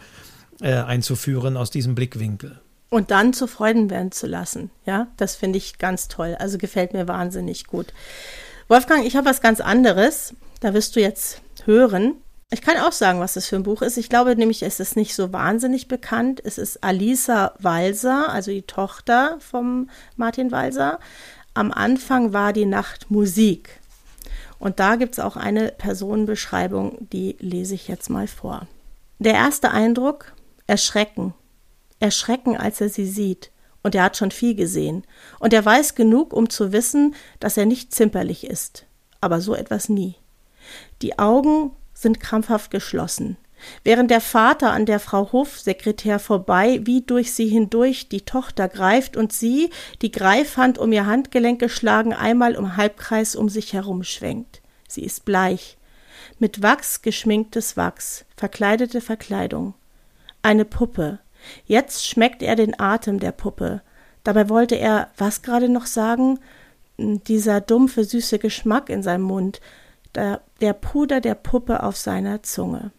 äh, 0.61 0.75
einzuführen 0.75 1.57
aus 1.57 1.71
diesem 1.71 1.95
Blickwinkel. 1.95 2.61
Und 2.91 3.11
dann 3.11 3.33
zu 3.33 3.47
Freuden 3.47 3.89
werden 3.89 4.13
zu 4.13 4.27
lassen. 4.27 4.71
Ja, 4.85 5.09
das 5.17 5.37
finde 5.37 5.57
ich 5.57 5.79
ganz 5.79 6.09
toll. 6.09 6.37
Also 6.39 6.59
gefällt 6.59 6.93
mir 6.93 7.09
wahnsinnig 7.09 7.67
gut. 7.67 7.95
Wolfgang, 8.69 9.07
ich 9.07 9.17
habe 9.17 9.29
was 9.29 9.41
ganz 9.41 9.61
anderes. 9.61 10.35
Da 10.61 10.75
wirst 10.75 10.97
du 10.97 11.01
jetzt 11.01 11.41
hören. 11.65 12.15
Ich 12.51 12.61
kann 12.61 12.77
auch 12.77 12.93
sagen, 12.93 13.19
was 13.21 13.35
das 13.35 13.47
für 13.47 13.57
ein 13.57 13.65
Buch 13.65 13.83
ist. 13.83 13.97
Ich 13.97 14.09
glaube 14.09 14.37
nämlich, 14.37 14.63
es 14.63 14.81
ist 14.81 14.97
nicht 14.97 15.15
so 15.15 15.33
wahnsinnig 15.33 15.89
bekannt. 15.89 16.41
Es 16.45 16.59
ist 16.59 16.85
Alisa 16.85 17.55
Walser, 17.59 18.29
also 18.29 18.51
die 18.51 18.63
Tochter 18.63 19.39
vom 19.41 19.89
Martin 20.17 20.53
Walser. 20.53 21.01
Am 21.55 21.73
Anfang 21.73 22.33
war 22.35 22.53
die 22.53 22.67
Nacht 22.67 23.11
Musik. 23.11 23.81
Und 24.67 24.81
da 24.81 24.97
gibt 24.97 25.13
es 25.13 25.21
auch 25.21 25.37
eine 25.37 25.69
Personenbeschreibung, 25.71 27.09
die 27.13 27.37
lese 27.39 27.77
ich 27.77 27.87
jetzt 27.87 28.11
mal 28.11 28.27
vor. 28.27 28.67
Der 29.21 29.35
erste 29.35 29.71
Eindruck, 29.71 30.33
Erschrecken. 30.67 31.35
Erschrecken, 32.01 32.57
als 32.57 32.81
er 32.81 32.89
sie 32.89 33.07
sieht. 33.07 33.53
Und 33.85 33.95
er 33.95 34.03
hat 34.03 34.17
schon 34.17 34.33
viel 34.33 34.57
gesehen. 34.57 35.05
Und 35.39 35.53
er 35.53 35.65
weiß 35.65 35.95
genug, 35.95 36.33
um 36.33 36.51
zu 36.51 36.73
wissen, 36.73 37.15
dass 37.39 37.57
er 37.57 37.65
nicht 37.65 37.95
zimperlich 37.95 38.45
ist. 38.45 38.87
Aber 39.21 39.41
so 39.41 39.55
etwas 39.55 39.89
nie. 39.89 40.17
Die 41.01 41.17
Augen 41.17 41.71
sind 41.95 42.19
krampfhaft 42.19 42.73
geschlossen. 42.73 43.37
Während 43.85 44.11
der 44.11 44.21
Vater 44.21 44.73
an 44.73 44.87
der 44.87 45.01
Frau 45.01 45.33
Hofsekretär 45.33 46.19
vorbei, 46.19 46.81
wie 46.85 47.03
durch 47.03 47.33
sie 47.33 47.47
hindurch, 47.47 48.09
die 48.09 48.23
Tochter 48.23 48.69
greift 48.69 49.17
und 49.17 49.33
sie, 49.33 49.71
die 50.03 50.11
Greifhand 50.11 50.79
um 50.79 50.93
ihr 50.93 51.07
Handgelenk 51.07 51.61
geschlagen, 51.61 52.13
einmal 52.13 52.55
im 52.55 52.77
Halbkreis 52.77 53.37
um 53.37 53.49
sich 53.49 53.73
herum 53.73 54.03
schwenkt. 54.03 54.63
Sie 54.89 55.03
ist 55.03 55.25
bleich. 55.25 55.77
Mit 56.39 56.63
Wachs 56.63 57.03
geschminktes 57.03 57.77
Wachs, 57.77 58.25
verkleidete 58.37 59.01
Verkleidung. 59.01 59.75
Eine 60.43 60.65
Puppe. 60.65 61.19
Jetzt 61.67 62.07
schmeckt 62.07 62.43
er 62.43 62.57
den 62.57 62.79
Atem 62.79 63.21
der 63.21 63.33
Puppe. 63.33 63.83
Dabei 64.25 64.49
wollte 64.49 64.75
er 64.75 65.11
was 65.17 65.43
gerade 65.43 65.69
noch 65.69 65.87
sagen? 65.87 66.39
Dieser 66.99 67.61
dumpfe, 67.61 68.05
süße 68.05 68.39
Geschmack 68.39 68.89
in 68.89 69.03
seinem 69.03 69.23
Mund, 69.23 69.61
der, 70.15 70.41
der 70.61 70.73
Puder 70.73 71.21
der 71.21 71.35
Puppe 71.35 71.83
auf 71.83 71.97
seiner 71.97 72.43
Zunge. 72.43 72.91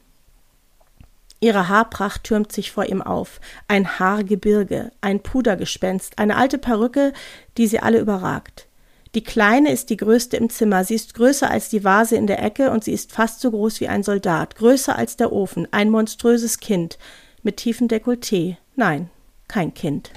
Ihre 1.39 1.67
Haarpracht 1.67 2.23
türmt 2.23 2.51
sich 2.51 2.71
vor 2.71 2.85
ihm 2.85 3.01
auf, 3.01 3.39
ein 3.67 3.99
Haargebirge, 3.99 4.91
ein 5.01 5.21
Pudergespenst, 5.21 6.17
eine 6.17 6.35
alte 6.35 6.57
Perücke, 6.57 7.13
die 7.57 7.67
sie 7.67 7.79
alle 7.79 7.99
überragt. 7.99 8.67
Die 9.15 9.23
Kleine 9.23 9.71
ist 9.71 9.89
die 9.89 9.97
größte 9.97 10.37
im 10.37 10.49
Zimmer, 10.49 10.83
sie 10.83 10.95
ist 10.95 11.13
größer 11.13 11.49
als 11.49 11.69
die 11.69 11.83
Vase 11.83 12.15
in 12.15 12.27
der 12.27 12.43
Ecke 12.43 12.71
und 12.71 12.83
sie 12.83 12.91
ist 12.91 13.11
fast 13.11 13.39
so 13.39 13.51
groß 13.51 13.79
wie 13.81 13.87
ein 13.87 14.03
Soldat, 14.03 14.55
größer 14.55 14.95
als 14.95 15.15
der 15.15 15.31
Ofen, 15.31 15.67
ein 15.71 15.89
monströses 15.89 16.59
Kind, 16.59 16.97
mit 17.43 17.57
tiefem 17.57 17.87
Dekolleté. 17.87 18.57
Nein, 18.75 19.09
kein 19.47 19.73
Kind. 19.73 20.11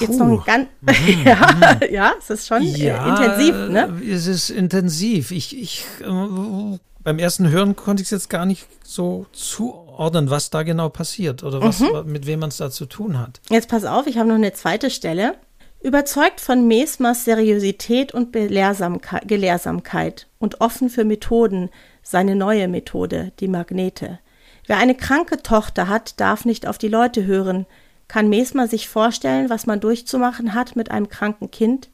Jetzt 0.00 0.18
noch 0.18 0.26
ein 0.26 0.42
ganz. 0.44 0.68
Mhm. 0.80 1.24
ja, 1.24 1.80
ja, 1.90 2.12
es 2.18 2.30
ist 2.30 2.46
schon 2.46 2.62
äh, 2.62 2.86
ja, 2.86 3.08
intensiv, 3.08 3.54
ne? 3.68 4.00
Es 4.08 4.26
ist 4.26 4.50
intensiv. 4.50 5.32
Ich, 5.32 5.56
ich, 5.58 5.84
äh, 6.00 6.78
beim 7.02 7.18
ersten 7.18 7.48
Hören 7.50 7.74
konnte 7.74 8.02
ich 8.02 8.06
es 8.06 8.10
jetzt 8.10 8.30
gar 8.30 8.46
nicht 8.46 8.66
so 8.84 9.26
zuordnen, 9.32 9.87
was 9.98 10.50
da 10.50 10.62
genau 10.62 10.88
passiert 10.88 11.42
oder 11.42 11.60
was, 11.60 11.80
mhm. 11.80 12.04
mit 12.06 12.26
wem 12.26 12.40
man 12.40 12.48
es 12.48 12.58
da 12.58 12.70
zu 12.70 12.86
tun 12.86 13.18
hat. 13.18 13.40
Jetzt 13.50 13.68
pass 13.68 13.84
auf, 13.84 14.06
ich 14.06 14.18
habe 14.18 14.28
noch 14.28 14.36
eine 14.36 14.52
zweite 14.52 14.90
Stelle. 14.90 15.34
Überzeugt 15.80 16.40
von 16.40 16.66
Mesmers 16.66 17.24
Seriosität 17.24 18.12
und 18.12 18.32
Gelehrsamkeit 18.32 20.26
und 20.38 20.60
offen 20.60 20.90
für 20.90 21.04
Methoden, 21.04 21.70
seine 22.02 22.34
neue 22.34 22.66
Methode, 22.66 23.32
die 23.38 23.48
Magnete. 23.48 24.18
Wer 24.66 24.78
eine 24.78 24.94
kranke 24.94 25.42
Tochter 25.42 25.88
hat, 25.88 26.18
darf 26.20 26.44
nicht 26.44 26.66
auf 26.66 26.78
die 26.78 26.88
Leute 26.88 27.26
hören, 27.26 27.66
kann 28.08 28.28
Mesmer 28.28 28.66
sich 28.66 28.88
vorstellen, 28.88 29.50
was 29.50 29.66
man 29.66 29.80
durchzumachen 29.80 30.54
hat 30.54 30.74
mit 30.74 30.90
einem 30.90 31.08
kranken 31.08 31.50
Kind? 31.50 31.90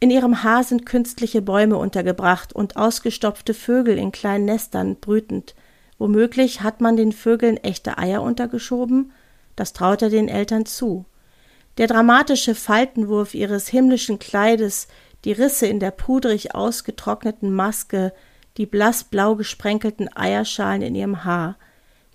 In 0.00 0.10
ihrem 0.10 0.42
Haar 0.42 0.64
sind 0.64 0.86
künstliche 0.86 1.42
Bäume 1.42 1.76
untergebracht 1.76 2.52
und 2.52 2.76
ausgestopfte 2.76 3.54
Vögel 3.54 3.98
in 3.98 4.12
kleinen 4.12 4.44
Nestern 4.44 4.96
brütend. 4.96 5.54
Womöglich 5.98 6.62
hat 6.62 6.80
man 6.80 6.96
den 6.96 7.12
Vögeln 7.12 7.56
echte 7.58 7.98
Eier 7.98 8.22
untergeschoben? 8.22 9.12
Das 9.56 9.72
traut 9.72 10.02
er 10.02 10.10
den 10.10 10.28
Eltern 10.28 10.66
zu. 10.66 11.04
Der 11.78 11.86
dramatische 11.86 12.54
Faltenwurf 12.54 13.34
ihres 13.34 13.68
himmlischen 13.68 14.18
Kleides, 14.18 14.88
die 15.24 15.32
Risse 15.32 15.66
in 15.66 15.80
der 15.80 15.90
pudrig 15.90 16.54
ausgetrockneten 16.54 17.52
Maske, 17.52 18.12
die 18.56 18.66
blassblau 18.66 19.34
gesprenkelten 19.36 20.14
Eierschalen 20.16 20.82
in 20.82 20.94
ihrem 20.94 21.24
Haar– 21.24 21.56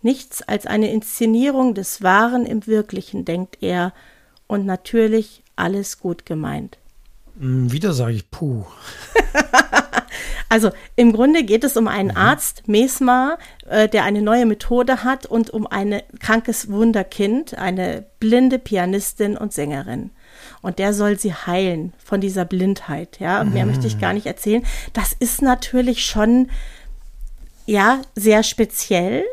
Nichts 0.02 0.42
als 0.42 0.66
eine 0.66 0.92
Inszenierung 0.92 1.74
des 1.74 2.02
Wahren 2.02 2.46
im 2.46 2.66
Wirklichen, 2.68 3.26
denkt 3.26 3.58
er, 3.62 3.94
und 4.48 4.66
natürlich 4.66 5.44
alles 5.56 6.00
gut 6.00 6.26
gemeint. 6.26 6.78
Hm, 7.38 7.72
wieder 7.72 7.94
sage 7.94 8.14
ich 8.14 8.32
puh. 8.32 8.66
also 10.50 10.72
im 10.96 11.14
Grunde 11.14 11.44
geht 11.44 11.64
es 11.64 11.78
um 11.78 11.88
einen 11.88 12.10
mhm. 12.10 12.18
Arzt, 12.18 12.68
Mesmer, 12.68 13.38
äh, 13.68 13.88
der 13.88 14.04
eine 14.04 14.22
neue 14.22 14.46
Methode 14.46 15.04
hat 15.04 15.28
und 15.28 15.52
um 15.52 15.68
ein 15.68 16.02
krankes 16.20 16.70
Wunderkind, 16.70 17.58
eine 17.58 18.06
blinde 18.20 18.58
Pianistin 18.60 19.38
und 19.38 19.54
Sängerin. 19.54 20.10
Und 20.62 20.80
der 20.80 20.94
soll 20.94 21.18
sie 21.18 21.34
heilen 21.34 21.94
von 22.04 22.20
dieser 22.20 22.46
Blindheit. 22.46 23.20
Ja, 23.20 23.44
mhm. 23.44 23.54
mehr 23.54 23.66
möchte 23.66 23.88
ich 23.88 24.00
gar 24.00 24.14
nicht 24.14 24.26
erzählen. 24.26 24.66
Das 24.94 25.14
ist 25.14 25.42
natürlich 25.42 26.06
schon 26.06 26.50
ja 27.66 28.02
sehr 28.16 28.42
speziell 28.44 29.24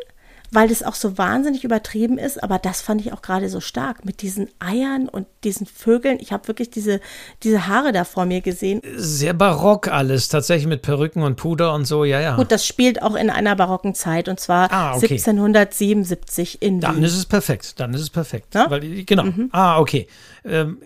weil 0.57 0.69
das 0.69 0.83
auch 0.83 0.95
so 0.95 1.19
wahnsinnig 1.19 1.65
übertrieben 1.65 2.17
ist. 2.17 2.43
Aber 2.43 2.59
das 2.59 2.81
fand 2.81 3.03
ich 3.03 3.13
auch 3.13 3.21
gerade 3.21 3.51
so 3.51 3.61
stark 3.61 4.07
mit 4.07 4.23
diesen 4.23 4.49
Eiern 4.59 5.07
und 5.07 5.27
diesen 5.45 5.67
Vögeln. 5.67 6.17
Ich 6.19 6.33
habe 6.33 6.49
wirklich 6.49 6.71
diese, 6.71 7.01
diese 7.43 7.67
Haare 7.67 7.93
da 7.93 8.05
vor 8.05 8.25
mir 8.25 8.41
gesehen. 8.41 8.81
Sehr 8.97 9.35
barock 9.35 9.89
alles, 9.89 10.31
tatsächlich 10.31 10.67
mit 10.67 10.81
Perücken 10.81 11.23
und 11.23 11.37
Puder 11.37 11.75
und 11.75 11.85
so, 11.85 12.05
ja, 12.05 12.23
ja. 12.23 12.37
Gut, 12.37 12.51
das 12.51 12.67
spielt 12.67 13.03
auch 13.03 13.17
in 13.17 13.29
einer 13.29 13.55
barocken 13.55 13.95
Zeit 13.95 14.31
und 14.31 14.41
zwar 14.41 14.73
ah, 14.73 14.97
okay. 14.97 15.19
1777 15.19 16.63
in 16.63 16.81
Dann 16.81 17.03
ist 17.03 17.19
es 17.19 17.27
perfekt, 17.27 17.79
dann 17.79 17.93
ist 17.93 18.01
es 18.01 18.09
perfekt. 18.09 18.55
Ja? 18.55 18.71
Weil, 18.71 19.05
genau. 19.05 19.25
Mhm. 19.25 19.51
Ah, 19.53 19.79
okay. 19.79 20.07
Ähm, 20.43 20.79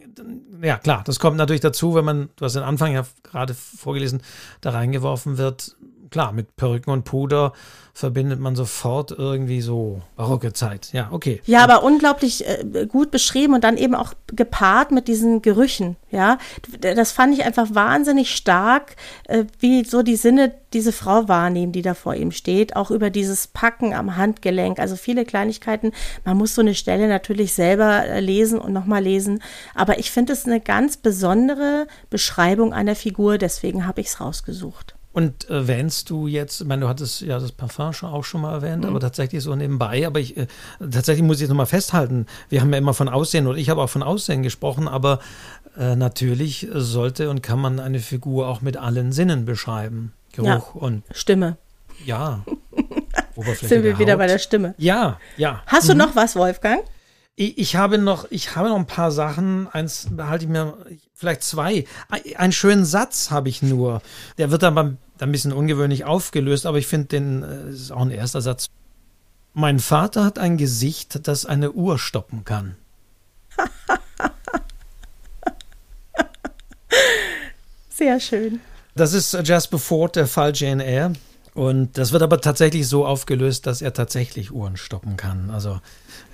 ja, 0.60 0.78
klar, 0.78 1.04
das 1.06 1.20
kommt 1.20 1.36
natürlich 1.36 1.60
dazu, 1.60 1.94
wenn 1.94 2.04
man, 2.04 2.28
du 2.34 2.44
hast 2.44 2.56
den 2.56 2.64
Anfang 2.64 2.92
ja 2.92 3.06
gerade 3.22 3.54
vorgelesen, 3.54 4.20
da 4.62 4.70
reingeworfen 4.70 5.38
wird. 5.38 5.76
Klar, 6.11 6.32
mit 6.32 6.56
Perücken 6.56 6.90
und 6.90 7.04
Puder 7.04 7.52
verbindet 7.92 8.40
man 8.40 8.56
sofort 8.56 9.11
irgendwie 9.11 9.61
so 9.61 10.00
barocke 10.16 10.52
Zeit. 10.52 10.90
Ja, 10.92 11.08
okay. 11.11 11.40
Ja, 11.44 11.62
aber 11.62 11.82
unglaublich 11.82 12.46
äh, 12.46 12.86
gut 12.86 13.11
beschrieben 13.11 13.54
und 13.54 13.62
dann 13.62 13.76
eben 13.76 13.94
auch 13.94 14.14
gepaart 14.26 14.90
mit 14.90 15.06
diesen 15.06 15.42
Gerüchen. 15.42 15.96
Ja, 16.11 16.38
das 16.80 17.12
fand 17.12 17.34
ich 17.34 17.44
einfach 17.44 17.74
wahnsinnig 17.74 18.34
stark, 18.34 18.96
äh, 19.24 19.44
wie 19.58 19.84
so 19.84 20.02
die 20.02 20.16
Sinne 20.16 20.54
diese 20.72 20.92
Frau 20.92 21.28
wahrnehmen, 21.28 21.72
die 21.72 21.82
da 21.82 21.94
vor 21.94 22.14
ihm 22.14 22.30
steht, 22.30 22.74
auch 22.74 22.90
über 22.90 23.11
dieses 23.11 23.48
Packen 23.48 23.92
am 23.92 24.16
Handgelenk. 24.16 24.78
Also 24.78 24.96
viele 24.96 25.24
Kleinigkeiten. 25.24 25.92
Man 26.24 26.36
muss 26.36 26.54
so 26.54 26.62
eine 26.62 26.74
Stelle 26.74 27.06
natürlich 27.08 27.52
selber 27.52 28.06
äh, 28.06 28.20
lesen 28.20 28.58
und 28.58 28.72
nochmal 28.72 29.02
lesen. 29.02 29.42
Aber 29.74 29.98
ich 29.98 30.11
finde 30.11 30.32
es 30.32 30.46
eine 30.46 30.61
ganz 30.61 30.96
besondere 30.96 31.86
Beschreibung 32.08 32.72
einer 32.72 32.94
Figur, 32.94 33.36
deswegen 33.36 33.86
habe 33.86 34.00
ich 34.00 34.08
es 34.08 34.20
rausgesucht. 34.20 34.94
Und 35.12 35.50
erwähnst 35.50 36.08
du 36.11 36.28
jetzt, 36.28 36.61
ich 36.61 36.66
meine, 36.66 36.82
du 36.82 36.88
hattest 36.88 37.22
ja 37.22 37.40
das 37.40 37.50
Parfum 37.50 37.92
schon 37.92 38.11
auch 38.11 38.22
schon 38.22 38.42
mal 38.42 38.52
erwähnt, 38.52 38.84
mhm. 38.84 38.90
aber 38.90 39.00
tatsächlich 39.00 39.42
so 39.42 39.54
nebenbei. 39.56 40.06
Aber 40.06 40.20
ich, 40.20 40.36
äh, 40.36 40.46
tatsächlich 40.78 41.24
muss 41.24 41.38
ich 41.38 41.42
jetzt 41.42 41.50
nochmal 41.50 41.66
festhalten, 41.66 42.26
wir 42.48 42.61
haben 42.61 42.72
ja 42.72 42.78
immer 42.78 42.94
von 42.94 43.08
Aussehen 43.08 43.48
und 43.48 43.58
ich 43.58 43.70
habe 43.70 43.82
auch 43.82 43.90
von 43.90 44.04
Aussehen 44.04 44.44
gesprochen, 44.44 44.86
aber 44.86 45.18
äh, 45.76 45.96
natürlich 45.96 46.68
sollte 46.72 47.28
und 47.28 47.42
kann 47.42 47.58
man 47.58 47.80
eine 47.80 47.98
Figur 47.98 48.46
auch 48.46 48.61
mit 48.61 48.76
allen 48.76 49.11
Sinnen 49.11 49.44
beschreiben. 49.44 50.12
Geruch 50.32 50.74
ja, 50.74 50.80
und 50.80 51.02
Stimme. 51.11 51.56
Ja. 52.04 52.44
Sind 53.61 53.82
wir 53.82 53.98
wieder 53.98 54.12
Haut. 54.12 54.18
bei 54.18 54.26
der 54.26 54.38
Stimme. 54.38 54.74
Ja, 54.78 55.18
ja. 55.36 55.62
Hast 55.66 55.84
mhm. 55.84 55.92
du 55.92 56.06
noch 56.06 56.16
was, 56.16 56.36
Wolfgang? 56.36 56.82
Ich, 57.36 57.58
ich, 57.58 57.76
habe 57.76 57.98
noch, 57.98 58.26
ich 58.30 58.54
habe 58.54 58.68
noch 58.68 58.76
ein 58.76 58.86
paar 58.86 59.11
Sachen. 59.11 59.66
Eins 59.72 60.08
behalte 60.11 60.44
ich 60.44 60.50
mir, 60.50 60.76
vielleicht 61.20 61.42
zwei. 61.42 61.84
Einen 62.36 62.52
schönen 62.52 62.84
Satz 62.86 63.30
habe 63.30 63.48
ich 63.50 63.62
nur. 63.62 64.02
Der 64.38 64.50
wird 64.50 64.62
dann 64.62 64.74
beim, 64.74 64.96
ein 65.18 65.30
bisschen 65.30 65.52
ungewöhnlich 65.52 66.04
aufgelöst, 66.06 66.64
aber 66.66 66.78
ich 66.78 66.86
finde 66.86 67.08
den, 67.08 67.42
das 67.42 67.50
äh, 67.50 67.70
ist 67.72 67.92
auch 67.92 68.00
ein 68.00 68.10
erster 68.10 68.40
Satz. 68.40 68.70
Mein 69.52 69.78
Vater 69.80 70.24
hat 70.24 70.38
ein 70.38 70.56
Gesicht, 70.56 71.28
das 71.28 71.44
eine 71.44 71.72
Uhr 71.72 71.98
stoppen 71.98 72.44
kann. 72.44 72.76
Sehr 77.90 78.18
schön. 78.18 78.60
Das 78.94 79.12
ist 79.12 79.34
Jasper 79.44 79.78
Ford, 79.78 80.16
der 80.16 80.26
Fall 80.26 80.52
Jane 80.54 80.82
Eyre. 80.84 81.12
Und 81.55 81.98
das 81.98 82.12
wird 82.12 82.22
aber 82.22 82.40
tatsächlich 82.40 82.86
so 82.86 83.05
aufgelöst, 83.05 83.66
dass 83.66 83.82
er 83.82 83.92
tatsächlich 83.92 84.53
Uhren 84.53 84.76
stoppen 84.76 85.16
kann. 85.16 85.51
Also 85.51 85.80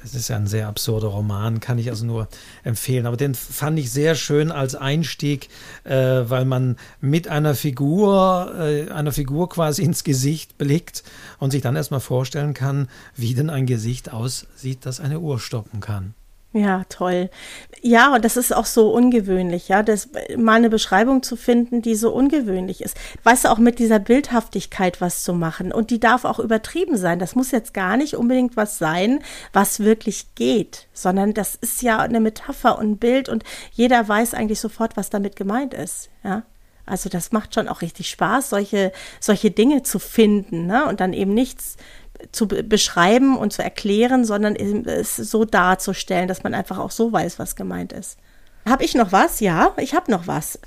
es 0.05 0.15
ist 0.15 0.29
ja 0.29 0.37
ein 0.37 0.47
sehr 0.47 0.69
absurder 0.69 1.09
Roman, 1.09 1.61
kann 1.61 1.79
ich 1.79 1.89
also 1.89 2.05
nur 2.05 2.29
empfehlen. 2.65 3.07
Aber 3.07 3.17
den 3.17 3.35
fand 3.35 3.79
ich 3.79 3.91
sehr 3.91 4.15
schön 4.15 4.53
als 4.53 4.75
Einstieg, 4.75 5.49
äh, 5.85 5.95
weil 5.95 6.45
man 6.45 6.77
mit 7.01 7.29
einer 7.29 7.55
Figur, 7.55 8.55
äh, 8.59 8.91
einer 8.91 9.13
Figur 9.13 9.49
quasi 9.49 9.83
ins 9.83 10.05
Gesicht 10.05 10.59
blickt 10.59 11.03
und 11.39 11.51
sich 11.51 11.63
dann 11.63 11.77
erstmal 11.77 12.01
vorstellen 12.01 12.53
kann, 12.53 12.89
wie 13.17 13.35
denn 13.35 13.49
ein 13.49 13.67
Gesicht 13.67 14.13
aussieht, 14.13 14.81
das 14.85 15.01
eine 15.01 15.21
Uhr 15.21 15.41
stoppen 15.41 15.81
kann. 15.81 16.15
Ja, 16.53 16.85
toll. 16.89 17.29
Ja, 17.83 18.15
und 18.15 18.25
das 18.25 18.39
ist 18.39 18.55
auch 18.55 18.65
so 18.65 18.91
ungewöhnlich, 18.91 19.69
ja, 19.69 19.83
das 19.83 20.09
mal 20.37 20.55
eine 20.55 20.71
Beschreibung 20.71 21.23
zu 21.23 21.37
finden, 21.37 21.83
die 21.83 21.95
so 21.95 22.13
ungewöhnlich 22.13 22.81
ist. 22.81 22.97
Weißt 23.25 23.45
du, 23.45 23.51
auch 23.51 23.59
mit 23.59 23.79
dieser 23.79 23.99
Bildhaftigkeit 23.99 25.03
was 25.03 25.23
zu 25.23 25.35
machen. 25.35 25.71
Und 25.71 25.91
die 25.91 26.01
darf 26.01 26.25
auch 26.25 26.39
übertrieben 26.39 26.97
sein. 26.97 27.19
Das 27.19 27.35
muss 27.35 27.51
jetzt 27.51 27.75
gar 27.75 27.99
nicht 27.99 28.15
unbedingt 28.17 28.57
was 28.57 28.79
sein, 28.79 29.21
was 29.53 29.81
wirklich 29.81 30.35
geht, 30.35 30.87
sondern 30.95 31.35
das 31.35 31.57
ist 31.57 31.83
ja 31.83 31.99
eine 31.99 32.21
Metapher 32.21 32.79
und 32.79 32.93
ein 32.93 32.97
Bild 32.97 33.29
und 33.29 33.45
jeder 33.73 34.09
weiß 34.09 34.33
eigentlich 34.33 34.61
sofort, 34.61 34.97
was 34.97 35.11
damit 35.11 35.37
gemeint 35.37 35.75
ist, 35.75 36.09
ja. 36.25 36.43
Also 36.87 37.09
das 37.09 37.33
macht 37.33 37.53
schon 37.53 37.67
auch 37.67 37.83
richtig 37.83 38.09
Spaß, 38.09 38.51
solche, 38.51 38.93
solche 39.19 39.51
Dinge 39.51 39.83
zu 39.83 39.99
finden, 39.99 40.67
ne? 40.67 40.87
Und 40.87 41.01
dann 41.01 41.13
eben 41.13 41.35
nichts 41.35 41.77
zu 42.33 42.49
beschreiben 42.49 43.37
und 43.37 43.53
zu 43.53 43.63
erklären, 43.63 44.25
sondern 44.25 44.57
es 44.57 45.17
so 45.17 45.45
darzustellen, 45.45 46.29
dass 46.29 46.43
man 46.43 46.55
einfach 46.55 46.79
auch 46.79 46.91
so 46.91 47.13
weiß, 47.13 47.39
was 47.39 47.57
gemeint 47.57 47.93
ist. 47.93 48.19
Habe 48.69 48.85
ich 48.85 48.95
noch 48.95 49.13
was? 49.13 49.41
Ja, 49.41 49.73
ich 49.77 49.95
habe 49.95 50.11
noch 50.11 50.27
was. 50.27 50.59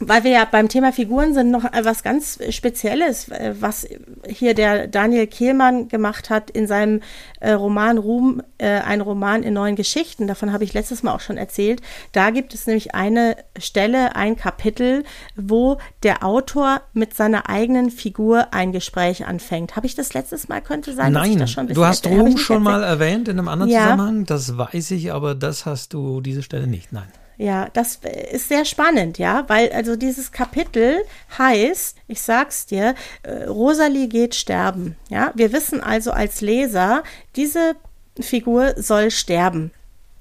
Weil 0.00 0.24
wir 0.24 0.32
ja 0.32 0.44
beim 0.44 0.68
Thema 0.68 0.92
Figuren 0.92 1.34
sind, 1.34 1.52
noch 1.52 1.62
etwas 1.62 2.02
ganz 2.02 2.40
Spezielles, 2.50 3.28
äh, 3.28 3.54
was 3.60 3.86
hier 4.26 4.52
der 4.52 4.88
Daniel 4.88 5.28
Kehlmann 5.28 5.86
gemacht 5.86 6.30
hat 6.30 6.50
in 6.50 6.66
seinem 6.66 7.00
äh, 7.38 7.52
Roman 7.52 7.98
Ruhm, 7.98 8.42
äh, 8.58 8.80
ein 8.80 9.00
Roman 9.00 9.44
in 9.44 9.54
neuen 9.54 9.76
Geschichten. 9.76 10.26
Davon 10.26 10.52
habe 10.52 10.64
ich 10.64 10.72
letztes 10.72 11.04
Mal 11.04 11.14
auch 11.14 11.20
schon 11.20 11.36
erzählt. 11.36 11.80
Da 12.10 12.30
gibt 12.30 12.54
es 12.54 12.66
nämlich 12.66 12.96
eine 12.96 13.36
Stelle, 13.56 14.16
ein 14.16 14.34
Kapitel, 14.34 15.04
wo 15.36 15.78
der 16.02 16.24
Autor 16.24 16.80
mit 16.92 17.14
seiner 17.14 17.48
eigenen 17.48 17.92
Figur 17.92 18.52
ein 18.52 18.72
Gespräch 18.72 19.26
anfängt. 19.26 19.76
Habe 19.76 19.86
ich 19.86 19.94
das 19.94 20.12
letztes 20.12 20.48
Mal? 20.48 20.60
Könnte 20.60 20.92
sein, 20.92 21.12
Nein, 21.12 21.22
dass 21.22 21.30
ich 21.30 21.38
das 21.38 21.50
schon 21.52 21.68
du 21.68 21.84
hast 21.84 22.04
Ruhm 22.08 22.36
schon 22.36 22.64
mal 22.64 22.82
erwähnt 22.82 23.28
in 23.28 23.38
einem 23.38 23.46
anderen 23.46 23.70
ja. 23.70 23.82
Zusammenhang. 23.82 24.24
Das 24.24 24.58
weiß 24.58 24.90
ich, 24.90 25.12
aber 25.12 25.36
das 25.36 25.66
hast 25.66 25.92
du 25.92 26.20
diese 26.20 26.42
Stelle 26.42 26.66
nicht. 26.66 26.92
Nein. 26.92 27.06
Ja, 27.36 27.68
das 27.72 27.98
ist 28.32 28.48
sehr 28.48 28.64
spannend, 28.64 29.18
ja, 29.18 29.44
weil 29.48 29.72
also 29.72 29.96
dieses 29.96 30.30
Kapitel 30.30 31.04
heißt, 31.36 31.96
ich 32.06 32.22
sag's 32.22 32.66
dir, 32.66 32.94
äh, 33.24 33.44
Rosalie 33.44 34.06
geht 34.06 34.36
sterben. 34.36 34.96
Ja, 35.08 35.32
wir 35.34 35.52
wissen 35.52 35.80
also 35.80 36.12
als 36.12 36.40
Leser, 36.40 37.02
diese 37.34 37.74
Figur 38.20 38.74
soll 38.76 39.10
sterben. 39.10 39.72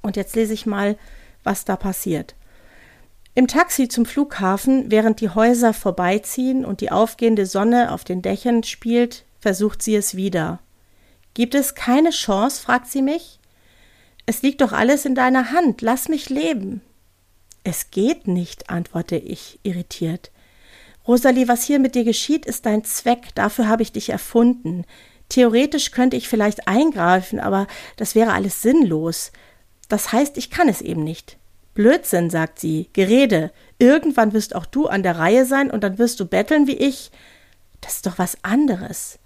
Und 0.01 0.15
jetzt 0.15 0.35
lese 0.35 0.53
ich 0.53 0.65
mal, 0.65 0.97
was 1.43 1.65
da 1.65 1.75
passiert. 1.75 2.35
Im 3.35 3.47
Taxi 3.47 3.87
zum 3.87 4.05
Flughafen, 4.05 4.91
während 4.91 5.21
die 5.21 5.29
Häuser 5.29 5.73
vorbeiziehen 5.73 6.65
und 6.65 6.81
die 6.81 6.91
aufgehende 6.91 7.45
Sonne 7.45 7.91
auf 7.91 8.03
den 8.03 8.21
Dächern 8.21 8.63
spielt, 8.63 9.25
versucht 9.39 9.81
sie 9.81 9.95
es 9.95 10.15
wieder. 10.15 10.59
Gibt 11.33 11.55
es 11.55 11.75
keine 11.75 12.11
Chance? 12.11 12.61
fragt 12.61 12.87
sie 12.87 13.01
mich. 13.01 13.39
Es 14.25 14.41
liegt 14.41 14.61
doch 14.61 14.71
alles 14.71 15.05
in 15.05 15.15
deiner 15.15 15.51
Hand, 15.51 15.81
lass 15.81 16.09
mich 16.09 16.29
leben. 16.29 16.81
Es 17.63 17.91
geht 17.91 18.27
nicht, 18.27 18.69
antworte 18.69 19.15
ich, 19.15 19.59
irritiert. 19.63 20.31
Rosalie, 21.07 21.47
was 21.47 21.63
hier 21.63 21.79
mit 21.79 21.95
dir 21.95 22.03
geschieht, 22.03 22.45
ist 22.45 22.65
dein 22.65 22.83
Zweck, 22.83 23.35
dafür 23.35 23.67
habe 23.67 23.83
ich 23.83 23.91
dich 23.91 24.09
erfunden. 24.09 24.85
Theoretisch 25.29 25.91
könnte 25.91 26.15
ich 26.17 26.29
vielleicht 26.29 26.67
eingreifen, 26.67 27.39
aber 27.39 27.67
das 27.97 28.15
wäre 28.15 28.33
alles 28.33 28.61
sinnlos. 28.61 29.31
Das 29.89 30.11
heißt, 30.11 30.37
ich 30.37 30.49
kann 30.49 30.69
es 30.69 30.81
eben 30.81 31.03
nicht. 31.03 31.37
Blödsinn, 31.73 32.29
sagt 32.29 32.59
sie, 32.59 32.89
Gerede. 32.93 33.51
Irgendwann 33.79 34.33
wirst 34.33 34.55
auch 34.55 34.65
du 34.65 34.87
an 34.87 35.03
der 35.03 35.17
Reihe 35.17 35.45
sein 35.45 35.71
und 35.71 35.83
dann 35.83 35.97
wirst 35.97 36.19
du 36.19 36.25
betteln 36.25 36.67
wie 36.67 36.77
ich. 36.77 37.11
Das 37.81 37.95
ist 37.95 38.05
doch 38.05 38.17
was 38.17 38.37
anderes. 38.43 39.19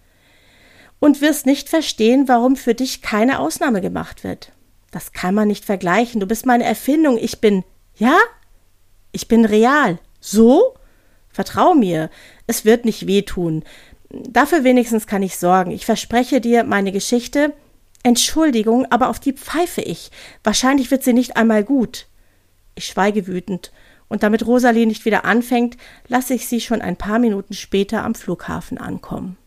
Und 1.00 1.22
wirst 1.22 1.46
nicht 1.46 1.70
verstehen, 1.70 2.28
warum 2.28 2.56
für 2.56 2.74
dich 2.74 3.02
keine 3.02 3.40
Ausnahme 3.40 3.82
gemacht 3.82 4.24
wird. 4.24 4.52
Das 4.92 5.12
kann 5.12 5.36
man 5.36 5.48
nicht 5.48 5.66
vergleichen. 5.66 6.20
Du 6.20 6.26
bist 6.26 6.46
meine 6.46 6.64
Erfindung. 6.64 7.18
Ich 7.18 7.40
bin, 7.40 7.64
ja? 7.98 8.18
Ich 9.12 9.28
bin 9.28 9.46
real. 9.46 10.00
So? 10.20 10.76
Vertrau 11.30 11.74
mir. 11.74 12.10
Es 12.48 12.66
wird 12.66 12.86
nicht 12.86 13.08
wehtun. 13.08 13.64
Dafür 14.10 14.64
wenigstens 14.64 15.08
kann 15.08 15.24
ich 15.24 15.38
sorgen. 15.38 15.72
Ich 15.72 15.86
verspreche 15.86 16.42
dir, 16.42 16.64
meine 16.64 16.92
Geschichte. 16.92 17.54
Entschuldigung, 18.04 18.86
aber 18.90 19.10
auf 19.10 19.20
die 19.20 19.34
pfeife 19.34 19.82
ich. 19.82 20.12
Wahrscheinlich 20.44 20.92
wird 20.92 21.04
sie 21.04 21.14
nicht 21.14 21.36
einmal 21.36 21.64
gut. 21.64 22.08
Ich 22.76 22.86
schweige 22.86 23.28
wütend, 23.28 23.72
und 24.08 24.24
damit 24.24 24.46
Rosalie 24.46 24.86
nicht 24.86 25.06
wieder 25.06 25.26
anfängt, 25.26 25.78
lasse 26.08 26.34
ich 26.34 26.48
sie 26.48 26.62
schon 26.62 26.82
ein 26.82 26.96
paar 26.96 27.20
Minuten 27.20 27.54
später 27.54 28.04
am 28.04 28.16
Flughafen 28.16 28.78
ankommen. 28.78 29.38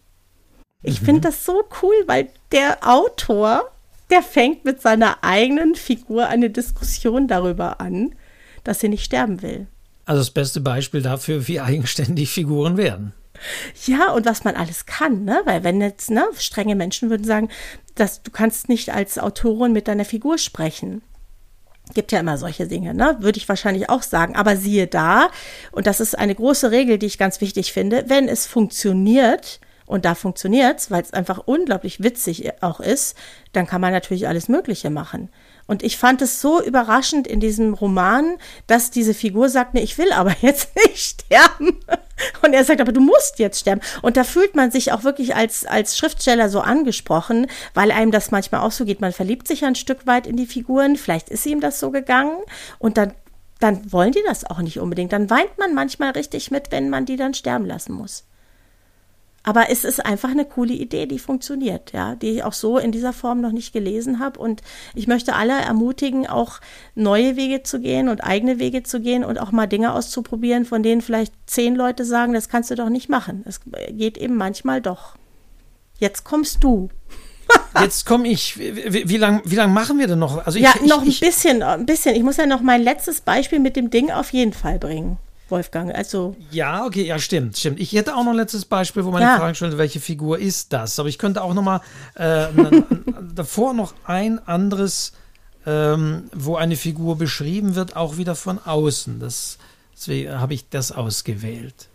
Ich 0.83 1.01
mhm. 1.01 1.07
finde 1.07 1.21
das 1.23 1.45
so 1.45 1.65
cool, 1.83 1.95
weil 2.07 2.29
der 2.53 2.79
Autor, 2.87 3.71
der 4.11 4.23
fängt 4.23 4.65
mit 4.65 4.83
seiner 4.83 5.23
eigenen 5.23 5.75
Figur 5.75 6.27
eine 6.27 6.51
Diskussion 6.51 7.29
darüber 7.29 7.81
an, 7.81 8.15
dass 8.65 8.81
sie 8.81 8.89
nicht 8.89 9.05
sterben 9.05 9.43
will. 9.43 9.67
Also 10.05 10.21
das 10.21 10.31
beste 10.31 10.61
Beispiel 10.61 11.03
dafür, 11.03 11.47
wie 11.47 11.61
eigenständig 11.61 12.31
Figuren 12.31 12.77
werden. 12.77 13.13
Ja, 13.87 14.13
und 14.13 14.27
was 14.27 14.45
man 14.45 14.57
alles 14.57 14.87
kann, 14.87 15.25
ne? 15.25 15.41
Weil 15.45 15.65
wenn 15.65 15.81
jetzt, 15.81 16.11
ne, 16.11 16.25
strenge 16.37 16.75
Menschen 16.75 17.11
würden 17.11 17.25
sagen, 17.25 17.49
dass 17.95 18.23
du 18.23 18.31
kannst 18.31 18.69
nicht 18.69 18.93
als 18.93 19.19
Autorin 19.19 19.73
mit 19.73 19.89
deiner 19.89 20.05
Figur 20.05 20.39
sprechen. 20.39 21.03
Gibt 21.95 22.13
ja 22.13 22.21
immer 22.21 22.39
solche 22.39 22.67
Dinge, 22.67 22.95
ne? 22.95 23.17
Würde 23.21 23.39
ich 23.39 23.49
wahrscheinlich 23.49 23.89
auch 23.89 24.03
sagen. 24.03 24.37
Aber 24.37 24.57
siehe 24.57 24.87
da, 24.87 25.31
und 25.73 25.87
das 25.87 26.01
ist 26.01 26.19
eine 26.19 26.35
große 26.35 26.71
Regel, 26.71 26.99
die 26.99 27.07
ich 27.07 27.19
ganz 27.19 27.41
wichtig 27.41 27.73
finde, 27.73 28.05
wenn 28.09 28.29
es 28.29 28.47
funktioniert, 28.47 29.61
und 29.91 30.05
da 30.05 30.15
funktioniert's, 30.15 30.93
weil 30.93 31.03
es 31.03 31.13
einfach 31.13 31.39
unglaublich 31.47 32.01
witzig 32.01 32.63
auch 32.63 32.79
ist, 32.79 33.17
dann 33.53 33.67
kann 33.67 33.81
man 33.81 33.93
natürlich 33.93 34.29
alles 34.29 34.49
Mögliche 34.49 34.89
machen. 34.89 35.31
Und 35.71 35.85
ich 35.85 35.99
fand 35.99 36.21
es 36.21 36.41
so 36.41 36.61
überraschend 36.61 37.29
in 37.29 37.39
diesem 37.39 37.75
Roman, 37.75 38.39
dass 38.67 38.91
diese 38.91 39.15
Figur 39.15 39.49
sagt, 39.49 39.73
nee, 39.73 39.83
ich 39.83 39.99
will 39.99 40.11
aber 40.11 40.35
jetzt 40.41 40.71
nicht 40.75 40.99
sterben. 40.99 41.79
Und 42.43 42.55
er 42.55 42.65
sagt, 42.65 42.81
aber 42.81 42.91
du 42.91 43.01
musst 43.01 43.39
jetzt 43.39 43.61
sterben. 43.61 43.81
Und 44.03 44.17
da 44.17 44.25
fühlt 44.25 44.57
man 44.57 44.73
sich 44.73 44.91
auch 44.91 45.05
wirklich 45.05 45.37
als, 45.37 45.65
als 45.65 45.97
Schriftsteller 45.97 46.49
so 46.49 46.59
angesprochen, 46.59 47.47
weil 47.73 47.93
einem 47.93 48.11
das 48.11 48.33
manchmal 48.33 48.63
auch 48.63 48.73
so 48.73 48.85
geht. 48.85 49.01
Man 49.01 49.13
verliebt 49.13 49.47
sich 49.47 49.65
ein 49.65 49.77
Stück 49.77 50.09
weit 50.09 50.27
in 50.27 50.35
die 50.35 50.47
Figuren. 50.47 50.97
Vielleicht 50.97 51.29
ist 51.29 51.47
ihm 51.47 51.61
das 51.61 51.79
so 51.79 51.93
gegangen. 51.93 52.39
Und 52.81 52.97
dann, 52.97 53.13
dann 53.61 53.93
wollen 53.93 54.11
die 54.11 54.25
das 54.27 54.45
auch 54.45 54.59
nicht 54.59 54.81
unbedingt. 54.81 55.13
Dann 55.13 55.31
weint 55.31 55.57
man 55.57 55.73
manchmal 55.73 56.11
richtig 56.11 56.51
mit, 56.51 56.73
wenn 56.73 56.91
man 56.91 57.07
die 57.07 57.17
dann 57.17 57.33
sterben 57.33 57.67
lassen 57.67 57.93
muss. 57.93 58.25
Aber 59.43 59.71
es 59.71 59.85
ist 59.85 60.05
einfach 60.05 60.31
eine 60.31 60.45
coole 60.45 60.75
Idee, 60.75 61.07
die 61.07 61.19
funktioniert, 61.19 61.93
ja, 61.93 62.15
die 62.15 62.29
ich 62.29 62.45
auch 62.45 62.53
so 62.53 62.77
in 62.77 62.93
dieser 62.93 63.15
Form 63.15 63.41
noch 63.41 63.53
nicht 63.53 63.73
gelesen 63.73 64.19
habe. 64.19 64.39
Und 64.39 64.61
ich 64.95 65.07
möchte 65.07 65.35
alle 65.35 65.59
ermutigen, 65.59 66.27
auch 66.27 66.61
neue 66.95 67.37
Wege 67.37 67.63
zu 67.63 67.81
gehen 67.81 68.11
und 68.11 68.23
eigene 68.23 68.59
Wege 68.59 68.83
zu 68.83 69.01
gehen 69.01 69.25
und 69.25 69.41
auch 69.41 69.51
mal 69.51 69.67
Dinge 69.67 69.95
auszuprobieren, 69.95 70.67
von 70.67 70.83
denen 70.83 71.01
vielleicht 71.01 71.33
zehn 71.47 71.75
Leute 71.75 72.05
sagen, 72.05 72.35
das 72.35 72.51
kannst 72.51 72.71
du 72.71 72.75
doch 72.75 72.91
nicht 72.91 73.09
machen. 73.09 73.43
Es 73.47 73.61
geht 73.89 74.19
eben 74.19 74.37
manchmal 74.37 74.83
doch. 74.83 75.17
Jetzt 75.99 76.25
kommst 76.25 76.63
du. 76.63 76.91
Jetzt 77.81 78.05
komme 78.05 78.29
ich. 78.29 78.59
Wie, 78.59 79.09
wie 79.09 79.17
lange 79.17 79.41
wie 79.45 79.57
lang 79.57 79.73
machen 79.73 79.99
wir 79.99 80.07
denn 80.07 80.19
noch? 80.19 80.45
Also 80.45 80.59
ich, 80.59 80.65
ja, 80.65 80.75
noch 80.87 81.03
ich, 81.03 81.23
ein 81.23 81.27
bisschen, 81.27 81.63
ein 81.63 81.87
bisschen. 81.87 82.15
Ich 82.15 82.23
muss 82.23 82.37
ja 82.37 82.47
noch 82.47 82.61
mein 82.61 82.83
letztes 82.83 83.23
Beispiel 83.23 83.59
mit 83.59 83.75
dem 83.75 83.89
Ding 83.91 84.11
auf 84.11 84.33
jeden 84.33 84.53
Fall 84.53 84.79
bringen. 84.79 85.19
Wolfgang. 85.51 85.95
Also 85.95 86.37
ja, 86.51 86.85
okay, 86.85 87.05
ja, 87.05 87.19
stimmt, 87.19 87.57
stimmt. 87.57 87.81
Ich 87.81 87.93
hätte 87.93 88.17
auch 88.17 88.25
noch 88.25 88.31
ein 88.31 88.37
letztes 88.37 88.65
Beispiel, 88.65 89.05
wo 89.05 89.11
man 89.11 89.23
ja. 89.23 89.35
die 89.35 89.41
Frage 89.41 89.55
stellt, 89.55 89.79
welche 89.79 90.01
Figur 90.01 90.39
ist 90.39 90.73
das? 90.73 90.99
Aber 90.99 91.09
ich 91.09 91.19
könnte 91.19 91.43
auch 91.43 91.55
noch 91.55 91.63
mal 91.63 91.81
äh, 92.15 92.49
davor 93.35 93.75
noch 93.75 93.95
ein 94.05 94.39
anderes, 94.47 95.13
ähm, 95.67 96.31
wo 96.33 96.57
eine 96.57 96.77
Figur 96.77 97.17
beschrieben 97.17 97.75
wird, 97.75 97.97
auch 97.97 98.17
wieder 98.17 98.35
von 98.35 98.59
außen. 98.59 99.21
Das, 99.21 99.59
deswegen 99.95 100.41
habe 100.41 100.55
ich 100.55 100.69
das 100.69 100.93
ausgewählt. 100.93 101.89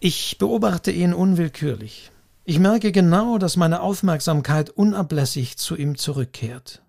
Ich 0.00 0.38
beobachte 0.38 0.90
ihn 0.90 1.14
unwillkürlich. 1.14 2.10
Ich 2.44 2.58
merke 2.58 2.90
genau, 2.90 3.38
dass 3.38 3.56
meine 3.56 3.80
Aufmerksamkeit 3.80 4.70
unablässig 4.70 5.58
zu 5.58 5.76
ihm 5.76 5.96
zurückkehrt. 5.96 6.82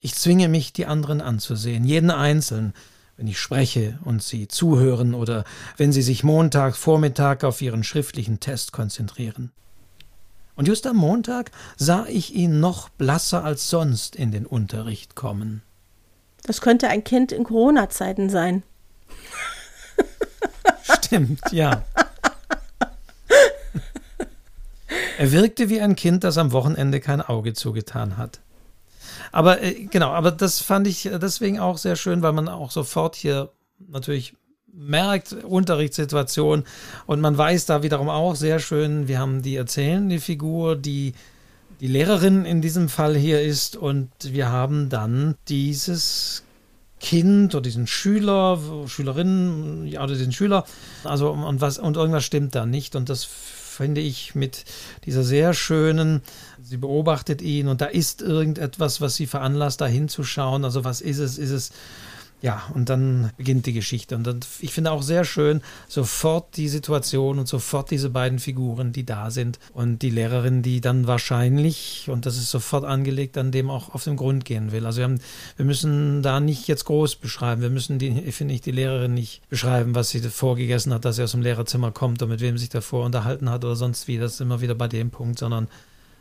Ich 0.00 0.14
zwinge 0.14 0.48
mich, 0.48 0.74
die 0.74 0.84
anderen 0.84 1.22
anzusehen, 1.22 1.84
jeden 1.84 2.10
einzeln, 2.10 2.74
wenn 3.16 3.26
ich 3.26 3.38
spreche 3.38 3.98
und 4.04 4.22
Sie 4.22 4.48
zuhören 4.48 5.14
oder 5.14 5.44
wenn 5.76 5.92
Sie 5.92 6.02
sich 6.02 6.22
Montag 6.22 6.76
Vormittag 6.76 7.44
auf 7.44 7.62
Ihren 7.62 7.84
schriftlichen 7.84 8.40
Test 8.40 8.72
konzentrieren. 8.72 9.52
Und 10.54 10.68
just 10.68 10.86
am 10.86 10.96
Montag 10.96 11.50
sah 11.76 12.06
ich 12.08 12.34
ihn 12.34 12.60
noch 12.60 12.88
blasser 12.88 13.44
als 13.44 13.68
sonst 13.68 14.16
in 14.16 14.32
den 14.32 14.46
Unterricht 14.46 15.14
kommen. 15.14 15.62
Das 16.44 16.60
könnte 16.60 16.88
ein 16.88 17.04
Kind 17.04 17.32
in 17.32 17.44
Corona-Zeiten 17.44 18.30
sein. 18.30 18.62
Stimmt, 20.82 21.40
ja. 21.52 21.84
Er 25.18 25.32
wirkte 25.32 25.68
wie 25.68 25.80
ein 25.80 25.96
Kind, 25.96 26.24
das 26.24 26.38
am 26.38 26.52
Wochenende 26.52 27.00
kein 27.00 27.20
Auge 27.20 27.52
zugetan 27.52 28.16
hat. 28.16 28.40
Aber 29.32 29.62
äh, 29.62 29.84
genau, 29.84 30.10
aber 30.10 30.30
das 30.30 30.60
fand 30.60 30.86
ich 30.86 31.08
deswegen 31.20 31.58
auch 31.60 31.78
sehr 31.78 31.96
schön, 31.96 32.22
weil 32.22 32.32
man 32.32 32.48
auch 32.48 32.70
sofort 32.70 33.16
hier 33.16 33.50
natürlich 33.88 34.34
merkt, 34.72 35.32
Unterrichtssituation. 35.32 36.64
Und 37.06 37.20
man 37.20 37.36
weiß 37.36 37.66
da 37.66 37.82
wiederum 37.82 38.08
auch 38.08 38.34
sehr 38.36 38.58
schön, 38.58 39.08
wir 39.08 39.18
haben 39.18 39.42
die 39.42 39.56
erzählende 39.56 40.20
Figur, 40.20 40.76
die 40.76 41.14
die 41.80 41.88
Lehrerin 41.88 42.44
in 42.44 42.62
diesem 42.62 42.88
Fall 42.88 43.16
hier 43.16 43.42
ist. 43.42 43.76
Und 43.76 44.10
wir 44.22 44.50
haben 44.50 44.88
dann 44.88 45.36
dieses 45.48 46.42
Kind 47.00 47.54
oder 47.54 47.62
diesen 47.62 47.86
Schüler, 47.86 48.58
Schülerin, 48.86 49.86
ja, 49.86 50.02
oder 50.02 50.14
diesen 50.14 50.32
Schüler, 50.32 50.64
also 51.04 51.30
und 51.30 51.60
was 51.60 51.78
und 51.78 51.96
irgendwas 51.96 52.24
stimmt 52.24 52.54
da 52.54 52.64
nicht. 52.64 52.96
Und 52.96 53.08
das 53.08 53.24
finde 53.24 54.00
ich, 54.00 54.34
mit 54.34 54.64
dieser 55.04 55.22
sehr 55.22 55.52
schönen, 55.52 56.22
sie 56.66 56.76
beobachtet 56.76 57.42
ihn 57.42 57.68
und 57.68 57.80
da 57.80 57.86
ist 57.86 58.22
irgendetwas, 58.22 59.00
was 59.00 59.14
sie 59.14 59.26
veranlasst, 59.26 59.80
da 59.80 59.86
hinzuschauen. 59.86 60.64
Also 60.64 60.84
was 60.84 61.00
ist 61.00 61.18
es? 61.18 61.38
Ist 61.38 61.50
es 61.50 61.72
ja, 62.42 62.62
und 62.74 62.90
dann 62.90 63.30
beginnt 63.38 63.64
die 63.64 63.72
Geschichte. 63.72 64.14
Und 64.14 64.26
dann, 64.26 64.40
ich 64.60 64.72
finde 64.72 64.90
auch 64.90 65.02
sehr 65.02 65.24
schön, 65.24 65.62
sofort 65.88 66.56
die 66.58 66.68
Situation 66.68 67.38
und 67.38 67.48
sofort 67.48 67.90
diese 67.90 68.10
beiden 68.10 68.38
Figuren, 68.38 68.92
die 68.92 69.06
da 69.06 69.30
sind. 69.30 69.58
Und 69.72 70.02
die 70.02 70.10
Lehrerin, 70.10 70.62
die 70.62 70.82
dann 70.82 71.06
wahrscheinlich, 71.06 72.08
und 72.08 72.26
das 72.26 72.36
ist 72.36 72.50
sofort 72.50 72.84
angelegt, 72.84 73.38
an 73.38 73.52
dem 73.52 73.70
auch 73.70 73.94
auf 73.94 74.04
den 74.04 74.16
Grund 74.16 74.44
gehen 74.44 74.70
will. 74.70 74.84
Also 74.84 74.98
wir, 74.98 75.04
haben, 75.04 75.20
wir 75.56 75.64
müssen 75.64 76.22
da 76.22 76.38
nicht 76.38 76.68
jetzt 76.68 76.84
groß 76.84 77.16
beschreiben. 77.16 77.62
Wir 77.62 77.70
müssen, 77.70 77.98
die, 77.98 78.12
finde 78.32 78.52
ich, 78.52 78.60
die 78.60 78.70
Lehrerin 78.70 79.14
nicht 79.14 79.40
beschreiben, 79.48 79.94
was 79.94 80.10
sie 80.10 80.20
vorgegessen 80.20 80.92
hat, 80.92 81.06
dass 81.06 81.16
sie 81.16 81.22
aus 81.22 81.32
dem 81.32 81.42
Lehrerzimmer 81.42 81.90
kommt 81.90 82.22
und 82.22 82.28
mit 82.28 82.42
wem 82.42 82.58
sich 82.58 82.68
davor 82.68 83.06
unterhalten 83.06 83.48
hat 83.48 83.64
oder 83.64 83.76
sonst 83.76 84.08
wie. 84.08 84.18
Das 84.18 84.34
ist 84.34 84.40
immer 84.42 84.60
wieder 84.60 84.74
bei 84.74 84.88
dem 84.88 85.10
Punkt, 85.10 85.38
sondern 85.38 85.68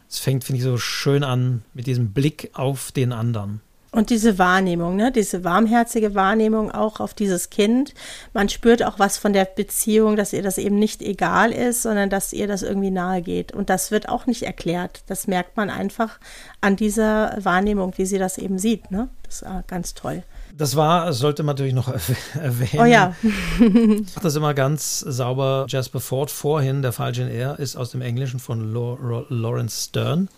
es 0.09 0.19
fängt, 0.19 0.43
finde 0.43 0.57
ich, 0.57 0.63
so 0.63 0.77
schön 0.77 1.23
an 1.23 1.63
mit 1.73 1.87
diesem 1.87 2.11
Blick 2.11 2.51
auf 2.53 2.91
den 2.91 3.11
anderen. 3.11 3.61
Und 3.95 4.09
diese 4.09 4.37
Wahrnehmung, 4.37 4.97
ne, 4.97 5.09
diese 5.09 5.45
warmherzige 5.45 6.15
Wahrnehmung 6.15 6.69
auch 6.69 6.99
auf 6.99 7.13
dieses 7.13 7.49
Kind. 7.49 7.93
Man 8.33 8.49
spürt 8.49 8.83
auch 8.83 8.99
was 8.99 9.17
von 9.17 9.31
der 9.31 9.45
Beziehung, 9.45 10.17
dass 10.17 10.33
ihr 10.33 10.43
das 10.43 10.57
eben 10.57 10.77
nicht 10.77 11.01
egal 11.01 11.53
ist, 11.53 11.83
sondern 11.83 12.09
dass 12.09 12.33
ihr 12.33 12.45
das 12.45 12.61
irgendwie 12.61 12.91
nahe 12.91 13.21
geht. 13.21 13.53
Und 13.53 13.69
das 13.69 13.91
wird 13.91 14.09
auch 14.09 14.25
nicht 14.25 14.43
erklärt. 14.43 15.03
Das 15.07 15.27
merkt 15.27 15.55
man 15.55 15.69
einfach 15.69 16.19
an 16.59 16.75
dieser 16.75 17.37
Wahrnehmung, 17.41 17.93
wie 17.95 18.05
sie 18.05 18.17
das 18.17 18.37
eben 18.37 18.59
sieht. 18.59 18.91
Ne? 18.91 19.07
Das 19.23 19.43
ist 19.43 19.67
ganz 19.67 19.93
toll. 19.93 20.23
Das 20.57 20.75
war, 20.75 21.11
sollte 21.11 21.43
man 21.43 21.55
natürlich 21.55 21.73
noch 21.73 21.89
erwähnen. 22.33 22.81
Oh 22.81 22.85
ja. 22.85 23.15
Macht 23.59 24.23
das 24.23 24.35
immer 24.35 24.53
ganz 24.53 24.99
sauber. 24.99 25.65
Jasper 25.67 25.99
Ford 25.99 26.31
vorhin, 26.31 26.81
der 26.81 26.93
Falsche 26.93 27.23
in 27.23 27.29
Air, 27.29 27.59
ist 27.59 27.75
aus 27.75 27.91
dem 27.91 28.01
Englischen 28.01 28.39
von 28.39 28.73
Lawrence 28.73 29.89
Stern. 29.89 30.29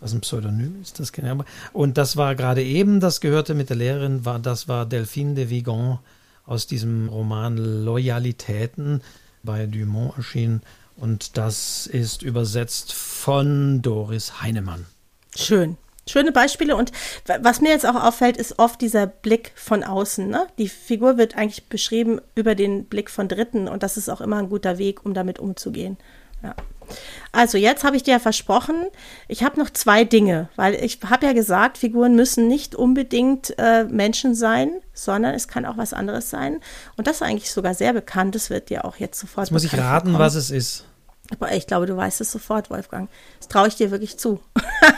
Was 0.00 0.12
ein 0.12 0.20
Pseudonym 0.20 0.82
ist, 0.82 1.00
das 1.00 1.10
kenne 1.10 1.32
ich 1.40 1.72
Und 1.72 1.96
das 1.96 2.18
war 2.18 2.34
gerade 2.34 2.62
eben, 2.62 3.00
das 3.00 3.22
gehörte 3.22 3.54
mit 3.54 3.70
der 3.70 3.78
Lehrerin, 3.78 4.26
war, 4.26 4.38
das 4.38 4.68
war 4.68 4.84
Delphine 4.84 5.34
de 5.34 5.48
Vigan 5.48 6.00
aus 6.44 6.66
diesem 6.66 7.08
Roman 7.08 7.56
Loyalitäten 7.56 9.00
bei 9.42 9.64
Dumont 9.64 10.18
erschienen. 10.18 10.60
Und 10.96 11.38
das 11.38 11.86
ist 11.86 12.22
übersetzt 12.22 12.92
von 12.92 13.80
Doris 13.80 14.42
Heinemann. 14.42 14.84
Schön. 15.34 15.78
Schöne 16.08 16.30
Beispiele 16.32 16.76
und 16.76 16.92
was 17.40 17.60
mir 17.60 17.70
jetzt 17.70 17.84
auch 17.84 17.96
auffällt, 17.96 18.36
ist 18.36 18.58
oft 18.58 18.80
dieser 18.80 19.06
Blick 19.06 19.52
von 19.56 19.82
außen. 19.82 20.28
Ne? 20.28 20.46
Die 20.56 20.68
Figur 20.68 21.18
wird 21.18 21.36
eigentlich 21.36 21.68
beschrieben 21.68 22.20
über 22.34 22.54
den 22.54 22.84
Blick 22.84 23.10
von 23.10 23.26
Dritten 23.26 23.66
und 23.66 23.82
das 23.82 23.96
ist 23.96 24.08
auch 24.08 24.20
immer 24.20 24.36
ein 24.36 24.48
guter 24.48 24.78
Weg, 24.78 25.04
um 25.04 25.14
damit 25.14 25.38
umzugehen. 25.40 25.96
Ja. 26.42 26.54
Also 27.32 27.58
jetzt 27.58 27.84
habe 27.84 27.96
ich 27.96 28.04
dir 28.04 28.12
ja 28.12 28.18
versprochen, 28.18 28.76
ich 29.28 29.42
habe 29.42 29.58
noch 29.58 29.70
zwei 29.70 30.04
Dinge, 30.04 30.48
weil 30.56 30.74
ich 30.74 31.00
habe 31.04 31.26
ja 31.26 31.32
gesagt, 31.32 31.78
Figuren 31.78 32.14
müssen 32.14 32.48
nicht 32.48 32.74
unbedingt 32.74 33.54
äh, 33.58 33.84
Menschen 33.84 34.34
sein, 34.34 34.70
sondern 34.94 35.34
es 35.34 35.48
kann 35.48 35.66
auch 35.66 35.76
was 35.76 35.92
anderes 35.92 36.30
sein. 36.30 36.60
Und 36.96 37.06
das 37.06 37.16
ist 37.16 37.22
eigentlich 37.22 37.50
sogar 37.50 37.74
sehr 37.74 37.92
bekannt, 37.92 38.34
das 38.34 38.50
wird 38.50 38.70
dir 38.70 38.84
auch 38.84 38.96
jetzt 38.96 39.18
sofort. 39.18 39.46
Jetzt 39.48 39.52
muss 39.52 39.64
ich 39.64 39.76
raten, 39.76 40.10
vorkommen. 40.10 40.18
was 40.18 40.34
es 40.36 40.50
ist. 40.50 40.84
Aber 41.32 41.52
ich 41.52 41.66
glaube, 41.66 41.86
du 41.86 41.96
weißt 41.96 42.20
es 42.20 42.32
sofort, 42.32 42.70
Wolfgang. 42.70 43.08
Das 43.38 43.48
traue 43.48 43.68
ich 43.68 43.76
dir 43.76 43.90
wirklich 43.90 44.18
zu. 44.18 44.40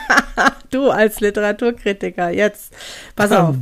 du 0.70 0.91
als 0.91 1.20
Literaturkritiker, 1.20 2.31
jetzt. 2.31 2.72
Pass 3.16 3.33
auf. 3.33 3.57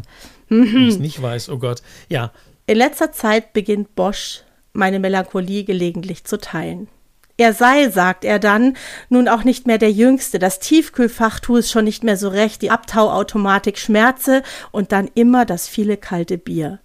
Wenn 0.48 0.64
ich 0.64 0.94
es 0.94 0.98
nicht 0.98 1.20
weiß, 1.20 1.48
oh 1.48 1.58
Gott. 1.58 1.82
Ja. 2.08 2.32
In 2.66 2.78
letzter 2.78 3.12
Zeit 3.12 3.52
beginnt 3.52 3.94
Bosch 3.94 4.42
meine 4.72 4.98
Melancholie 4.98 5.64
gelegentlich 5.64 6.24
zu 6.24 6.38
teilen. 6.38 6.88
Er 7.38 7.52
sei, 7.52 7.90
sagt 7.90 8.24
er 8.24 8.38
dann, 8.38 8.76
nun 9.10 9.28
auch 9.28 9.44
nicht 9.44 9.66
mehr 9.66 9.76
der 9.76 9.92
Jüngste, 9.92 10.38
das 10.38 10.58
Tiefkühlfach 10.58 11.38
tue 11.38 11.58
es 11.58 11.70
schon 11.70 11.84
nicht 11.84 12.02
mehr 12.02 12.16
so 12.16 12.28
recht, 12.28 12.62
die 12.62 12.70
Abtauautomatik 12.70 13.78
schmerze 13.78 14.42
und 14.70 14.90
dann 14.90 15.10
immer 15.14 15.44
das 15.44 15.68
viele 15.68 15.98
kalte 15.98 16.38
Bier. 16.38 16.78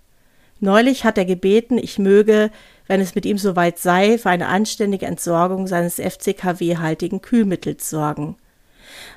Neulich 0.60 1.06
hat 1.06 1.18
er 1.18 1.26
gebeten, 1.26 1.78
ich 1.78 2.00
möge, 2.00 2.52
wenn 2.92 3.00
es 3.00 3.16
mit 3.16 3.26
ihm 3.26 3.38
soweit 3.38 3.80
sei, 3.80 4.18
für 4.18 4.30
eine 4.30 4.50
anständige 4.50 5.06
Entsorgung 5.06 5.66
seines 5.66 5.96
FCKW-haltigen 5.98 7.22
Kühlmittels 7.22 7.90
sorgen. 7.90 8.36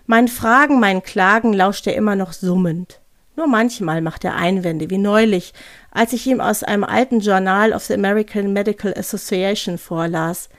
Meinen 0.07 0.29
Fragen, 0.29 0.79
meinen 0.79 1.03
Klagen 1.03 1.53
lauscht 1.53 1.89
er 1.89 1.97
immer 1.97 2.15
noch 2.15 2.33
summend. 2.33 3.01
Nur 3.35 3.49
manchmal 3.49 4.01
macht 4.01 4.25
er 4.25 4.37
Einwände, 4.37 4.91
wie 4.91 4.99
neulich, 4.99 5.55
als 5.91 6.13
ich 6.13 6.25
ihm 6.29 6.41
aus 6.41 6.63
einem 6.63 6.85
alten 6.85 7.19
Journal 7.19 7.73
of 7.73 7.83
the 7.83 7.95
American 7.95 8.53
Medical 8.53 8.95
Association 8.97 9.77
vorlas. 9.77 10.51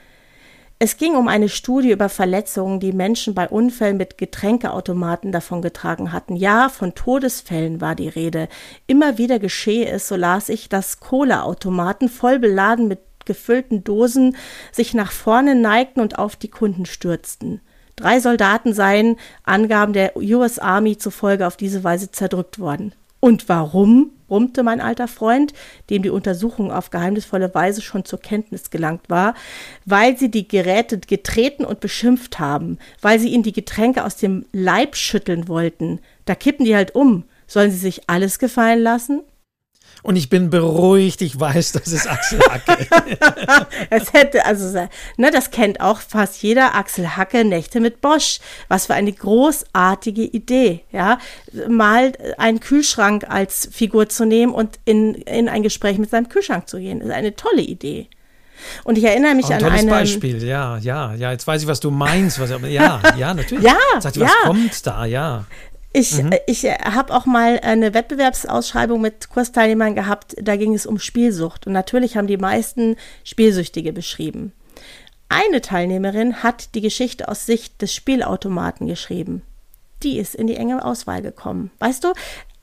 Es 0.78 0.98
ging 0.98 1.16
um 1.16 1.26
eine 1.26 1.48
Studie 1.48 1.92
über 1.92 2.10
Verletzungen, 2.10 2.80
die 2.80 2.92
Menschen 2.92 3.32
bei 3.34 3.48
Unfällen 3.48 3.96
mit 3.96 4.18
Getränkeautomaten 4.18 5.32
davongetragen 5.32 6.12
hatten. 6.12 6.36
Ja, 6.36 6.68
von 6.68 6.94
Todesfällen 6.94 7.80
war 7.80 7.94
die 7.94 8.10
Rede. 8.10 8.48
Immer 8.86 9.16
wieder 9.16 9.38
geschehe 9.38 9.88
es, 9.88 10.06
so 10.06 10.16
las 10.16 10.50
ich, 10.50 10.68
dass 10.68 11.00
Kohleautomaten 11.00 12.10
voll 12.10 12.38
beladen 12.38 12.88
mit 12.88 13.05
gefüllten 13.26 13.84
Dosen 13.84 14.36
sich 14.72 14.94
nach 14.94 15.12
vorne 15.12 15.54
neigten 15.54 16.00
und 16.00 16.18
auf 16.18 16.36
die 16.36 16.48
Kunden 16.48 16.86
stürzten. 16.86 17.60
Drei 17.96 18.20
Soldaten 18.20 18.74
seien 18.74 19.16
Angaben 19.42 19.92
der 19.92 20.16
US 20.16 20.58
Army 20.58 20.98
zufolge 20.98 21.46
auf 21.46 21.56
diese 21.56 21.82
Weise 21.82 22.10
zerdrückt 22.10 22.58
worden. 22.58 22.92
Und 23.20 23.48
warum? 23.48 24.12
brummte 24.28 24.64
mein 24.64 24.80
alter 24.80 25.06
Freund, 25.06 25.52
dem 25.88 26.02
die 26.02 26.10
Untersuchung 26.10 26.72
auf 26.72 26.90
geheimnisvolle 26.90 27.54
Weise 27.54 27.80
schon 27.80 28.04
zur 28.04 28.20
Kenntnis 28.20 28.70
gelangt 28.70 29.08
war, 29.08 29.34
weil 29.84 30.18
sie 30.18 30.30
die 30.30 30.48
Geräte 30.48 30.98
getreten 30.98 31.64
und 31.64 31.78
beschimpft 31.78 32.40
haben, 32.40 32.78
weil 33.00 33.20
sie 33.20 33.28
ihnen 33.28 33.44
die 33.44 33.52
Getränke 33.52 34.04
aus 34.04 34.16
dem 34.16 34.44
Leib 34.52 34.96
schütteln 34.96 35.46
wollten. 35.46 36.00
Da 36.24 36.34
kippen 36.34 36.64
die 36.64 36.74
halt 36.74 36.94
um. 36.94 37.24
Sollen 37.46 37.70
sie 37.70 37.78
sich 37.78 38.08
alles 38.08 38.40
gefallen 38.40 38.82
lassen? 38.82 39.22
Und 40.06 40.14
ich 40.14 40.28
bin 40.28 40.50
beruhigt, 40.50 41.20
ich 41.20 41.38
weiß, 41.38 41.72
das 41.72 41.88
ist 41.88 42.06
Axel 42.06 42.38
Hacke. 42.48 42.86
es 43.90 44.12
hätte, 44.12 44.46
also, 44.46 44.86
ne, 45.16 45.32
das 45.32 45.50
kennt 45.50 45.80
auch 45.80 45.98
fast 45.98 46.40
jeder 46.44 46.76
Axel 46.76 47.16
Hacke, 47.16 47.44
Nächte 47.44 47.80
mit 47.80 48.00
Bosch. 48.00 48.38
Was 48.68 48.86
für 48.86 48.94
eine 48.94 49.12
großartige 49.12 50.22
Idee, 50.22 50.84
ja. 50.92 51.18
Mal 51.68 52.12
einen 52.38 52.60
Kühlschrank 52.60 53.24
als 53.28 53.68
Figur 53.72 54.08
zu 54.08 54.26
nehmen 54.26 54.54
und 54.54 54.78
in, 54.84 55.16
in 55.16 55.48
ein 55.48 55.64
Gespräch 55.64 55.98
mit 55.98 56.10
seinem 56.10 56.28
Kühlschrank 56.28 56.68
zu 56.68 56.78
gehen. 56.78 57.00
Das 57.00 57.08
ist 57.08 57.14
eine 57.14 57.34
tolle 57.34 57.62
Idee. 57.62 58.08
Und 58.84 58.98
ich 58.98 59.02
erinnere 59.02 59.34
mich 59.34 59.46
ein 59.46 59.64
an 59.64 59.72
einen 59.72 59.90
Beispiel, 59.90 60.40
ja, 60.44 60.78
ja, 60.78 61.14
ja. 61.14 61.32
Jetzt 61.32 61.48
weiß 61.48 61.62
ich, 61.62 61.68
was 61.68 61.80
du 61.80 61.90
meinst. 61.90 62.38
Was, 62.38 62.50
ja, 62.68 63.00
ja, 63.18 63.34
natürlich. 63.34 63.64
ja, 63.64 63.76
Sag, 63.98 64.16
was 64.20 64.30
ja. 64.30 64.30
kommt 64.44 64.86
da, 64.86 65.04
ja. 65.04 65.46
Ich, 65.92 66.22
mhm. 66.22 66.34
ich 66.46 66.64
habe 66.64 67.14
auch 67.14 67.26
mal 67.26 67.58
eine 67.60 67.94
Wettbewerbsausschreibung 67.94 69.00
mit 69.00 69.30
Kursteilnehmern 69.30 69.94
gehabt, 69.94 70.34
da 70.40 70.56
ging 70.56 70.74
es 70.74 70.86
um 70.86 70.98
Spielsucht. 70.98 71.66
Und 71.66 71.72
natürlich 71.72 72.16
haben 72.16 72.26
die 72.26 72.36
meisten 72.36 72.96
Spielsüchtige 73.24 73.92
beschrieben. 73.92 74.52
Eine 75.28 75.60
Teilnehmerin 75.60 76.42
hat 76.42 76.74
die 76.74 76.80
Geschichte 76.80 77.28
aus 77.28 77.46
Sicht 77.46 77.82
des 77.82 77.94
Spielautomaten 77.94 78.86
geschrieben. 78.86 79.42
Die 80.02 80.18
ist 80.18 80.34
in 80.34 80.46
die 80.46 80.56
enge 80.56 80.84
Auswahl 80.84 81.22
gekommen. 81.22 81.70
Weißt 81.78 82.04
du, 82.04 82.12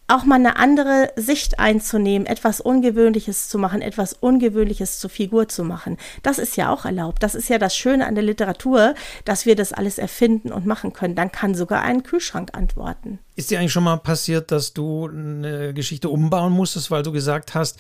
auch 0.08 0.26
mal 0.26 0.36
eine 0.36 0.58
andere 0.58 1.12
Sicht 1.16 1.60
einzunehmen, 1.60 2.26
etwas 2.26 2.60
Ungewöhnliches 2.60 3.48
zu 3.48 3.58
machen, 3.58 3.82
etwas 3.82 4.14
Ungewöhnliches 4.14 5.00
zur 5.00 5.10
Figur 5.10 5.48
zu 5.48 5.64
machen. 5.64 5.98
Das 6.24 6.40
ist 6.40 6.58
ja 6.58 6.72
auch 6.72 6.86
erlaubt. 6.86 7.24
Das 7.24 7.36
ist 7.36 7.50
ja 7.50 7.58
das 7.58 7.76
Schöne 7.76 8.06
an 8.06 8.16
der 8.16 8.24
Literatur, 8.24 8.96
dass 9.26 9.46
wir 9.46 9.56
das 9.56 9.72
alles 9.72 9.98
erfinden 9.98 10.52
und 10.52 10.66
machen 10.66 10.94
können. 10.94 11.16
Dann 11.16 11.32
kann 11.32 11.56
sogar 11.56 11.82
ein 11.82 12.04
Kühlschrank 12.04 12.52
antworten. 12.54 13.20
Ist 13.36 13.50
dir 13.50 13.60
eigentlich 13.60 13.72
schon 13.72 13.86
mal 13.86 13.98
passiert, 13.98 14.52
dass 14.52 14.74
du 14.74 15.08
eine 15.08 15.74
Geschichte 15.74 16.10
umbauen 16.10 16.54
musstest, 16.54 16.92
weil 16.92 17.04
du 17.04 17.12
gesagt 17.12 17.56
hast, 17.56 17.80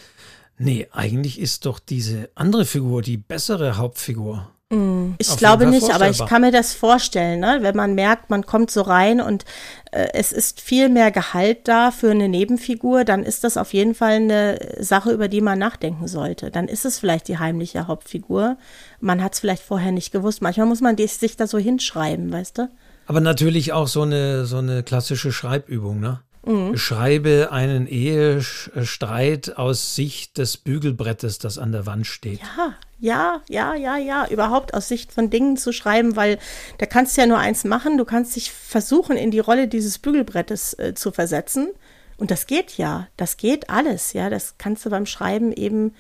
nee, 0.58 0.88
eigentlich 0.92 1.40
ist 1.40 1.66
doch 1.66 1.80
diese 1.80 2.30
andere 2.36 2.66
Figur 2.66 3.02
die 3.02 3.18
bessere 3.18 3.78
Hauptfigur? 3.78 4.50
Mm, 4.70 5.16
ich 5.18 5.36
glaube 5.38 5.68
nicht, 5.68 5.94
aber 5.94 6.10
ich 6.10 6.26
kann 6.26 6.42
mir 6.42 6.52
das 6.52 6.74
vorstellen, 6.74 7.42
ne? 7.42 7.60
wenn 7.62 7.76
man 7.76 7.96
merkt, 7.96 8.30
man 8.30 8.46
kommt 8.46 8.72
so 8.72 8.82
rein 8.82 9.22
und 9.22 9.46
äh, 9.92 10.08
es 10.14 10.32
ist 10.32 10.62
viel 10.62 10.90
mehr 10.90 11.12
Gehalt 11.12 11.68
da 11.68 11.92
für 11.92 12.12
eine 12.12 12.30
Nebenfigur, 12.30 13.04
dann 13.04 13.24
ist 13.24 13.44
das 13.44 13.58
auf 13.58 13.74
jeden 13.74 13.94
Fall 13.94 14.14
eine 14.14 14.60
Sache, 14.80 15.12
über 15.12 15.28
die 15.28 15.42
man 15.42 15.60
nachdenken 15.60 16.08
sollte. 16.08 16.50
Dann 16.50 16.68
ist 16.68 16.86
es 16.86 17.00
vielleicht 17.00 17.28
die 17.28 17.38
heimliche 17.38 17.88
Hauptfigur. 17.88 18.58
Man 19.00 19.24
hat 19.24 19.34
es 19.34 19.40
vielleicht 19.40 19.64
vorher 19.64 19.92
nicht 19.92 20.12
gewusst. 20.12 20.42
Manchmal 20.42 20.68
muss 20.68 20.82
man 20.82 20.98
sich 20.98 21.38
da 21.38 21.46
so 21.46 21.58
hinschreiben, 21.58 22.32
weißt 22.32 22.58
du? 22.58 22.70
Aber 23.06 23.20
natürlich 23.20 23.74
auch 23.74 23.88
so 23.88 24.04
eine, 24.04 24.46
so 24.46 24.58
eine 24.58 24.82
klassische 24.82 25.32
Schreibübung, 25.32 26.00
ne? 26.00 26.22
Mhm. 26.46 26.74
Beschreibe 26.74 27.50
einen 27.52 27.88
Ehestreit 27.88 29.58
aus 29.58 29.96
Sicht 29.96 30.38
des 30.38 30.58
Bügelbrettes, 30.58 31.40
das 31.40 31.58
an 31.58 31.72
der 31.72 31.86
Wand 31.86 32.06
steht. 32.06 32.42
Ja, 32.58 32.76
ja, 33.00 33.42
ja, 33.50 33.76
ja, 33.76 33.98
ja. 33.98 34.28
Überhaupt 34.28 34.74
aus 34.74 34.88
Sicht 34.88 35.12
von 35.12 35.30
Dingen 35.30 35.58
zu 35.58 35.72
schreiben, 35.72 36.16
weil 36.16 36.40
da 36.78 36.86
kannst 36.86 37.16
du 37.16 37.22
ja 37.22 37.28
nur 37.28 37.38
eins 37.38 37.64
machen. 37.64 37.98
Du 37.98 38.06
kannst 38.06 38.36
dich 38.36 38.52
versuchen, 38.52 39.16
in 39.16 39.32
die 39.32 39.40
Rolle 39.40 39.68
dieses 39.68 40.00
Bügelbrettes 40.00 40.78
äh, 40.80 40.94
zu 40.94 41.12
versetzen. 41.12 41.70
Und 42.18 42.32
das 42.32 42.46
geht 42.46 42.78
ja. 42.78 43.08
Das 43.18 43.38
geht 43.38 43.70
alles. 43.70 44.14
Ja, 44.14 44.30
das 44.30 44.56
kannst 44.58 44.86
du 44.86 44.90
beim 44.90 45.06
Schreiben 45.06 45.52
eben 45.54 45.94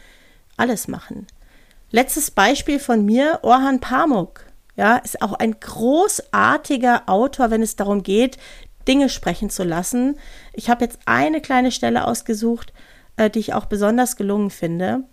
alles 0.57 0.87
machen. 0.87 1.27
Letztes 1.91 2.31
Beispiel 2.31 2.79
von 2.79 3.05
mir, 3.05 3.39
Orhan 3.43 3.79
Pamuk. 3.79 4.45
Ja, 4.75 4.97
ist 4.97 5.21
auch 5.21 5.33
ein 5.33 5.59
großartiger 5.59 7.03
Autor, 7.05 7.51
wenn 7.51 7.61
es 7.61 7.75
darum 7.75 8.01
geht, 8.01 8.37
Dinge 8.88 9.09
sprechen 9.09 9.49
zu 9.49 9.63
lassen. 9.63 10.17
Ich 10.53 10.69
habe 10.69 10.84
jetzt 10.84 10.99
eine 11.05 11.41
kleine 11.41 11.71
Stelle 11.71 12.05
ausgesucht, 12.07 12.73
äh, 13.17 13.29
die 13.29 13.39
ich 13.39 13.53
auch 13.53 13.65
besonders 13.65 14.15
gelungen 14.15 14.49
finde. 14.49 15.03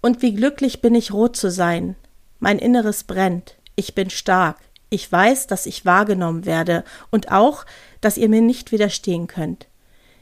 Und 0.00 0.22
wie 0.22 0.34
glücklich 0.34 0.80
bin 0.80 0.94
ich, 0.94 1.12
rot 1.12 1.36
zu 1.36 1.50
sein. 1.50 1.96
Mein 2.38 2.58
Inneres 2.58 3.04
brennt. 3.04 3.56
Ich 3.74 3.94
bin 3.94 4.10
stark. 4.10 4.58
Ich 4.88 5.10
weiß, 5.10 5.46
dass 5.46 5.66
ich 5.66 5.84
wahrgenommen 5.84 6.46
werde 6.46 6.84
und 7.10 7.32
auch, 7.32 7.66
dass 8.00 8.18
ihr 8.18 8.28
mir 8.28 8.40
nicht 8.40 8.72
widerstehen 8.72 9.26
könnt. 9.26 9.66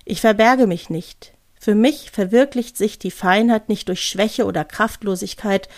Ich 0.05 0.21
verberge 0.21 0.67
mich 0.67 0.91
nicht. 0.91 1.33
Für 1.59 1.75
mich 1.75 2.11
verwirklicht 2.11 2.77
sich 2.77 2.99
die 2.99 3.11
Feinheit 3.11 3.69
nicht 3.69 3.89
durch 3.89 4.03
Schwäche 4.03 4.45
oder 4.45 4.65
Kraftlosigkeit, 4.65 5.69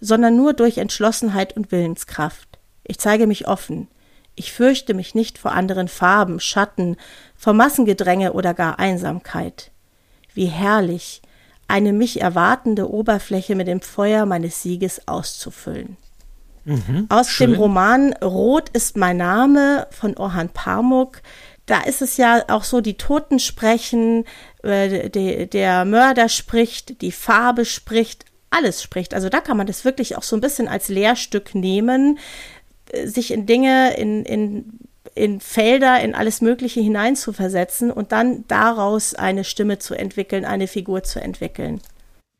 sondern 0.00 0.36
nur 0.36 0.52
durch 0.52 0.78
Entschlossenheit 0.78 1.56
und 1.56 1.72
Willenskraft. 1.72 2.58
Ich 2.84 2.98
zeige 2.98 3.26
mich 3.26 3.48
offen. 3.48 3.88
Ich 4.36 4.52
fürchte 4.52 4.94
mich 4.94 5.14
nicht 5.14 5.38
vor 5.38 5.52
anderen 5.52 5.88
Farben, 5.88 6.40
Schatten, 6.40 6.96
vor 7.34 7.54
Massengedränge 7.54 8.34
oder 8.34 8.54
gar 8.54 8.78
Einsamkeit. 8.78 9.70
Wie 10.34 10.46
herrlich, 10.46 11.22
eine 11.68 11.92
mich 11.92 12.20
erwartende 12.20 12.90
Oberfläche 12.90 13.54
mit 13.54 13.66
dem 13.66 13.80
Feuer 13.80 14.26
meines 14.26 14.62
Sieges 14.62 15.08
auszufüllen. 15.08 15.96
Mhm, 16.64 17.06
Aus 17.08 17.30
schön. 17.30 17.52
dem 17.52 17.60
Roman 17.60 18.12
Rot 18.14 18.68
ist 18.70 18.96
mein 18.96 19.16
Name 19.16 19.86
von 19.90 20.16
Orhan 20.16 20.50
Pamuk. 20.50 21.22
Da 21.64 21.80
ist 21.80 22.02
es 22.02 22.16
ja 22.16 22.44
auch 22.48 22.64
so, 22.64 22.80
die 22.80 22.96
Toten 22.96 23.38
sprechen, 23.38 24.24
äh, 24.62 25.08
de, 25.08 25.46
der 25.46 25.84
Mörder 25.84 26.28
spricht, 26.28 27.00
die 27.02 27.12
Farbe 27.12 27.64
spricht, 27.64 28.24
alles 28.50 28.82
spricht. 28.82 29.14
Also 29.14 29.28
da 29.28 29.40
kann 29.40 29.56
man 29.56 29.66
das 29.66 29.84
wirklich 29.84 30.16
auch 30.16 30.22
so 30.22 30.36
ein 30.36 30.40
bisschen 30.40 30.68
als 30.68 30.88
Lehrstück 30.88 31.54
nehmen, 31.54 32.18
sich 33.04 33.32
in 33.32 33.46
Dinge, 33.46 33.96
in, 33.96 34.24
in, 34.24 34.78
in 35.14 35.40
Felder, 35.40 36.00
in 36.00 36.14
alles 36.14 36.40
Mögliche 36.40 36.80
hineinzuversetzen 36.80 37.90
und 37.90 38.12
dann 38.12 38.44
daraus 38.48 39.14
eine 39.14 39.44
Stimme 39.44 39.78
zu 39.78 39.94
entwickeln, 39.94 40.44
eine 40.44 40.68
Figur 40.68 41.02
zu 41.02 41.20
entwickeln. 41.20 41.80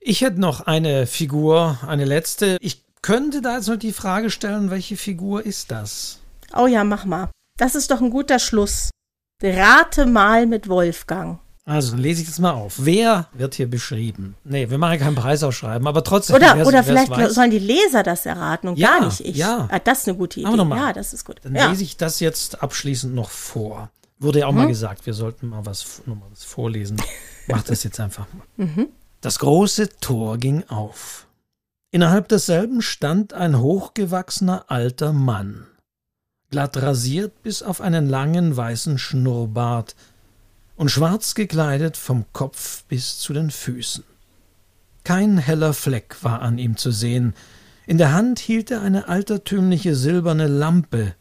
Ich 0.01 0.21
hätte 0.21 0.41
noch 0.41 0.61
eine 0.61 1.07
Figur, 1.07 1.81
eine 1.87 2.05
letzte. 2.05 2.59
Ich 2.61 2.83
könnte 3.03 3.43
da 3.43 3.57
jetzt 3.57 3.69
noch 3.69 3.77
die 3.77 3.93
Frage 3.93 4.31
stellen, 4.31 4.71
welche 4.71 4.97
Figur 4.97 5.45
ist 5.45 5.71
das? 5.71 6.21
Oh 6.57 6.67
ja, 6.67 6.85
mach 6.85 7.05
mal. 7.05 7.29
Das 7.59 7.75
ist 7.75 7.91
doch 7.91 8.01
ein 8.01 8.11
guter 8.11 8.39
Schluss. 8.39 8.91
Rate 9.43 10.07
mal 10.07 10.47
mit 10.47 10.69
Wolfgang. 10.69 11.41
Also, 11.69 11.91
dann 11.91 12.01
lese 12.01 12.23
ich 12.23 12.29
das 12.29 12.39
mal 12.39 12.53
auf. 12.53 12.75
Wer 12.79 13.27
wird 13.33 13.57
hier 13.57 13.69
beschrieben? 13.69 14.37
Nee, 14.45 14.71
wir 14.71 14.79
machen 14.79 15.01
keinen 15.01 15.17
Preis 15.17 15.43
ausschreiben, 15.43 15.89
aber 15.89 16.05
trotzdem. 16.05 16.37
Oder, 16.37 16.65
oder 16.65 16.85
vielleicht 16.85 17.11
weiß. 17.11 17.35
sollen 17.35 17.51
die 17.51 17.59
Leser 17.59 18.05
das 18.05 18.25
erraten 18.25 18.69
und 18.69 18.79
ja, 18.79 18.99
gar 18.99 19.07
nicht 19.07 19.21
ich. 19.21 19.37
Ja. 19.37 19.69
Ah, 19.69 19.81
das 19.81 19.99
ist 19.99 20.09
eine 20.09 20.17
gute 20.17 20.39
Idee. 20.39 20.49
Aber 20.49 20.65
mal. 20.65 20.77
Ja, 20.77 20.93
das 20.93 21.13
ist 21.13 21.25
gut. 21.25 21.41
Dann 21.43 21.57
ja. 21.57 21.69
lese 21.69 21.83
ich 21.83 21.97
das 21.97 22.21
jetzt 22.21 22.63
abschließend 22.63 23.13
noch 23.13 23.31
vor. 23.31 23.91
Wurde 24.21 24.41
ja 24.41 24.47
auch 24.47 24.53
mhm. 24.53 24.59
mal 24.59 24.67
gesagt, 24.69 25.07
wir 25.07 25.13
sollten 25.13 25.49
mal 25.49 25.67
was, 25.67 26.03
mal 26.07 26.17
was 26.31 26.45
vorlesen. 26.45 27.03
Mach 27.49 27.65
das 27.65 27.83
jetzt 27.83 27.99
einfach 27.99 28.27
mal. 28.33 28.65
Mhm. 28.65 28.89
Das 29.21 29.41
große 29.41 29.89
Tor 30.01 30.39
ging 30.39 30.63
auf. 30.69 31.27
Innerhalb 31.91 32.29
desselben 32.29 32.81
stand 32.81 33.33
ein 33.33 33.59
hochgewachsener 33.59 34.67
alter 34.69 35.13
Mann, 35.13 35.67
glatt 36.51 36.77
rasiert 36.77 37.43
bis 37.43 37.63
auf 37.63 37.81
einen 37.81 38.09
langen 38.09 38.57
weißen 38.57 38.99
Schnurrbart, 38.99 39.97
und 40.77 40.91
schwarz 40.91 41.35
gekleidet 41.35 41.97
vom 41.97 42.25
Kopf 42.33 42.85
bis 42.85 43.19
zu 43.19 43.33
den 43.33 43.51
Füßen. 43.51 44.05
Kein 45.05 45.39
heller 45.39 45.73
Fleck 45.73 46.17
war 46.23 46.43
an 46.43 46.59
ihm 46.59 46.77
zu 46.77 46.91
sehen, 46.91 47.35
in 47.87 47.99
der 47.99 48.13
Hand 48.13 48.41
hielt 48.41 48.71
er 48.71 48.83
eine 48.83 49.09
altertümliche 49.09 49.95
silberne 49.95 50.49
Lampe, 50.49 51.15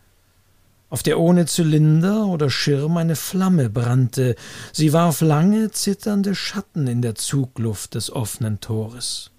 auf 0.90 1.03
der 1.03 1.19
ohne 1.19 1.45
Zylinder 1.45 2.27
oder 2.27 2.49
Schirm 2.49 2.98
eine 2.98 3.15
Flamme 3.15 3.69
brannte, 3.69 4.36
sie 4.72 4.94
warf 4.94 5.22
lange 5.22 5.72
zitternde 5.72 6.36
Schatten 6.36 6.88
in 6.88 7.02
der 7.02 7.15
Zugluft 7.15 7.95
des 7.95 8.11
offenen 8.11 8.61
Tores. 8.61 9.32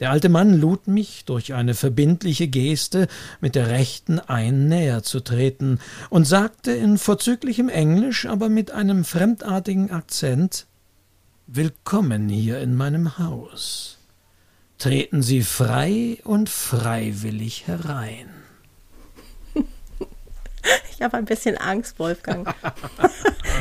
Der 0.00 0.10
alte 0.10 0.30
Mann 0.30 0.58
lud 0.58 0.88
mich 0.88 1.26
durch 1.26 1.52
eine 1.52 1.74
verbindliche 1.74 2.48
Geste 2.48 3.06
mit 3.42 3.54
der 3.54 3.68
rechten 3.68 4.18
ein, 4.18 4.66
näher 4.66 5.02
zu 5.02 5.20
treten 5.20 5.78
und 6.08 6.26
sagte 6.26 6.72
in 6.72 6.96
vorzüglichem 6.96 7.68
Englisch, 7.68 8.24
aber 8.24 8.48
mit 8.48 8.70
einem 8.70 9.04
fremdartigen 9.04 9.90
Akzent 9.90 10.66
Willkommen 11.46 12.28
hier 12.28 12.60
in 12.60 12.76
meinem 12.76 13.18
Haus. 13.18 13.98
Treten 14.78 15.20
Sie 15.20 15.42
frei 15.42 16.18
und 16.24 16.48
freiwillig 16.48 17.66
herein. 17.66 18.39
Ich 20.92 21.02
habe 21.02 21.16
ein 21.16 21.24
bisschen 21.24 21.56
Angst, 21.56 21.98
Wolfgang. 21.98 22.54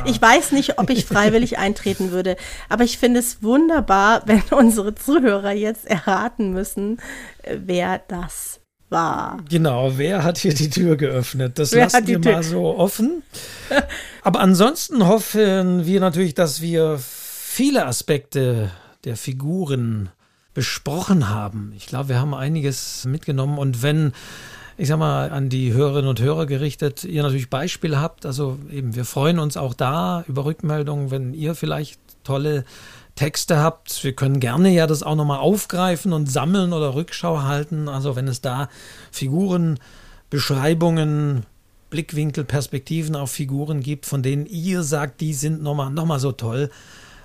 Ich 0.06 0.22
weiß 0.22 0.52
nicht, 0.52 0.80
ob 0.80 0.90
ich 0.90 1.06
freiwillig 1.06 1.58
eintreten 1.58 2.12
würde, 2.12 2.38
aber 2.70 2.84
ich 2.84 2.98
finde 2.98 3.20
es 3.20 3.42
wunderbar, 3.44 4.24
wenn 4.26 4.44
unsere 4.52 4.96
Zuhörer 4.96 5.52
jetzt 5.52 5.86
erraten 5.86 6.52
müssen, 6.52 7.00
wer 7.44 8.00
das 8.08 8.60
war. 8.90 9.38
Genau, 9.50 9.98
wer 9.98 10.24
hat 10.24 10.38
hier 10.38 10.54
die 10.54 10.70
Tür 10.70 10.98
geöffnet? 10.98 11.60
Das 11.60 11.72
wer 11.74 11.86
lassen 11.86 12.08
wir 12.08 12.22
Tür? 12.22 12.34
mal 12.34 12.44
so 12.44 12.78
offen. 12.78 13.24
Aber 14.24 14.40
ansonsten 14.40 15.08
hoffen 15.08 15.86
wir 15.86 16.00
natürlich, 16.00 16.34
dass 16.34 16.62
wir 16.62 17.00
viele 17.00 17.86
Aspekte 17.86 18.72
der 19.06 19.16
Figuren 19.16 20.10
besprochen 20.54 21.30
haben. 21.30 21.74
Ich 21.78 21.88
glaube, 21.88 22.10
wir 22.10 22.20
haben 22.20 22.34
einiges 22.34 23.06
mitgenommen 23.06 23.58
und 23.58 23.84
wenn 23.84 24.14
ich 24.80 24.88
sag 24.88 24.98
mal, 24.98 25.30
an 25.30 25.50
die 25.50 25.74
Hörerinnen 25.74 26.10
und 26.10 26.22
Hörer 26.22 26.46
gerichtet, 26.46 27.04
ihr 27.04 27.22
natürlich 27.22 27.50
Beispiele 27.50 28.00
habt. 28.00 28.26
Also 28.26 28.58
eben, 28.72 28.96
wir 28.96 29.04
freuen 29.04 29.38
uns 29.38 29.58
auch 29.58 29.74
da 29.74 30.24
über 30.26 30.46
Rückmeldungen, 30.46 31.12
wenn 31.12 31.34
ihr 31.34 31.54
vielleicht 31.54 32.00
tolle 32.24 32.64
Texte 33.16 33.58
habt. 33.58 34.06
Wir 34.06 34.14
können 34.14 34.40
gerne 34.40 34.70
ja 34.70 34.88
das 34.88 35.04
auch 35.04 35.16
nochmal 35.16 35.40
aufgreifen 35.40 36.14
und 36.14 36.32
sammeln 36.32 36.72
oder 36.72 36.96
Rückschau 36.96 37.42
halten. 37.42 37.90
Also 37.90 38.16
wenn 38.16 38.30
es 38.30 38.40
da 38.40 38.70
Figuren, 39.12 39.80
Beschreibungen, 40.30 41.46
Blickwinkel, 41.90 42.46
Perspektiven 42.46 43.18
auf 43.18 43.32
Figuren 43.32 43.82
gibt, 43.82 44.06
von 44.06 44.24
denen 44.24 44.46
ihr 44.46 44.84
sagt, 44.84 45.20
die 45.20 45.34
sind 45.34 45.62
nochmal 45.62 45.90
noch 45.90 46.06
mal 46.06 46.22
so 46.22 46.32
toll, 46.32 46.70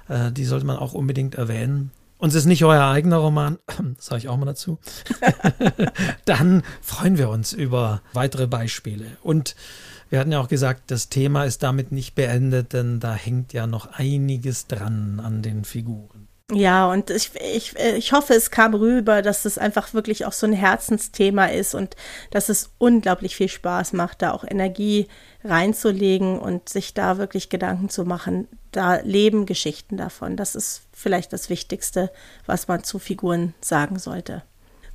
äh, 0.09 0.33
die 0.33 0.45
sollte 0.45 0.67
man 0.67 0.77
auch 0.77 0.93
unbedingt 0.93 1.37
erwähnen 1.37 1.93
und 2.19 2.31
es 2.31 2.35
ist 2.35 2.47
nicht 2.47 2.65
euer 2.65 2.85
eigener 2.85 3.19
Roman, 3.19 3.59
das 3.97 4.07
sage 4.07 4.19
ich 4.19 4.29
auch 4.29 4.37
mal 4.37 4.47
dazu, 4.47 4.79
dann 6.25 6.63
freuen 6.81 7.19
wir 7.19 7.29
uns 7.29 7.53
über 7.53 8.03
weitere 8.13 8.47
Beispiele. 8.47 9.17
Und 9.23 9.57
wir 10.11 10.21
hatten 10.21 10.33
ja 10.33 10.41
auch 10.41 10.49
gesagt, 10.49 10.91
das 10.91 11.09
Thema 11.09 11.45
ist 11.45 11.63
damit 11.63 11.91
nicht 11.91 12.15
beendet, 12.15 12.73
denn 12.73 13.01
da 13.01 13.15
hängt 13.15 13.53
ja 13.53 13.67
noch 13.67 13.87
einiges 13.87 14.67
dran 14.67 15.21
an 15.21 15.43
den 15.43 15.65
Figuren. 15.65 16.14
Ja, 16.53 16.91
und 16.93 17.09
ich, 17.09 17.31
ich, 17.37 17.75
ich 17.77 18.13
hoffe, 18.13 18.35
es 18.35 18.51
kam 18.51 18.75
rüber, 18.75 19.23
dass 19.23 19.47
es 19.47 19.57
einfach 19.57 19.95
wirklich 19.95 20.27
auch 20.27 20.33
so 20.33 20.47
ein 20.47 20.53
Herzensthema 20.53 21.47
ist 21.47 21.75
und 21.75 21.97
dass 22.31 22.51
es 22.51 22.71
unglaublich 22.77 23.35
viel 23.35 23.49
Spaß 23.49 23.95
macht, 23.95 24.21
da 24.21 24.33
auch 24.33 24.45
Energie 24.45 25.09
reinzulegen 25.43 26.39
und 26.39 26.69
sich 26.69 26.93
da 26.93 27.17
wirklich 27.17 27.49
Gedanken 27.49 27.89
zu 27.89 28.05
machen. 28.05 28.47
Da 28.73 28.97
leben 28.97 29.47
Geschichten 29.47 29.97
davon. 29.97 30.37
Das 30.37 30.55
ist 30.55 30.83
vielleicht 30.93 31.33
das 31.33 31.49
Wichtigste, 31.49 32.13
was 32.45 32.69
man 32.69 32.85
zu 32.85 32.99
Figuren 32.99 33.55
sagen 33.63 33.99
sollte. 33.99 34.43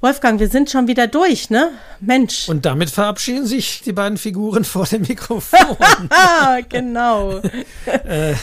Wolfgang, 0.02 0.40
wir 0.40 0.48
sind 0.48 0.70
schon 0.70 0.88
wieder 0.88 1.08
durch, 1.08 1.50
ne? 1.50 1.72
Mensch. 2.00 2.48
Und 2.48 2.66
damit 2.66 2.90
verabschieden 2.90 3.46
sich 3.46 3.82
die 3.82 3.92
beiden 3.92 4.18
Figuren 4.18 4.64
vor 4.64 4.86
dem 4.86 5.02
Mikrofon. 5.02 5.78
genau. 6.70 7.40
äh, 7.86 8.34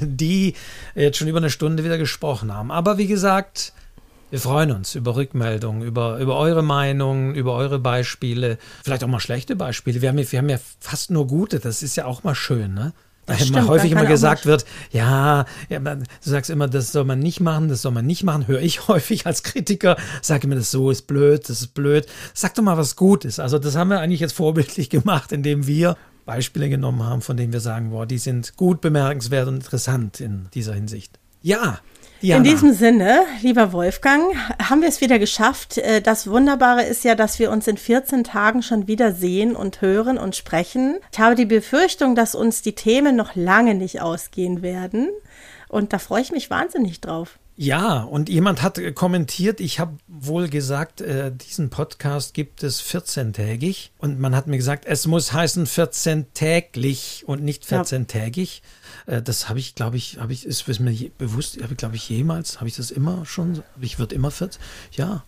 die 0.00 0.54
jetzt 0.94 1.18
schon 1.18 1.26
über 1.26 1.38
eine 1.38 1.50
Stunde 1.50 1.82
wieder 1.82 1.98
gesprochen 1.98 2.54
haben. 2.54 2.70
Aber 2.70 2.96
wie 2.96 3.08
gesagt, 3.08 3.72
wir 4.30 4.38
freuen 4.38 4.70
uns 4.70 4.94
über 4.94 5.16
Rückmeldungen, 5.16 5.82
über, 5.82 6.18
über 6.18 6.36
eure 6.36 6.62
Meinungen, 6.62 7.34
über 7.34 7.54
eure 7.54 7.80
Beispiele, 7.80 8.58
vielleicht 8.84 9.02
auch 9.02 9.08
mal 9.08 9.18
schlechte 9.18 9.56
Beispiele. 9.56 10.00
Wir 10.02 10.10
haben, 10.10 10.18
wir 10.18 10.38
haben 10.38 10.48
ja 10.48 10.60
fast 10.78 11.10
nur 11.10 11.26
gute, 11.26 11.58
das 11.58 11.82
ist 11.82 11.96
ja 11.96 12.04
auch 12.04 12.22
mal 12.22 12.36
schön, 12.36 12.72
ne? 12.72 12.92
Weil 13.30 13.46
immer 13.48 13.66
häufig 13.68 13.92
immer 13.92 14.06
gesagt 14.06 14.46
wird, 14.46 14.64
ja, 14.90 15.44
ja, 15.68 15.78
du 15.78 16.04
sagst 16.20 16.50
immer, 16.50 16.68
das 16.68 16.92
soll 16.92 17.04
man 17.04 17.18
nicht 17.18 17.40
machen, 17.40 17.68
das 17.68 17.82
soll 17.82 17.92
man 17.92 18.06
nicht 18.06 18.24
machen, 18.24 18.48
höre 18.48 18.60
ich 18.60 18.88
häufig 18.88 19.26
als 19.26 19.42
Kritiker, 19.42 19.96
sage 20.22 20.46
immer, 20.46 20.56
das 20.56 20.70
so 20.70 20.90
ist 20.90 21.06
blöd, 21.06 21.48
das 21.48 21.60
ist 21.60 21.74
blöd. 21.74 22.06
Sag 22.34 22.54
doch 22.54 22.62
mal, 22.62 22.76
was 22.76 22.96
gut 22.96 23.24
ist. 23.24 23.40
Also 23.40 23.58
das 23.58 23.76
haben 23.76 23.90
wir 23.90 24.00
eigentlich 24.00 24.20
jetzt 24.20 24.32
vorbildlich 24.32 24.90
gemacht, 24.90 25.32
indem 25.32 25.66
wir 25.66 25.96
Beispiele 26.26 26.68
genommen 26.68 27.02
haben, 27.02 27.22
von 27.22 27.36
denen 27.36 27.52
wir 27.52 27.60
sagen, 27.60 27.90
boah, 27.90 28.06
die 28.06 28.18
sind 28.18 28.56
gut, 28.56 28.80
bemerkenswert 28.80 29.48
und 29.48 29.56
interessant 29.56 30.20
in 30.20 30.48
dieser 30.54 30.74
Hinsicht. 30.74 31.18
Ja, 31.42 31.80
Jana. 32.22 32.38
In 32.38 32.44
diesem 32.44 32.74
Sinne, 32.74 33.22
lieber 33.40 33.72
Wolfgang, 33.72 34.22
haben 34.62 34.82
wir 34.82 34.88
es 34.88 35.00
wieder 35.00 35.18
geschafft. 35.18 35.78
Äh, 35.78 36.02
das 36.02 36.26
Wunderbare 36.26 36.82
ist 36.82 37.02
ja, 37.02 37.14
dass 37.14 37.38
wir 37.38 37.50
uns 37.50 37.66
in 37.66 37.78
14 37.78 38.24
Tagen 38.24 38.62
schon 38.62 38.86
wieder 38.86 39.12
sehen 39.12 39.56
und 39.56 39.80
hören 39.80 40.18
und 40.18 40.36
sprechen. 40.36 40.98
Ich 41.12 41.18
habe 41.18 41.34
die 41.34 41.46
Befürchtung, 41.46 42.14
dass 42.14 42.34
uns 42.34 42.60
die 42.60 42.74
Themen 42.74 43.16
noch 43.16 43.34
lange 43.36 43.74
nicht 43.74 44.02
ausgehen 44.02 44.60
werden. 44.60 45.08
Und 45.68 45.94
da 45.94 45.98
freue 45.98 46.20
ich 46.20 46.30
mich 46.30 46.50
wahnsinnig 46.50 47.00
drauf. 47.00 47.38
Ja, 47.56 48.04
und 48.04 48.30
jemand 48.30 48.62
hat 48.62 48.80
kommentiert, 48.94 49.60
ich 49.60 49.80
habe 49.80 49.98
wohl 50.08 50.48
gesagt, 50.48 51.02
äh, 51.02 51.30
diesen 51.30 51.68
Podcast 51.68 52.32
gibt 52.32 52.62
es 52.62 52.82
14-tägig. 52.82 53.90
Und 53.98 54.18
man 54.18 54.34
hat 54.34 54.46
mir 54.46 54.56
gesagt, 54.56 54.86
es 54.86 55.06
muss 55.06 55.32
heißen 55.32 55.66
14-täglich 55.66 57.24
und 57.26 57.42
nicht 57.42 57.64
14-tägig. 57.64 58.62
Ja. 58.62 58.68
Äh, 59.06 59.22
das 59.22 59.48
habe 59.48 59.58
ich, 59.58 59.74
glaube 59.74 59.96
ich, 59.96 60.18
habe 60.18 60.32
ich, 60.32 60.46
ist 60.46 60.66
mir 60.80 61.10
bewusst, 61.18 61.62
habe 61.62 61.72
ich, 61.72 61.78
glaube 61.78 61.96
ich, 61.96 62.08
jemals, 62.08 62.60
habe 62.60 62.68
ich 62.68 62.76
das 62.76 62.90
immer 62.90 63.24
schon, 63.26 63.62
ich 63.80 63.98
wird 63.98 64.12
immer 64.12 64.30
14, 64.30 64.60
ja, 64.92 65.24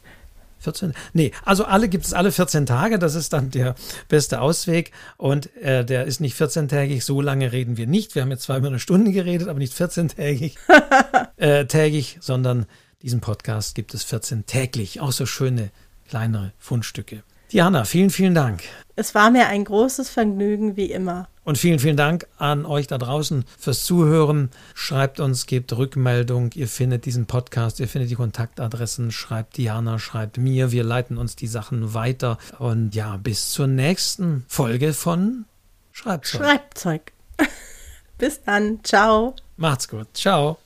14? 0.63 0.95
Nee, 1.13 1.33
also 1.45 1.65
alle 1.65 1.89
gibt 1.89 2.05
es 2.05 2.15
alle 2.15 2.31
14 2.31 2.67
Tage, 2.67 2.99
das 2.99 3.15
ist 3.15 3.33
dann 3.33 3.51
der 3.51 3.75
beste 4.09 4.41
Ausweg 4.41 4.93
und 5.17 5.55
äh, 5.57 5.85
der 5.85 6.05
ist 6.05 6.21
nicht 6.21 6.41
14-tägig, 6.41 7.03
so 7.03 7.21
lange 7.21 7.53
reden 7.53 7.77
wir 7.77 7.87
nicht. 7.87 8.15
Wir 8.15 8.23
haben 8.23 8.31
jetzt 8.31 8.45
zwar 8.45 8.59
über 8.59 8.69
eine 8.69 8.79
Stunde 8.79 9.13
geredet, 9.13 9.49
aber 9.49 9.59
nicht 9.59 9.75
14-tägig, 9.75 10.55
äh, 11.37 11.67
tägig, 11.67 12.19
sondern 12.21 12.67
diesen 13.03 13.21
Podcast 13.21 13.75
gibt 13.75 13.93
es 13.95 14.05
14 14.05 14.47
täglich, 14.47 15.01
auch 15.01 15.13
so 15.13 15.27
schöne 15.27 15.71
kleinere 16.09 16.53
Fundstücke. 16.59 17.25
Diana, 17.51 17.85
vielen, 17.85 18.11
vielen 18.11 18.35
Dank. 18.35 18.63
Es 18.97 19.15
war 19.15 19.31
mir 19.31 19.49
ein 19.49 19.65
großes 19.65 20.09
Vergnügen, 20.09 20.77
wie 20.77 20.91
immer. 20.91 21.29
Und 21.45 21.59
vielen, 21.59 21.81
vielen 21.81 21.97
Dank 21.97 22.27
an 22.39 22.65
euch 22.65 22.87
da 22.87 22.99
draußen 22.99 23.45
fürs 23.59 23.85
Zuhören. 23.85 24.51
Schreibt 24.75 25.19
uns, 25.19 25.47
gebt 25.47 25.77
Rückmeldung. 25.77 26.51
Ihr 26.55 26.69
findet 26.69 27.05
diesen 27.05 27.27
Podcast, 27.27 27.81
ihr 27.81 27.89
findet 27.89 28.11
die 28.11 28.15
Kontaktadressen. 28.15 29.11
Schreibt 29.11 29.57
Diana, 29.57 29.99
schreibt 29.99 30.39
mir. 30.39 30.71
Wir 30.71 30.85
leiten 30.85 31.19
uns 31.19 31.35
die 31.35 31.49
Sachen 31.49 31.95
weiter. 31.95 32.39
Und 32.59 32.95
ja, 32.95 33.17
bis 33.17 33.51
zur 33.51 33.67
nächsten 33.67 34.45
Folge 34.47 34.93
von 34.93 35.47
Schreibzeug. 35.91 36.41
Schreibzeug. 36.41 37.13
bis 38.19 38.43
dann. 38.43 38.79
Ciao. 38.85 39.35
Macht's 39.57 39.89
gut. 39.89 40.07
Ciao. 40.15 40.59